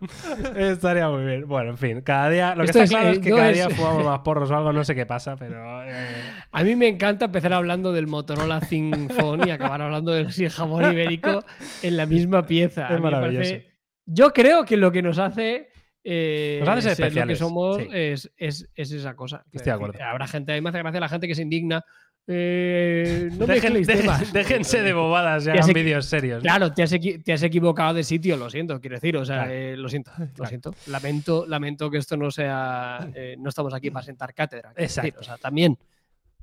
Estaría 0.58 1.10
muy 1.10 1.26
bien. 1.26 1.48
Bueno, 1.48 1.72
en 1.72 1.78
fin, 1.78 2.02
cada 2.02 2.30
día. 2.30 2.56
Lo 2.56 2.64
que 2.64 2.72
Esto 2.72 2.84
está 2.84 2.84
es, 2.84 2.90
claro 2.90 3.08
eh, 3.08 3.12
es 3.14 3.20
que 3.20 3.30
no 3.30 3.36
cada 3.38 3.50
es- 3.50 3.56
día 3.56 3.70
fumamos 3.76 4.06
más 4.06 4.20
porros 4.20 4.52
o 4.52 4.56
algo, 4.56 4.72
no 4.74 4.84
sé 4.84 4.96
qué 4.96 5.06
pasa, 5.06 5.36
pero. 5.36 5.84
eh, 5.84 6.06
A 6.52 6.64
mí 6.64 6.76
me 6.76 6.88
encanta 6.88 7.26
empezar 7.26 7.54
hablando 7.54 7.92
del 7.94 8.08
Motorola 8.08 8.60
ThinkPhone 8.60 9.48
y 9.48 9.52
acabar 9.52 9.82
hablando 9.82 10.12
del 10.12 10.32
jamón 10.50 10.92
ibérico 10.92 11.44
en 11.82 11.98
la 11.98 12.06
misma 12.06 12.46
pieza. 12.46 12.88
Es 12.94 13.02
maravilloso. 13.02 13.50
parece- 13.50 13.68
Yo 14.06 14.32
creo 14.32 14.66
que 14.66 14.78
lo 14.78 14.92
que 14.92 15.02
nos 15.02 15.18
hace. 15.20 15.70
eh, 16.04 16.58
Nos 16.60 16.70
hace 16.70 16.96
ser 16.96 17.16
lo 17.16 17.26
que 17.28 17.36
somos 17.36 17.78
sí. 17.78 17.88
es, 17.92 18.32
es- 18.38 18.70
es 18.76 18.92
esa 18.92 19.16
cosa. 19.16 19.44
Estoy 19.52 19.66
de 19.66 19.72
acuerdo. 19.72 20.04
Habrá 20.04 20.28
gente, 20.28 20.52
a 20.52 20.56
mí 20.56 20.62
me 20.62 20.70
hace 20.70 20.80
gracia 20.80 21.00
la 21.00 21.10
gente 21.10 21.28
que 21.28 21.36
se 21.36 21.42
indigna. 21.42 21.84
Eh, 22.28 23.30
no 23.38 23.46
dejen- 23.46 23.86
temas. 23.86 24.34
déjense 24.34 24.82
de 24.82 24.94
bobadas 24.94 25.44
y 25.44 25.48
Ya 25.48 25.54
hagan 25.54 25.74
vídeos 25.74 26.06
serios. 26.06 26.38
¿no? 26.38 26.42
Claro, 26.50 26.74
te 26.74 26.84
has, 26.84 26.92
te 27.24 27.34
has 27.34 27.44
equivocado 27.44 27.94
de 27.94 28.04
sitio, 28.04 28.36
lo 28.38 28.50
siento, 28.50 28.80
quiero 28.82 28.96
decir, 28.96 29.16
o 29.18 29.26
sea, 29.26 29.44
Claro. 29.44 29.52
eh, 29.52 29.78
lo 29.78 29.90
siento, 29.90 30.12
lo 30.18 30.28
Claro. 30.34 30.50
siento. 30.50 30.76
Lamento, 30.88 31.46
lamento 31.46 31.90
que 31.92 31.98
esto 32.00 32.18
no 32.18 32.32
sea, 32.32 33.08
eh, 33.14 33.36
no 33.40 33.50
estamos 33.50 33.74
aquí 33.74 33.92
para 33.92 34.06
sentar 34.06 34.34
cátedra. 34.34 34.70
decir, 34.70 34.84
Exacto. 35.06 35.20
o 35.20 35.24
sea, 35.24 35.38
también, 35.38 35.78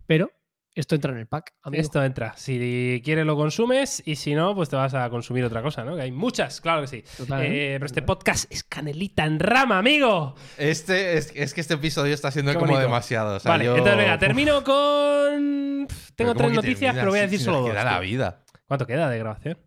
pero 0.06 0.30
esto 0.74 0.94
entra 0.94 1.12
en 1.12 1.18
el 1.18 1.26
pack, 1.26 1.52
amigo. 1.62 1.80
Esto 1.82 2.02
entra. 2.02 2.32
Si 2.36 3.00
quieres 3.04 3.26
lo 3.26 3.36
consumes 3.36 4.02
y 4.06 4.16
si 4.16 4.34
no, 4.34 4.54
pues 4.54 4.68
te 4.70 4.76
vas 4.76 4.94
a 4.94 5.08
consumir 5.10 5.44
otra 5.44 5.62
cosa, 5.62 5.84
¿no? 5.84 5.96
Que 5.96 6.02
hay 6.02 6.12
muchas, 6.12 6.60
claro 6.60 6.80
que 6.82 6.86
sí. 6.86 7.04
Total, 7.16 7.42
Eh, 7.44 7.74
pero 7.74 7.86
este 7.86 8.02
podcast 8.02 8.50
es 8.50 8.64
canelita 8.64 9.24
en 9.26 9.38
rama, 9.38 9.78
amigo. 9.78 10.34
Este, 10.56 11.18
es, 11.18 11.32
es 11.34 11.52
que 11.54 11.60
este 11.60 11.74
episodio 11.74 12.14
está 12.14 12.30
siendo 12.30 12.54
como 12.54 12.78
demasiado. 12.78 13.36
o 13.36 13.40
sea, 13.40 13.50
vale, 13.50 13.64
yo- 13.66 13.76
entonces 13.76 13.98
venga, 13.98 14.18
termino 14.18 14.64
con. 14.64 15.86
Pff, 15.88 16.12
Tengo 16.14 16.32
Pero 16.32 16.34
¿cómo 16.34 16.38
tres 16.40 16.52
noticias, 16.54 16.94
pero 16.94 17.10
voy 17.10 17.18
a 17.18 17.22
decir 17.22 17.38
si 17.38 17.44
solo 17.44 17.58
nos 17.58 17.66
dos. 17.66 17.72
queda 17.74 17.84
la 17.84 17.90
tío. 17.92 18.00
vida. 18.00 18.44
¿Cuánto 18.66 18.86
queda 18.86 19.10
de 19.10 19.18
grabación? 19.18 19.58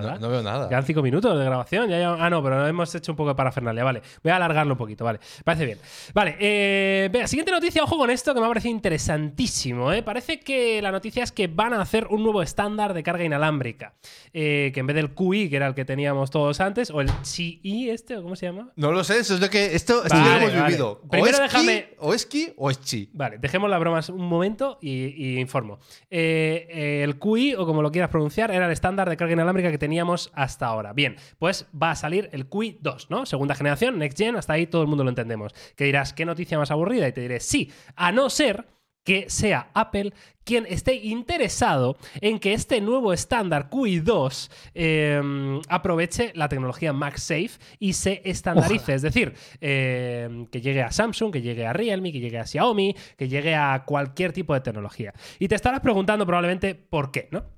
No, 0.00 0.18
no 0.18 0.28
veo 0.28 0.42
nada. 0.42 0.68
Quedan 0.68 0.84
cinco 0.84 1.02
minutos 1.02 1.38
de 1.38 1.44
grabación. 1.44 1.88
Ya, 1.88 1.98
ya- 1.98 2.16
ah, 2.18 2.30
no, 2.30 2.42
pero 2.42 2.66
hemos 2.66 2.94
hecho 2.94 3.12
un 3.12 3.16
poco 3.16 3.30
de 3.30 3.34
parafernalia. 3.34 3.84
Vale, 3.84 4.02
voy 4.22 4.32
a 4.32 4.36
alargarlo 4.36 4.74
un 4.74 4.78
poquito. 4.78 5.04
Vale, 5.04 5.20
parece 5.44 5.66
bien. 5.66 5.78
Vale, 6.14 6.36
eh, 6.40 7.10
siguiente 7.26 7.50
noticia. 7.52 7.82
Ojo 7.82 7.96
con 7.98 8.10
esto 8.10 8.34
que 8.34 8.40
me 8.40 8.46
ha 8.46 8.48
parecido 8.48 8.72
interesantísimo. 8.74 9.92
¿eh? 9.92 10.02
Parece 10.02 10.40
que 10.40 10.80
la 10.82 10.92
noticia 10.92 11.22
es 11.24 11.32
que 11.32 11.46
van 11.48 11.74
a 11.74 11.80
hacer 11.80 12.06
un 12.10 12.22
nuevo 12.22 12.42
estándar 12.42 12.94
de 12.94 13.02
carga 13.02 13.24
inalámbrica. 13.24 13.94
Eh, 14.32 14.70
que 14.74 14.80
en 14.80 14.86
vez 14.86 14.96
del 14.96 15.10
QI, 15.14 15.48
que 15.50 15.56
era 15.56 15.66
el 15.66 15.74
que 15.74 15.84
teníamos 15.84 16.30
todos 16.30 16.60
antes, 16.60 16.90
o 16.90 17.00
el 17.00 17.10
CI, 17.24 17.90
este, 17.90 18.16
o 18.16 18.22
¿cómo 18.22 18.36
se 18.36 18.46
llama? 18.46 18.70
No 18.76 18.92
lo 18.92 19.02
sé, 19.04 19.18
eso 19.18 19.34
es 19.34 19.40
lo 19.40 19.48
que. 19.50 19.74
Esto, 19.74 20.04
esto 20.04 20.16
Vale, 20.16 20.30
lo 20.30 20.36
hemos 20.38 20.52
vale. 20.54 20.66
vivido. 20.66 21.00
Primero 21.10 21.38
o 21.38 21.44
es 21.44 21.52
déjame- 21.52 21.88
ki, 21.88 21.94
o 21.98 22.14
es 22.14 22.26
ki 22.26 22.52
o 22.56 22.70
es 22.70 22.80
chi. 22.80 23.10
Vale, 23.12 23.38
dejemos 23.38 23.70
las 23.70 23.80
bromas 23.80 24.08
un 24.08 24.26
momento 24.26 24.78
y, 24.80 24.90
y 25.16 25.38
informo. 25.40 25.78
Eh, 26.10 27.02
el 27.04 27.18
QI, 27.18 27.54
o 27.54 27.66
como 27.66 27.82
lo 27.82 27.90
quieras 27.90 28.10
pronunciar, 28.10 28.50
era 28.50 28.66
el 28.66 28.72
estándar 28.72 29.08
de 29.08 29.16
carga 29.16 29.32
inalámbrica 29.32 29.70
que 29.70 29.78
teníamos 29.78 29.87
hasta 30.34 30.66
ahora. 30.66 30.92
Bien, 30.92 31.16
pues 31.38 31.66
va 31.80 31.90
a 31.90 31.96
salir 31.96 32.28
el 32.32 32.46
QI 32.46 32.78
2, 32.80 33.10
¿no? 33.10 33.26
Segunda 33.26 33.54
generación, 33.54 33.98
Next 33.98 34.18
Gen, 34.18 34.36
hasta 34.36 34.54
ahí 34.54 34.66
todo 34.66 34.82
el 34.82 34.88
mundo 34.88 35.04
lo 35.04 35.10
entendemos. 35.10 35.54
Que 35.76 35.84
dirás, 35.84 36.12
¿qué 36.12 36.24
noticia 36.24 36.58
más 36.58 36.70
aburrida? 36.70 37.08
Y 37.08 37.12
te 37.12 37.20
diré, 37.20 37.40
sí, 37.40 37.70
a 37.96 38.12
no 38.12 38.30
ser 38.30 38.66
que 39.08 39.30
sea 39.30 39.70
Apple 39.72 40.12
quien 40.44 40.66
esté 40.68 40.96
interesado 40.96 41.96
en 42.20 42.38
que 42.38 42.52
este 42.52 42.82
nuevo 42.82 43.14
estándar 43.14 43.70
QI2 43.70 44.50
eh, 44.74 45.60
aproveche 45.68 46.32
la 46.34 46.50
tecnología 46.50 46.92
MagSafe 46.92 47.52
y 47.78 47.94
se 47.94 48.20
estandarice. 48.24 48.92
Es 48.94 49.00
decir, 49.00 49.32
eh, 49.62 50.46
que 50.52 50.60
llegue 50.60 50.82
a 50.82 50.92
Samsung, 50.92 51.32
que 51.32 51.40
llegue 51.40 51.66
a 51.66 51.72
Realme, 51.72 52.12
que 52.12 52.20
llegue 52.20 52.38
a 52.38 52.46
Xiaomi, 52.46 52.94
que 53.16 53.28
llegue 53.28 53.54
a 53.54 53.84
cualquier 53.86 54.34
tipo 54.34 54.52
de 54.52 54.60
tecnología. 54.60 55.14
Y 55.38 55.48
te 55.48 55.54
estarás 55.54 55.80
preguntando 55.80 56.26
probablemente 56.26 56.74
por 56.74 57.10
qué, 57.10 57.28
¿no? 57.30 57.57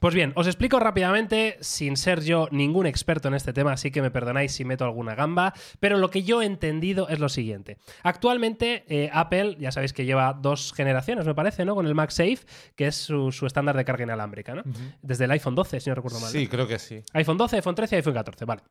Pues 0.00 0.14
bien, 0.14 0.32
os 0.36 0.46
explico 0.46 0.78
rápidamente, 0.78 1.56
sin 1.60 1.96
ser 1.96 2.22
yo 2.22 2.48
ningún 2.50 2.86
experto 2.86 3.28
en 3.28 3.34
este 3.34 3.52
tema, 3.52 3.72
así 3.72 3.90
que 3.90 4.02
me 4.02 4.10
perdonáis 4.10 4.52
si 4.52 4.64
meto 4.64 4.84
alguna 4.84 5.14
gamba, 5.14 5.54
pero 5.80 5.98
lo 5.98 6.10
que 6.10 6.22
yo 6.22 6.42
he 6.42 6.46
entendido 6.46 7.08
es 7.08 7.18
lo 7.18 7.28
siguiente. 7.28 7.78
Actualmente 8.02 8.84
eh, 8.88 9.10
Apple, 9.12 9.56
ya 9.58 9.72
sabéis 9.72 9.92
que 9.92 10.04
lleva 10.04 10.34
dos 10.34 10.72
generaciones, 10.74 11.26
me 11.26 11.34
parece, 11.34 11.64
¿no? 11.64 11.74
Con 11.74 11.86
el 11.86 11.94
MagSafe, 11.94 12.40
que 12.74 12.88
es 12.88 12.96
su, 12.96 13.32
su 13.32 13.46
estándar 13.46 13.76
de 13.76 13.84
carga 13.84 14.04
inalámbrica, 14.04 14.54
¿no? 14.54 14.62
Desde 15.02 15.24
el 15.24 15.30
iPhone 15.30 15.54
12, 15.54 15.80
si 15.80 15.90
no 15.90 15.94
recuerdo 15.94 16.20
mal. 16.20 16.30
Sí, 16.30 16.46
creo 16.46 16.66
que 16.66 16.78
sí. 16.78 17.02
iPhone 17.12 17.38
12, 17.38 17.56
iPhone 17.56 17.74
13 17.74 17.96
y 17.96 17.98
iPhone 17.98 18.14
14, 18.14 18.44
vale. 18.44 18.62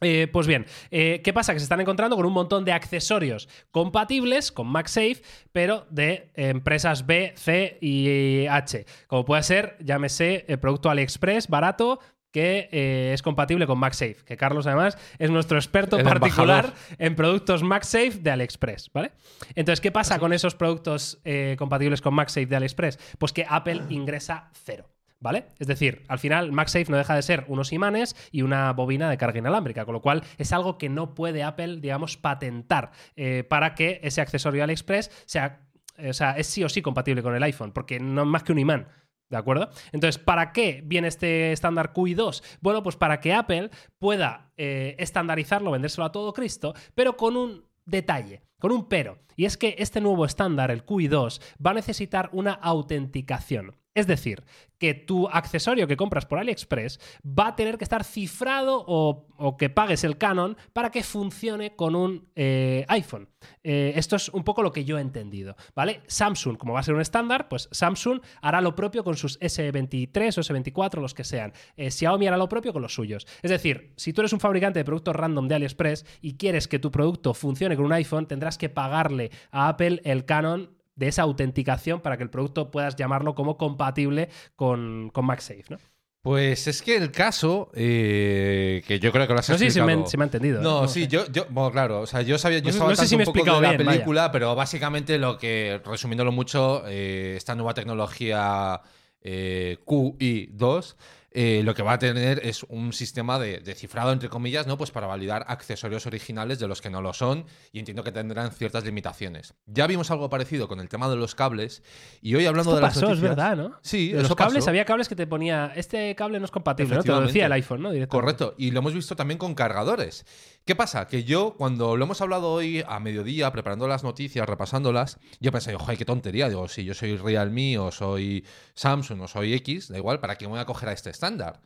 Eh, 0.00 0.28
pues 0.32 0.46
bien, 0.46 0.66
eh, 0.90 1.20
¿qué 1.24 1.32
pasa? 1.32 1.52
Que 1.52 1.58
se 1.58 1.64
están 1.64 1.80
encontrando 1.80 2.16
con 2.16 2.24
un 2.24 2.32
montón 2.32 2.64
de 2.64 2.72
accesorios 2.72 3.48
compatibles 3.70 4.52
con 4.52 4.68
MagSafe, 4.68 5.22
pero 5.52 5.86
de 5.90 6.30
empresas 6.34 7.06
B, 7.06 7.34
C 7.36 7.78
y 7.80 8.46
H. 8.46 8.86
Como 9.06 9.24
puede 9.24 9.42
ser, 9.42 9.76
llámese, 9.80 10.44
el 10.48 10.58
producto 10.58 10.90
AliExpress 10.90 11.48
barato, 11.48 11.98
que 12.30 12.68
eh, 12.72 13.12
es 13.14 13.22
compatible 13.22 13.66
con 13.66 13.78
MagSafe, 13.78 14.16
que 14.24 14.36
Carlos 14.36 14.66
además 14.66 14.98
es 15.18 15.30
nuestro 15.30 15.56
experto 15.56 15.96
El 15.96 16.04
particular 16.04 16.66
embajador. 16.66 16.96
en 16.98 17.14
productos 17.16 17.62
MagSafe 17.62 18.18
de 18.20 18.30
AliExpress, 18.30 18.90
¿vale? 18.92 19.12
Entonces, 19.54 19.80
¿qué 19.80 19.90
pasa 19.90 20.18
con 20.18 20.32
esos 20.32 20.54
productos 20.54 21.20
eh, 21.24 21.56
compatibles 21.58 22.02
con 22.02 22.14
MagSafe 22.14 22.46
de 22.46 22.56
AliExpress? 22.56 22.98
Pues 23.18 23.32
que 23.32 23.46
Apple 23.48 23.82
ingresa 23.88 24.50
cero. 24.64 24.90
¿Vale? 25.20 25.46
Es 25.58 25.66
decir, 25.66 26.04
al 26.06 26.20
final 26.20 26.52
MagSafe 26.52 26.90
no 26.90 26.96
deja 26.96 27.16
de 27.16 27.22
ser 27.22 27.44
unos 27.48 27.72
imanes 27.72 28.14
y 28.30 28.42
una 28.42 28.72
bobina 28.72 29.10
de 29.10 29.18
carga 29.18 29.38
inalámbrica, 29.40 29.84
con 29.84 29.94
lo 29.94 30.00
cual 30.00 30.22
es 30.38 30.52
algo 30.52 30.78
que 30.78 30.88
no 30.88 31.14
puede 31.14 31.42
Apple, 31.42 31.78
digamos, 31.80 32.16
patentar 32.16 32.92
eh, 33.16 33.42
para 33.42 33.74
que 33.74 34.00
ese 34.04 34.20
accesorio 34.20 34.62
AliExpress 34.62 35.10
sea, 35.26 35.66
o 36.08 36.12
sea, 36.12 36.32
es 36.32 36.46
sí 36.46 36.62
o 36.62 36.68
sí 36.68 36.82
compatible 36.82 37.22
con 37.22 37.34
el 37.34 37.42
iPhone, 37.42 37.72
porque 37.72 37.98
no 37.98 38.22
es 38.22 38.28
más 38.28 38.44
que 38.44 38.52
un 38.52 38.60
imán. 38.60 38.86
¿De 39.28 39.36
acuerdo? 39.36 39.68
Entonces, 39.92 40.18
¿para 40.22 40.52
qué 40.52 40.82
viene 40.86 41.08
este 41.08 41.52
estándar 41.52 41.92
QI 41.92 42.14
2? 42.14 42.42
Bueno, 42.62 42.82
pues 42.82 42.96
para 42.96 43.20
que 43.20 43.34
Apple 43.34 43.70
pueda 43.98 44.52
eh, 44.56 44.96
estandarizarlo, 44.98 45.70
vendérselo 45.70 46.06
a 46.06 46.12
todo 46.12 46.32
Cristo, 46.32 46.74
pero 46.94 47.16
con 47.16 47.36
un 47.36 47.64
detalle, 47.84 48.42
con 48.58 48.72
un 48.72 48.88
pero. 48.88 49.18
Y 49.36 49.44
es 49.44 49.58
que 49.58 49.76
este 49.78 50.00
nuevo 50.00 50.24
estándar, 50.24 50.70
el 50.70 50.84
QI 50.84 51.08
2, 51.08 51.40
va 51.64 51.72
a 51.72 51.74
necesitar 51.74 52.30
una 52.32 52.52
autenticación. 52.52 53.76
Es 53.98 54.06
decir, 54.06 54.44
que 54.78 54.94
tu 54.94 55.28
accesorio 55.28 55.88
que 55.88 55.96
compras 55.96 56.24
por 56.24 56.38
AliExpress 56.38 57.00
va 57.26 57.48
a 57.48 57.56
tener 57.56 57.78
que 57.78 57.82
estar 57.82 58.04
cifrado 58.04 58.84
o, 58.86 59.56
que 59.56 59.70
pagues 59.70 60.04
el 60.04 60.18
canon 60.18 60.56
para 60.72 60.92
que 60.92 61.02
funcione 61.02 61.74
con 61.74 61.96
un 61.96 62.28
eh, 62.36 62.84
iPhone. 62.86 63.28
Eh, 63.64 63.94
esto 63.96 64.14
es 64.14 64.28
un 64.28 64.44
poco 64.44 64.62
lo 64.62 64.72
que 64.72 64.84
yo 64.84 64.98
he 64.98 65.00
entendido, 65.00 65.56
¿vale? 65.74 66.02
Samsung, 66.06 66.56
como 66.58 66.74
va 66.74 66.80
a 66.80 66.84
ser 66.84 66.94
un 66.94 67.00
estándar, 67.00 67.48
pues 67.48 67.68
Samsung 67.72 68.20
hará 68.40 68.60
lo 68.60 68.76
propio 68.76 69.02
con 69.02 69.16
sus 69.16 69.40
S23 69.40 70.38
o 70.38 70.42
S24, 70.42 71.00
los 71.00 71.12
que 71.12 71.24
sean. 71.24 71.52
Eh, 71.76 71.90
Xiaomi 71.90 72.28
hará 72.28 72.36
lo 72.36 72.48
propio 72.48 72.72
con 72.72 72.82
los 72.82 72.94
suyos. 72.94 73.26
Es 73.42 73.50
decir, 73.50 73.94
si 73.96 74.12
tú 74.12 74.20
eres 74.20 74.32
un 74.32 74.38
fabricante 74.38 74.78
de 74.78 74.84
productos 74.84 75.16
random 75.16 75.48
de 75.48 75.56
AliExpress 75.56 76.06
y 76.20 76.36
quieres 76.36 76.68
que 76.68 76.78
tu 76.78 76.92
producto 76.92 77.34
funcione 77.34 77.74
con 77.74 77.84
un 77.84 77.92
iPhone, 77.94 78.26
tendrás 78.28 78.58
que 78.58 78.68
pagarle 78.68 79.32
a 79.50 79.68
Apple 79.68 80.00
el 80.04 80.24
canon 80.24 80.77
de 80.98 81.08
esa 81.08 81.22
autenticación 81.22 82.00
para 82.00 82.16
que 82.18 82.24
el 82.24 82.30
producto 82.30 82.70
puedas 82.70 82.96
llamarlo 82.96 83.34
como 83.34 83.56
compatible 83.56 84.28
con, 84.56 85.10
con 85.14 85.24
MagSafe, 85.24 85.64
¿no? 85.70 85.78
Pues 86.20 86.66
es 86.66 86.82
que 86.82 86.96
el 86.96 87.12
caso, 87.12 87.70
eh, 87.74 88.82
que 88.86 88.98
yo 88.98 89.12
creo 89.12 89.26
que 89.28 89.32
lo 89.32 89.38
has 89.38 89.48
No 89.48 89.56
sé 89.56 89.70
si 89.70 89.80
me, 89.80 89.92
explicado- 89.94 90.18
me 90.18 90.24
ha 90.24 90.26
entendido. 90.26 90.58
¿eh? 90.60 90.62
No, 90.64 90.88
sí, 90.88 91.02
sé. 91.04 91.08
yo, 91.08 91.26
yo, 91.30 91.46
bueno, 91.48 91.70
claro, 91.70 92.00
o 92.00 92.06
sea, 92.06 92.22
yo 92.22 92.36
sabía, 92.38 92.58
yo 92.58 92.64
No 92.64 92.70
estaba 92.70 92.90
no 92.90 92.96
sé 92.96 93.06
si 93.06 93.16
me 93.16 93.22
un 93.22 93.26
poco 93.26 93.38
explicado 93.38 93.60
de 93.60 93.66
la 93.68 93.72
bien, 93.74 93.86
vaya. 93.86 93.96
película, 93.98 94.32
pero 94.32 94.54
básicamente 94.56 95.16
lo 95.16 95.38
que, 95.38 95.80
resumiéndolo 95.86 96.32
mucho, 96.32 96.82
eh, 96.88 97.34
esta 97.36 97.54
nueva 97.54 97.72
tecnología 97.72 98.80
eh, 99.22 99.78
QI2 99.86 100.96
eh, 101.30 101.62
lo 101.64 101.74
que 101.74 101.82
va 101.82 101.92
a 101.92 101.98
tener 101.98 102.40
es 102.44 102.62
un 102.64 102.92
sistema 102.92 103.38
de, 103.38 103.60
de 103.60 103.74
cifrado, 103.74 104.12
entre 104.12 104.28
comillas, 104.28 104.66
¿no? 104.66 104.78
Pues 104.78 104.90
para 104.90 105.06
validar 105.06 105.44
accesorios 105.48 106.06
originales 106.06 106.58
de 106.58 106.68
los 106.68 106.80
que 106.80 106.88
no 106.90 107.02
lo 107.02 107.12
son, 107.12 107.44
y 107.72 107.78
entiendo 107.80 108.02
que 108.02 108.12
tendrán 108.12 108.50
ciertas 108.50 108.84
limitaciones. 108.84 109.54
Ya 109.66 109.86
vimos 109.86 110.10
algo 110.10 110.30
parecido 110.30 110.68
con 110.68 110.80
el 110.80 110.88
tema 110.88 111.08
de 111.10 111.16
los 111.16 111.34
cables, 111.34 111.82
y 112.22 112.34
hoy 112.34 112.46
hablando 112.46 112.70
Esto 112.70 112.76
de 112.76 112.82
las 112.82 112.94
pasó, 112.94 113.06
es 113.12 113.18
noticias- 113.20 113.36
verdad, 113.36 113.56
¿no? 113.56 113.78
Sí, 113.82 114.12
De 114.12 114.22
los 114.22 114.34
cables, 114.34 114.58
pasó. 114.60 114.70
había 114.70 114.84
cables 114.84 115.08
que 115.08 115.16
te 115.16 115.26
ponía, 115.26 115.72
este 115.76 116.14
cable 116.14 116.38
no 116.38 116.46
es 116.46 116.50
compatible, 116.50 116.96
¿no? 116.96 117.02
Te 117.02 117.08
lo 117.10 117.20
decía 117.20 117.46
el 117.46 117.52
iPhone, 117.52 117.82
¿no? 117.82 117.90
Directamente. 117.90 118.20
Correcto, 118.24 118.54
y 118.56 118.70
lo 118.70 118.78
hemos 118.80 118.94
visto 118.94 119.14
también 119.14 119.38
con 119.38 119.54
cargadores. 119.54 120.24
¿Qué 120.64 120.76
pasa? 120.76 121.06
Que 121.06 121.24
yo, 121.24 121.54
cuando 121.56 121.96
lo 121.96 122.04
hemos 122.04 122.20
hablado 122.20 122.52
hoy 122.52 122.84
a 122.86 123.00
mediodía, 123.00 123.50
preparando 123.52 123.88
las 123.88 124.04
noticias, 124.04 124.46
repasándolas, 124.46 125.18
yo 125.40 125.50
pensé, 125.50 125.74
ojo, 125.74 125.92
qué 125.96 126.04
tontería. 126.04 126.48
Digo, 126.50 126.68
si 126.68 126.84
yo 126.84 126.92
soy 126.92 127.16
Realme 127.16 127.78
o 127.78 127.90
soy 127.90 128.44
Samsung 128.74 129.22
o 129.22 129.28
soy 129.28 129.54
X, 129.54 129.88
da 129.88 129.96
igual, 129.96 130.20
¿para 130.20 130.36
qué 130.36 130.44
me 130.46 130.50
voy 130.52 130.60
a 130.60 130.66
coger 130.66 130.90
a 130.90 130.92
este 130.92 131.08
estándar? 131.28 131.60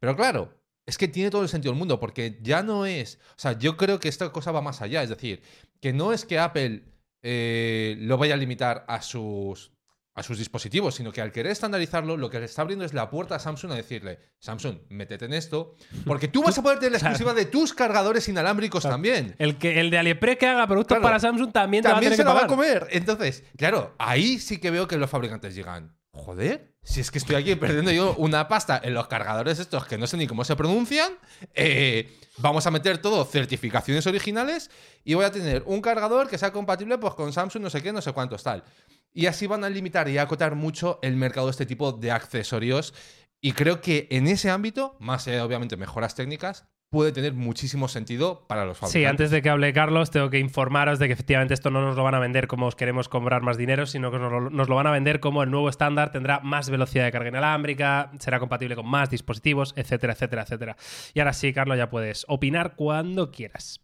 Pero 0.00 0.16
claro, 0.16 0.54
es 0.86 0.96
que 0.96 1.08
tiene 1.08 1.30
todo 1.30 1.42
el 1.42 1.48
sentido 1.48 1.72
del 1.72 1.78
mundo, 1.78 2.00
porque 2.00 2.38
ya 2.42 2.62
no 2.62 2.86
es. 2.86 3.18
O 3.30 3.38
sea, 3.38 3.58
yo 3.58 3.76
creo 3.76 4.00
que 4.00 4.08
esta 4.08 4.30
cosa 4.30 4.52
va 4.52 4.62
más 4.62 4.80
allá. 4.80 5.02
Es 5.02 5.10
decir, 5.10 5.42
que 5.80 5.92
no 5.92 6.12
es 6.12 6.24
que 6.24 6.38
Apple 6.38 6.84
eh, 7.22 7.96
lo 8.00 8.16
vaya 8.16 8.34
a 8.34 8.38
limitar 8.38 8.84
a 8.88 9.02
sus 9.02 9.72
a 10.14 10.22
sus 10.24 10.36
dispositivos, 10.36 10.96
sino 10.96 11.12
que 11.12 11.20
al 11.20 11.30
querer 11.30 11.52
estandarizarlo, 11.52 12.16
lo 12.16 12.28
que 12.28 12.40
le 12.40 12.46
está 12.46 12.62
abriendo 12.62 12.84
es 12.84 12.92
la 12.92 13.08
puerta 13.08 13.36
a 13.36 13.38
Samsung 13.38 13.70
a 13.70 13.76
decirle, 13.76 14.18
Samsung, 14.40 14.78
métete 14.88 15.26
en 15.26 15.32
esto, 15.32 15.76
porque 16.04 16.26
tú 16.26 16.42
vas 16.42 16.58
a 16.58 16.62
poder 16.62 16.80
tener 16.80 16.90
la 16.90 16.98
exclusiva 17.08 17.34
de 17.34 17.44
tus 17.44 17.72
cargadores 17.72 18.28
inalámbricos 18.28 18.82
también. 18.82 19.36
El, 19.38 19.58
que, 19.58 19.78
el 19.78 19.90
de 19.90 19.98
AliExpress 19.98 20.36
que 20.38 20.46
haga 20.48 20.66
productos 20.66 20.96
Claro. 20.96 21.02
para 21.04 21.20
Samsung 21.20 21.52
también, 21.52 21.84
te 21.84 21.88
va 21.88 21.92
a 21.92 21.94
También 21.94 22.10
tener 22.10 22.16
se 22.16 22.22
que 22.24 22.34
la 22.34 22.34
va 22.34 22.46
a 22.46 22.48
comer. 22.48 22.88
Entonces, 22.90 23.44
claro, 23.56 23.94
ahí 23.98 24.40
sí 24.40 24.58
que 24.58 24.72
veo 24.72 24.88
que 24.88 24.96
los 24.96 25.08
fabricantes 25.08 25.54
llegan, 25.54 25.96
joder, 26.12 26.74
si 26.82 27.00
es 27.00 27.10
que 27.10 27.18
estoy 27.18 27.36
aquí 27.36 27.54
perdiendo 27.54 27.90
yo 27.90 28.14
una 28.16 28.48
pasta 28.48 28.80
en 28.82 28.94
los 28.94 29.08
cargadores 29.08 29.58
estos 29.58 29.86
que 29.86 29.98
no 29.98 30.06
sé 30.06 30.16
ni 30.16 30.26
cómo 30.26 30.44
se 30.44 30.56
pronuncian, 30.56 31.12
eh, 31.54 32.18
vamos 32.38 32.66
a 32.66 32.70
meter 32.70 32.98
todo 32.98 33.24
certificaciones 33.24 34.06
originales 34.06 34.70
y 35.04 35.14
voy 35.14 35.24
a 35.24 35.30
tener 35.30 35.62
un 35.66 35.80
cargador 35.80 36.28
que 36.28 36.38
sea 36.38 36.52
compatible 36.52 36.98
pues, 36.98 37.14
con 37.14 37.32
Samsung, 37.32 37.62
no 37.62 37.70
sé 37.70 37.82
qué, 37.82 37.92
no 37.92 38.02
sé 38.02 38.12
cuántos, 38.12 38.42
tal. 38.42 38.64
Y 39.12 39.26
así 39.26 39.46
van 39.46 39.64
a 39.64 39.70
limitar 39.70 40.08
y 40.08 40.18
acotar 40.18 40.54
mucho 40.54 40.98
el 41.02 41.16
mercado 41.16 41.46
de 41.46 41.52
este 41.52 41.66
tipo 41.66 41.92
de 41.92 42.10
accesorios. 42.10 42.94
Y 43.40 43.52
creo 43.52 43.80
que 43.80 44.08
en 44.10 44.26
ese 44.26 44.50
ámbito, 44.50 44.96
más 45.00 45.26
allá 45.26 45.38
de 45.38 45.42
obviamente 45.42 45.76
mejoras 45.76 46.14
técnicas, 46.14 46.66
puede 46.90 47.12
tener 47.12 47.34
muchísimo 47.34 47.86
sentido 47.88 48.46
para 48.46 48.64
los 48.64 48.78
fabricantes. 48.78 48.92
Sí, 49.02 49.04
antes 49.04 49.30
de 49.30 49.42
que 49.42 49.50
hable 49.50 49.72
Carlos, 49.72 50.10
tengo 50.10 50.30
que 50.30 50.38
informaros 50.38 50.98
de 50.98 51.06
que 51.06 51.12
efectivamente 51.12 51.54
esto 51.54 51.70
no 51.70 51.82
nos 51.82 51.96
lo 51.96 52.02
van 52.02 52.14
a 52.14 52.18
vender 52.18 52.46
como 52.46 52.66
os 52.66 52.76
queremos 52.76 53.08
cobrar 53.08 53.42
más 53.42 53.58
dinero, 53.58 53.84
sino 53.86 54.10
que 54.10 54.18
nos 54.18 54.30
lo, 54.32 54.50
nos 54.50 54.68
lo 54.68 54.74
van 54.76 54.86
a 54.86 54.90
vender 54.90 55.20
como 55.20 55.42
el 55.42 55.50
nuevo 55.50 55.68
estándar 55.68 56.10
tendrá 56.12 56.40
más 56.40 56.70
velocidad 56.70 57.04
de 57.04 57.12
carga 57.12 57.28
inalámbrica, 57.28 58.10
será 58.18 58.38
compatible 58.40 58.74
con 58.74 58.86
más 58.86 59.10
dispositivos, 59.10 59.74
etcétera, 59.76 60.14
etcétera, 60.14 60.42
etcétera. 60.42 60.76
Y 61.12 61.20
ahora 61.20 61.32
sí, 61.34 61.52
Carlos, 61.52 61.76
ya 61.76 61.90
puedes 61.90 62.24
opinar 62.28 62.74
cuando 62.76 63.30
quieras. 63.30 63.80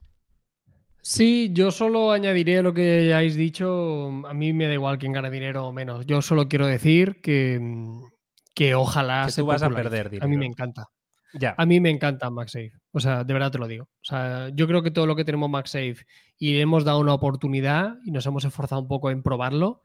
Sí, 1.03 1.51
yo 1.53 1.71
solo 1.71 2.13
añadiré 2.13 2.63
lo 2.63 2.73
que 2.73 3.07
ya 3.09 3.19
habéis 3.19 3.37
dicho. 3.37 4.09
A 4.27 4.33
mí 4.33 4.55
me 4.55 4.67
da 4.67 4.73
igual 4.73 4.97
quién 4.99 5.13
gane 5.13 5.31
dinero 5.31 5.67
o 5.67 5.73
menos. 5.73 6.07
Yo 6.07 6.23
solo 6.23 6.49
quiero 6.49 6.67
decir 6.67 7.21
que, 7.21 7.61
que 8.55 8.75
ojalá 8.75 9.25
Que 9.27 9.33
se 9.33 9.43
tú 9.43 9.47
vas 9.47 9.63
a 9.63 9.69
perder 9.69 10.07
A 10.07 10.09
mí 10.09 10.17
dinero. 10.19 10.39
me 10.39 10.47
encanta. 10.47 10.87
Ya. 11.35 11.55
A 11.59 11.67
mí 11.67 11.81
me 11.81 11.91
encanta 11.91 12.31
MagSafe. 12.31 12.73
O 12.93 13.01
sea, 13.01 13.25
de 13.25 13.33
verdad 13.35 13.51
te 13.51 13.59
lo 13.59 13.67
digo. 13.67 13.85
O 13.85 14.05
sea, 14.05 14.51
yo 14.55 14.67
creo 14.67 14.83
que 14.83 14.91
todo 14.91 15.07
lo 15.07 15.17
que 15.17 15.25
tenemos 15.25 15.51
MagSafe 15.51 16.07
y 16.39 16.55
le 16.55 16.61
hemos 16.61 16.85
dado 16.85 17.01
una 17.01 17.15
oportunidad 17.15 17.97
y 18.05 18.11
nos 18.13 18.25
hemos 18.27 18.45
esforzado 18.45 18.81
un 18.81 18.89
poco 18.89 19.11
en 19.11 19.23
probarlo, 19.23 19.83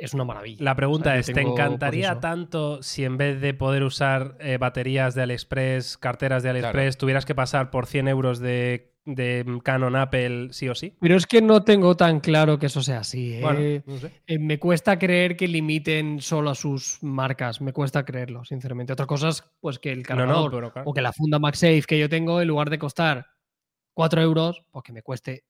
es 0.00 0.14
una 0.14 0.24
maravilla. 0.24 0.62
La 0.64 0.74
pregunta 0.74 1.10
O 1.10 1.12
sea, 1.12 1.14
yo 1.14 1.20
es, 1.20 1.26
¿te 1.26 1.32
pues, 1.34 1.46
encantaría 1.46 2.20
tanto 2.20 2.82
si 2.82 3.04
en 3.04 3.16
vez 3.16 3.40
de 3.40 3.54
poder 3.54 3.82
usar 3.82 4.36
eh, 4.40 4.58
baterías 4.58 5.14
de 5.14 5.22
AliExpress, 5.22 5.98
carteras 5.98 6.42
de 6.42 6.50
AliExpress, 6.50 6.96
tuvieras 6.98 7.24
que 7.24 7.34
pasar 7.34 7.70
por 7.70 7.86
100 7.86 8.08
euros 8.08 8.38
de, 8.38 8.92
de 9.04 9.60
Canon 9.64 9.96
Apple 9.96 10.48
sí 10.52 10.68
o 10.68 10.74
sí? 10.74 10.94
Pero 11.00 11.16
es 11.16 11.26
que 11.26 11.40
no 11.42 11.64
tengo 11.64 11.96
tan 11.96 12.20
claro 12.20 12.58
que 12.58 12.66
eso 12.66 12.82
sea 12.82 13.00
así. 13.00 13.34
¿eh? 13.34 13.40
Bueno, 13.42 13.82
no 13.86 13.98
sé. 13.98 14.12
Eh, 14.26 14.38
me 14.38 14.58
cuesta 14.58 14.98
creer 14.98 15.36
que 15.36 15.48
limiten 15.48 16.20
solo 16.20 16.50
a 16.50 16.54
sus 16.54 16.98
marcas. 17.02 17.60
Me 17.60 17.72
cuesta 17.72 18.04
creerlo, 18.04 18.44
sinceramente. 18.44 18.92
Otra 18.92 19.06
cosa 19.06 19.28
es 19.28 19.42
pues, 19.60 19.78
que 19.78 19.92
el 19.92 20.00
No, 20.00 20.04
cargador 20.04 20.44
no, 20.44 20.50
pero 20.50 20.72
claro. 20.72 20.90
o 20.90 20.94
que 20.94 21.02
la 21.02 21.12
funda 21.12 21.38
MagSafe 21.38 21.82
que 21.82 21.98
yo 21.98 22.08
tengo, 22.08 22.40
en 22.40 22.48
lugar 22.48 22.70
de 22.70 22.78
costar 22.78 23.26
4 23.94 24.22
euros, 24.22 24.62
pues 24.70 24.84
que 24.84 24.92
me 24.92 25.02
cueste 25.02 25.44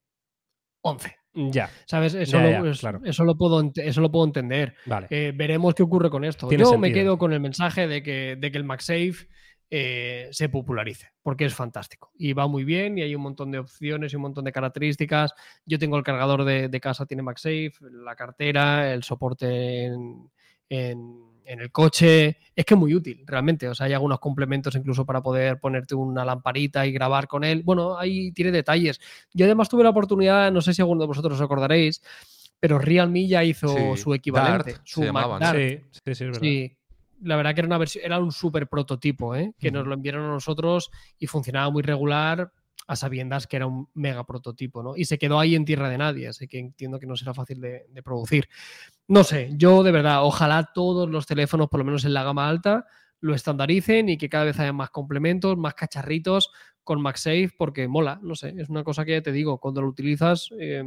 11. 0.83 1.17
Ya, 1.35 1.71
¿Sabes? 1.87 2.15
Eso, 2.15 2.39
Ya, 2.39 2.43
lo, 2.59 2.65
ya, 2.65 2.71
es- 2.71 2.81
claro. 2.81 3.01
eso, 3.05 3.23
lo, 3.25 3.37
puedo, 3.37 3.63
eso 3.77 4.01
lo 4.01 4.11
puedo 4.11 4.25
entender. 4.25 4.75
vale. 4.87 5.07
Eh, 5.11 5.33
veremos 5.37 5.75
qué 5.75 5.83
ocurre 5.85 6.11
con 6.11 6.25
esto. 6.25 6.49
Tiene 6.49 6.65
Yo 6.65 6.79
me 6.79 6.93
quedo 6.93 7.17
con 7.19 7.33
el 7.33 7.41
mensaje 7.41 7.87
de 7.87 8.03
que, 8.03 8.37
de 8.37 8.51
que 8.51 8.59
el 8.59 8.65
MagSafe 8.65 9.29
eh, 9.71 10.29
se 10.33 10.49
popularice, 10.49 11.11
porque 11.23 11.45
es 11.45 11.55
fantástico. 11.55 12.11
Y 12.19 12.33
va 12.33 12.49
muy 12.49 12.65
bien 12.65 12.99
y 12.99 13.03
hay 13.03 13.15
un 13.15 13.23
montón 13.23 13.51
de 13.53 13.59
opciones 13.59 14.13
y 14.13 14.17
un 14.17 14.23
montón 14.23 14.45
de 14.47 14.53
características. 14.53 15.33
Yo 15.67 15.79
tengo 15.79 15.97
el 15.97 16.03
cargador 16.03 16.45
de, 16.45 16.69
de 16.69 16.81
casa, 16.81 17.07
tiene 17.07 17.23
MagSafe, 17.23 17.73
la 18.05 18.17
cartera, 18.17 18.93
el 18.93 19.03
soporte 19.05 19.85
en, 19.85 20.31
en- 20.71 21.28
en 21.49 21.61
el 21.61 21.73
coche. 21.73 22.39
Es 22.55 22.65
que 22.65 22.75
es 22.75 22.81
muy 22.81 22.95
útil, 22.95 23.25
realmente. 23.27 23.69
O 23.69 23.75
sea, 23.75 23.87
hay 23.87 23.95
algunos 23.95 24.21
complementos 24.21 24.75
incluso 24.75 25.05
para 25.07 25.23
poder 25.23 25.59
ponerte 25.59 25.95
una 25.95 26.25
lamparita 26.25 26.87
y 26.87 26.93
grabar 26.93 27.27
con 27.27 27.43
él. 27.43 27.63
Bueno, 27.65 27.99
ahí 27.99 28.33
tiene 28.33 28.53
detalles. 28.53 29.01
Yo 29.33 29.47
además 29.47 29.69
tuve 29.69 29.83
la 29.83 29.91
oportunidad, 29.91 30.53
no 30.53 30.61
sé 30.61 30.75
si 30.75 30.83
alguno 30.83 31.01
de 31.01 31.07
vosotros 31.07 31.35
os 31.35 31.41
acordaréis, 31.41 32.03
pero 32.61 32.79
Realme 32.79 33.27
ya 33.27 33.45
hizo 33.45 33.69
Sí, 33.69 34.03
su 34.03 34.15
equivalente, 34.15 34.73
Dart, 34.73 34.83
su 34.85 35.01
se 35.01 35.07
llamaban, 35.07 35.41
Mac 35.41 35.41
Dart. 35.41 35.59
Sí, 35.59 35.79
sí, 35.91 36.01
sí, 36.05 36.11
es 36.11 36.21
verdad. 36.21 36.41
Sí, 36.41 36.77
la 37.23 37.37
verdad 37.37 37.55
que 37.55 37.61
era 37.61 37.67
una 37.67 37.79
versión, 37.79 38.05
era 38.05 38.19
un 38.19 38.33
super 38.33 38.69
prototipo, 38.69 39.35
¿eh? 39.35 39.55
que 39.59 39.71
nos 39.71 39.87
lo 39.87 39.95
enviaron 39.95 40.25
a 40.25 40.29
nosotros 40.29 40.91
y 41.19 41.27
funcionaba 41.27 41.71
muy 41.71 41.83
regular 41.83 42.53
a 42.89 42.97
sabiendas 42.97 43.47
que 43.47 43.57
era 43.57 43.67
un 43.67 43.89
mega 43.95 44.25
prototipo, 44.25 44.83
¿no? 44.83 44.97
Y 44.97 45.05
se 45.05 45.19
quedó 45.19 45.39
ahí 45.39 45.55
en 45.55 45.67
tierra 45.67 45.91
de 45.91 45.99
nadie, 45.99 46.27
así 46.27 46.49
que 46.49 46.59
entiendo 46.59 46.99
que 46.99 47.07
no 47.07 47.17
será 47.17 47.35
fácil 47.35 47.61
de, 47.61 47.87
producir. 48.03 48.49
No 49.07 49.25
sé, 49.25 49.51
yo 49.53 49.83
de 49.83 49.93
verdad, 49.93 50.25
ojalá 50.25 50.71
todos 50.75 51.09
los 51.09 51.27
teléfonos, 51.27 51.69
por 51.69 51.79
lo 51.79 51.85
menos 51.85 52.07
en 52.07 52.15
la 52.15 52.25
gama 52.25 52.49
alta, 52.49 52.87
lo 53.21 53.35
estandaricen 53.35 54.09
y 54.09 54.17
que 54.17 54.31
cada 54.31 54.45
vez 54.45 54.59
haya 54.59 54.73
más 54.73 54.89
complementos, 54.89 55.59
más 55.59 55.75
cacharritos 55.75 56.51
con 56.83 57.03
MagSafe 57.03 57.51
porque 57.59 57.87
mola, 57.89 58.19
no 58.23 58.35
sé, 58.35 58.55
es 58.57 58.71
una 58.71 58.83
cosa 58.85 59.05
que 59.05 59.13
ya 59.13 59.23
te 59.23 59.33
digo, 59.33 59.59
cuando 59.59 59.83
lo 59.83 59.89
utilizas 59.89 60.49
eh, 60.59 60.83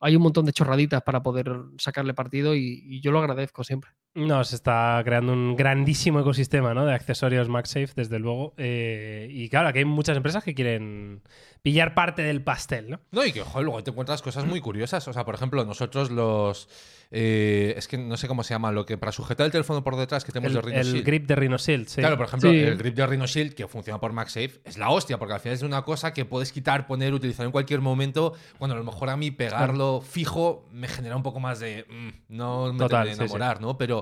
hay 0.00 0.16
un 0.16 0.22
montón 0.22 0.46
de 0.46 0.54
chorraditas 0.54 1.02
para 1.02 1.22
poder 1.22 1.52
sacarle 1.76 2.14
partido 2.14 2.54
y 2.54 3.00
yo 3.02 3.12
lo 3.12 3.18
agradezco 3.18 3.62
siempre. 3.62 3.90
No, 4.14 4.42
se 4.42 4.56
está 4.56 5.00
creando 5.04 5.32
un 5.32 5.54
grandísimo 5.56 6.18
ecosistema 6.20 6.74
¿no? 6.74 6.84
de 6.84 6.92
accesorios 6.94 7.48
MagSafe, 7.48 7.92
desde 7.94 8.18
luego. 8.18 8.54
Eh, 8.56 9.28
y 9.30 9.48
claro, 9.48 9.68
aquí 9.68 9.78
hay 9.78 9.84
muchas 9.84 10.16
empresas 10.16 10.42
que 10.42 10.52
quieren 10.54 11.22
pillar 11.62 11.94
parte 11.94 12.22
del 12.22 12.42
pastel, 12.42 12.90
¿no? 12.90 13.00
No, 13.12 13.24
y 13.24 13.32
que 13.32 13.42
joder, 13.42 13.64
luego 13.66 13.84
te 13.84 13.90
encuentras 13.90 14.20
cosas 14.22 14.44
muy 14.46 14.60
curiosas. 14.60 15.06
O 15.06 15.12
sea, 15.12 15.24
por 15.24 15.34
ejemplo, 15.36 15.64
nosotros 15.64 16.10
los. 16.10 16.68
eh, 17.12 17.74
es 17.76 17.86
que 17.86 17.98
no 17.98 18.16
sé 18.16 18.26
cómo 18.28 18.42
se 18.42 18.54
llama, 18.54 18.72
lo 18.72 18.84
que 18.86 18.96
para 18.98 19.12
sujetar 19.12 19.44
el 19.46 19.52
teléfono 19.52 19.84
por 19.84 19.94
detrás 19.96 20.24
que 20.24 20.32
tenemos 20.32 20.50
El, 20.56 20.62
de 20.62 20.62
Rhino 20.68 20.80
el 20.80 20.86
Shield. 20.86 21.06
grip 21.06 21.26
de 21.26 21.34
Rhino 21.36 21.58
Shield, 21.58 21.86
sí. 21.88 22.00
Claro, 22.00 22.16
por 22.16 22.26
ejemplo, 22.26 22.50
Sí. 22.50 22.58
el 22.58 22.76
grip 22.78 22.94
de 22.96 23.06
Rhino 23.06 23.26
Shield 23.26 23.54
que 23.54 23.68
funciona 23.68 24.00
por 24.00 24.12
MagSafe 24.12 24.60
es 24.64 24.76
la 24.78 24.90
hostia, 24.90 25.18
porque 25.18 25.34
al 25.34 25.40
final 25.40 25.54
es 25.54 25.62
una 25.62 25.82
cosa 25.82 26.12
que 26.14 26.24
puedes 26.24 26.50
quitar, 26.52 26.86
poner, 26.86 27.12
utilizar 27.14 27.46
en 27.46 27.52
cualquier 27.52 27.80
momento. 27.80 28.32
Cuando 28.58 28.74
a 28.74 28.78
lo 28.78 28.84
mejor 28.84 29.10
a 29.10 29.16
mí 29.16 29.30
pegarlo 29.30 30.00
fijo 30.00 30.66
me 30.72 30.88
genera 30.88 31.14
un 31.16 31.22
poco 31.22 31.38
más 31.40 31.60
de. 31.60 31.84
mm, 31.88 32.34
no 32.34 32.72
me 32.72 32.78
Total, 32.78 33.06
sí. 33.08 33.12
enamorar, 33.14 33.60
¿no? 33.60 33.76
Pero 33.76 33.99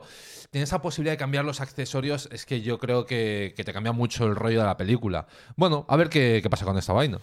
tienes 0.51 0.69
esa 0.69 0.81
posibilidad 0.83 1.13
de 1.13 1.19
cambiar 1.19 1.45
los 1.45 1.61
accesorios, 1.61 2.29
es 2.33 2.47
que 2.47 2.61
yo 2.61 2.79
creo 2.79 3.07
que, 3.07 3.55
que 3.57 3.65
te 3.65 3.73
cambia 3.73 3.93
mucho 3.93 4.27
el 4.27 4.35
rollo 4.35 4.61
de 4.61 4.67
la 4.67 4.77
película. 4.77 5.27
Bueno, 5.57 5.85
a 5.89 5.97
ver 5.97 6.09
qué, 6.09 6.41
qué 6.43 6.51
pasa 6.51 6.65
con 6.65 6.79
esta 6.79 6.93
vaina. 6.93 7.19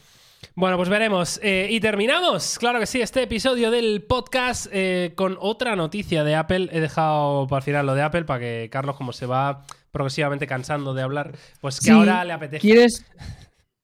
Bueno, 0.54 0.78
pues 0.78 0.90
veremos. 0.90 1.40
Eh, 1.42 1.68
y 1.72 1.80
terminamos, 1.80 2.60
claro 2.60 2.80
que 2.80 2.86
sí, 2.86 3.02
este 3.02 3.24
episodio 3.24 3.72
del 3.72 4.04
podcast 4.04 4.68
eh, 4.72 5.14
con 5.16 5.38
otra 5.40 5.76
noticia 5.76 6.24
de 6.24 6.36
Apple. 6.36 6.70
He 6.72 6.80
dejado 6.80 7.48
para 7.48 7.58
el 7.60 7.64
final 7.64 7.86
lo 7.86 7.96
de 7.96 8.04
Apple 8.04 8.26
para 8.26 8.40
que 8.40 8.70
Carlos, 8.72 8.96
como 8.96 9.12
se 9.12 9.26
va 9.26 9.64
progresivamente 9.92 10.46
cansando 10.46 10.94
de 10.94 11.02
hablar, 11.02 11.36
pues 11.62 11.80
que 11.80 11.86
Sí, 11.86 11.92
ahora 11.92 12.24
le 12.26 12.34
apetece. 12.34 12.62
¿Quieres? 12.62 13.06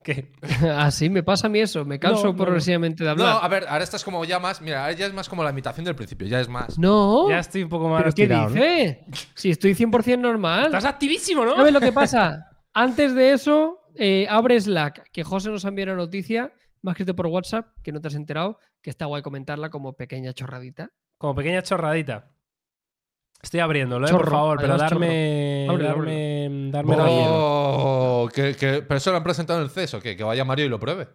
Que 0.03 0.31
Así 0.77 1.09
me 1.09 1.23
pasa 1.23 1.47
a 1.47 1.49
mí 1.49 1.59
eso, 1.59 1.85
me 1.85 1.99
canso 1.99 2.23
No, 2.23 2.31
no, 2.33 2.37
no. 2.37 2.43
progresivamente 2.43 3.03
de 3.03 3.15
No, 3.15 3.23
hablar. 3.25 3.39
a 3.43 3.47
ver, 3.47 3.65
ahora 3.67 3.83
estás 3.83 4.03
como 4.03 4.23
ya 4.25 4.39
más. 4.39 4.61
Mira, 4.61 4.81
ahora 4.81 4.93
ya 4.93 5.05
es 5.05 5.13
más 5.13 5.29
como 5.29 5.43
la 5.43 5.51
imitación 5.51 5.85
del 5.85 5.95
principio, 5.95 6.27
ya 6.27 6.39
es 6.39 6.49
más. 6.49 6.77
No, 6.79 7.29
ya 7.29 7.39
estoy 7.39 7.63
un 7.63 7.69
poco 7.69 7.89
más 7.89 8.01
¿pero 8.03 8.13
qué 8.13 8.27
¿no? 8.27 8.49
dice? 8.49 9.05
Si 9.35 9.49
estoy 9.51 9.73
100% 9.75 10.19
normal. 10.19 10.65
Estás 10.65 10.85
activísimo, 10.85 11.45
¿no? 11.45 11.55
¿Sabes 11.55 11.73
lo 11.73 11.79
que 11.79 11.91
pasa? 11.91 12.47
Antes 12.73 13.13
de 13.15 13.33
eso, 13.33 13.79
eh, 13.95 14.25
abre 14.29 14.59
Slack, 14.59 15.09
que 15.11 15.23
José 15.23 15.49
nos 15.49 15.65
envió 15.65 15.83
una 15.85 15.95
noticia, 15.95 16.51
me 16.81 16.91
ha 16.91 16.93
escrito 16.93 17.15
por 17.15 17.27
WhatsApp, 17.27 17.67
que 17.83 17.91
no 17.91 17.99
te 18.01 18.07
has 18.07 18.15
enterado, 18.15 18.57
que 18.81 18.89
está 18.89 19.05
guay 19.05 19.21
comentarla 19.21 19.69
como 19.69 19.93
pequeña 19.93 20.33
chorradita. 20.33 20.89
Como 21.17 21.35
pequeña 21.35 21.61
chorradita. 21.61 22.31
Estoy 23.43 23.59
abriéndolo, 23.59 24.07
¿eh? 24.07 24.11
por 24.11 24.29
favor, 24.29 24.57
pero 24.59 24.73
además 24.73 24.91
darme. 24.91 25.67
Ábrelo, 25.69 25.89
darme. 25.89 26.49
darme 26.71 26.95
relleno. 26.95 27.31
Oh, 27.33 28.29
que, 28.33 28.55
que- 28.55 28.81
pero 28.83 28.97
eso 28.97 29.11
lo 29.11 29.17
han 29.17 29.23
presentado 29.23 29.59
en 29.59 29.65
el 29.65 29.71
CES, 29.71 29.95
¿o 29.95 29.99
qué? 30.01 30.15
Que 30.15 30.23
vaya 30.23 30.45
Mario 30.45 30.65
y 30.65 30.69
lo 30.69 30.79
pruebe. 30.79 31.07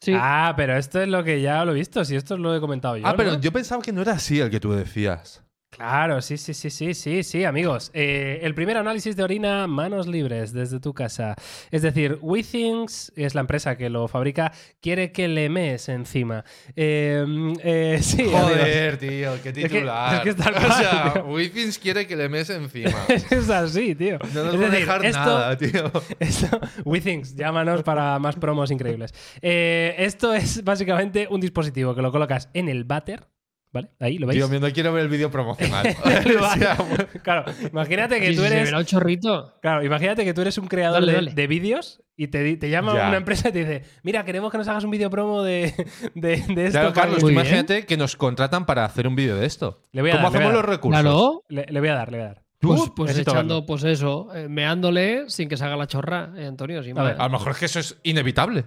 Sí, 0.00 0.12
Ah, 0.16 0.54
pero 0.56 0.76
esto 0.76 1.00
es 1.02 1.08
lo 1.08 1.24
que 1.24 1.40
ya 1.40 1.64
lo 1.64 1.72
he 1.72 1.74
visto, 1.74 2.04
si 2.04 2.14
esto 2.14 2.36
lo 2.36 2.54
he 2.54 2.60
comentado 2.60 2.96
yo. 2.96 3.06
ah, 3.06 3.14
pero 3.16 3.32
¿no? 3.32 3.40
yo 3.40 3.50
pensaba 3.52 3.82
que 3.82 3.92
no 3.92 4.02
era 4.02 4.12
así 4.12 4.38
el 4.38 4.50
que 4.50 4.60
tú 4.60 4.72
decías. 4.72 5.44
Claro, 5.70 6.22
sí, 6.22 6.38
sí, 6.38 6.54
sí, 6.54 6.70
sí, 6.70 6.94
sí, 6.94 7.22
sí, 7.22 7.44
amigos. 7.44 7.90
Eh, 7.92 8.40
el 8.42 8.54
primer 8.54 8.78
análisis 8.78 9.14
de 9.16 9.22
orina 9.22 9.66
manos 9.66 10.08
libres 10.08 10.52
desde 10.52 10.80
tu 10.80 10.94
casa. 10.94 11.36
Es 11.70 11.82
decir, 11.82 12.18
WeThings, 12.22 13.12
es 13.16 13.34
la 13.34 13.42
empresa 13.42 13.76
que 13.76 13.90
lo 13.90 14.08
fabrica, 14.08 14.50
quiere 14.80 15.12
que 15.12 15.28
le 15.28 15.48
mees 15.50 15.88
encima. 15.90 16.42
Eh, 16.74 17.24
eh, 17.62 17.98
sí, 18.02 18.22
amigos. 18.22 18.40
Joder, 18.44 18.96
tío, 18.96 19.32
qué 19.42 19.52
que- 19.52 19.68
titular. 19.68 20.14
es 20.16 20.20
que 20.22 20.30
es 20.30 20.36
tal 20.36 20.54
o 20.64 20.72
sea, 20.72 21.12
tío. 21.12 21.24
Withins 21.26 21.78
quiere 21.78 22.06
que 22.06 22.16
le 22.16 22.28
mes 22.30 22.48
encima. 22.50 23.04
es 23.08 23.50
así, 23.50 23.94
tío. 23.94 24.18
No 24.34 24.44
nos 24.44 24.54
es 24.54 24.60
va 24.60 24.66
a 24.66 24.70
decir, 24.70 24.86
dejar 24.86 25.04
esto, 25.04 25.18
nada, 25.20 25.58
tío. 25.58 25.92
Esto, 26.18 26.60
WeThings, 26.86 27.36
llámanos 27.36 27.82
para 27.82 28.18
más 28.18 28.36
promos 28.36 28.70
increíbles. 28.70 29.12
Esto 29.42 30.32
es 30.32 30.64
básicamente 30.64 31.28
un 31.30 31.40
dispositivo 31.40 31.94
que 31.94 32.02
lo 32.02 32.10
colocas 32.10 32.48
en 32.54 32.68
el 32.68 32.84
váter, 32.84 33.26
¿vale? 33.72 33.90
Ahí 34.00 34.18
lo 34.18 34.26
veis. 34.26 34.38
Tío, 34.38 34.48
mío, 34.48 34.60
no 34.60 34.70
quiero 34.72 34.92
ver 34.92 35.04
el 35.04 35.08
vídeo 35.08 35.30
promocional. 35.30 35.86
Claro, 37.22 37.44
imagínate 37.72 38.20
que 38.20 38.34
tú 38.34 38.42
eres. 38.44 38.72
un 38.72 38.84
chorrito. 38.84 39.54
Claro, 39.60 39.84
imagínate 39.84 40.24
que 40.24 40.34
tú 40.34 40.40
eres 40.42 40.58
un 40.58 40.66
creador 40.68 41.00
Dale, 41.00 41.12
de, 41.12 41.16
dale. 41.18 41.34
de 41.34 41.46
vídeos 41.46 42.02
y 42.16 42.28
te, 42.28 42.68
llama 42.70 42.94
Ya. 42.94 43.08
una 43.08 43.16
empresa 43.18 43.48
y 43.48 43.52
te 43.52 43.58
dice: 43.60 43.82
Mira, 44.02 44.24
queremos 44.24 44.50
que 44.50 44.58
nos 44.58 44.68
hagas 44.68 44.84
un 44.84 44.90
vídeo 44.90 45.10
promo 45.10 45.42
de, 45.42 45.74
de, 46.14 46.36
de 46.48 46.66
esto. 46.66 46.78
Claro, 46.78 46.92
Carlos, 46.92 47.16
que-". 47.16 47.20
tú 47.20 47.26
Muy 47.26 47.32
bien. 47.34 47.46
imagínate 47.46 47.86
que 47.86 47.96
nos 47.96 48.16
contratan 48.16 48.66
para 48.66 48.84
hacer 48.84 49.06
un 49.06 49.14
vídeo 49.16 49.36
de 49.36 49.46
esto. 49.46 49.82
Le 49.92 50.02
voy 50.02 50.10
a 50.10 50.14
¿Cómo 50.14 50.24
dar, 50.24 50.32
le 50.32 50.38
voy 50.38 50.46
hacemos 50.46 50.62
los 50.62 50.70
recursos? 50.74 51.00
Claro, 51.02 51.42
Le, 51.48 51.66
le 51.68 51.80
voy 51.80 51.88
a 51.90 51.94
dar, 51.94 52.10
le 52.10 52.18
voy 52.18 52.24
a 52.24 52.28
dar. 52.28 52.42
pues, 52.60 52.80
Pues 52.80 52.90
pues 52.96 53.18
echando, 53.18 53.54
verlo. 53.56 53.66
pues 53.66 53.84
eso, 53.84 54.28
eh, 54.34 54.48
meándole 54.48 55.24
sin 55.28 55.48
que 55.48 55.56
se 55.56 55.64
haga 55.64 55.76
la 55.76 55.86
chorra, 55.86 56.30
eh, 56.36 56.46
Antonio. 56.46 56.82
sin 56.82 56.98
A 56.98 57.02
ver, 57.02 57.12
más. 57.16 57.20
A 57.20 57.28
lo 57.28 57.38
mejor 57.38 57.52
es 57.52 57.58
que 57.58 57.64
eso 57.66 57.78
es 57.80 57.98
inevitable. 58.02 58.64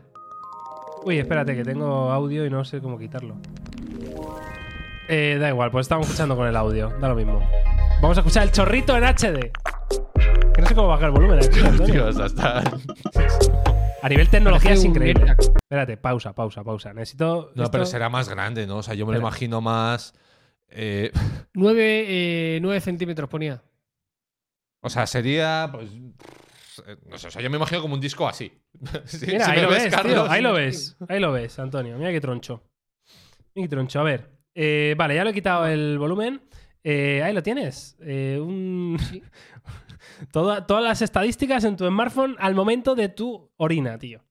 Uy, 1.03 1.17
espérate, 1.17 1.55
que 1.55 1.63
tengo 1.63 2.11
audio 2.11 2.45
y 2.45 2.49
no 2.49 2.63
sé 2.63 2.79
cómo 2.79 2.97
quitarlo. 2.99 3.35
Eh, 5.13 5.37
da 5.39 5.49
igual, 5.49 5.71
pues 5.71 5.83
estamos 5.85 6.07
escuchando 6.07 6.37
con 6.37 6.47
el 6.47 6.55
audio, 6.55 6.89
da 7.01 7.09
lo 7.09 7.15
mismo. 7.15 7.39
Vamos 8.01 8.17
a 8.17 8.21
escuchar 8.21 8.43
el 8.43 8.51
chorrito 8.51 8.95
en 8.95 9.03
HD. 9.03 9.51
Que 10.53 10.61
no 10.61 10.67
sé 10.67 10.73
cómo 10.73 10.87
bajar 10.87 11.07
el 11.07 11.11
volumen 11.11 11.39
aquí, 11.39 11.97
o 11.97 12.11
sea, 12.13 12.25
está... 12.27 12.63
A 14.03 14.09
nivel 14.09 14.29
tecnología 14.29 14.71
es 14.71 14.83
increíble. 14.85 15.35
Espérate, 15.37 15.97
pausa, 15.97 16.33
pausa, 16.33 16.63
pausa. 16.63 16.93
Necesito. 16.93 17.51
No, 17.55 17.63
esto- 17.63 17.71
pero 17.73 17.85
será 17.85 18.09
más 18.09 18.29
grande, 18.29 18.65
¿no? 18.65 18.77
O 18.77 18.83
sea, 18.83 18.93
yo 18.93 19.05
me 19.05 19.13
lo 19.13 19.19
imagino 19.19 19.59
más... 19.61 20.13
eh, 20.69 21.11
Nueve, 21.53 22.05
eh, 22.07 22.59
nueve 22.61 22.79
centímetros 22.79 23.29
ponía. 23.29 23.61
o 24.81 24.89
sea, 24.89 25.05
sería... 25.07 25.69
Pues, 25.73 25.89
eh, 26.87 26.95
no 27.07 27.17
sé, 27.17 27.27
o 27.27 27.31
sea, 27.31 27.41
yo 27.41 27.49
me 27.49 27.57
imagino 27.57 27.81
como 27.81 27.93
un 27.95 28.01
disco 28.01 28.27
así. 28.27 28.51
Si- 29.05 29.25
Mira, 29.27 29.45
si 29.45 29.51
ahí 29.51 29.61
lo 29.61 29.69
ves. 29.69 29.93
Carlos. 29.93 30.29
Ahí 30.29 30.41
lo 30.41 30.53
ves. 30.53 30.97
Ahí 31.09 31.19
lo 31.19 31.31
ves, 31.33 31.59
Antonio. 31.59 31.97
Mira 31.97 32.11
qué 32.11 32.21
troncho. 32.21 32.63
Mira 33.53 33.65
qué 33.67 33.69
troncho. 33.69 33.99
A 33.99 34.03
ver. 34.03 34.40
Eh, 34.55 34.95
vale, 34.97 35.15
ya 35.15 35.23
lo 35.23 35.29
he 35.29 35.33
quitado 35.33 35.65
el 35.67 35.97
volumen. 35.99 36.41
Eh, 36.83 37.21
ahí 37.23 37.33
lo 37.33 37.43
tienes. 37.43 37.95
Eh, 38.01 38.39
un... 38.41 38.97
Toda- 40.31 40.65
todas 40.67 40.83
las 40.83 41.01
estadísticas 41.01 41.63
en 41.63 41.77
tu 41.77 41.87
smartphone 41.87 42.35
al 42.39 42.53
momento 42.55 42.95
de 42.95 43.09
tu 43.09 43.49
orina, 43.57 43.97
tío. 43.97 44.21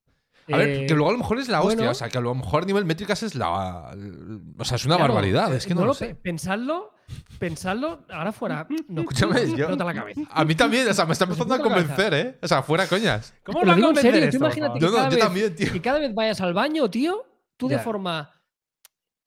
A 0.53 0.57
ver, 0.57 0.87
que 0.87 0.95
luego 0.95 1.11
a 1.11 1.13
lo 1.13 1.19
mejor 1.19 1.39
es 1.39 1.49
la 1.49 1.61
hostia. 1.61 1.77
bueno. 1.77 1.91
O 1.93 1.95
sea, 1.95 2.09
que 2.09 2.19
a 2.19 2.21
lo 2.21 2.35
mejor 2.35 2.65
a 2.65 2.67
nivel 2.67 2.85
métricas 2.85 3.23
es 3.23 3.37
la. 3.37 3.93
O 4.59 4.65
sea, 4.65 4.77
es 4.77 4.85
una 4.85 4.97
Claro, 4.97 5.13
barbaridad. 5.15 5.55
Es 5.55 5.65
que 5.65 5.77
no, 5.77 5.85
lo 5.85 5.95
sé. 5.95 6.17
Pensadlo, 6.17 6.93
pensadlo, 7.39 8.05
ahora 8.11 8.33
fuera. 8.33 8.67
No, 8.89 9.03
Escúchame, 9.03 9.47
me 9.47 9.57
yo- 9.57 9.71
la 9.71 9.95
cabeza. 9.95 10.23
A 10.31 10.45
mí 10.45 10.57
también, 10.57 10.89
o 10.89 10.95
sea, 10.95 11.07
me 11.07 11.13
está 11.13 11.25
empezando 11.25 11.55
a 11.55 11.61
convencer, 11.61 12.15
¿eh? 12.15 12.39
O 12.43 12.49
sea, 12.49 12.63
fuera 12.65 12.89
coñas. 12.89 13.33
¿Cómo 13.45 13.63
lo 13.63 13.75
digo 13.77 13.91
en 13.91 13.97
serio, 13.97 14.25
esto, 14.25 14.31
tú 14.39 14.45
imagínate 14.45 14.79
que 14.81 14.85
No, 14.87 14.91
no, 14.91 14.97
cada 14.97 15.09
yo 15.11 15.17
vez- 15.17 15.25
también, 15.25 15.55
tío. 15.55 15.73
Que 15.73 15.81
cada 15.81 15.99
vez 16.01 16.15
vayas 16.15 16.41
al 16.41 16.53
baño, 16.53 16.91
tío, 16.91 17.25
tú 17.57 17.69
de 17.69 17.79
forma. 17.79 18.33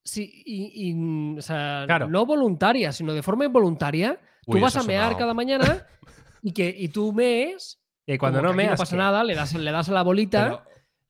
Sí, 0.04 0.44
y, 0.46 0.90
y- 0.92 1.38
o 1.38 1.42
sea, 1.42 1.84
Claro. 1.86 2.08
no 2.10 2.26
voluntaria, 2.26 2.92
sino 2.92 3.14
de 3.14 3.24
forma 3.24 3.46
involuntaria, 3.46 4.20
Uy, 4.46 4.58
tú 4.60 4.64
vas 4.64 4.76
a 4.76 4.84
mear 4.84 5.04
sonado. 5.04 5.18
cada 5.20 5.34
mañana 5.34 5.86
y 6.44 6.52
que 6.52 6.74
y 6.78 6.90
tú 6.90 7.14
mees. 7.14 7.80
Y 8.06 8.18
cuando 8.18 8.42
no 8.42 8.50
que 8.50 8.54
aquí 8.54 8.58
me 8.58 8.72
no 8.72 8.76
pasa 8.76 8.98
nada, 8.98 9.24
le 9.24 9.34
das, 9.34 9.54
le 9.54 9.72
das 9.72 9.88
a 9.90 9.94
la 9.94 10.02
bolita, 10.04 10.44
Pero- 10.44 10.64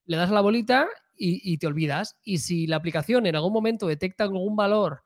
le 0.06 0.18
das 0.18 0.30
a 0.30 0.34
la 0.34 0.42
bolita 0.42 0.88
y, 1.18 1.54
y 1.54 1.58
te 1.58 1.66
olvidas. 1.68 2.20
Y 2.24 2.38
si 2.38 2.68
la 2.68 2.76
aplicación 2.76 3.26
en 3.26 3.36
algún 3.36 3.52
momento 3.54 3.88
detecta 3.88 4.26
algún 4.26 4.56
valor 4.56 5.02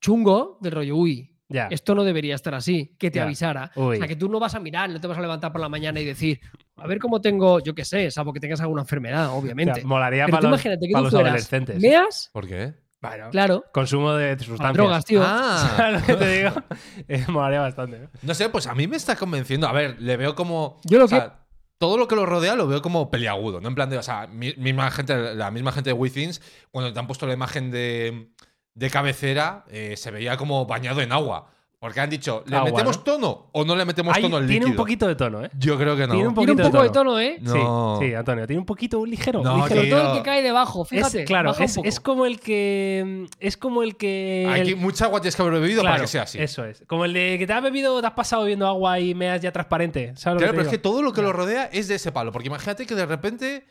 chungo, 0.00 0.58
del 0.60 0.72
rollo, 0.72 0.96
uy, 0.96 1.30
Ya. 1.48 1.66
esto 1.70 1.94
no 1.94 2.04
debería 2.04 2.34
estar 2.34 2.54
así, 2.54 2.94
que 2.98 3.10
te 3.10 3.18
Ya. 3.18 3.24
avisara. 3.24 3.70
Uy. 3.76 3.96
O 3.96 3.98
sea, 3.98 4.06
que 4.08 4.16
tú 4.16 4.28
no 4.28 4.38
vas 4.38 4.54
a 4.54 4.60
mirar, 4.60 4.90
no 4.90 5.00
te 5.00 5.06
vas 5.06 5.18
a 5.18 5.20
levantar 5.20 5.50
por 5.52 5.60
la 5.60 5.68
mañana 5.68 6.00
y 6.00 6.04
decir, 6.04 6.40
a 6.76 6.86
ver 6.86 6.98
cómo 6.98 7.20
tengo, 7.20 7.60
yo 7.60 7.74
qué 7.74 7.84
sé, 7.84 8.10
salvo 8.10 8.32
que 8.32 8.40
tengas 8.40 8.60
alguna 8.60 8.82
enfermedad, 8.82 9.30
obviamente. 9.36 9.80
Ya, 9.80 9.86
molaría 9.86 10.26
Pero 10.26 10.36
para 10.36 10.40
tú 10.42 10.50
los, 10.50 10.60
imagínate 10.60 10.86
que 10.86 10.92
para 10.92 11.00
tú 11.00 11.04
los 11.04 11.12
fueras, 11.12 11.30
adolescentes. 11.32 11.80
meas, 11.80 12.30
¿Por 12.32 12.46
qué? 12.46 12.74
Bueno, 13.08 13.30
claro, 13.30 13.64
consumo 13.72 14.12
de 14.14 14.38
sustancias. 14.38 14.72
drogas, 14.74 15.04
tío. 15.04 15.22
Ah, 15.24 15.72
¿Sabes 15.76 16.00
lo 16.00 16.06
que 16.06 16.14
te 16.14 16.28
digo? 16.38 16.50
Eh, 17.08 17.24
molaría 17.28 17.60
bastante. 17.60 17.98
¿no? 17.98 18.08
no 18.22 18.34
sé, 18.34 18.48
pues 18.48 18.66
a 18.66 18.74
mí 18.74 18.86
me 18.86 18.96
está 18.96 19.16
convenciendo. 19.16 19.66
A 19.68 19.72
ver, 19.72 20.00
le 20.00 20.16
veo 20.16 20.34
como. 20.34 20.80
Yo 20.84 20.98
lo 20.98 21.04
o 21.04 21.08
sea, 21.08 21.40
todo 21.78 21.98
lo 21.98 22.08
que 22.08 22.16
lo 22.16 22.24
rodea 22.24 22.54
lo 22.56 22.66
veo 22.66 22.80
como 22.82 23.10
peliagudo, 23.10 23.60
¿no? 23.60 23.68
En 23.68 23.74
plan 23.74 23.90
de, 23.90 23.98
o 23.98 24.02
sea, 24.02 24.26
mi- 24.26 24.54
misma 24.56 24.90
gente, 24.90 25.34
la 25.34 25.50
misma 25.50 25.72
gente 25.72 25.90
de 25.90 25.94
Withins, 25.94 26.40
cuando 26.70 26.92
te 26.92 26.98
han 26.98 27.06
puesto 27.06 27.26
la 27.26 27.34
imagen 27.34 27.70
de, 27.70 28.30
de 28.74 28.90
cabecera, 28.90 29.64
eh, 29.68 29.96
se 29.96 30.10
veía 30.10 30.36
como 30.36 30.64
bañado 30.66 31.00
en 31.02 31.12
agua. 31.12 31.50
Porque 31.84 32.00
han 32.00 32.08
dicho, 32.08 32.42
¿le 32.46 32.56
Agua, 32.56 32.70
metemos 32.70 32.96
¿no? 32.96 33.02
tono 33.02 33.46
o 33.52 33.62
no 33.62 33.76
le 33.76 33.84
metemos 33.84 34.16
Ahí 34.16 34.22
tono 34.22 34.38
al 34.38 34.46
tiene 34.46 34.64
un 34.64 34.70
líquido? 34.70 34.82
poquito 34.82 35.06
de 35.06 35.16
tono, 35.16 35.44
¿eh? 35.44 35.50
Yo 35.58 35.76
creo 35.76 35.94
que 35.94 36.06
no. 36.06 36.14
Tiene 36.14 36.28
un 36.28 36.34
Tiene 36.34 36.52
un 36.52 36.56
poquito 36.56 36.70
poco 36.70 36.82
de 36.82 36.88
de 36.88 36.94
tono. 36.94 37.20
¿eh? 37.20 37.36
No. 37.42 37.98
Sí, 38.00 38.06
sí, 38.08 38.14
Antonio, 38.14 38.46
tiene 38.46 38.58
un 38.60 38.64
poquito 38.64 39.00
un 39.00 39.10
ligero. 39.10 39.42
No, 39.42 39.56
ligero. 39.56 39.74
Sobre 39.76 39.90
todo 39.90 40.10
el 40.12 40.16
que 40.16 40.22
cae 40.22 40.42
debajo, 40.42 40.82
Es, 40.84 40.88
fíjate. 40.88 41.24
claro, 41.26 41.54
es, 41.58 41.74
poco. 41.74 41.86
es 41.86 42.00
como 42.00 42.24
el 42.24 42.40
que. 42.40 43.26
Es 43.38 43.58
como 43.58 43.82
el 43.82 43.98
que. 43.98 44.48
Aquí 44.50 44.70
el- 44.70 44.76
mucha 44.76 45.04
agua 45.04 45.20
tienes 45.20 45.36
que 45.36 45.42
haber 45.42 45.60
bebido 45.60 45.82
para 45.82 45.96
claro, 45.96 46.04
que 46.04 46.08
sea 46.08 46.22
así. 46.22 46.38
Eso 46.38 46.64
es. 46.64 46.82
Como 46.86 47.04
el 47.04 47.12
de 47.12 47.36
que 47.38 47.46
te 47.46 47.52
has 47.52 47.62
bebido, 47.62 48.00
te 48.00 48.06
has 48.06 48.14
pasado 48.14 48.44
bebiendo 48.44 48.66
agua 48.66 48.98
y 48.98 49.14
meas 49.14 49.42
ya 49.42 49.52
transparente. 49.52 50.14
¿Sabes 50.16 50.36
lo 50.36 50.38
Claro, 50.38 50.52
que 50.52 50.56
pero 50.56 50.62
es 50.62 50.68
que 50.70 50.78
todo 50.78 51.02
lo 51.02 51.12
que 51.12 51.20
lo 51.20 51.34
rodea 51.34 51.64
es 51.70 51.86
de 51.88 51.96
ese 51.96 52.12
palo. 52.12 52.32
Porque 52.32 52.48
imagínate 52.48 52.86
que 52.86 52.94
de 52.94 53.04
repente 53.04 53.66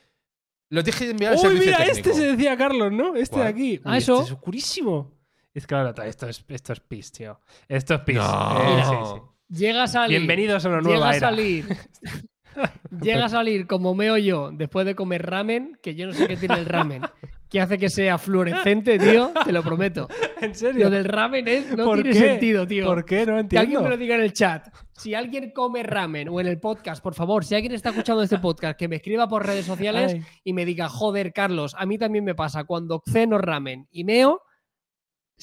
lo 0.70 0.84
tienes 0.84 1.00
que 1.02 1.10
enviar 1.10 1.32
al 1.32 1.38
Uy, 1.40 1.42
servicio 1.42 1.66
mira, 1.66 1.78
técnico. 1.78 2.10
este 2.10 2.14
se 2.14 2.28
decía 2.36 2.56
Carlos, 2.58 2.92
¿no? 2.92 3.16
Este 3.16 3.40
de 3.40 3.48
aquí. 3.48 3.82
Ah, 3.84 3.94
Uy, 3.94 3.98
eso. 3.98 4.14
Este 4.20 4.26
es 4.26 4.32
oscurísimo. 4.34 5.13
Es 5.54 5.64
que 5.68 5.76
claro, 5.76 5.94
esto 6.04 6.28
es, 6.28 6.44
esto 6.48 6.74
es 6.74 6.80
pis, 6.80 7.12
tío. 7.12 7.40
Esto 7.68 7.94
es 7.96 8.00
pis. 8.02 8.16
No. 8.16 8.62
Eh, 8.62 8.66
Mira. 8.72 8.86
sí, 8.86 8.96
sí. 9.14 9.22
Llega 9.60 9.84
a 9.84 9.88
salir. 9.88 10.18
Bienvenidos 10.18 10.66
a 10.66 10.70
una 10.70 10.78
Llega 10.80 10.90
nueva 10.90 11.10
a 11.12 11.16
era. 11.16 11.28
salir. 11.30 11.66
llega 13.02 13.26
a 13.26 13.30
salir 13.30 13.68
como 13.68 13.94
meo 13.96 14.18
yo 14.18 14.50
después 14.52 14.86
de 14.86 14.96
comer 14.96 15.26
ramen, 15.26 15.78
que 15.82 15.94
yo 15.96 16.08
no 16.08 16.14
sé 16.14 16.28
qué 16.28 16.38
tiene 16.38 16.56
el 16.56 16.66
ramen, 16.66 17.04
que 17.50 17.62
hace 17.62 17.78
que 17.78 17.90
sea 17.90 18.18
fluorescente, 18.18 18.98
tío, 18.98 19.32
te 19.46 19.52
lo 19.52 19.62
prometo. 19.64 20.08
¿En 20.42 20.56
serio? 20.56 20.86
Lo 20.86 20.90
del 20.90 21.06
ramen 21.06 21.48
es, 21.48 21.76
no 21.76 21.86
¿Por 21.86 21.96
tiene 22.02 22.12
qué? 22.14 22.20
sentido, 22.20 22.66
tío. 22.68 22.86
¿Por 22.86 23.06
qué? 23.06 23.26
No 23.26 23.48
Que 23.48 23.60
alguien 23.60 23.82
me 23.84 23.90
lo 23.90 23.94
entiendo. 23.96 23.98
diga 23.98 24.16
en 24.16 24.22
el 24.22 24.34
chat. 24.34 24.68
Si 24.92 25.14
alguien 25.14 25.52
come 25.52 25.84
ramen 25.84 26.30
o 26.30 26.40
en 26.42 26.48
el 26.48 26.60
podcast, 26.60 27.04
por 27.04 27.14
favor, 27.14 27.46
si 27.46 27.54
alguien 27.54 27.74
está 27.74 27.90
escuchando 27.90 28.24
este 28.24 28.40
podcast, 28.40 28.78
que 28.78 28.88
me 28.88 28.96
escriba 28.96 29.28
por 29.28 29.46
redes 29.46 29.66
sociales 29.66 30.14
Ay. 30.16 30.22
y 30.44 30.54
me 30.54 30.66
diga, 30.66 30.90
joder, 30.90 31.32
Carlos, 31.32 31.76
a 31.78 31.86
mí 31.86 31.98
también 32.00 32.24
me 32.26 32.34
pasa. 32.36 32.64
Cuando 32.64 33.04
ceno 33.08 33.38
ramen 33.38 33.88
y 33.92 34.04
meo, 34.04 34.42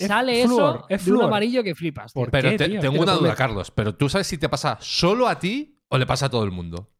sale 0.07 0.43
eso 0.43 0.85
es 0.89 1.05
de 1.05 1.13
un 1.13 1.23
amarillo 1.23 1.63
que 1.63 1.75
flipas. 1.75 2.13
tío. 2.13 2.23
¿Por 2.23 2.31
Pero 2.31 2.51
qué, 2.51 2.57
te- 2.59 2.69
tío? 2.69 2.81
tengo 2.81 2.93
Te 2.93 2.99
lo 2.99 3.03
una 3.05 3.13
duda. 3.15 3.35
Carlos. 3.35 3.71
Pero 3.71 3.95
tú 3.95 4.09
sabes 4.09 4.27
si 4.27 4.39
te 4.39 4.49
pasa 4.49 4.77
solo 4.81 5.29
a 5.29 5.39
ti 5.39 5.79
o 5.89 5.99
le 5.99 6.07
pasa 6.07 6.27
a 6.27 6.29
todo 6.31 6.45
el 6.45 6.51
mundo. 6.51 6.91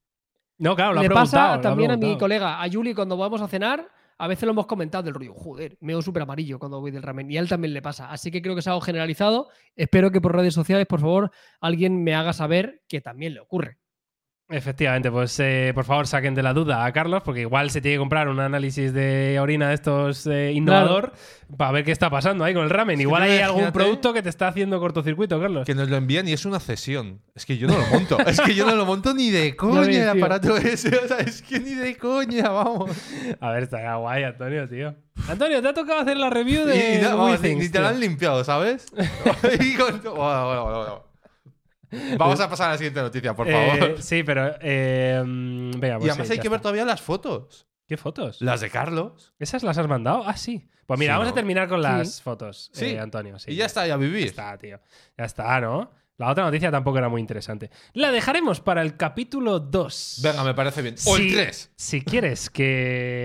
No, 0.59 0.77
claro, 0.77 0.93
lo 0.95 1.01
ha 1.01 1.03
Le 1.03 1.11
pasa 1.11 1.55
ha 1.55 1.61
también 1.61 1.91
a 1.91 1.97
mi 1.97 2.19
colega, 2.19 2.61
a 2.61 2.67
Yuli, 2.67 2.93
cuando 2.95 3.17
vamos 3.17 3.41
a 3.41 3.49
cenar, 3.49 3.89
a 4.19 4.27
veces 4.29 4.45
lo 4.45 4.51
hemos 4.51 4.67
comentado 4.67 5.03
del 5.05 5.15
rollo, 5.15 5.33
joder, 5.33 5.79
meo 5.81 6.03
súper 6.03 6.23
amarillo 6.23 6.59
cuando 6.59 6.79
voy 6.81 6.91
del 6.91 7.03
ramen. 7.03 7.31
Y 7.31 7.39
a 7.39 7.41
él 7.41 7.49
también 7.49 7.73
le 7.73 7.81
pasa. 7.81 8.11
Así 8.11 8.31
que 8.31 8.43
creo 8.43 8.55
que 8.55 8.61
es 8.61 8.67
algo 8.69 8.83
generalizado. 8.83 9.49
Espero 9.75 10.11
que 10.11 10.21
por 10.21 10.37
redes 10.37 10.53
sociales, 10.53 10.87
por 10.87 11.01
favor, 11.01 11.31
alguien 11.63 12.05
me 12.05 12.15
haga 12.15 12.35
saber 12.35 12.83
que 12.89 13.01
también 13.01 13.33
le 13.33 13.41
ocurre. 13.41 13.79
Efectivamente, 14.53 15.13
pues 15.13 15.39
eh, 15.39 15.71
por 15.77 15.85
favor 15.85 16.09
saquen 16.09 16.35
de 16.35 16.43
la 16.43 16.53
duda 16.53 16.85
a 16.85 16.93
Carlos, 16.93 17.23
porque 17.25 17.43
igual 17.43 17.71
se 17.71 17.81
tiene 17.81 17.95
que 17.95 17.99
comprar 18.01 18.29
un 18.29 18.41
análisis 18.41 18.93
de 18.93 19.39
orina 19.41 19.69
de 19.69 19.75
estos 19.75 20.27
eh, 20.27 20.51
innovador 20.53 21.13
para 21.57 21.71
ver 21.71 21.85
qué 21.85 21.93
está 21.93 22.11
pasando 22.11 22.43
ahí 22.45 22.53
con 22.53 22.65
el 22.65 22.71
ramen. 22.71 22.97
que 22.97 23.03
Igual 23.03 23.23
hay 23.23 23.39
algún 23.39 23.71
producto 23.71 24.13
que 24.13 24.23
te 24.23 24.29
está 24.29 24.49
haciendo 24.49 24.81
cortocircuito, 24.81 25.41
Carlos. 25.41 25.65
Que 25.67 25.75
nos 25.77 25.89
lo 25.89 25.97
envían 25.97 26.27
y 26.27 26.33
es 26.33 26.45
una 26.47 26.59
cesión. 26.59 27.21
Es 27.37 27.47
que 27.47 27.59
yo 27.59 27.69
no 27.69 27.79
lo 27.79 27.87
monto. 27.87 28.19
es 28.27 28.41
que 28.41 28.55
yo 28.57 28.67
no 28.67 28.75
lo 28.75 28.85
monto 28.87 29.15
ni 29.15 29.31
de 29.31 29.55
coña 29.55 29.83
ves, 29.83 29.97
el 29.97 30.09
aparato 30.09 30.57
ese. 30.57 30.97
O 30.97 31.07
sea, 31.07 31.19
es 31.19 31.43
que 31.43 31.61
ni 31.61 31.75
de 31.77 31.97
coña, 31.97 32.49
vamos. 32.51 32.91
A 33.41 33.53
ver, 33.53 33.63
está 33.63 33.95
guay, 33.95 34.25
Antonio, 34.25 34.69
tío. 34.69 34.95
Antonio, 35.29 35.63
te 35.63 35.69
ha 35.69 35.75
tocado 35.75 36.01
hacer 36.01 36.17
la 36.17 36.29
review 36.29 36.63
Y, 36.65 36.67
de 36.67 36.95
y 37.01 37.05
vamos, 37.05 37.41
ni, 37.41 37.57
te 37.69 37.69
tío. 37.69 37.87
han 37.87 38.01
limpiado, 38.01 38.43
¿sabes? 38.43 38.87
Y 39.61 39.75
con- 39.77 40.01
bueno, 40.03 40.13
bueno, 40.47 40.63
bueno, 40.65 40.79
bueno. 40.79 41.10
Vamos 42.19 42.41
a 42.41 42.49
pasar 42.49 42.69
a 42.69 42.73
la 42.73 42.79
siguiente 42.79 43.01
noticia, 43.01 43.35
por 43.35 43.49
favor. 43.51 43.91
Eh, 43.91 43.95
sí, 44.01 44.23
pero 44.23 44.55
eh, 44.61 45.23
venga, 45.25 45.97
pues 45.99 46.07
y 46.07 46.11
además 46.11 46.27
sí, 46.29 46.33
hay 46.33 46.37
ya 46.39 46.43
que 46.43 46.49
ver 46.49 46.61
todavía 46.61 46.85
las 46.85 47.01
fotos. 47.03 47.67
¿Qué 47.87 47.97
fotos? 47.97 48.41
Las 48.41 48.61
de 48.61 48.71
Carlos. 48.71 49.33
¿Esas 49.39 49.63
las 49.65 49.77
has 49.77 49.89
mandado? 49.89 50.23
Ah, 50.27 50.37
sí. 50.37 50.69
Pues 50.87 50.99
mira, 50.99 51.13
Sí, 51.13 51.19
vamos 51.19 51.27
¿no? 51.29 51.33
a 51.33 51.35
terminar 51.35 51.69
con 51.69 51.83
las 51.83 52.17
Sí. 52.17 52.23
fotos, 52.23 52.71
Sí. 52.73 52.87
eh, 52.87 53.01
Antonio. 53.01 53.39
sí. 53.39 53.51
y 53.53 53.57
ya 53.57 53.67
está, 53.67 53.87
ya 53.87 53.95
a 53.95 53.97
Ya 53.97 54.03
vivir. 54.03 54.27
está, 54.27 54.57
tío. 54.59 54.81
Ya 55.19 55.25
está, 55.25 55.61
¿no? 55.61 55.91
La 56.21 56.29
otra 56.31 56.45
noticia 56.45 56.71
tampoco 56.71 56.99
era 56.99 57.09
muy 57.09 57.19
interesante. 57.23 57.71
La 57.95 58.13
dejaremos 58.13 58.61
para 58.61 58.83
el 58.83 58.99
capítulo 58.99 59.59
2. 59.59 60.21
Venga, 60.23 60.45
me 60.45 60.53
parece 60.53 60.83
bien. 60.83 60.95
O 61.07 61.17
el 61.17 61.23
Si- 61.31 61.35
3. 61.35 61.73
Si 61.77 62.03
quieres 62.03 62.51
que 62.51 62.65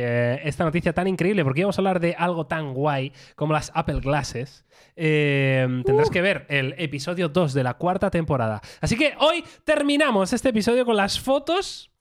eh, 0.06 0.42
esta 0.46 0.64
noticia 0.64 0.94
tan 0.94 1.06
increíble, 1.10 1.44
porque 1.44 1.60
íbamos 1.60 1.78
a 1.78 1.82
hablar 1.82 2.00
de 2.00 2.16
algo 2.18 2.48
tan 2.48 2.74
guay 2.74 3.12
como 3.36 3.52
las 3.52 3.70
Apple 3.76 4.00
Glasses, 4.00 4.64
eh, 4.96 5.68
tendrás 5.86 6.10
que 6.10 6.22
ver 6.22 6.46
el 6.48 6.74
episodio 6.78 7.28
2 7.28 7.54
de 7.54 7.64
la 7.64 7.74
cuarta 7.74 8.10
temporada. 8.10 8.62
Así 8.80 8.96
que 8.96 9.14
hoy 9.20 9.44
terminamos 9.66 10.32
este 10.32 10.48
episodio 10.50 10.86
con 10.86 10.96
las 10.96 11.20
fotos 11.20 11.92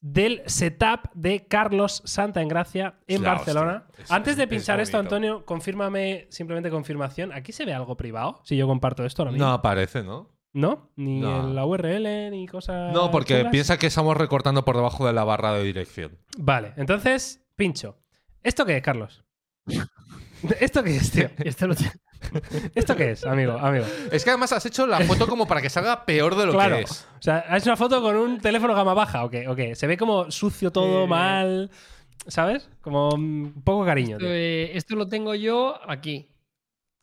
del 0.00 0.42
setup 0.46 1.10
de 1.14 1.46
Carlos 1.46 2.02
Santa 2.06 2.40
en 2.42 2.48
Gracia 2.48 2.94
en 3.06 3.22
La 3.22 3.34
Barcelona. 3.34 3.86
Es- 3.98 4.10
Antes 4.10 4.36
de 4.36 4.44
es 4.44 4.48
pinchar 4.48 4.80
esto. 4.80 4.98
Antonio, 4.98 5.44
confírmame 5.44 6.26
simplemente 6.30 6.70
confirmación. 6.70 7.30
¿Aquí 7.32 7.52
se 7.52 7.64
ve 7.64 7.72
algo 7.72 7.96
privado? 7.96 8.40
Si 8.42 8.56
yo 8.56 8.66
comparto 8.66 9.04
esto 9.04 9.22
ahora 9.22 9.30
mismo. 9.30 9.46
No 9.46 9.52
aparece, 9.52 10.02
¿no? 10.02 10.39
¿No? 10.52 10.90
Ni 10.96 11.20
No. 11.20 11.40
en 11.48 11.54
la 11.54 11.64
URL, 11.64 12.30
ni 12.30 12.46
cosas. 12.48 12.92
No, 12.92 13.10
porque 13.10 13.38
chulas? 13.38 13.50
piensa 13.52 13.78
que 13.78 13.86
estamos 13.86 14.16
recortando 14.16 14.64
por 14.64 14.76
debajo 14.76 15.06
de 15.06 15.12
la 15.12 15.24
barra 15.24 15.52
de 15.54 15.62
dirección. 15.62 16.18
Vale, 16.38 16.72
entonces, 16.76 17.44
pincho. 17.56 17.96
¿Esto 18.42 18.64
qué 18.66 18.76
es, 18.78 18.82
Carlos? 18.82 19.24
¿Esto 20.60 20.82
qué 20.82 20.96
es, 20.96 21.10
tío? 21.10 21.28
Esto 21.44 21.66
lo- 21.68 21.74
¿Esto 22.74 22.96
qué 22.96 23.12
es, 23.12 23.24
amigo? 23.24 23.52
amigo? 23.58 23.84
Es 24.10 24.24
que 24.24 24.30
además 24.30 24.52
has 24.52 24.64
hecho 24.66 24.86
la 24.86 25.00
foto 25.00 25.26
como 25.26 25.46
para 25.46 25.62
que 25.62 25.70
salga 25.70 26.04
peor 26.04 26.34
de 26.36 26.46
lo 26.46 26.52
Claro. 26.52 26.76
que 26.76 26.82
es. 26.82 27.06
O 27.18 27.22
sea, 27.22 27.38
¿has 27.48 27.62
hecho 27.62 27.70
una 27.70 27.76
foto 27.76 28.02
con 28.02 28.16
un 28.16 28.40
teléfono 28.40 28.74
gama 28.74 28.92
baja 28.94 29.24
o 29.24 29.30
qué? 29.30 29.48
¿O 29.48 29.54
qué? 29.54 29.74
Se 29.74 29.86
ve 29.86 29.96
como 29.96 30.30
sucio 30.30 30.70
todo, 30.72 31.04
Eh. 31.04 31.06
mal. 31.06 31.70
¿Sabes? 32.26 32.68
Como 32.82 33.10
mm, 33.16 33.62
poco 33.62 33.84
cariño. 33.84 34.16
esto, 34.16 34.26
tío. 34.26 34.34
eh, 34.34 34.76
esto 34.76 34.96
lo 34.96 35.08
tengo 35.08 35.34
yo 35.34 35.78
aquí. 35.88 36.28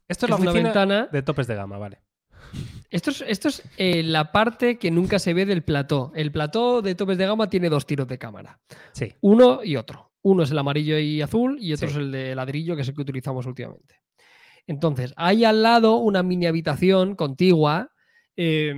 Esto 0.08 0.26
es 0.26 0.30
es 0.30 0.30
la 0.30 0.36
una 0.42 0.52
oficina 0.52 0.70
ventana. 0.70 1.10
de 1.12 1.22
topes 1.24 1.48
de 1.48 1.56
gama, 1.56 1.78
vale. 1.78 2.00
Esto 2.90 3.10
es, 3.12 3.24
esto 3.28 3.50
es 3.50 3.64
eh, 3.78 4.02
la 4.04 4.32
parte 4.32 4.78
que 4.78 4.92
nunca 4.92 5.20
se 5.20 5.34
ve 5.34 5.46
del 5.46 5.64
plató. 5.64 6.12
El 6.16 6.32
plató 6.32 6.82
de 6.82 6.96
topes 6.96 7.18
de 7.18 7.26
gama 7.26 7.50
tiene 7.50 7.70
dos 7.70 7.86
tiros 7.86 8.08
de 8.08 8.18
cámara. 8.18 8.60
Sí. 8.94 9.14
Uno 9.22 9.62
y 9.64 9.76
otro. 9.76 10.12
Uno 10.22 10.44
es 10.44 10.52
el 10.52 10.58
amarillo 10.58 10.98
y 10.98 11.22
azul 11.22 11.58
y 11.60 11.74
otro 11.74 11.88
Sí. 11.90 11.94
es 11.94 11.98
el 12.00 12.12
de 12.12 12.36
ladrillo, 12.36 12.76
que 12.76 12.82
es 12.84 12.88
el 12.88 12.96
que 12.96 13.02
utilizamos 13.02 13.46
últimamente. 13.46 13.96
Entonces, 14.68 15.14
hay 15.18 15.46
al 15.46 15.64
lado 15.64 15.96
una 15.98 16.24
mini 16.24 16.46
habitación 16.46 17.16
contigua, 17.16 17.92
eh, 18.36 18.74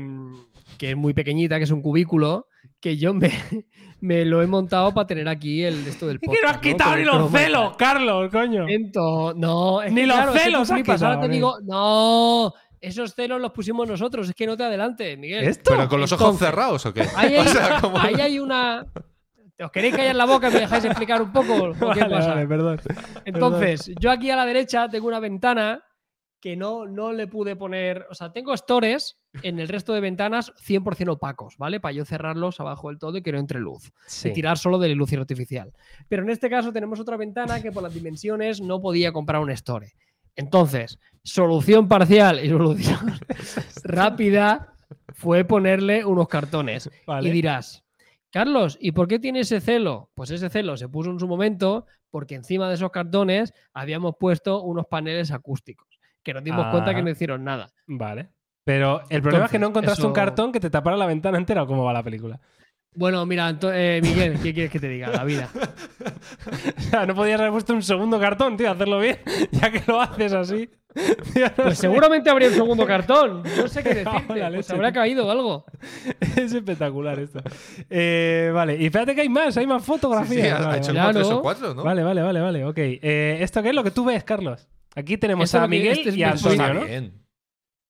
que 0.77 0.91
es 0.91 0.95
muy 0.97 1.13
pequeñita, 1.13 1.57
que 1.57 1.63
es 1.63 1.71
un 1.71 1.81
cubículo, 1.81 2.47
que 2.79 2.97
yo 2.97 3.13
me, 3.13 3.31
me 4.01 4.25
lo 4.25 4.41
he 4.41 4.47
montado 4.47 4.93
para 4.93 5.07
tener 5.07 5.27
aquí 5.27 5.63
el 5.63 5.85
esto 5.87 6.07
del 6.07 6.17
Es 6.17 6.21
que 6.21 6.27
podcast. 6.27 6.43
no 6.43 6.49
has 6.49 6.57
quitado 6.59 6.95
ni 6.95 7.03
los 7.05 7.31
celos. 7.31 7.75
Carlos, 7.77 8.31
coño. 8.31 8.65
Ento- 8.67 9.33
no, 9.35 9.81
es 9.81 9.91
Ni 9.91 10.01
que, 10.01 10.07
los 10.07 10.15
claro, 10.15 10.31
es 10.33 10.37
que 10.37 10.43
celos 10.45 10.71
has. 10.71 11.01
Ahora 11.03 11.21
te 11.21 11.29
digo, 11.29 11.55
no, 11.63 12.53
esos 12.81 13.13
celos 13.15 13.39
los 13.41 13.51
pusimos 13.51 13.87
nosotros, 13.87 14.29
es 14.29 14.35
que 14.35 14.47
no 14.47 14.55
te 14.57 14.63
adelantes, 14.63 15.17
Miguel. 15.17 15.47
¿Esto? 15.47 15.71
¿Pero 15.75 15.87
con 15.89 15.99
los 15.99 16.11
ojos 16.11 16.25
Entonces, 16.27 16.47
cerrados 16.47 16.85
o 16.85 16.93
qué? 16.93 17.01
Ahí 17.15 17.35
hay, 17.35 17.37
O 17.47 17.49
sea, 17.49 17.81
como- 17.81 17.97
ahí 17.99 18.15
hay 18.15 18.39
una. 18.39 18.85
¿Os 19.61 19.71
queréis 19.71 19.93
callar 19.95 20.15
la 20.15 20.25
boca 20.25 20.49
y 20.49 20.53
me 20.53 20.59
dejáis 20.61 20.85
explicar 20.85 21.21
un 21.21 21.33
poco? 21.33 21.53
¿O 21.81 21.91
qué 21.93 21.99
Vale, 22.01 22.09
pasa? 22.15 22.29
vale, 22.29 22.47
perdón. 22.47 22.79
Entonces, 23.25 23.91
yo 23.99 24.09
aquí 24.11 24.29
a 24.29 24.35
la 24.37 24.45
derecha 24.45 24.87
tengo 24.87 25.07
una 25.07 25.19
ventana 25.19 25.83
que 26.39 26.55
no, 26.55 26.85
no 26.87 27.11
le 27.11 27.27
pude 27.27 27.57
poner. 27.57 28.05
O 28.09 28.15
sea, 28.15 28.31
tengo 28.31 28.55
stores 28.55 29.17
en 29.43 29.59
el 29.59 29.67
resto 29.67 29.93
de 29.93 29.99
ventanas 29.99 30.53
100% 30.65 31.09
opacos, 31.11 31.57
¿vale? 31.57 31.81
Para 31.81 31.91
yo 31.91 32.05
cerrarlos 32.05 32.61
abajo 32.61 32.87
del 32.87 32.97
todo 32.97 33.17
y 33.17 33.21
que 33.21 33.33
no 33.33 33.39
entre 33.39 33.59
luz. 33.59 33.91
Sí. 34.07 34.29
Y 34.29 34.33
tirar 34.33 34.57
solo 34.57 34.79
de 34.79 34.87
luz 34.95 35.11
artificial. 35.11 35.73
Pero 36.07 36.23
en 36.23 36.29
este 36.29 36.49
caso 36.49 36.71
tenemos 36.71 36.97
otra 37.01 37.17
ventana 37.17 37.61
que 37.61 37.73
por 37.73 37.83
las 37.83 37.93
dimensiones 37.93 38.61
no 38.61 38.79
podía 38.79 39.11
comprar 39.11 39.41
un 39.41 39.49
store. 39.51 39.91
Entonces, 40.39 40.97
solución 41.23 41.87
parcial 41.87 42.43
y 42.43 42.49
solución 42.49 43.19
rápida 43.83 44.73
fue 45.13 45.43
ponerle 45.43 46.05
unos 46.05 46.27
cartones. 46.27 46.89
Vale. 47.05 47.27
Y 47.27 47.31
dirás, 47.31 47.83
Carlos, 48.31 48.77
¿y 48.79 48.91
por 48.91 49.07
qué 49.07 49.19
tiene 49.19 49.41
ese 49.41 49.59
celo? 49.59 50.09
Pues 50.15 50.31
ese 50.31 50.49
celo 50.49 50.77
se 50.77 50.87
puso 50.87 51.09
en 51.11 51.19
su 51.19 51.27
momento 51.27 51.85
porque 52.09 52.35
encima 52.35 52.67
de 52.69 52.75
esos 52.75 52.91
cartones 52.91 53.53
habíamos 53.73 54.15
puesto 54.19 54.61
unos 54.63 54.85
paneles 54.87 55.31
acústicos, 55.31 55.99
que 56.23 56.33
nos 56.33 56.43
dimos 56.43 56.67
cuenta 56.71 56.93
que 56.93 57.01
Ah. 57.01 57.03
no 57.03 57.09
hicieron 57.09 57.43
nada. 57.43 57.69
Vale. 57.87 58.29
Pero 58.63 59.01
el 59.09 59.21
problema 59.21 59.45
es 59.45 59.51
que 59.51 59.59
no 59.59 59.67
encontraste 59.67 60.05
un 60.05 60.13
cartón 60.13 60.51
que 60.51 60.59
te 60.59 60.69
tapara 60.69 60.95
la 60.95 61.05
ventana 61.07 61.37
entera 61.37 61.63
o 61.63 61.67
cómo 61.67 61.83
va 61.83 61.93
la 61.93 62.03
película. 62.03 62.39
Bueno, 62.95 63.25
mira, 63.25 63.55
eh, 63.73 64.01
Miguel, 64.03 64.39
¿qué 64.41 64.53
quieres 64.53 64.71
que 64.71 64.79
te 64.79 64.89
diga? 64.89 65.09
La 65.09 65.23
vida. 65.23 65.49
O 66.77 66.81
sea, 66.89 67.05
no 67.05 67.13
podías 67.13 67.39
haber 67.39 67.51
puesto 67.51 67.73
un 67.73 67.83
segundo 67.83 68.19
cartón, 68.19 68.57
tío, 68.57 68.71
hacerlo 68.71 68.99
bien, 68.99 69.19
ya 69.51 69.69
que 69.71 69.83
lo 69.85 70.01
haces 70.01 70.33
así. 70.33 70.67
Tío, 71.33 71.45
no 71.45 71.53
Pues 71.65 71.75
sé. 71.75 71.81
seguramente 71.81 72.29
habría 72.31 72.47
un 72.47 72.55
segundo 72.55 72.85
cartón. 72.87 73.43
No 73.43 73.67
sé 73.67 73.83
qué 73.83 73.89
decirte. 73.93 74.23
Pues 74.27 74.51
leche, 74.51 74.73
habrá 74.73 74.91
tío. 74.91 75.01
caído 75.01 75.29
algo. 75.29 75.65
Es 76.35 76.51
espectacular 76.51 77.19
esto. 77.19 77.41
Eh, 77.91 78.49
vale, 78.53 78.75
y 78.77 78.85
espérate 78.87 79.13
que 79.13 79.21
hay 79.21 79.29
más, 79.29 79.55
hay 79.55 79.67
más 79.67 79.83
Sí, 79.83 79.87
fotografías. 79.87 80.41
sí, 80.47 80.49
ha, 80.49 80.59
vale, 80.59 80.67
ha 80.73 80.77
hecho 80.77 80.93
vale. 80.93 80.99
Claro. 80.99 81.13
como 81.13 81.19
tres 81.27 81.31
o 81.37 81.41
cuatro, 81.41 81.73
¿no? 81.75 81.83
Vale, 81.83 82.03
vale, 82.03 82.21
vale, 82.23 82.41
vale, 82.41 82.65
ok. 82.65 82.77
Eh, 82.77 83.37
¿Esto 83.41 83.61
qué 83.61 83.69
es 83.69 83.75
lo 83.75 83.83
que 83.83 83.91
tú 83.91 84.03
ves, 84.05 84.23
Carlos? 84.23 84.67
Aquí 84.95 85.17
tenemos 85.17 85.45
Esto 85.45 85.59
a 85.59 85.67
Miguel 85.67 85.97
este 85.99 86.09
es 86.09 86.17
y 86.17 86.23
a 86.23 86.31
Antonio, 86.31 86.73
¿no? 86.73 86.81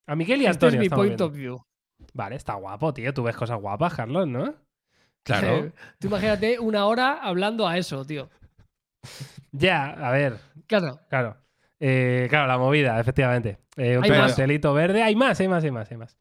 A 0.08 0.16
Miguel 0.16 0.42
y 0.42 0.46
Este 0.46 0.66
Antonio. 0.66 0.82
es 0.82 0.84
mi 0.84 0.90
point 0.90 1.10
viendo. 1.12 1.26
of 1.26 1.34
view. 1.34 1.62
Vale, 2.14 2.36
está 2.36 2.56
guapo, 2.56 2.94
tío. 2.94 3.14
Tú 3.14 3.24
ves 3.24 3.36
cosas 3.38 3.60
guapas, 3.62 3.94
Carlos, 3.94 4.28
¿no? 4.28 4.56
Claro. 5.24 5.72
Tú 6.00 6.08
imagínate 6.08 6.60
una 6.60 6.86
hora 6.86 7.20
hablando 7.22 7.68
a 7.68 7.78
eso, 7.78 8.06
tío. 8.06 8.30
Ya, 9.52 9.90
a 9.92 10.12
ver, 10.12 10.38
Claro. 10.68 11.00
claro. 11.10 11.38
Eh, 11.80 12.28
claro, 12.30 12.48
la 12.48 12.58
movida, 12.58 13.00
efectivamente. 13.00 13.58
Eh, 13.78 13.98
un 13.98 14.04
pastelito 14.04 14.74
verde. 14.74 15.02
Hay 15.02 15.16
más, 15.16 15.40
hay 15.40 15.48
más, 15.48 15.64
hay 15.64 15.72
más, 15.72 15.90
hay 15.90 15.98
más. 15.98 16.18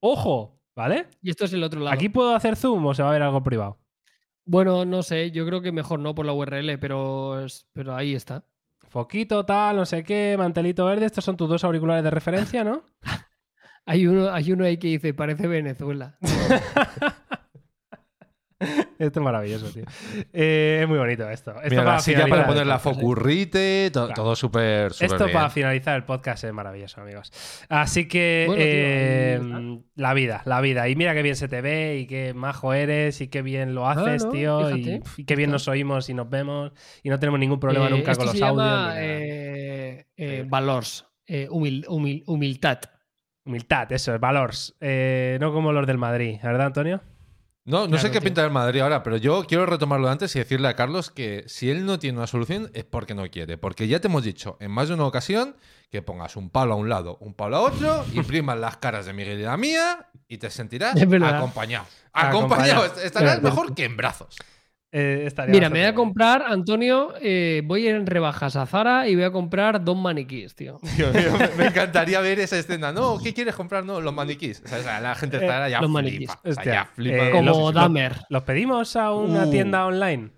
Ojo, 0.00 0.60
¿vale? 0.76 1.06
Y 1.22 1.30
esto 1.30 1.46
es 1.46 1.52
el 1.54 1.62
otro 1.62 1.80
lado. 1.80 1.94
¿Aquí 1.94 2.08
puedo 2.10 2.34
hacer 2.34 2.56
zoom 2.56 2.84
o 2.84 2.94
se 2.94 3.02
va 3.02 3.08
a 3.08 3.12
ver 3.12 3.22
algo 3.22 3.42
privado? 3.42 3.78
Bueno, 4.44 4.84
no 4.84 5.02
sé. 5.02 5.30
Yo 5.30 5.46
creo 5.46 5.62
que 5.62 5.72
mejor 5.72 5.98
no 5.98 6.14
por 6.14 6.26
la 6.26 6.32
URL, 6.34 6.78
pero, 6.78 7.46
pero 7.72 7.96
ahí 7.96 8.14
está. 8.14 8.44
Foquito, 8.88 9.44
tal, 9.46 9.76
no 9.76 9.86
sé 9.86 10.04
qué, 10.04 10.36
mantelito 10.38 10.84
verde. 10.84 11.06
Estos 11.06 11.24
son 11.24 11.36
tus 11.36 11.48
dos 11.48 11.64
auriculares 11.64 12.04
de 12.04 12.10
referencia, 12.10 12.62
¿no? 12.62 12.84
Hay 13.88 14.04
uno, 14.08 14.30
hay 14.30 14.50
uno 14.50 14.64
ahí 14.64 14.78
que 14.78 14.88
dice, 14.88 15.14
parece 15.14 15.46
Venezuela. 15.46 16.18
Esto 18.98 19.20
es 19.20 19.24
maravilloso, 19.24 19.66
tío. 19.70 19.84
Eh, 20.32 20.78
es 20.82 20.88
muy 20.88 20.96
bonito 20.96 21.28
esto. 21.28 21.50
esto 21.56 21.68
Mira, 21.68 21.84
la 21.84 21.98
silla 22.00 22.26
para 22.26 22.46
poner 22.46 22.66
la 22.66 22.76
¿eh? 22.76 22.78
focurrite, 22.78 23.90
to- 23.92 24.06
Claro. 24.06 24.14
todo 24.14 24.34
súper 24.36 24.92
súper 24.94 25.06
Esto 25.12 25.24
bien. 25.26 25.34
para 25.36 25.50
finalizar 25.50 25.94
el 25.96 26.04
podcast 26.04 26.44
es 26.44 26.52
maravilloso, 26.54 27.02
amigos. 27.02 27.30
Así 27.68 28.08
que 28.08 28.44
Bueno, 28.46 28.62
tío, 28.62 28.72
eh, 28.72 29.40
ahí 29.78 29.84
la 29.96 30.14
vida, 30.14 30.42
la 30.46 30.60
vida. 30.62 30.88
Y 30.88 30.96
mira 30.96 31.12
qué 31.14 31.22
bien 31.22 31.36
se 31.36 31.48
te 31.48 31.60
ve 31.60 31.98
y 31.98 32.06
qué 32.06 32.32
majo 32.32 32.72
eres 32.72 33.20
y 33.20 33.28
qué 33.28 33.42
bien 33.42 33.74
lo 33.74 33.86
haces, 33.88 34.22
Ah, 34.24 34.26
¿no? 34.26 34.32
tío. 34.32 34.76
Y, 34.76 35.24
qué 35.26 35.36
bien 35.36 35.50
nos 35.50 35.68
oímos 35.68 36.08
y 36.08 36.14
nos 36.14 36.30
vemos 36.30 36.72
y 37.02 37.10
no 37.10 37.18
tenemos 37.18 37.38
ningún 37.38 37.60
problema 37.60 37.88
Eh, 37.88 37.90
nunca 37.90 38.12
esto 38.12 38.24
con 38.24 38.26
los 38.32 38.38
se 38.38 38.44
audios. 38.44 38.66
llama, 38.66 38.94
eh, 38.96 40.06
eh, 40.16 40.44
valors, 40.48 41.06
eh, 41.26 41.46
humil- 41.50 41.84
humil- 41.88 42.22
humildad. 42.26 42.78
Humildad, 43.44 43.92
eso, 43.92 44.14
es 44.14 44.20
valors. 44.20 44.74
Eh, 44.80 45.36
no 45.40 45.52
como 45.52 45.72
los 45.72 45.86
del 45.86 45.98
Madrid, 45.98 46.38
¿verdad, 46.42 46.68
Antonio? 46.68 47.02
No, 47.66 47.80
no 47.80 47.86
Claro, 47.88 48.02
sé 48.02 48.08
qué 48.10 48.20
tío. 48.20 48.24
pinta 48.26 48.44
el 48.44 48.50
Madrid 48.52 48.80
ahora, 48.80 49.02
pero 49.02 49.16
yo 49.16 49.44
quiero 49.46 49.66
retomarlo 49.66 50.08
antes 50.08 50.34
y 50.36 50.38
decirle 50.38 50.68
a 50.68 50.76
Carlos 50.76 51.10
que 51.10 51.44
si 51.48 51.68
él 51.68 51.84
no 51.84 51.98
tiene 51.98 52.16
una 52.16 52.26
solución 52.28 52.70
es 52.74 52.84
porque 52.84 53.14
no 53.14 53.28
quiere. 53.30 53.58
Porque 53.58 53.88
ya 53.88 54.00
te 54.00 54.06
hemos 54.06 54.22
dicho 54.22 54.56
en 54.60 54.70
más 54.70 54.88
de 54.88 54.94
una 54.94 55.04
ocasión 55.04 55.56
que 55.90 56.00
pongas 56.00 56.36
un 56.36 56.48
palo 56.48 56.74
a 56.74 56.76
un 56.76 56.88
lado, 56.88 57.18
un 57.20 57.34
palo 57.34 57.56
a 57.56 57.60
otro, 57.62 58.04
imprimas 58.14 58.58
las 58.58 58.76
caras 58.76 59.04
de 59.06 59.12
Miguel 59.12 59.40
y 59.40 59.42
la 59.42 59.56
mía 59.56 60.08
y 60.28 60.38
te 60.38 60.48
sentirás 60.50 60.94
acompañado. 60.96 61.86
Acompañado. 62.12 62.84
Estarás 63.02 63.42
mejor 63.42 63.74
que 63.74 63.84
en 63.84 63.96
brazos. 63.96 64.36
Eh, 64.92 65.24
estaría 65.26 65.52
Mira, 65.52 65.68
me 65.68 65.80
voy 65.80 65.88
a 65.88 65.94
comprar, 65.94 66.42
Antonio, 66.46 67.12
eh, 67.20 67.60
voy 67.64 67.86
a 67.86 67.90
ir 67.90 67.96
en 67.96 68.06
rebajas 68.06 68.56
a 68.56 68.64
Zara 68.66 69.08
y 69.08 69.14
voy 69.14 69.24
a 69.24 69.30
comprar 69.32 69.84
dos 69.84 69.96
maniquís, 69.96 70.54
tío. 70.54 70.78
Me- 71.12 71.48
me 71.58 71.66
encantaría 71.66 72.20
ver 72.20 72.38
esa 72.38 72.56
escena. 72.58 72.92
No, 72.92 73.18
¿qué 73.22 73.34
quieres 73.34 73.54
comprar? 73.54 73.84
No, 73.84 74.00
los 74.00 74.14
maniquís. 74.14 74.62
O 74.64 74.68
sea, 74.68 75.00
la 75.00 75.14
gente 75.16 75.36
estará 75.38 75.68
ya 75.68 75.80
los 75.80 75.88
flipa. 75.90 76.02
maniquís. 76.02 76.30
O 76.30 76.32
sea, 76.42 76.50
Hostia, 76.52 76.72
ya 76.72 76.84
flipa. 76.94 77.16
eh, 77.28 77.30
Como 77.32 77.50
los- 77.66 77.74
Dahmer. 77.74 78.16
¿Los 78.30 78.42
pedimos 78.44 78.96
a 78.96 79.12
una 79.12 79.46
Uh. 79.46 79.50
tienda 79.50 79.84
online? 79.86 80.30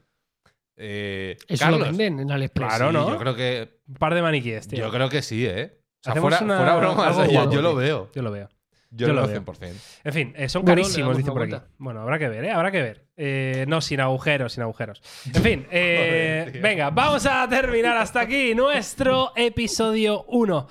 Eh, 0.76 1.36
Eso 1.46 1.64
Carlos, 1.64 1.80
lo 1.80 1.86
venden 1.86 2.20
en 2.20 2.30
AliExpress. 2.32 2.68
Claro, 2.68 2.92
¿no? 2.92 3.10
Yo 3.10 3.18
creo 3.18 3.34
que, 3.36 3.80
Un 3.88 3.94
par 3.96 4.14
de 4.14 4.22
maniquíes, 4.22 4.66
tío. 4.68 4.78
yo 4.78 4.90
creo 4.90 5.08
que 5.08 5.22
sí, 5.22 5.44
¿eh? 5.46 5.72
O 5.74 6.04
sea, 6.04 6.12
Hacemos 6.12 6.30
fuera, 6.36 6.44
una- 6.44 6.56
fuera 6.56 6.76
bromas, 6.76 7.06
algo 7.08 7.20
o 7.22 7.26
sea, 7.26 7.50
yo, 7.50 7.62
lo 7.62 7.74
veo. 7.74 8.10
Yo 8.14 8.22
lo 8.22 8.30
veo. 8.30 8.48
Yo, 8.90 9.06
Yo 9.08 9.12
lo 9.12 9.26
veo 9.26 9.42
veo. 9.42 9.54
100%. 9.54 9.72
En 10.04 10.12
fin, 10.14 10.32
eh, 10.36 10.48
son 10.48 10.62
Bueno, 10.64 10.80
carísimos, 10.82 11.08
damos 11.08 11.16
dice 11.18 11.30
una 11.30 11.40
por 11.46 11.54
aquí. 11.54 11.66
Bueno, 11.78 12.00
habrá 12.00 12.18
que 12.18 12.28
ver, 12.28 12.44
¿eh? 12.44 12.50
Habrá 12.52 12.70
que 12.70 12.80
ver. 12.82 13.06
Eh, 13.16 13.64
no, 13.68 13.80
sin 13.82 14.00
agujeros, 14.00 14.52
sin 14.54 14.62
agujeros. 14.62 15.02
En 15.26 15.42
fin, 15.42 15.66
eh, 15.70 16.44
Joder, 16.46 16.62
venga, 16.62 16.90
vamos 16.90 17.26
a 17.26 17.46
terminar 17.48 17.96
hasta 17.98 18.20
aquí 18.20 18.54
nuestro 18.54 19.32
episodio 19.36 20.24
1 20.28 20.68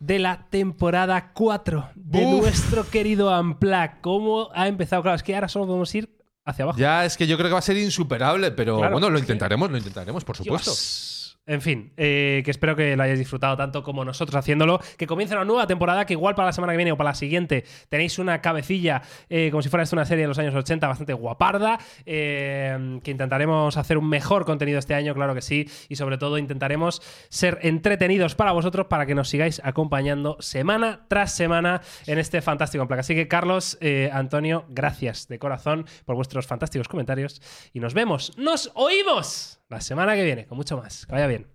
de 0.00 0.18
la 0.18 0.46
temporada 0.50 1.30
4 1.32 1.90
de 1.94 2.24
Uf. 2.26 2.40
nuestro 2.42 2.90
querido 2.90 3.30
Amplac. 3.32 4.00
¿Cómo 4.00 4.50
ha 4.52 4.66
empezado? 4.66 5.02
Claro, 5.02 5.14
es 5.16 5.22
que 5.22 5.34
ahora 5.34 5.48
solo 5.48 5.66
podemos 5.66 5.94
ir 5.94 6.10
hacia 6.44 6.64
abajo. 6.64 6.78
Ya 6.78 7.04
es 7.04 7.16
que 7.16 7.26
yo 7.28 7.36
creo 7.36 7.48
que 7.48 7.52
va 7.54 7.60
a 7.60 7.62
ser 7.62 7.76
insuperable, 7.76 8.50
pero 8.50 8.78
Claro, 8.78 8.92
bueno, 8.94 9.08
lo 9.10 9.14
que- 9.16 9.20
intentaremos, 9.20 9.70
lo 9.70 9.76
intentaremos, 9.78 10.24
por 10.24 10.36
supuesto. 10.36 10.70
Dios. 10.72 11.13
En 11.46 11.60
fin, 11.60 11.92
eh, 11.98 12.40
que 12.42 12.50
espero 12.50 12.74
que 12.74 12.96
lo 12.96 13.02
hayáis 13.02 13.18
disfrutado 13.18 13.54
tanto 13.54 13.82
como 13.82 14.02
nosotros 14.02 14.34
haciéndolo. 14.34 14.80
Que 14.96 15.06
comience 15.06 15.34
una 15.34 15.44
nueva 15.44 15.66
temporada, 15.66 16.06
que 16.06 16.14
igual 16.14 16.34
para 16.34 16.46
la 16.46 16.52
semana 16.52 16.72
que 16.72 16.78
viene 16.78 16.92
o 16.92 16.96
para 16.96 17.10
la 17.10 17.14
siguiente 17.14 17.64
tenéis 17.90 18.18
una 18.18 18.40
cabecilla, 18.40 19.02
eh, 19.28 19.50
como 19.50 19.60
si 19.60 19.68
fuera 19.68 19.82
esto 19.82 19.94
una 19.94 20.06
serie 20.06 20.22
de 20.22 20.28
los 20.28 20.38
años 20.38 20.54
80, 20.54 20.86
bastante 20.88 21.12
guaparda. 21.12 21.78
eh, 22.06 22.98
que 23.02 23.10
intentaremos 23.10 23.76
hacer 23.76 23.98
un 23.98 24.08
mejor 24.08 24.46
contenido 24.46 24.78
este 24.78 24.94
año, 24.94 25.12
claro 25.14 25.34
que 25.34 25.42
sí. 25.42 25.68
Y 25.90 25.96
sobre 25.96 26.16
todo 26.16 26.38
intentaremos 26.38 27.02
ser 27.28 27.58
entretenidos 27.60 28.34
para 28.34 28.52
vosotros 28.52 28.86
para 28.86 29.04
que 29.04 29.14
nos 29.14 29.28
sigáis 29.28 29.60
acompañando 29.64 30.38
semana 30.40 31.04
tras 31.08 31.34
semana 31.34 31.82
en 32.06 32.18
este 32.18 32.40
fantástico 32.40 32.82
Amplac. 32.82 33.00
Así 33.00 33.14
que, 33.14 33.28
Carlos, 33.28 33.78
Antonio, 34.12 34.64
gracias 34.70 35.28
de 35.28 35.38
corazón 35.38 35.86
por 36.06 36.16
vuestros 36.16 36.46
fantásticos 36.46 36.88
comentarios. 36.88 37.42
Y 37.74 37.80
nos 37.80 37.92
vemos, 37.92 38.32
nos 38.38 38.70
oímos 38.74 39.60
la 39.68 39.80
semana 39.80 40.14
que 40.14 40.24
viene 40.24 40.46
con 40.46 40.56
mucho 40.56 40.76
más. 40.76 41.06
Que 41.06 41.12
vaya 41.12 41.26
bien. 41.26 41.46